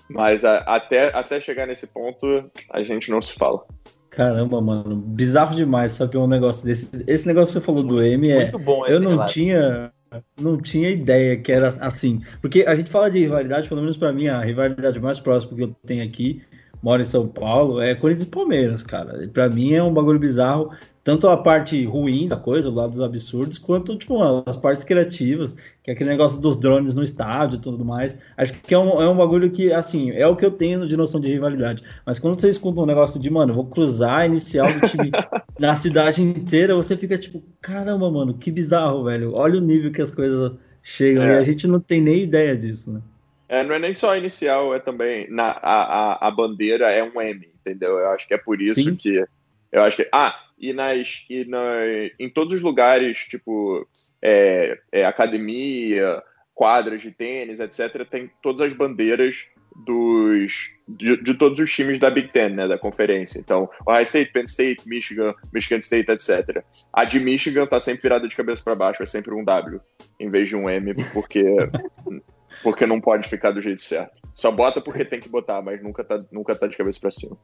Mas 0.10 0.44
a, 0.44 0.60
até, 0.60 1.08
até 1.16 1.40
chegar 1.40 1.68
nesse 1.68 1.88
ponto, 1.88 2.50
a 2.72 2.84
gente 2.84 3.12
não 3.12 3.22
se 3.22 3.34
fala. 3.34 3.66
Caramba, 4.10 4.60
mano, 4.60 4.96
bizarro 4.96 5.56
demais 5.56 5.92
saber 5.94 6.18
um 6.18 6.28
negócio 6.28 6.66
desse. 6.66 7.04
Esse 7.08 7.28
negócio 7.28 7.54
que 7.54 7.60
você 7.60 7.66
falou 7.66 7.84
do 7.84 8.02
M 8.02 8.30
é. 8.30 8.42
Muito 8.42 8.60
bom 8.60 8.86
Eu 8.88 9.00
não 9.00 9.12
relato. 9.12 9.34
tinha, 9.34 9.92
não 10.40 10.58
tinha 10.58 10.90
ideia 10.90 11.38
que 11.38 11.52
era 11.52 11.70
assim. 11.80 12.22
Porque 12.42 12.64
a 12.64 12.76
gente 12.76 12.90
fala 12.90 13.10
de 13.10 13.20
rivalidade, 13.20 13.70
pelo 13.70 13.82
menos 13.82 13.98
pra 13.98 14.12
mim, 14.12 14.28
a 14.28 14.42
rivalidade 14.42 15.00
mais 15.00 15.20
próxima 15.20 15.56
que 15.56 15.64
eu 15.64 15.76
tenho 15.86 16.04
aqui, 16.04 16.42
moro 16.82 17.02
em 17.02 17.06
São 17.06 17.28
Paulo, 17.28 17.80
é 17.82 17.94
Corinthians 17.94 18.28
e 18.28 18.32
Palmeiras, 18.32 18.84
cara. 18.84 19.28
Pra 19.32 19.48
mim 19.48 19.74
é 19.74 19.84
um 19.84 19.94
bagulho 19.94 20.20
bizarro, 20.20 20.72
tanto 21.10 21.28
a 21.28 21.36
parte 21.36 21.84
ruim 21.86 22.28
da 22.28 22.38
coisa, 22.38 22.70
o 22.70 22.72
lado 22.72 22.92
dos 22.92 23.02
absurdos, 23.02 23.58
quanto 23.58 23.96
tipo, 23.96 24.22
as 24.46 24.56
partes 24.56 24.84
criativas, 24.84 25.56
que 25.84 25.90
é 25.90 25.94
aquele 25.96 26.12
negócio 26.12 26.40
dos 26.40 26.56
drones 26.56 26.94
no 26.94 27.02
estádio 27.02 27.58
e 27.58 27.60
tudo 27.60 27.84
mais. 27.84 28.16
Acho 28.38 28.54
que 28.54 28.76
é 28.76 28.78
um, 28.78 29.02
é 29.02 29.10
um 29.10 29.18
bagulho 29.18 29.50
que, 29.50 29.74
assim, 29.74 30.12
é 30.12 30.28
o 30.28 30.36
que 30.36 30.46
eu 30.46 30.52
tenho 30.52 30.88
de 30.88 30.96
noção 30.96 31.20
de 31.20 31.28
rivalidade. 31.28 31.84
Mas 32.06 32.20
quando 32.20 32.40
você 32.40 32.48
escuta 32.48 32.82
um 32.82 32.86
negócio 32.86 33.20
de, 33.20 33.28
mano, 33.28 33.56
vou 33.56 33.66
cruzar 33.66 34.20
a 34.20 34.26
inicial 34.28 34.72
do 34.72 34.82
time 34.82 35.10
na 35.58 35.76
cidade 35.76 36.22
inteira, 36.22 36.76
você 36.76 36.96
fica 36.96 37.18
tipo, 37.18 37.42
caramba, 37.60 38.12
mano, 38.12 38.36
que 38.36 38.52
bizarro, 38.52 39.06
velho. 39.06 39.34
Olha 39.34 39.58
o 39.58 39.64
nível 39.64 39.92
que 39.92 40.04
as 40.04 40.12
coisas 40.12 40.52
chegam 40.84 41.24
É. 41.24 41.34
e 41.34 41.38
a 41.40 41.44
gente 41.44 41.66
não 41.66 41.80
tem 41.80 42.02
nem 42.02 42.22
ideia 42.22 42.56
disso, 42.56 42.92
né? 42.92 43.02
É, 43.48 43.64
não 43.64 43.74
é 43.74 43.80
nem 43.80 43.96
só 43.96 44.12
a 44.12 44.18
inicial, 44.20 44.76
é 44.76 44.80
também. 44.80 45.28
Na, 45.32 45.58
a, 45.60 45.82
a, 46.12 46.28
a 46.28 46.30
bandeira 46.30 46.92
é 46.92 47.04
um 47.04 47.20
M, 47.20 47.50
entendeu? 47.60 47.98
Eu 47.98 48.12
acho 48.12 48.28
que 48.28 48.36
é 48.36 48.38
por 48.38 48.62
isso 48.62 48.76
Sim. 48.76 48.96
que. 48.96 49.26
Eu 49.72 49.82
acho 49.82 49.98
que. 49.98 50.08
Ah, 50.14 50.36
e 50.60 50.74
nas. 50.74 51.26
E 51.30 51.46
na, 51.46 51.86
em 52.20 52.30
todos 52.30 52.56
os 52.56 52.62
lugares, 52.62 53.20
tipo, 53.20 53.88
é, 54.22 54.78
é, 54.92 55.06
academia, 55.06 56.22
quadras 56.54 57.02
de 57.02 57.12
tênis, 57.12 57.60
etc., 57.60 58.06
tem 58.10 58.30
todas 58.42 58.62
as 58.62 58.74
bandeiras 58.74 59.48
dos. 59.86 60.78
De, 60.88 61.22
de 61.22 61.34
todos 61.36 61.60
os 61.60 61.72
times 61.72 62.00
da 62.00 62.10
Big 62.10 62.30
Ten, 62.30 62.50
né? 62.50 62.68
Da 62.68 62.78
conferência. 62.78 63.40
Então, 63.40 63.70
Ohio 63.88 64.04
State, 64.04 64.32
Penn 64.32 64.46
State, 64.46 64.88
Michigan, 64.88 65.34
Michigan 65.54 65.80
State, 65.80 66.12
etc. 66.12 66.64
A 66.92 67.06
de 67.06 67.20
Michigan 67.20 67.66
tá 67.66 67.80
sempre 67.80 68.02
virada 68.02 68.28
de 68.28 68.36
cabeça 68.36 68.64
para 68.64 68.76
baixo, 68.76 69.04
é 69.04 69.06
sempre 69.06 69.34
um 69.34 69.44
W, 69.44 69.80
em 70.20 70.30
vez 70.30 70.50
de 70.50 70.56
um 70.56 70.70
M, 70.70 70.94
porque. 71.14 71.44
porque 72.62 72.86
não 72.86 73.00
pode 73.00 73.28
ficar 73.28 73.52
do 73.52 73.62
jeito 73.62 73.82
certo. 73.82 74.20
Só 74.34 74.52
bota 74.52 74.82
porque 74.82 75.06
tem 75.06 75.20
que 75.20 75.30
botar, 75.30 75.62
mas 75.62 75.82
nunca 75.82 76.04
tá, 76.04 76.24
nunca 76.32 76.56
tá 76.56 76.68
de 76.68 76.76
cabeça 76.76 77.00
pra 77.00 77.12
cima. 77.12 77.38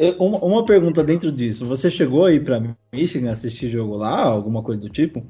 Eu- 0.00 0.16
Uma, 0.18 0.64
pergunta 0.64 1.04
dentro 1.04 1.30
disso. 1.30 1.66
Você 1.66 1.90
chegou 1.90 2.24
aí 2.24 2.40
pra 2.40 2.58
Michigan 2.90 3.30
assistir 3.30 3.68
jogo 3.68 3.96
lá, 3.96 4.22
alguma 4.22 4.62
coisa 4.62 4.80
do 4.80 4.88
tipo? 4.88 5.22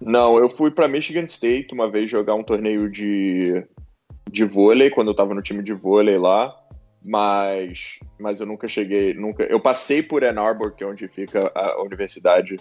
Não, 0.00 0.38
eu 0.38 0.48
fui 0.48 0.70
pra 0.70 0.86
Michigan 0.86 1.24
State 1.24 1.74
uma 1.74 1.90
vez 1.90 2.08
jogar 2.08 2.36
um 2.36 2.44
torneio 2.44 2.88
de, 2.88 3.60
de 4.30 4.44
vôlei, 4.44 4.88
quando 4.88 5.08
eu 5.08 5.16
tava 5.16 5.34
no 5.34 5.42
time 5.42 5.64
de 5.64 5.72
vôlei 5.72 6.16
lá, 6.16 6.54
mas, 7.04 7.98
mas 8.20 8.38
eu 8.38 8.46
nunca 8.46 8.68
cheguei, 8.68 9.14
nunca. 9.14 9.42
Eu 9.42 9.58
passei 9.58 10.00
por 10.00 10.22
Ann 10.22 10.38
Arbor, 10.38 10.70
que 10.76 10.84
é 10.84 10.86
onde 10.86 11.08
fica 11.08 11.50
a 11.52 11.82
universidade 11.82 12.56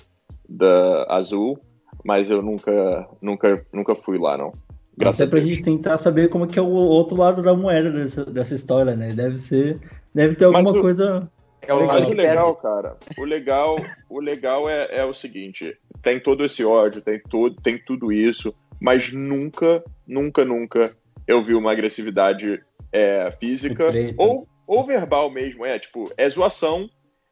da 0.50 1.06
Azul, 1.08 1.60
mas 2.04 2.32
eu 2.32 2.42
nunca, 2.42 3.08
nunca, 3.22 3.64
nunca 3.72 3.94
fui 3.94 4.18
lá, 4.18 4.36
não. 4.36 4.54
Graças 4.98 5.22
Até 5.22 5.30
pra 5.30 5.38
a 5.38 5.42
gente 5.42 5.62
tentar 5.62 6.00
saber 6.00 6.30
como 6.30 6.48
que 6.48 6.58
é 6.58 6.62
o 6.62 6.66
outro 6.66 7.16
lado 7.16 7.44
da 7.44 7.56
moeda 7.56 7.92
dessa, 7.92 8.26
dessa 8.26 8.56
história, 8.56 8.96
né? 8.96 9.14
Deve 9.14 9.38
ser. 9.38 9.80
Deve 10.18 10.35
ter 10.35 10.45
alguma 10.45 10.72
o- 10.72 10.81
coisa. 10.81 11.31
É 11.61 11.72
o 11.73 11.80
Legal. 11.80 11.95
Mas 11.99 12.07
o 12.07 12.14
legal, 12.14 12.56
cara, 12.56 12.98
o 13.18 13.23
legal, 13.23 13.76
o 14.10 14.19
legal 14.19 14.68
é, 14.68 14.88
é 14.98 15.06
o 15.06 15.14
seguinte: 15.14 15.77
tem 16.02 16.19
todo 16.19 16.44
esse 16.44 16.64
ódio, 16.65 17.02
tem, 17.02 17.19
todo, 17.19 17.56
tem 17.61 17.77
tudo 17.77 18.11
isso, 18.11 18.52
mas 18.81 19.11
nunca, 19.14 19.84
nunca, 20.07 20.44
nunca 20.44 20.91
eu 21.27 21.44
vi 21.44 21.53
uma 21.53 21.72
agressividade 21.72 22.60
é, 22.91 23.30
física 23.31 23.91
ou, 24.18 24.48
ou 24.65 24.84
verbal 24.85 25.30
mesmo. 25.30 25.64
É 25.65 25.77
tipo, 25.77 26.11
é 26.18 26.27
zoação, 26.30 26.89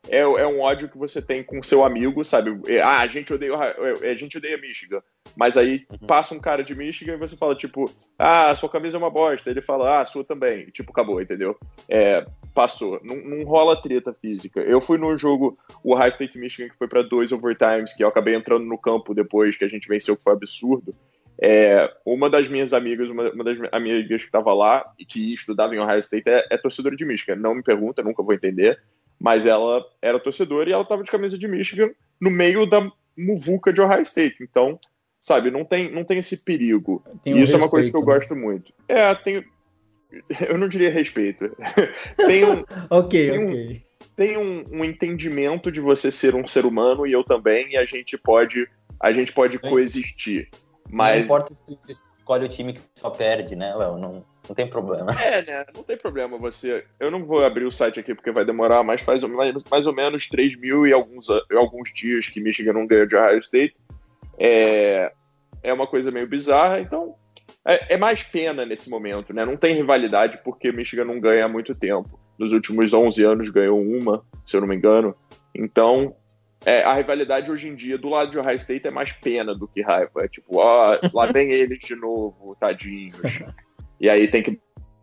é, 0.09 0.19
é 0.19 0.45
um 0.47 0.59
ódio 0.61 0.89
que 0.89 0.97
você 0.97 1.21
tem 1.21 1.41
com 1.41 1.63
seu 1.63 1.83
amigo, 1.83 2.23
sabe? 2.23 2.59
É, 2.67 2.81
ah, 2.81 2.99
a 2.99 3.07
gente 3.07 3.33
odeia, 3.33 3.53
o 3.53 3.57
Ra- 3.57 3.75
é, 4.01 4.11
a 4.11 4.15
gente 4.15 4.37
odeia 4.37 4.57
Michigan. 4.59 5.01
Mas 5.35 5.57
aí 5.57 5.85
Uhum. 5.89 6.07
passa 6.07 6.35
um 6.35 6.39
cara 6.39 6.63
de 6.63 6.75
Michigan 6.75 7.13
e 7.13 7.17
você 7.17 7.35
fala, 7.35 7.55
tipo, 7.55 7.89
ah, 8.19 8.53
sua 8.53 8.69
camisa 8.69 8.95
é 8.97 8.99
uma 8.99 9.09
bosta. 9.09 9.49
Ele 9.49 9.61
fala, 9.61 9.97
ah, 9.97 10.01
a 10.01 10.05
sua 10.05 10.23
também. 10.23 10.65
Tipo, 10.67 10.91
acabou, 10.91 11.21
entendeu? 11.21 11.57
É, 11.89 12.25
passou. 12.55 12.99
Não, 13.03 13.17
não 13.17 13.43
rola 13.43 13.79
treta 13.79 14.15
física. 14.19 14.61
Eu 14.61 14.79
fui 14.79 14.97
no 14.97 15.15
jogo, 15.17 15.59
o 15.83 15.93
Ohio 15.93 16.09
State 16.09 16.39
Michigan, 16.39 16.69
que 16.69 16.77
foi 16.77 16.87
pra 16.87 17.03
dois 17.03 17.31
overtimes, 17.31 17.93
que 17.93 18.03
eu 18.03 18.07
acabei 18.07 18.33
entrando 18.33 18.65
no 18.65 18.77
campo 18.77 19.13
depois 19.13 19.57
que 19.57 19.65
a 19.65 19.67
gente 19.67 19.87
venceu, 19.87 20.15
que 20.15 20.23
foi 20.23 20.33
absurdo. 20.33 20.95
É, 21.39 21.93
uma 22.05 22.29
das 22.29 22.47
minhas 22.47 22.73
amigas, 22.73 23.09
uma, 23.09 23.29
uma 23.29 23.43
das 23.43 23.57
amigas 23.73 24.21
que 24.21 24.27
estava 24.27 24.53
lá 24.53 24.89
e 24.97 25.05
que 25.05 25.33
estudava 25.33 25.75
em 25.75 25.79
Ohio 25.79 25.99
State 25.99 26.29
é, 26.29 26.47
é 26.49 26.57
torcedora 26.57 26.95
de 26.95 27.05
Michigan. 27.05 27.35
Não 27.35 27.53
me 27.53 27.61
pergunta, 27.61 28.01
nunca 28.01 28.23
vou 28.23 28.33
entender. 28.33 28.81
Mas 29.19 29.45
ela 29.45 29.85
era 30.01 30.19
torcedora 30.19 30.69
e 30.69 30.73
ela 30.73 30.85
tava 30.85 31.03
de 31.03 31.11
camisa 31.11 31.37
de 31.37 31.47
Michigan 31.47 31.91
no 32.19 32.31
meio 32.31 32.65
da 32.65 32.89
muvuca 33.17 33.71
de 33.71 33.81
Ohio 33.81 34.01
State. 34.01 34.41
Então, 34.41 34.79
sabe, 35.19 35.51
não 35.51 35.65
tem, 35.65 35.91
não 35.91 36.05
tem 36.05 36.19
esse 36.19 36.37
perigo. 36.37 37.03
Tem 37.23 37.33
um 37.33 37.37
E 37.37 37.41
isso 37.41 37.53
é 37.53 37.57
uma 37.57 37.69
coisa 37.69 37.89
que 37.89 37.95
eu 37.95 38.01
respeito, 38.01 38.13
né? 38.13 38.19
gosto 38.19 38.35
muito. 38.35 38.73
É, 38.87 39.15
tem. 39.15 39.43
Eu 40.49 40.57
não 40.57 40.67
diria 40.67 40.89
respeito. 40.91 41.49
tem 42.27 42.45
um, 42.45 42.63
Ok, 42.89 43.29
Tem 43.31 43.39
um- 43.39 43.51
ok. 43.51 43.83
tem 44.15 44.37
um, 44.37 44.65
um 44.71 44.83
entendimento 44.85 45.71
de 45.71 45.79
você 45.81 46.11
ser 46.11 46.35
um 46.35 46.47
ser 46.47 46.65
humano 46.65 47.05
e 47.05 47.11
eu 47.11 47.23
também, 47.23 47.71
e 47.71 47.77
a 47.77 47.85
gente 47.85 48.17
pode, 48.17 48.67
a 48.99 49.11
gente 49.11 49.31
pode 49.33 49.57
Sim. 49.57 49.69
coexistir. 49.69 50.49
Não 50.89 50.97
Mas 50.97 51.23
importa 51.23 51.53
se 51.53 51.63
tu 51.65 51.77
escolhe 52.19 52.45
o 52.45 52.49
time 52.49 52.73
que 52.73 52.81
só 52.95 53.09
perde, 53.09 53.55
né, 53.55 53.75
Léo? 53.75 53.97
Não, 53.97 54.23
não 54.47 54.55
tem 54.55 54.67
problema. 54.67 55.11
é, 55.21 55.41
né? 55.41 55.65
Não 55.75 55.83
tem 55.83 55.97
problema 55.97 56.37
você. 56.37 56.85
Eu 56.99 57.11
não 57.11 57.25
vou 57.25 57.43
abrir 57.43 57.65
o 57.65 57.71
site 57.71 57.99
aqui 57.99 58.13
porque 58.15 58.31
vai 58.31 58.45
demorar, 58.45 58.83
mas 58.83 59.01
faz 59.01 59.23
mais, 59.23 59.53
mais 59.69 59.85
ou 59.87 59.93
menos 59.93 60.27
3 60.27 60.55
mil 60.55 60.85
e 60.87 60.93
alguns, 60.93 61.27
alguns 61.51 61.91
dias 61.93 62.27
que 62.29 62.39
Michigan 62.39 62.73
não 62.73 62.87
ganhou 62.87 63.05
de 63.05 63.15
Ohio 63.15 63.39
State. 63.39 63.75
É, 64.39 65.11
é 65.63 65.73
uma 65.73 65.87
coisa 65.87 66.11
meio 66.11 66.27
bizarra, 66.27 66.79
então 66.79 67.15
é, 67.65 67.95
é 67.95 67.97
mais 67.97 68.23
pena 68.23 68.65
nesse 68.65 68.89
momento, 68.89 69.33
né? 69.33 69.43
Não 69.43 69.57
tem 69.57 69.75
rivalidade 69.75 70.39
porque 70.43 70.71
Michigan 70.71 71.05
não 71.05 71.19
ganha 71.19 71.45
há 71.45 71.49
muito 71.49 71.73
tempo. 71.73 72.19
Nos 72.37 72.51
últimos 72.51 72.93
11 72.93 73.23
anos 73.23 73.49
ganhou 73.49 73.81
uma, 73.81 74.23
se 74.43 74.55
eu 74.55 74.61
não 74.61 74.67
me 74.67 74.75
engano. 74.75 75.15
Então, 75.53 76.15
é, 76.65 76.83
a 76.83 76.93
rivalidade 76.93 77.51
hoje 77.51 77.67
em 77.67 77.75
dia 77.75 77.97
do 77.97 78.09
lado 78.09 78.29
de 78.29 78.37
Ohio 78.37 78.57
State 78.57 78.87
é 78.87 78.91
mais 78.91 79.11
pena 79.11 79.55
do 79.55 79.67
que 79.67 79.81
raiva. 79.81 80.23
É 80.23 80.27
tipo, 80.27 80.57
ó, 80.57 80.97
lá 81.13 81.25
vem 81.31 81.51
eles 81.51 81.79
de 81.79 81.95
novo, 81.95 82.55
tadinhos. 82.59 83.43
E 83.99 84.09
aí 84.09 84.27
tem 84.27 84.43
que 84.43 84.59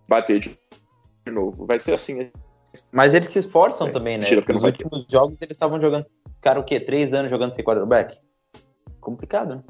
bater 0.09 0.39
de, 0.40 0.59
novo. 1.26 1.66
Vai 1.66 1.78
ser 1.78 1.94
assim. 1.94 2.30
Mas 2.90 3.14
eles 3.14 3.28
se 3.28 3.39
esforçam 3.39 3.89
É, 3.89 3.90
também, 3.90 4.18
né? 4.18 4.24
mentira, 4.28 4.52
Nos 4.52 4.62
últimos 4.62 5.06
jogos 5.10 5.39
eles 5.40 5.55
estavam 5.55 5.80
jogando. 5.80 6.06
Ficaram 6.36 6.60
o 6.60 6.64
quê? 6.64 6.80
Três 6.80 7.12
anos 7.12 7.30
jogando 7.30 7.55
sem 7.55 7.64
quarterback? 7.64 8.18
Complicado, 9.01 9.56
né? 9.56 9.62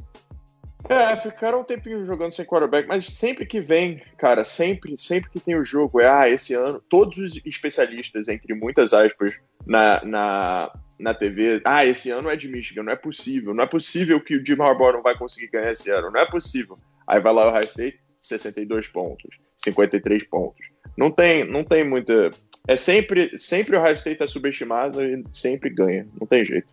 É, 0.88 1.16
ficaram 1.16 1.60
um 1.60 1.64
tempinho 1.64 2.04
jogando 2.04 2.32
sem 2.32 2.44
quarterback, 2.44 2.88
mas 2.88 3.06
sempre 3.06 3.46
que 3.46 3.60
vem, 3.60 4.02
cara, 4.18 4.44
sempre, 4.44 4.98
sempre 4.98 5.30
que 5.30 5.38
tem 5.38 5.54
o 5.56 5.64
jogo, 5.64 6.00
é, 6.00 6.08
ah, 6.08 6.28
esse 6.28 6.54
ano, 6.54 6.82
todos 6.88 7.18
os 7.18 7.40
especialistas, 7.46 8.28
entre 8.28 8.52
muitas 8.54 8.92
aspas, 8.92 9.34
na, 9.64 10.04
na, 10.04 10.72
na 10.98 11.14
TV, 11.14 11.60
ah, 11.64 11.86
esse 11.86 12.10
ano 12.10 12.28
é 12.28 12.36
de 12.36 12.48
Michigan, 12.48 12.82
não 12.82 12.92
é 12.92 12.96
possível, 12.96 13.54
não 13.54 13.62
é 13.62 13.66
possível 13.66 14.20
que 14.20 14.36
o 14.36 14.44
Jim 14.44 14.60
Harbaugh 14.60 14.92
não 14.92 15.02
vai 15.02 15.16
conseguir 15.16 15.48
ganhar 15.48 15.72
esse 15.72 15.88
ano, 15.90 16.10
não 16.10 16.20
é 16.20 16.26
possível. 16.26 16.78
Aí 17.06 17.20
vai 17.20 17.32
lá 17.32 17.46
o 17.46 17.50
Ohio 17.50 17.64
State, 17.64 18.00
62 18.20 18.88
pontos, 18.88 19.38
53 19.58 20.24
pontos. 20.24 20.66
Não 20.96 21.10
tem, 21.10 21.44
não 21.44 21.62
tem 21.64 21.88
muita... 21.88 22.30
É 22.66 22.76
sempre, 22.76 23.36
sempre 23.38 23.76
o 23.76 23.80
Ohio 23.80 23.94
State 23.94 24.22
é 24.22 24.26
subestimado 24.26 25.02
e 25.02 25.24
sempre 25.32 25.70
ganha, 25.70 26.06
não 26.20 26.26
tem 26.26 26.44
jeito. 26.44 26.68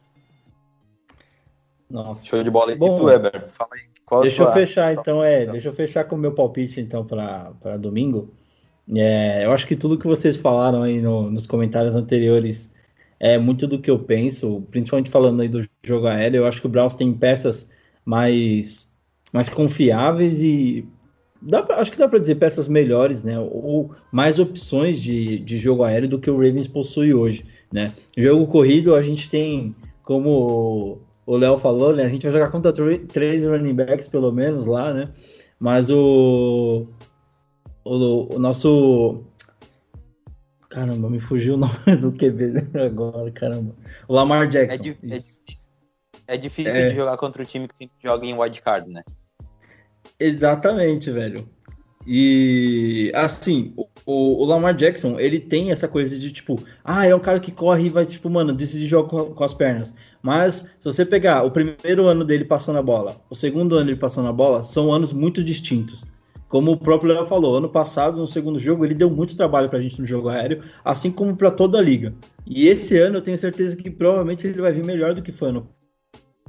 Nossa. 1.89 2.23
Show 2.23 2.43
de 2.43 2.51
bola. 2.51 2.71
E 2.71 2.75
Bom, 2.75 2.97
tu, 2.97 3.05
Weber? 3.05 3.49
Fala 3.49 3.71
aí. 3.73 3.81
Qual 4.09 4.21
Deixa 4.21 4.41
eu 4.41 4.51
fechar 4.51 4.93
então, 4.93 5.23
é, 5.23 5.45
deixa 5.45 5.69
eu 5.69 5.73
fechar 5.73 6.03
com 6.03 6.15
o 6.15 6.19
meu 6.19 6.31
palpite 6.33 6.81
então 6.81 7.05
para 7.05 7.77
domingo. 7.79 8.33
É, 8.95 9.45
eu 9.45 9.51
acho 9.51 9.67
que 9.67 9.75
tudo 9.75 9.99
que 9.99 10.07
vocês 10.07 10.35
falaram 10.35 10.81
aí 10.81 10.99
no- 10.99 11.29
nos 11.29 11.45
comentários 11.45 11.95
anteriores 11.95 12.71
é 13.19 13.37
muito 13.37 13.67
do 13.67 13.79
que 13.79 13.91
eu 13.91 13.99
penso, 13.99 14.63
principalmente 14.71 15.11
falando 15.11 15.41
aí 15.41 15.47
do 15.47 15.61
jogo 15.85 16.07
aéreo. 16.07 16.39
Eu 16.39 16.45
acho 16.47 16.59
que 16.59 16.65
o 16.65 16.69
Browns 16.69 16.95
tem 16.95 17.13
peças 17.13 17.69
mais, 18.03 18.91
mais 19.31 19.47
confiáveis 19.47 20.41
e 20.41 20.87
dá 21.39 21.61
pra- 21.61 21.75
acho 21.79 21.91
que 21.91 21.99
dá 21.99 22.07
para 22.07 22.17
dizer 22.17 22.35
peças 22.35 22.67
melhores, 22.67 23.23
né? 23.23 23.37
Ou 23.39 23.93
mais 24.11 24.39
opções 24.39 24.99
de, 24.99 25.37
de 25.39 25.59
jogo 25.59 25.83
aéreo 25.83 26.09
do 26.09 26.19
que 26.19 26.31
o 26.31 26.33
Ravens 26.37 26.67
possui 26.67 27.13
hoje, 27.13 27.45
né? 27.71 27.93
Jogo 28.17 28.47
corrido 28.47 28.95
a 28.95 29.03
gente 29.03 29.29
tem 29.29 29.75
como 30.03 30.99
o 31.29 31.37
Léo 31.37 31.59
falou, 31.59 31.95
né? 31.95 32.03
A 32.03 32.09
gente 32.09 32.23
vai 32.23 32.31
jogar 32.31 32.49
contra 32.49 32.73
tr- 32.73 33.05
três 33.07 33.45
running 33.45 33.75
backs, 33.75 34.07
pelo 34.07 34.31
menos, 34.31 34.65
lá, 34.65 34.91
né? 34.91 35.09
Mas 35.59 35.91
o, 35.91 36.87
o, 37.85 38.35
o 38.35 38.39
nosso. 38.39 39.23
Caramba, 40.69 41.07
me 41.07 41.19
fugiu 41.19 41.53
o 41.53 41.57
nome 41.61 41.97
do 42.01 42.11
QB 42.11 42.79
agora, 42.83 43.29
caramba. 43.31 43.75
O 44.07 44.13
Lamar 44.13 44.43
É, 44.43 44.47
Jackson. 44.47 44.83
é 44.83 44.87
isso. 45.17 45.41
difícil, 45.45 45.69
é 46.27 46.37
difícil 46.37 46.71
É. 46.75 46.89
de 46.89 46.95
jogar 46.95 47.17
contra 47.17 47.43
o 47.43 47.45
time 47.45 47.67
que 47.67 47.77
sempre 47.77 47.95
joga 48.03 48.25
em 48.25 48.33
wildcard, 48.33 48.89
né? 48.89 49.03
Exatamente, 50.19 51.11
velho. 51.11 51.47
E 52.07 53.11
assim, 53.13 53.73
o, 53.77 54.41
o, 54.41 54.45
Lamar 54.45 54.73
Jackson, 54.73 55.19
ele 55.19 55.39
tem 55.39 55.71
essa 55.71 55.87
coisa 55.87 56.17
de 56.17 56.31
tipo, 56.31 56.57
ah, 56.83 57.05
é 57.05 57.13
um 57.13 57.19
cara 57.19 57.39
que 57.39 57.51
corre 57.51 57.85
e 57.85 57.89
vai, 57.89 58.05
tipo, 58.05 58.29
mano, 58.29 58.53
decidir 58.53 58.87
jogo 58.87 59.09
com, 59.09 59.25
com, 59.35 59.43
as 59.43 59.53
pernas. 59.53 59.93
Mas 60.21 60.69
se 60.79 60.85
você 60.85 61.05
pegar 61.05 61.43
o 61.43 61.51
primeiro 61.51 62.07
ano 62.07 62.25
dele 62.25 62.43
passando 62.43 62.79
a 62.79 62.81
bola, 62.81 63.15
o 63.29 63.35
segundo 63.35 63.75
ano 63.75 63.85
dele 63.85 63.97
passando 63.97 64.27
a 64.27 64.33
bola, 64.33 64.63
são 64.63 64.93
anos 64.93 65.13
muito 65.13 65.43
distintos. 65.43 66.05
Como 66.49 66.71
o 66.71 66.77
próprio 66.77 67.13
Léo 67.13 67.25
falou, 67.27 67.57
ano 67.57 67.69
passado, 67.69 68.19
no 68.19 68.27
segundo 68.27 68.57
jogo, 68.57 68.83
ele 68.83 68.95
deu 68.95 69.09
muito 69.09 69.37
trabalho 69.37 69.69
pra 69.69 69.79
gente 69.79 70.01
no 70.01 70.07
jogo 70.07 70.29
aéreo, 70.29 70.63
assim 70.83 71.11
como 71.11 71.35
para 71.35 71.51
toda 71.51 71.77
a 71.77 71.81
liga. 71.81 72.13
E 72.45 72.67
esse 72.67 72.97
ano 72.97 73.17
eu 73.17 73.21
tenho 73.21 73.37
certeza 73.37 73.75
que 73.75 73.89
provavelmente 73.89 74.47
ele 74.47 74.59
vai 74.59 74.73
vir 74.73 74.83
melhor 74.83 75.13
do 75.13 75.21
que 75.21 75.31
foi 75.31 75.49
ano 75.49 75.69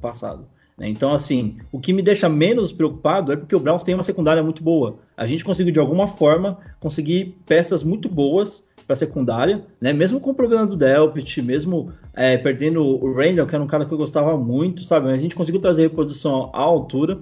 passado. 0.00 0.48
Né? 0.80 0.88
Então, 0.88 1.12
assim, 1.12 1.58
o 1.70 1.78
que 1.78 1.92
me 1.92 2.00
deixa 2.00 2.26
menos 2.26 2.72
preocupado 2.72 3.30
é 3.30 3.36
porque 3.36 3.54
o 3.54 3.60
Browns 3.60 3.84
tem 3.84 3.94
uma 3.94 4.02
secundária 4.02 4.42
muito 4.42 4.62
boa. 4.62 4.98
A 5.14 5.26
gente 5.26 5.44
conseguiu, 5.44 5.74
de 5.74 5.78
alguma 5.78 6.08
forma, 6.08 6.56
conseguir 6.80 7.36
peças 7.46 7.84
muito 7.84 8.08
boas 8.08 8.66
para 8.86 8.96
secundária, 8.96 9.62
né? 9.78 9.92
Mesmo 9.92 10.18
com 10.18 10.30
o 10.30 10.34
problema 10.34 10.66
do 10.66 10.76
Delpit, 10.76 11.42
mesmo 11.42 11.92
é, 12.14 12.38
perdendo 12.38 12.82
o 12.82 13.12
Randall, 13.12 13.46
que 13.46 13.54
era 13.54 13.62
um 13.62 13.66
cara 13.66 13.84
que 13.84 13.92
eu 13.92 13.98
gostava 13.98 14.38
muito, 14.38 14.82
sabe? 14.82 15.10
A 15.10 15.18
gente 15.18 15.34
conseguiu 15.34 15.60
trazer 15.60 15.82
reposição 15.82 16.48
à 16.54 16.62
altura. 16.62 17.18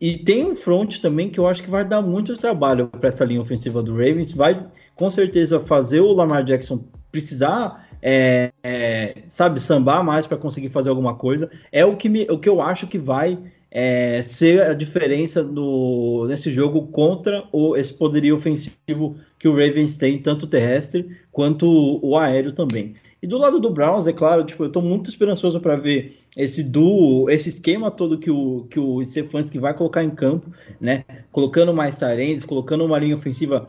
E 0.00 0.18
tem 0.18 0.44
um 0.44 0.56
front 0.56 0.98
também 0.98 1.30
que 1.30 1.38
eu 1.38 1.46
acho 1.46 1.62
que 1.62 1.70
vai 1.70 1.84
dar 1.84 2.02
muito 2.02 2.36
trabalho 2.36 2.88
para 2.88 3.08
essa 3.08 3.24
linha 3.24 3.40
ofensiva 3.40 3.80
do 3.80 3.92
Ravens. 3.92 4.32
Vai 4.32 4.66
com 4.96 5.08
certeza 5.08 5.60
fazer 5.60 6.00
o 6.00 6.12
Lamar 6.12 6.42
Jackson 6.42 6.84
precisar 7.12 7.85
é, 8.02 8.52
é, 8.62 9.16
sabe, 9.28 9.60
sambar 9.60 10.04
mais 10.04 10.26
para 10.26 10.36
conseguir 10.36 10.68
fazer 10.68 10.88
alguma 10.88 11.14
coisa. 11.14 11.50
É 11.72 11.84
o 11.84 11.96
que, 11.96 12.08
me, 12.08 12.22
o 12.30 12.38
que 12.38 12.48
eu 12.48 12.60
acho 12.60 12.86
que 12.86 12.98
vai 12.98 13.38
é, 13.70 14.22
ser 14.22 14.62
a 14.62 14.74
diferença 14.74 15.42
no, 15.42 16.26
nesse 16.26 16.50
jogo 16.50 16.86
contra 16.88 17.44
o, 17.52 17.76
esse 17.76 17.92
poderio 17.92 18.34
ofensivo 18.34 19.16
que 19.38 19.48
o 19.48 19.52
Ravens 19.52 19.96
tem, 19.96 20.20
tanto 20.20 20.46
terrestre 20.46 21.08
quanto 21.30 21.66
o, 21.66 22.10
o 22.10 22.18
aéreo 22.18 22.52
também. 22.52 22.94
E 23.22 23.26
do 23.26 23.38
lado 23.38 23.58
do 23.58 23.70
Browns, 23.70 24.06
é 24.06 24.12
claro, 24.12 24.44
tipo, 24.44 24.62
eu 24.62 24.68
estou 24.68 24.82
muito 24.82 25.10
esperançoso 25.10 25.60
para 25.60 25.74
ver 25.74 26.16
esse 26.36 26.62
duo, 26.62 27.28
esse 27.30 27.48
esquema 27.48 27.90
todo 27.90 28.18
que 28.18 28.30
o, 28.30 28.66
que 28.70 28.78
o 28.78 29.02
Stefanski 29.02 29.58
vai 29.58 29.74
colocar 29.74 30.04
em 30.04 30.10
campo, 30.10 30.50
né? 30.80 31.04
Colocando 31.32 31.72
mais 31.72 31.98
Tyrands, 31.98 32.44
colocando 32.44 32.84
uma 32.84 32.98
linha 32.98 33.14
ofensiva 33.14 33.68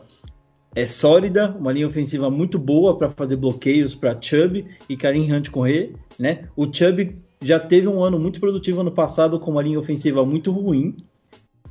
é 0.74 0.86
sólida, 0.86 1.54
uma 1.58 1.72
linha 1.72 1.86
ofensiva 1.86 2.30
muito 2.30 2.58
boa 2.58 2.96
para 2.96 3.08
fazer 3.10 3.36
bloqueios 3.36 3.94
para 3.94 4.16
Chubb 4.20 4.66
e 4.88 4.96
Karim 4.96 5.32
Hunt 5.32 5.50
correr, 5.50 5.94
né? 6.18 6.48
O 6.56 6.72
Chubb 6.72 7.16
já 7.42 7.58
teve 7.58 7.88
um 7.88 8.02
ano 8.02 8.18
muito 8.18 8.40
produtivo 8.40 8.80
ano 8.80 8.90
passado 8.90 9.38
com 9.38 9.50
uma 9.50 9.62
linha 9.62 9.78
ofensiva 9.78 10.24
muito 10.24 10.50
ruim. 10.50 10.96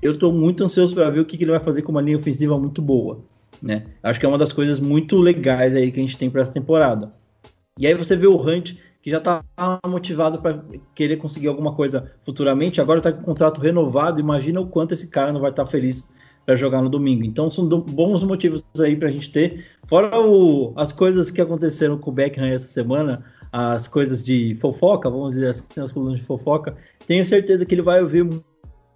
Eu 0.01 0.13
estou 0.13 0.31
muito 0.31 0.63
ansioso 0.63 0.93
para 0.93 1.09
ver 1.09 1.19
o 1.19 1.25
que, 1.25 1.37
que, 1.37 1.43
ele 1.43 1.51
vai 1.51 1.59
fazer 1.59 1.81
com 1.81 1.91
uma 1.91 2.01
linha 2.01 2.17
ofensiva 2.17 2.57
muito 2.57 2.81
boa, 2.81 3.19
né? 3.61 3.85
Acho 4.01 4.19
que 4.19 4.25
é 4.25 4.29
uma 4.29 4.37
das 4.37 4.53
coisas 4.53 4.79
muito 4.79 5.17
legais 5.17 5.75
aí 5.75 5.91
que 5.91 5.99
a 5.99 6.03
gente 6.03 6.17
tem 6.17 6.29
para 6.29 6.41
essa 6.41 6.51
temporada. 6.51 7.11
E 7.79 7.85
aí 7.85 7.93
você 7.93 8.15
vê 8.15 8.27
o 8.27 8.39
Hunt 8.39 8.75
que 9.01 9.11
já 9.11 9.19
está 9.19 9.43
motivado 9.87 10.41
para 10.41 10.63
querer 10.93 11.17
conseguir 11.17 11.47
alguma 11.47 11.73
coisa 11.73 12.11
futuramente, 12.25 12.81
agora 12.81 12.99
está 12.99 13.11
com 13.11 13.21
o 13.21 13.25
contrato 13.25 13.61
renovado. 13.61 14.19
Imagina 14.19 14.59
o 14.59 14.67
quanto 14.67 14.93
esse 14.93 15.07
cara 15.07 15.31
não 15.31 15.39
vai 15.39 15.51
estar 15.51 15.65
tá 15.65 15.69
feliz 15.69 16.05
para 16.47 16.55
jogar 16.55 16.81
no 16.81 16.87
domingo. 16.87 17.25
Então 17.25 17.51
são 17.51 17.67
bons 17.67 18.23
motivos 18.23 18.63
aí 18.79 18.95
para 18.95 19.09
a 19.09 19.11
gente 19.11 19.29
ter. 19.29 19.65
Fora 19.85 20.17
o, 20.17 20.71
as 20.77 20.93
coisas 20.93 21.29
que 21.29 21.41
aconteceram 21.41 21.97
com 21.97 22.09
o 22.09 22.13
Beckham 22.13 22.45
essa 22.45 22.67
semana, 22.67 23.25
as 23.51 23.85
coisas 23.85 24.23
de 24.23 24.55
fofoca, 24.61 25.09
vamos 25.09 25.33
dizer 25.33 25.49
assim, 25.49 25.81
as 25.81 25.91
colunas 25.91 26.19
de 26.19 26.25
fofoca, 26.25 26.77
tenho 27.05 27.25
certeza 27.25 27.65
que 27.65 27.75
ele 27.75 27.81
vai 27.81 28.01
ouvir 28.01 28.25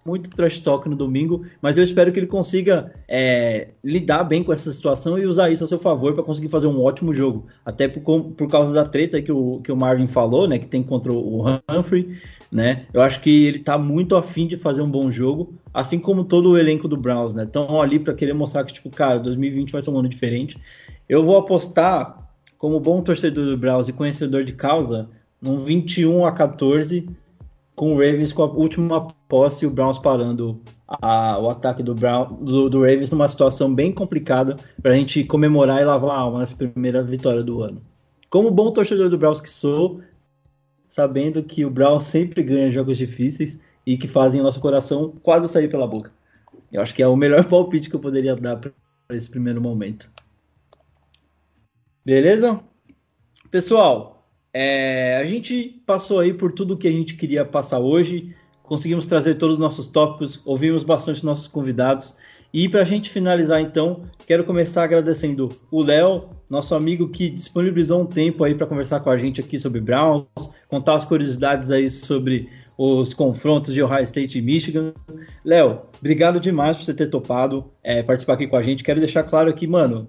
muito 0.04 0.30
trash 0.30 0.60
talk 0.60 0.88
no 0.88 0.96
domingo, 0.96 1.44
mas 1.60 1.76
eu 1.76 1.84
espero 1.84 2.10
que 2.10 2.18
ele 2.18 2.26
consiga 2.26 2.92
é, 3.06 3.68
lidar 3.84 4.24
bem 4.24 4.42
com 4.42 4.52
essa 4.52 4.72
situação 4.72 5.18
e 5.18 5.26
usar 5.26 5.50
isso 5.50 5.62
a 5.62 5.68
seu 5.68 5.78
favor 5.78 6.14
para 6.14 6.24
conseguir 6.24 6.48
fazer 6.48 6.66
um 6.66 6.82
ótimo 6.82 7.12
jogo. 7.12 7.46
Até 7.66 7.86
por, 7.86 8.02
por 8.30 8.48
causa 8.48 8.72
da 8.72 8.86
treta 8.86 9.20
que 9.20 9.30
o, 9.30 9.60
que 9.60 9.70
o 9.70 9.76
Marvin 9.76 10.08
falou, 10.08 10.48
né, 10.48 10.58
que 10.58 10.66
tem 10.66 10.82
contra 10.82 11.12
o 11.12 11.44
Humphrey, 11.68 12.16
né? 12.52 12.84
Eu 12.92 13.00
acho 13.00 13.20
que 13.20 13.46
ele 13.46 13.56
está 13.56 13.78
muito 13.78 14.14
afim 14.14 14.46
de 14.46 14.58
fazer 14.58 14.82
um 14.82 14.90
bom 14.90 15.10
jogo, 15.10 15.54
assim 15.72 15.98
como 15.98 16.22
todo 16.22 16.50
o 16.50 16.58
elenco 16.58 16.86
do 16.86 16.98
Browns, 16.98 17.32
né? 17.32 17.44
Estão 17.44 17.80
ali 17.80 17.98
para 17.98 18.12
querer 18.12 18.34
mostrar 18.34 18.62
que, 18.64 18.74
tipo, 18.74 18.90
cara, 18.90 19.18
2020 19.18 19.72
vai 19.72 19.80
ser 19.80 19.90
um 19.90 19.98
ano 19.98 20.08
diferente. 20.08 20.58
Eu 21.08 21.24
vou 21.24 21.38
apostar, 21.38 22.30
como 22.58 22.78
bom 22.78 23.00
torcedor 23.00 23.46
do 23.46 23.56
Browns 23.56 23.88
e 23.88 23.92
conhecedor 23.92 24.44
de 24.44 24.52
causa, 24.52 25.08
num 25.40 25.64
21 25.64 26.26
a 26.26 26.32
14 26.32 27.08
com 27.74 27.94
o 27.94 27.96
Ravens 27.96 28.32
com 28.32 28.42
a 28.42 28.46
última 28.46 29.08
posse 29.26 29.64
e 29.64 29.66
o 29.66 29.70
Browns 29.70 29.96
parando 29.96 30.60
a, 30.86 31.38
o 31.38 31.48
ataque 31.48 31.82
do, 31.82 31.94
Brown, 31.94 32.34
do, 32.34 32.68
do, 32.68 32.80
Ravens 32.80 33.10
numa 33.10 33.26
situação 33.26 33.74
bem 33.74 33.90
complicada 33.90 34.56
para 34.82 34.92
a 34.92 34.94
gente 34.94 35.24
comemorar 35.24 35.80
e 35.80 35.84
lavar 35.84 36.10
a 36.10 36.20
alma 36.20 36.40
nessa 36.40 36.54
primeira 36.54 37.02
vitória 37.02 37.42
do 37.42 37.62
ano. 37.62 37.80
Como 38.28 38.50
bom 38.50 38.70
torcedor 38.70 39.08
do 39.08 39.16
Browns 39.16 39.40
que 39.40 39.48
sou, 39.48 40.00
sabendo 40.92 41.42
que 41.42 41.64
o 41.64 41.70
Browns 41.70 42.02
sempre 42.02 42.42
ganha 42.42 42.70
jogos 42.70 42.98
difíceis 42.98 43.58
e 43.86 43.96
que 43.96 44.06
fazem 44.06 44.42
o 44.42 44.44
nosso 44.44 44.60
coração 44.60 45.14
quase 45.22 45.48
sair 45.48 45.70
pela 45.70 45.86
boca. 45.86 46.12
Eu 46.70 46.82
acho 46.82 46.94
que 46.94 47.02
é 47.02 47.08
o 47.08 47.16
melhor 47.16 47.42
palpite 47.48 47.88
que 47.88 47.96
eu 47.96 48.00
poderia 48.00 48.36
dar 48.36 48.56
para 48.56 48.72
esse 49.10 49.30
primeiro 49.30 49.58
momento. 49.58 50.10
Beleza? 52.04 52.60
Pessoal, 53.50 54.28
é, 54.52 55.16
a 55.16 55.24
gente 55.24 55.82
passou 55.86 56.20
aí 56.20 56.34
por 56.34 56.52
tudo 56.52 56.76
que 56.76 56.88
a 56.88 56.92
gente 56.92 57.16
queria 57.16 57.42
passar 57.42 57.78
hoje, 57.78 58.36
conseguimos 58.62 59.06
trazer 59.06 59.36
todos 59.36 59.54
os 59.54 59.60
nossos 59.60 59.86
tópicos, 59.86 60.42
ouvimos 60.44 60.82
bastante 60.82 61.24
nossos 61.24 61.46
convidados. 61.46 62.18
E 62.52 62.68
para 62.68 62.82
a 62.82 62.84
gente 62.84 63.08
finalizar, 63.08 63.62
então, 63.62 64.04
quero 64.26 64.44
começar 64.44 64.84
agradecendo 64.84 65.58
o 65.70 65.82
Léo, 65.82 66.28
nosso 66.52 66.74
amigo 66.74 67.08
que 67.08 67.30
disponibilizou 67.30 68.02
um 68.02 68.04
tempo 68.04 68.44
aí 68.44 68.54
para 68.54 68.66
conversar 68.66 69.00
com 69.00 69.08
a 69.08 69.16
gente 69.16 69.40
aqui 69.40 69.58
sobre 69.58 69.80
Browns, 69.80 70.26
contar 70.68 70.96
as 70.96 71.04
curiosidades 71.04 71.70
aí 71.70 71.90
sobre 71.90 72.46
os 72.76 73.14
confrontos 73.14 73.72
de 73.72 73.82
Ohio 73.82 74.02
State 74.02 74.38
e 74.38 74.42
Michigan. 74.42 74.92
Léo, 75.42 75.80
obrigado 75.98 76.38
demais 76.38 76.76
por 76.76 76.84
você 76.84 76.92
ter 76.92 77.06
topado 77.06 77.72
é, 77.82 78.02
participar 78.02 78.34
aqui 78.34 78.46
com 78.46 78.56
a 78.56 78.62
gente. 78.62 78.84
Quero 78.84 79.00
deixar 79.00 79.22
claro 79.22 79.48
aqui, 79.48 79.66
mano, 79.66 80.06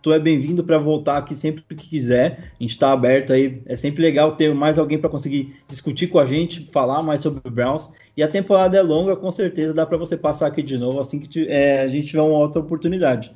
tu 0.00 0.10
é 0.10 0.18
bem-vindo 0.18 0.64
para 0.64 0.78
voltar 0.78 1.18
aqui 1.18 1.34
sempre 1.34 1.62
que 1.68 1.86
quiser. 1.86 2.52
A 2.58 2.62
gente 2.62 2.70
está 2.70 2.90
aberto 2.90 3.34
aí. 3.34 3.60
É 3.66 3.76
sempre 3.76 4.00
legal 4.00 4.36
ter 4.36 4.54
mais 4.54 4.78
alguém 4.78 4.96
para 4.96 5.10
conseguir 5.10 5.54
discutir 5.68 6.06
com 6.06 6.18
a 6.18 6.24
gente, 6.24 6.66
falar 6.72 7.02
mais 7.02 7.20
sobre 7.20 7.42
o 7.46 7.50
Browns. 7.50 7.90
E 8.16 8.22
a 8.22 8.28
temporada 8.28 8.74
é 8.78 8.80
longa, 8.80 9.16
com 9.16 9.30
certeza 9.30 9.74
dá 9.74 9.84
para 9.84 9.98
você 9.98 10.16
passar 10.16 10.46
aqui 10.46 10.62
de 10.62 10.78
novo 10.78 10.98
assim 10.98 11.20
que 11.20 11.46
é, 11.46 11.82
a 11.82 11.88
gente 11.88 12.06
tiver 12.06 12.22
uma 12.22 12.38
outra 12.38 12.62
oportunidade. 12.62 13.30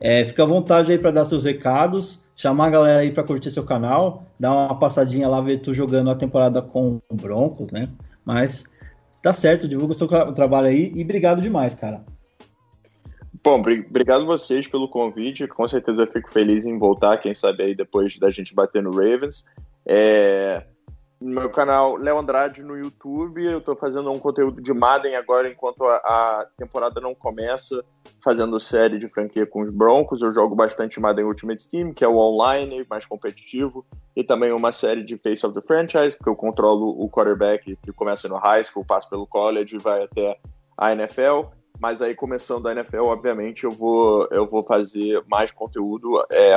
É, 0.00 0.24
fica 0.24 0.42
à 0.42 0.46
vontade 0.46 0.92
aí 0.92 0.98
para 0.98 1.10
dar 1.10 1.24
seus 1.24 1.44
recados, 1.44 2.24
chamar 2.36 2.68
a 2.68 2.70
galera 2.70 3.00
aí 3.00 3.10
para 3.10 3.24
curtir 3.24 3.50
seu 3.50 3.64
canal, 3.64 4.24
dar 4.38 4.52
uma 4.52 4.78
passadinha 4.78 5.28
lá, 5.28 5.40
ver 5.40 5.58
tu 5.58 5.74
jogando 5.74 6.10
a 6.10 6.14
temporada 6.14 6.62
com 6.62 7.00
o 7.08 7.14
Broncos, 7.14 7.70
né? 7.70 7.88
Mas 8.24 8.64
tá 9.22 9.32
certo, 9.32 9.68
divulga 9.68 9.92
o 9.92 9.96
seu 9.96 10.06
trabalho 10.32 10.68
aí 10.68 10.92
e 10.94 11.02
obrigado 11.02 11.42
demais, 11.42 11.74
cara. 11.74 12.04
Bom, 13.42 13.60
obrigado 13.60 14.26
vocês 14.26 14.66
pelo 14.68 14.88
convite. 14.88 15.46
Com 15.46 15.66
certeza 15.66 16.06
fico 16.06 16.30
feliz 16.30 16.66
em 16.66 16.78
voltar, 16.78 17.18
quem 17.18 17.34
sabe 17.34 17.64
aí 17.64 17.74
depois 17.74 18.18
da 18.18 18.30
gente 18.30 18.54
bater 18.54 18.82
no 18.82 18.90
Ravens. 18.90 19.44
É... 19.86 20.62
No 21.20 21.40
meu 21.40 21.50
canal 21.50 21.96
Léo 21.96 22.16
Andrade 22.16 22.62
no 22.62 22.76
YouTube, 22.76 23.44
eu 23.44 23.58
estou 23.58 23.74
fazendo 23.74 24.08
um 24.12 24.20
conteúdo 24.20 24.62
de 24.62 24.72
Madden 24.72 25.16
agora 25.16 25.50
enquanto 25.50 25.82
a, 25.82 25.96
a, 25.96 26.46
temporada 26.56 27.00
não 27.00 27.12
começa, 27.12 27.84
fazendo 28.22 28.60
série 28.60 29.00
de 29.00 29.08
franquia 29.08 29.44
com 29.44 29.62
os 29.62 29.70
Broncos. 29.70 30.22
Eu 30.22 30.30
jogo 30.30 30.54
bastante 30.54 31.00
Madden 31.00 31.24
Ultimate 31.24 31.68
Team, 31.68 31.92
que 31.92 32.04
é 32.04 32.08
o 32.08 32.16
online, 32.16 32.86
mais 32.88 33.04
competitivo, 33.04 33.84
e 34.14 34.22
também 34.22 34.52
uma 34.52 34.70
série 34.70 35.02
de 35.02 35.18
Face 35.18 35.44
of 35.44 35.56
the 35.56 35.66
Franchise, 35.66 36.16
que 36.16 36.28
eu 36.28 36.36
controlo 36.36 36.90
o 37.02 37.10
quarterback 37.10 37.76
que 37.82 37.92
começa 37.92 38.28
no 38.28 38.36
high 38.36 38.62
school, 38.62 38.84
passa 38.84 39.10
pelo 39.10 39.26
college 39.26 39.74
e 39.74 39.80
vai 39.80 40.04
até 40.04 40.38
a 40.76 40.92
NFL. 40.92 41.48
Mas 41.80 42.00
aí, 42.00 42.14
começando 42.14 42.68
a 42.68 42.72
NFL, 42.72 43.06
obviamente, 43.06 43.64
eu 43.64 43.72
vou, 43.72 44.28
eu 44.30 44.46
vou 44.46 44.62
fazer 44.62 45.20
mais 45.28 45.50
conteúdo 45.50 46.24
é, 46.30 46.54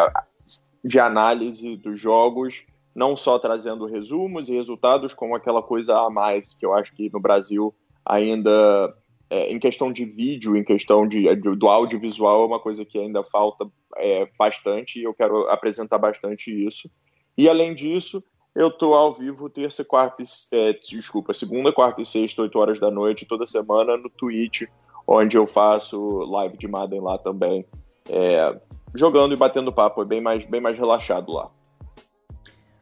de 0.83 0.99
análise 0.99 1.75
dos 1.77 1.99
jogos, 1.99 2.65
não 2.93 3.15
só 3.15 3.39
trazendo 3.39 3.85
resumos 3.85 4.49
e 4.49 4.53
resultados, 4.53 5.13
como 5.13 5.35
aquela 5.35 5.61
coisa 5.61 5.97
a 5.97 6.09
mais 6.09 6.53
que 6.53 6.65
eu 6.65 6.73
acho 6.73 6.93
que 6.93 7.09
no 7.11 7.19
Brasil 7.19 7.73
ainda, 8.05 8.93
é, 9.29 9.51
em 9.51 9.59
questão 9.59 9.91
de 9.91 10.05
vídeo, 10.05 10.57
em 10.57 10.63
questão 10.63 11.07
de, 11.07 11.33
do 11.35 11.67
audiovisual, 11.67 12.43
é 12.43 12.47
uma 12.47 12.59
coisa 12.59 12.83
que 12.83 12.99
ainda 12.99 13.23
falta 13.23 13.69
é, 13.97 14.27
bastante 14.37 14.99
e 14.99 15.03
eu 15.03 15.13
quero 15.13 15.47
apresentar 15.49 15.97
bastante 15.97 16.51
isso. 16.51 16.89
E 17.37 17.47
além 17.47 17.73
disso, 17.73 18.23
eu 18.53 18.69
tô 18.69 18.93
ao 18.93 19.13
vivo 19.13 19.49
terça, 19.49 19.85
quarta, 19.85 20.21
é, 20.51 20.73
desculpa, 20.73 21.33
segunda, 21.33 21.71
quarta 21.71 22.01
e 22.01 22.05
sexta, 22.05 22.41
8 22.41 22.59
horas 22.59 22.79
da 22.79 22.91
noite, 22.91 23.25
toda 23.25 23.47
semana 23.47 23.95
no 23.95 24.09
Twitch 24.09 24.63
onde 25.07 25.37
eu 25.37 25.47
faço 25.47 26.19
live 26.19 26.57
de 26.57 26.67
Madden 26.67 27.01
lá 27.01 27.17
também, 27.17 27.65
é, 28.09 28.57
jogando 28.93 29.33
e 29.33 29.37
batendo 29.37 29.71
papo, 29.71 30.01
é 30.01 30.05
bem 30.05 30.21
mais, 30.21 30.45
bem 30.45 30.61
mais 30.61 30.77
relaxado 30.77 31.31
lá. 31.31 31.49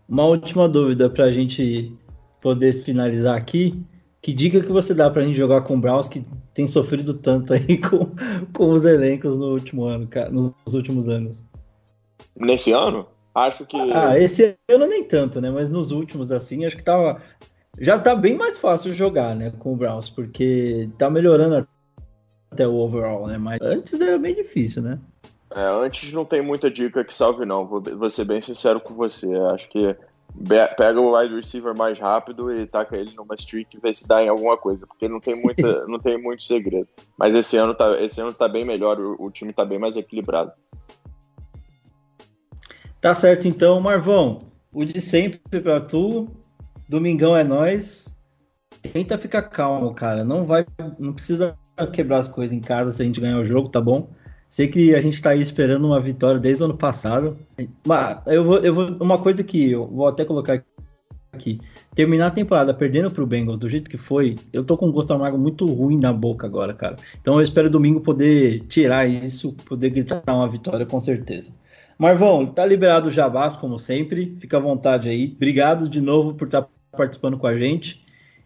Uma 0.09 0.25
última 0.25 0.67
dúvida 0.67 1.07
para 1.07 1.25
a 1.25 1.31
gente 1.31 1.95
poder 2.41 2.81
finalizar 2.83 3.37
aqui. 3.37 3.79
Que 4.21 4.33
dica 4.33 4.59
que 4.59 4.71
você 4.71 4.93
dá 4.93 5.09
pra 5.09 5.23
gente 5.23 5.37
jogar 5.37 5.61
com 5.61 5.75
o 5.75 5.79
Browns 5.79 6.09
que 6.09 6.25
tem 6.53 6.67
sofrido 6.67 7.13
tanto 7.13 7.53
aí 7.53 7.77
com, 7.79 8.11
com 8.51 8.71
os 8.71 8.85
elencos 8.85 9.37
no 9.37 9.53
último 9.53 9.85
ano, 9.85 10.07
cara, 10.07 10.29
nos 10.29 10.73
últimos 10.73 11.07
anos? 11.07 11.45
Nesse 12.35 12.71
ano? 12.71 13.05
Acho 13.35 13.65
que. 13.65 13.77
Ah, 13.77 14.17
esse 14.19 14.57
ano 14.69 14.87
nem 14.87 15.03
tanto, 15.03 15.39
né? 15.39 15.49
Mas 15.51 15.69
nos 15.69 15.91
últimos, 15.91 16.31
assim, 16.31 16.65
acho 16.65 16.75
que 16.75 16.83
tava. 16.83 17.21
Já 17.79 17.97
tá 17.97 18.15
bem 18.15 18.35
mais 18.35 18.57
fácil 18.57 18.91
jogar, 18.91 19.35
né? 19.35 19.53
Com 19.59 19.73
o 19.73 19.77
Browns, 19.77 20.09
porque 20.09 20.89
tá 20.97 21.09
melhorando 21.09 21.67
até 22.51 22.67
o 22.67 22.75
overall, 22.75 23.27
né? 23.27 23.37
Mas 23.37 23.61
antes 23.61 24.01
era 24.01 24.17
bem 24.17 24.35
difícil, 24.35 24.81
né? 24.81 24.99
É, 25.51 25.63
antes 25.63 26.13
não 26.13 26.25
tem 26.25 26.41
muita 26.41 26.69
dica 26.69 27.03
que 27.03 27.13
salve, 27.13 27.45
não. 27.45 27.65
Vou, 27.65 27.81
vou 27.81 28.09
ser 28.09 28.25
bem 28.25 28.39
sincero 28.39 28.79
com 28.79 28.93
você. 28.93 29.27
Acho 29.51 29.67
que 29.69 29.95
pega 30.77 30.99
o 30.99 31.17
wide 31.17 31.35
receiver 31.35 31.75
mais 31.75 31.97
rápido 31.99 32.51
e 32.51 32.65
taca 32.67 32.95
ele 32.95 33.13
numa 33.15 33.35
streak 33.35 33.75
e 33.75 33.79
vê 33.79 33.93
se 33.93 34.07
dá 34.07 34.23
em 34.23 34.29
alguma 34.29 34.57
coisa, 34.57 34.85
porque 34.85 35.07
não 35.07 35.19
tem 35.19 35.35
muita, 35.35 35.85
não 35.87 35.99
tem 35.99 36.21
muito 36.21 36.43
segredo. 36.43 36.87
Mas 37.17 37.33
esse 37.33 37.57
ano 37.57 37.73
tá, 37.73 37.99
esse 37.99 38.21
ano 38.21 38.33
tá 38.33 38.47
bem 38.47 38.63
melhor, 38.63 38.99
o, 38.99 39.23
o 39.23 39.31
time 39.31 39.51
tá 39.51 39.65
bem 39.65 39.79
mais 39.79 39.95
equilibrado. 39.95 40.51
Tá 43.01 43.15
certo 43.15 43.47
então, 43.47 43.79
Marvão. 43.79 44.49
O 44.71 44.85
de 44.85 45.01
sempre 45.01 45.61
pra 45.61 45.79
tu. 45.79 46.27
Domingão 46.87 47.35
é 47.35 47.43
nós. 47.43 48.05
Tenta 48.93 49.17
ficar 49.17 49.43
calmo, 49.43 49.93
cara. 49.93 50.23
Não 50.23 50.45
vai, 50.45 50.65
não 50.97 51.13
precisa 51.13 51.57
quebrar 51.93 52.19
as 52.19 52.27
coisas 52.27 52.55
em 52.55 52.59
casa 52.59 52.91
se 52.91 53.01
a 53.01 53.05
gente 53.05 53.21
ganhar 53.21 53.39
o 53.39 53.45
jogo, 53.45 53.69
tá 53.69 53.79
bom? 53.79 54.09
Sei 54.49 54.67
que 54.67 54.95
a 54.95 55.01
gente 55.01 55.21
tá 55.21 55.29
aí 55.29 55.41
esperando 55.41 55.85
uma 55.85 55.99
vitória 55.99 56.39
desde 56.39 56.63
o 56.63 56.65
ano 56.65 56.77
passado. 56.77 57.37
Mas 57.85 58.17
eu 58.25 58.43
vou, 58.43 58.57
eu 58.57 58.73
vou 58.73 58.95
uma 58.99 59.17
coisa 59.17 59.43
que 59.43 59.71
eu 59.71 59.87
vou 59.87 60.07
até 60.07 60.25
colocar 60.25 60.63
aqui. 61.31 61.59
Terminar 61.93 62.27
a 62.27 62.31
temporada 62.31 62.73
perdendo 62.73 63.11
pro 63.11 63.27
Bengals 63.27 63.59
do 63.59 63.69
jeito 63.69 63.89
que 63.89 63.97
foi, 63.97 64.37
eu 64.51 64.63
tô 64.63 64.75
com 64.75 64.87
um 64.87 64.91
gosto 64.91 65.13
amargo 65.13 65.37
muito 65.37 65.65
ruim 65.67 65.99
na 65.99 66.11
boca 66.11 66.47
agora, 66.47 66.73
cara. 66.73 66.95
Então 67.21 67.35
eu 67.35 67.41
espero 67.41 67.69
domingo 67.69 68.01
poder 68.01 68.61
tirar 68.67 69.07
isso, 69.07 69.55
poder 69.65 69.91
gritar 69.91 70.23
uma 70.27 70.47
vitória 70.47 70.85
com 70.85 70.99
certeza. 70.99 71.51
Marvão, 71.97 72.45
tá 72.47 72.65
liberado 72.65 73.09
o 73.09 73.11
Jabás, 73.11 73.55
como 73.55 73.77
sempre. 73.77 74.35
Fica 74.39 74.57
à 74.57 74.59
vontade 74.59 75.09
aí. 75.09 75.33
Obrigado 75.35 75.87
de 75.89 76.01
novo 76.01 76.33
por 76.33 76.45
estar 76.45 76.63
tá 76.63 76.69
participando 76.97 77.37
com 77.37 77.45
a 77.45 77.55
gente. 77.55 78.03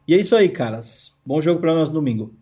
E 0.07 0.13
é 0.13 0.17
isso 0.17 0.35
aí, 0.35 0.49
caras. 0.49 1.13
Bom 1.25 1.39
jogo 1.39 1.61
para 1.61 1.73
nós 1.73 1.89
domingo. 1.89 2.35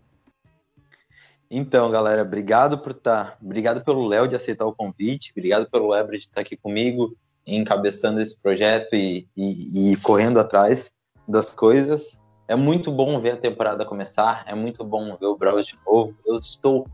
Então, 1.54 1.92
galera, 1.92 2.22
obrigado 2.22 2.78
por 2.78 2.94
estar. 2.94 3.32
Tá... 3.32 3.38
Obrigado 3.42 3.84
pelo 3.84 4.08
Léo 4.08 4.26
de 4.26 4.38
aceitar 4.38 4.66
o 4.66 4.74
convite. 4.74 5.34
Obrigado 5.36 5.70
pelo 5.70 5.90
Lebre 5.90 6.18
de 6.18 6.24
estar 6.24 6.36
tá 6.36 6.42
aqui 6.42 6.56
comigo, 6.56 7.14
encabeçando 7.46 8.22
esse 8.22 8.34
projeto 8.38 8.96
e, 8.96 9.28
e, 9.36 9.92
e 9.92 9.98
correndo 9.98 10.40
atrás 10.40 10.90
das 11.28 11.54
coisas. 11.54 12.18
É 12.48 12.56
muito 12.56 12.90
bom 12.90 13.20
ver 13.20 13.32
a 13.32 13.38
temporada 13.38 13.84
começar. 13.84 14.46
É 14.48 14.56
muito 14.56 14.86
bom 14.86 15.18
ver 15.18 15.26
o 15.26 15.36
Browns 15.36 15.68
de 15.68 15.78
novo. 15.86 16.16
Eu 16.26 16.38
estou 16.38 16.88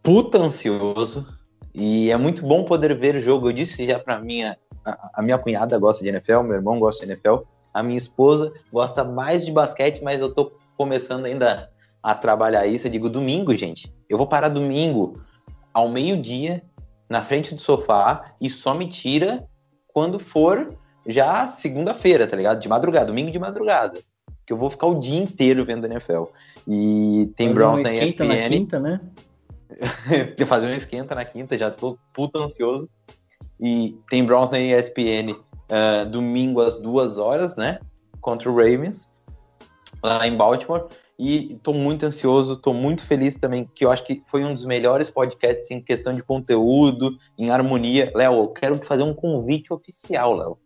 puta 0.00 0.38
ansioso 0.38 1.26
e 1.74 2.08
é 2.12 2.16
muito 2.16 2.46
bom 2.46 2.64
poder 2.64 2.96
ver 2.96 3.16
o 3.16 3.20
jogo. 3.20 3.48
Eu 3.48 3.52
disse 3.52 3.84
já 3.84 3.98
para 3.98 4.20
minha 4.20 4.56
a, 4.84 5.10
a, 5.14 5.22
minha 5.22 5.38
cunhada 5.38 5.76
gosta 5.76 6.04
de 6.04 6.10
NFL, 6.10 6.42
meu 6.42 6.54
irmão 6.54 6.78
gosta 6.78 7.04
de 7.04 7.10
NFL, 7.10 7.38
a 7.74 7.82
minha 7.82 7.98
esposa 7.98 8.52
gosta 8.72 9.02
mais 9.02 9.44
de 9.44 9.50
basquete, 9.50 10.04
mas 10.04 10.20
eu 10.20 10.32
tô 10.32 10.52
começando 10.76 11.24
ainda 11.24 11.68
a 12.06 12.14
trabalhar 12.14 12.68
isso. 12.68 12.86
Eu 12.86 12.90
digo 12.92 13.10
domingo, 13.10 13.52
gente. 13.52 13.92
Eu 14.08 14.16
vou 14.16 14.28
parar 14.28 14.48
domingo 14.48 15.20
ao 15.74 15.88
meio-dia 15.88 16.62
na 17.10 17.20
frente 17.20 17.52
do 17.52 17.60
sofá 17.60 18.30
e 18.40 18.48
só 18.48 18.74
me 18.74 18.86
tira 18.86 19.44
quando 19.88 20.20
for 20.20 20.72
já 21.04 21.48
segunda-feira, 21.48 22.28
tá 22.28 22.36
ligado? 22.36 22.60
De 22.60 22.68
madrugada, 22.68 23.06
domingo 23.06 23.32
de 23.32 23.40
madrugada. 23.40 23.98
Que 24.46 24.52
eu 24.52 24.56
vou 24.56 24.70
ficar 24.70 24.86
o 24.86 25.00
dia 25.00 25.20
inteiro 25.20 25.64
vendo 25.64 25.84
NFL. 25.84 26.26
E 26.68 27.32
tem 27.36 27.52
Browns 27.52 27.80
na 27.80 27.92
ESPN. 27.92 28.24
Na 28.28 28.48
quinta, 28.48 28.78
né? 28.78 29.00
fazer 30.46 30.68
um 30.68 30.74
esquenta 30.74 31.12
na 31.12 31.24
quinta, 31.24 31.58
já 31.58 31.72
tô 31.72 31.98
puto 32.14 32.38
ansioso. 32.38 32.88
E 33.58 33.98
tem 34.08 34.24
Browns 34.24 34.50
na 34.50 34.60
ESPN 34.60 35.32
uh, 35.32 36.06
domingo 36.08 36.60
às 36.60 36.76
duas 36.76 37.18
horas, 37.18 37.56
né? 37.56 37.80
Contra 38.20 38.48
o 38.48 38.54
Ravens, 38.54 39.08
lá 40.00 40.24
em 40.24 40.36
Baltimore. 40.36 40.86
E 41.18 41.58
tô 41.62 41.72
muito 41.72 42.04
ansioso, 42.04 42.56
tô 42.56 42.74
muito 42.74 43.04
feliz 43.06 43.34
também, 43.34 43.68
que 43.74 43.84
eu 43.84 43.90
acho 43.90 44.04
que 44.04 44.22
foi 44.26 44.44
um 44.44 44.52
dos 44.52 44.66
melhores 44.66 45.08
podcasts 45.08 45.70
em 45.70 45.80
questão 45.80 46.12
de 46.12 46.22
conteúdo, 46.22 47.16
em 47.38 47.50
harmonia. 47.50 48.12
Léo, 48.14 48.34
eu 48.34 48.48
quero 48.48 48.76
fazer 48.76 49.02
um 49.02 49.14
convite 49.14 49.72
oficial, 49.72 50.36
Léo. 50.36 50.58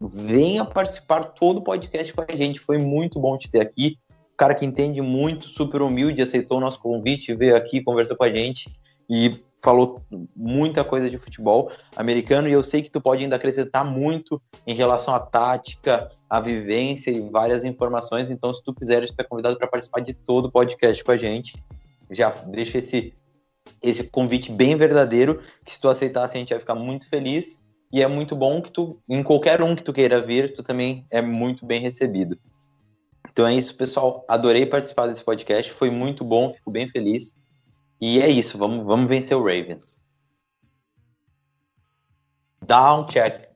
Venha 0.00 0.64
participar 0.64 1.24
todo 1.24 1.58
o 1.58 1.62
podcast 1.62 2.14
com 2.14 2.24
a 2.26 2.34
gente. 2.34 2.60
Foi 2.60 2.78
muito 2.78 3.20
bom 3.20 3.36
te 3.36 3.50
ter 3.50 3.60
aqui 3.60 3.98
cara 4.40 4.54
que 4.54 4.64
entende 4.64 5.02
muito, 5.02 5.50
super 5.50 5.82
humilde, 5.82 6.22
aceitou 6.22 6.56
o 6.56 6.60
nosso 6.62 6.80
convite, 6.80 7.34
veio 7.34 7.54
aqui, 7.54 7.82
conversou 7.82 8.16
com 8.16 8.24
a 8.24 8.30
gente 8.30 8.70
e 9.06 9.38
falou 9.62 10.02
muita 10.34 10.82
coisa 10.84 11.10
de 11.10 11.18
futebol 11.18 11.70
americano 11.96 12.48
e 12.48 12.52
eu 12.52 12.62
sei 12.62 12.82
que 12.82 12.90
tu 12.90 13.00
pode 13.00 13.22
ainda 13.22 13.36
acrescentar 13.36 13.84
muito 13.84 14.40
em 14.66 14.74
relação 14.74 15.14
à 15.14 15.20
tática, 15.20 16.10
à 16.28 16.40
vivência 16.40 17.10
e 17.10 17.20
várias 17.20 17.64
informações. 17.64 18.30
Então, 18.30 18.54
se 18.54 18.62
tu 18.62 18.74
quiser, 18.74 19.06
tu 19.06 19.14
é 19.18 19.24
convidado 19.24 19.58
para 19.58 19.68
participar 19.68 20.00
de 20.00 20.14
todo 20.14 20.46
o 20.46 20.52
podcast 20.52 21.02
com 21.02 21.12
a 21.12 21.16
gente. 21.16 21.62
Já 22.10 22.30
deixa 22.30 22.78
esse 22.78 23.14
esse 23.82 24.04
convite 24.04 24.50
bem 24.50 24.76
verdadeiro, 24.76 25.40
que 25.64 25.74
se 25.74 25.80
tu 25.80 25.88
aceitasse 25.88 26.36
a 26.36 26.40
gente 26.40 26.50
vai 26.50 26.58
ficar 26.58 26.74
muito 26.74 27.08
feliz 27.08 27.60
e 27.92 28.02
é 28.02 28.06
muito 28.06 28.36
bom 28.36 28.60
que 28.62 28.70
tu, 28.70 28.98
em 29.08 29.22
qualquer 29.22 29.62
um 29.62 29.74
que 29.74 29.82
tu 29.82 29.92
queira 29.92 30.20
vir, 30.20 30.54
tu 30.54 30.62
também 30.62 31.06
é 31.10 31.20
muito 31.20 31.64
bem 31.64 31.80
recebido. 31.80 32.38
Então 33.32 33.46
é 33.46 33.54
isso, 33.54 33.76
pessoal. 33.76 34.24
Adorei 34.28 34.66
participar 34.66 35.06
desse 35.06 35.24
podcast. 35.24 35.72
Foi 35.72 35.90
muito 35.90 36.24
bom, 36.24 36.52
fico 36.54 36.70
bem 36.70 36.88
feliz. 36.88 37.36
E 38.00 38.18
é 38.18 38.30
isso, 38.30 38.56
vamos, 38.56 38.86
vamos 38.86 39.06
vencer 39.06 39.36
o 39.36 39.42
Ravens. 39.42 40.02
Down 42.66 43.06
check. 43.06 43.48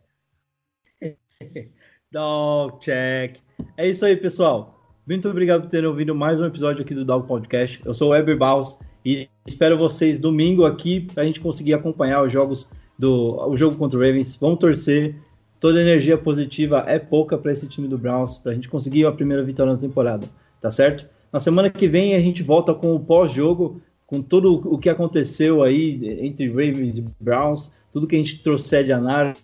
Down 2.13 2.79
check. 2.79 3.39
É 3.79 3.89
isso 3.89 4.05
aí, 4.05 4.15
pessoal. 4.17 4.79
Muito 5.07 5.31
obrigado 5.31 5.63
por 5.63 5.71
terem 5.71 5.89
ouvido 5.89 6.15
mais 6.15 6.41
um 6.41 6.45
episódio 6.45 6.83
aqui 6.83 6.95
do 6.95 7.07
Dog 7.07 7.27
Podcast. 7.27 7.81
Eu 7.87 7.95
sou 7.95 8.09
o 8.09 8.11
Weber 8.11 8.37
Baus 8.37 8.79
e 9.03 9.31
espero 9.47 9.79
vocês 9.79 10.19
domingo 10.19 10.67
aqui 10.67 11.01
para 11.01 11.23
a 11.23 11.27
gente 11.27 11.41
conseguir 11.41 11.73
acompanhar 11.73 12.23
os 12.23 12.31
jogos 12.31 12.71
do 12.99 13.49
o 13.49 13.57
jogo 13.57 13.77
contra 13.77 13.99
o 13.99 14.03
Ravens. 14.03 14.37
Vamos 14.37 14.59
torcer 14.59 15.17
toda 15.59 15.81
energia 15.81 16.19
positiva 16.19 16.85
é 16.87 16.99
pouca 16.99 17.39
para 17.39 17.51
esse 17.51 17.67
time 17.67 17.89
do 17.89 17.97
Browns, 17.97 18.37
para 18.37 18.53
a 18.53 18.55
gente 18.55 18.69
conseguir 18.69 19.07
a 19.07 19.13
primeira 19.13 19.43
vitória 19.43 19.73
na 19.73 19.79
temporada, 19.79 20.27
tá 20.61 20.71
certo? 20.71 21.09
Na 21.33 21.41
semana 21.41 21.71
que 21.71 21.89
vem 21.89 22.15
a 22.15 22.21
gente 22.21 22.43
volta 22.43 22.75
com 22.75 22.95
o 22.95 23.01
pós-jogo, 23.01 23.81
com 24.07 24.21
tudo 24.21 24.55
o 24.55 24.79
que 24.79 24.89
aconteceu 24.89 25.63
aí 25.63 26.19
entre 26.21 26.49
Ravens 26.49 26.99
e 26.99 27.05
Browns, 27.21 27.71
tudo 27.93 28.07
que 28.07 28.15
a 28.15 28.19
gente 28.19 28.43
trouxe 28.43 28.83
de 28.83 28.93
análise, 28.93 29.43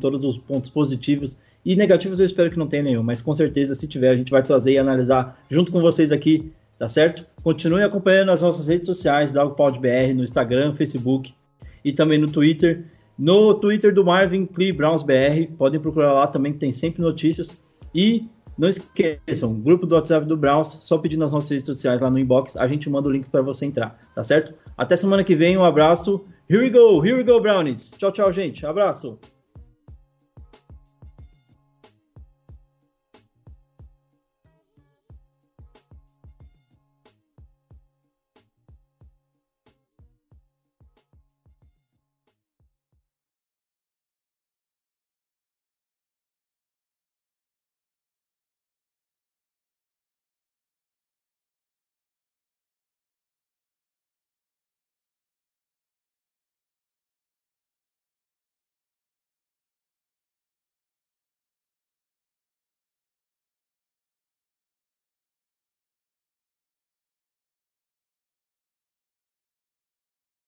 todos 0.00 0.24
os 0.24 0.38
pontos 0.38 0.70
positivos 0.70 1.36
e 1.64 1.76
negativos 1.76 2.18
eu 2.18 2.26
espero 2.26 2.50
que 2.50 2.58
não 2.58 2.66
tenha 2.66 2.82
nenhum, 2.82 3.02
mas 3.02 3.20
com 3.20 3.32
certeza 3.34 3.74
se 3.74 3.86
tiver 3.86 4.10
a 4.10 4.16
gente 4.16 4.30
vai 4.30 4.42
trazer 4.42 4.72
e 4.72 4.78
analisar 4.78 5.40
junto 5.48 5.70
com 5.70 5.80
vocês 5.80 6.10
aqui, 6.10 6.52
tá 6.76 6.88
certo? 6.88 7.24
Continue 7.42 7.84
acompanhando 7.84 8.32
as 8.32 8.42
nossas 8.42 8.66
redes 8.66 8.86
sociais, 8.86 9.30
BR 9.30 10.12
no 10.14 10.24
Instagram, 10.24 10.74
Facebook 10.74 11.32
e 11.84 11.92
também 11.92 12.18
no 12.18 12.30
Twitter. 12.30 12.84
No 13.16 13.54
Twitter 13.54 13.94
do 13.94 14.04
Marvin 14.04 14.44
Clee 14.44 14.72
Browns 14.72 15.04
BR, 15.04 15.52
podem 15.56 15.78
procurar 15.78 16.12
lá 16.12 16.26
também, 16.26 16.52
que 16.52 16.58
tem 16.58 16.72
sempre 16.72 17.00
notícias. 17.00 17.56
E 17.94 18.24
não 18.58 18.68
esqueçam, 18.68 19.60
grupo 19.60 19.86
do 19.86 19.94
WhatsApp 19.94 20.26
do 20.26 20.36
Browns, 20.36 20.68
só 20.68 20.98
pedir 20.98 21.16
nas 21.16 21.32
nossas 21.32 21.50
redes 21.50 21.66
sociais 21.66 22.00
lá 22.00 22.10
no 22.10 22.18
inbox, 22.18 22.56
a 22.56 22.66
gente 22.66 22.88
manda 22.90 23.08
o 23.08 23.12
link 23.12 23.28
para 23.28 23.42
você 23.42 23.66
entrar, 23.66 23.98
tá 24.14 24.22
certo? 24.22 24.54
Até 24.76 24.96
semana 24.96 25.24
que 25.24 25.34
vem, 25.34 25.56
um 25.56 25.64
abraço. 25.64 26.24
Here 26.48 26.60
we 26.60 26.70
go, 26.70 27.04
here 27.04 27.16
we 27.16 27.24
go, 27.24 27.40
Brownies. 27.40 27.90
Tchau, 27.96 28.12
tchau, 28.12 28.30
gente. 28.30 28.66
Abraço. 28.66 29.18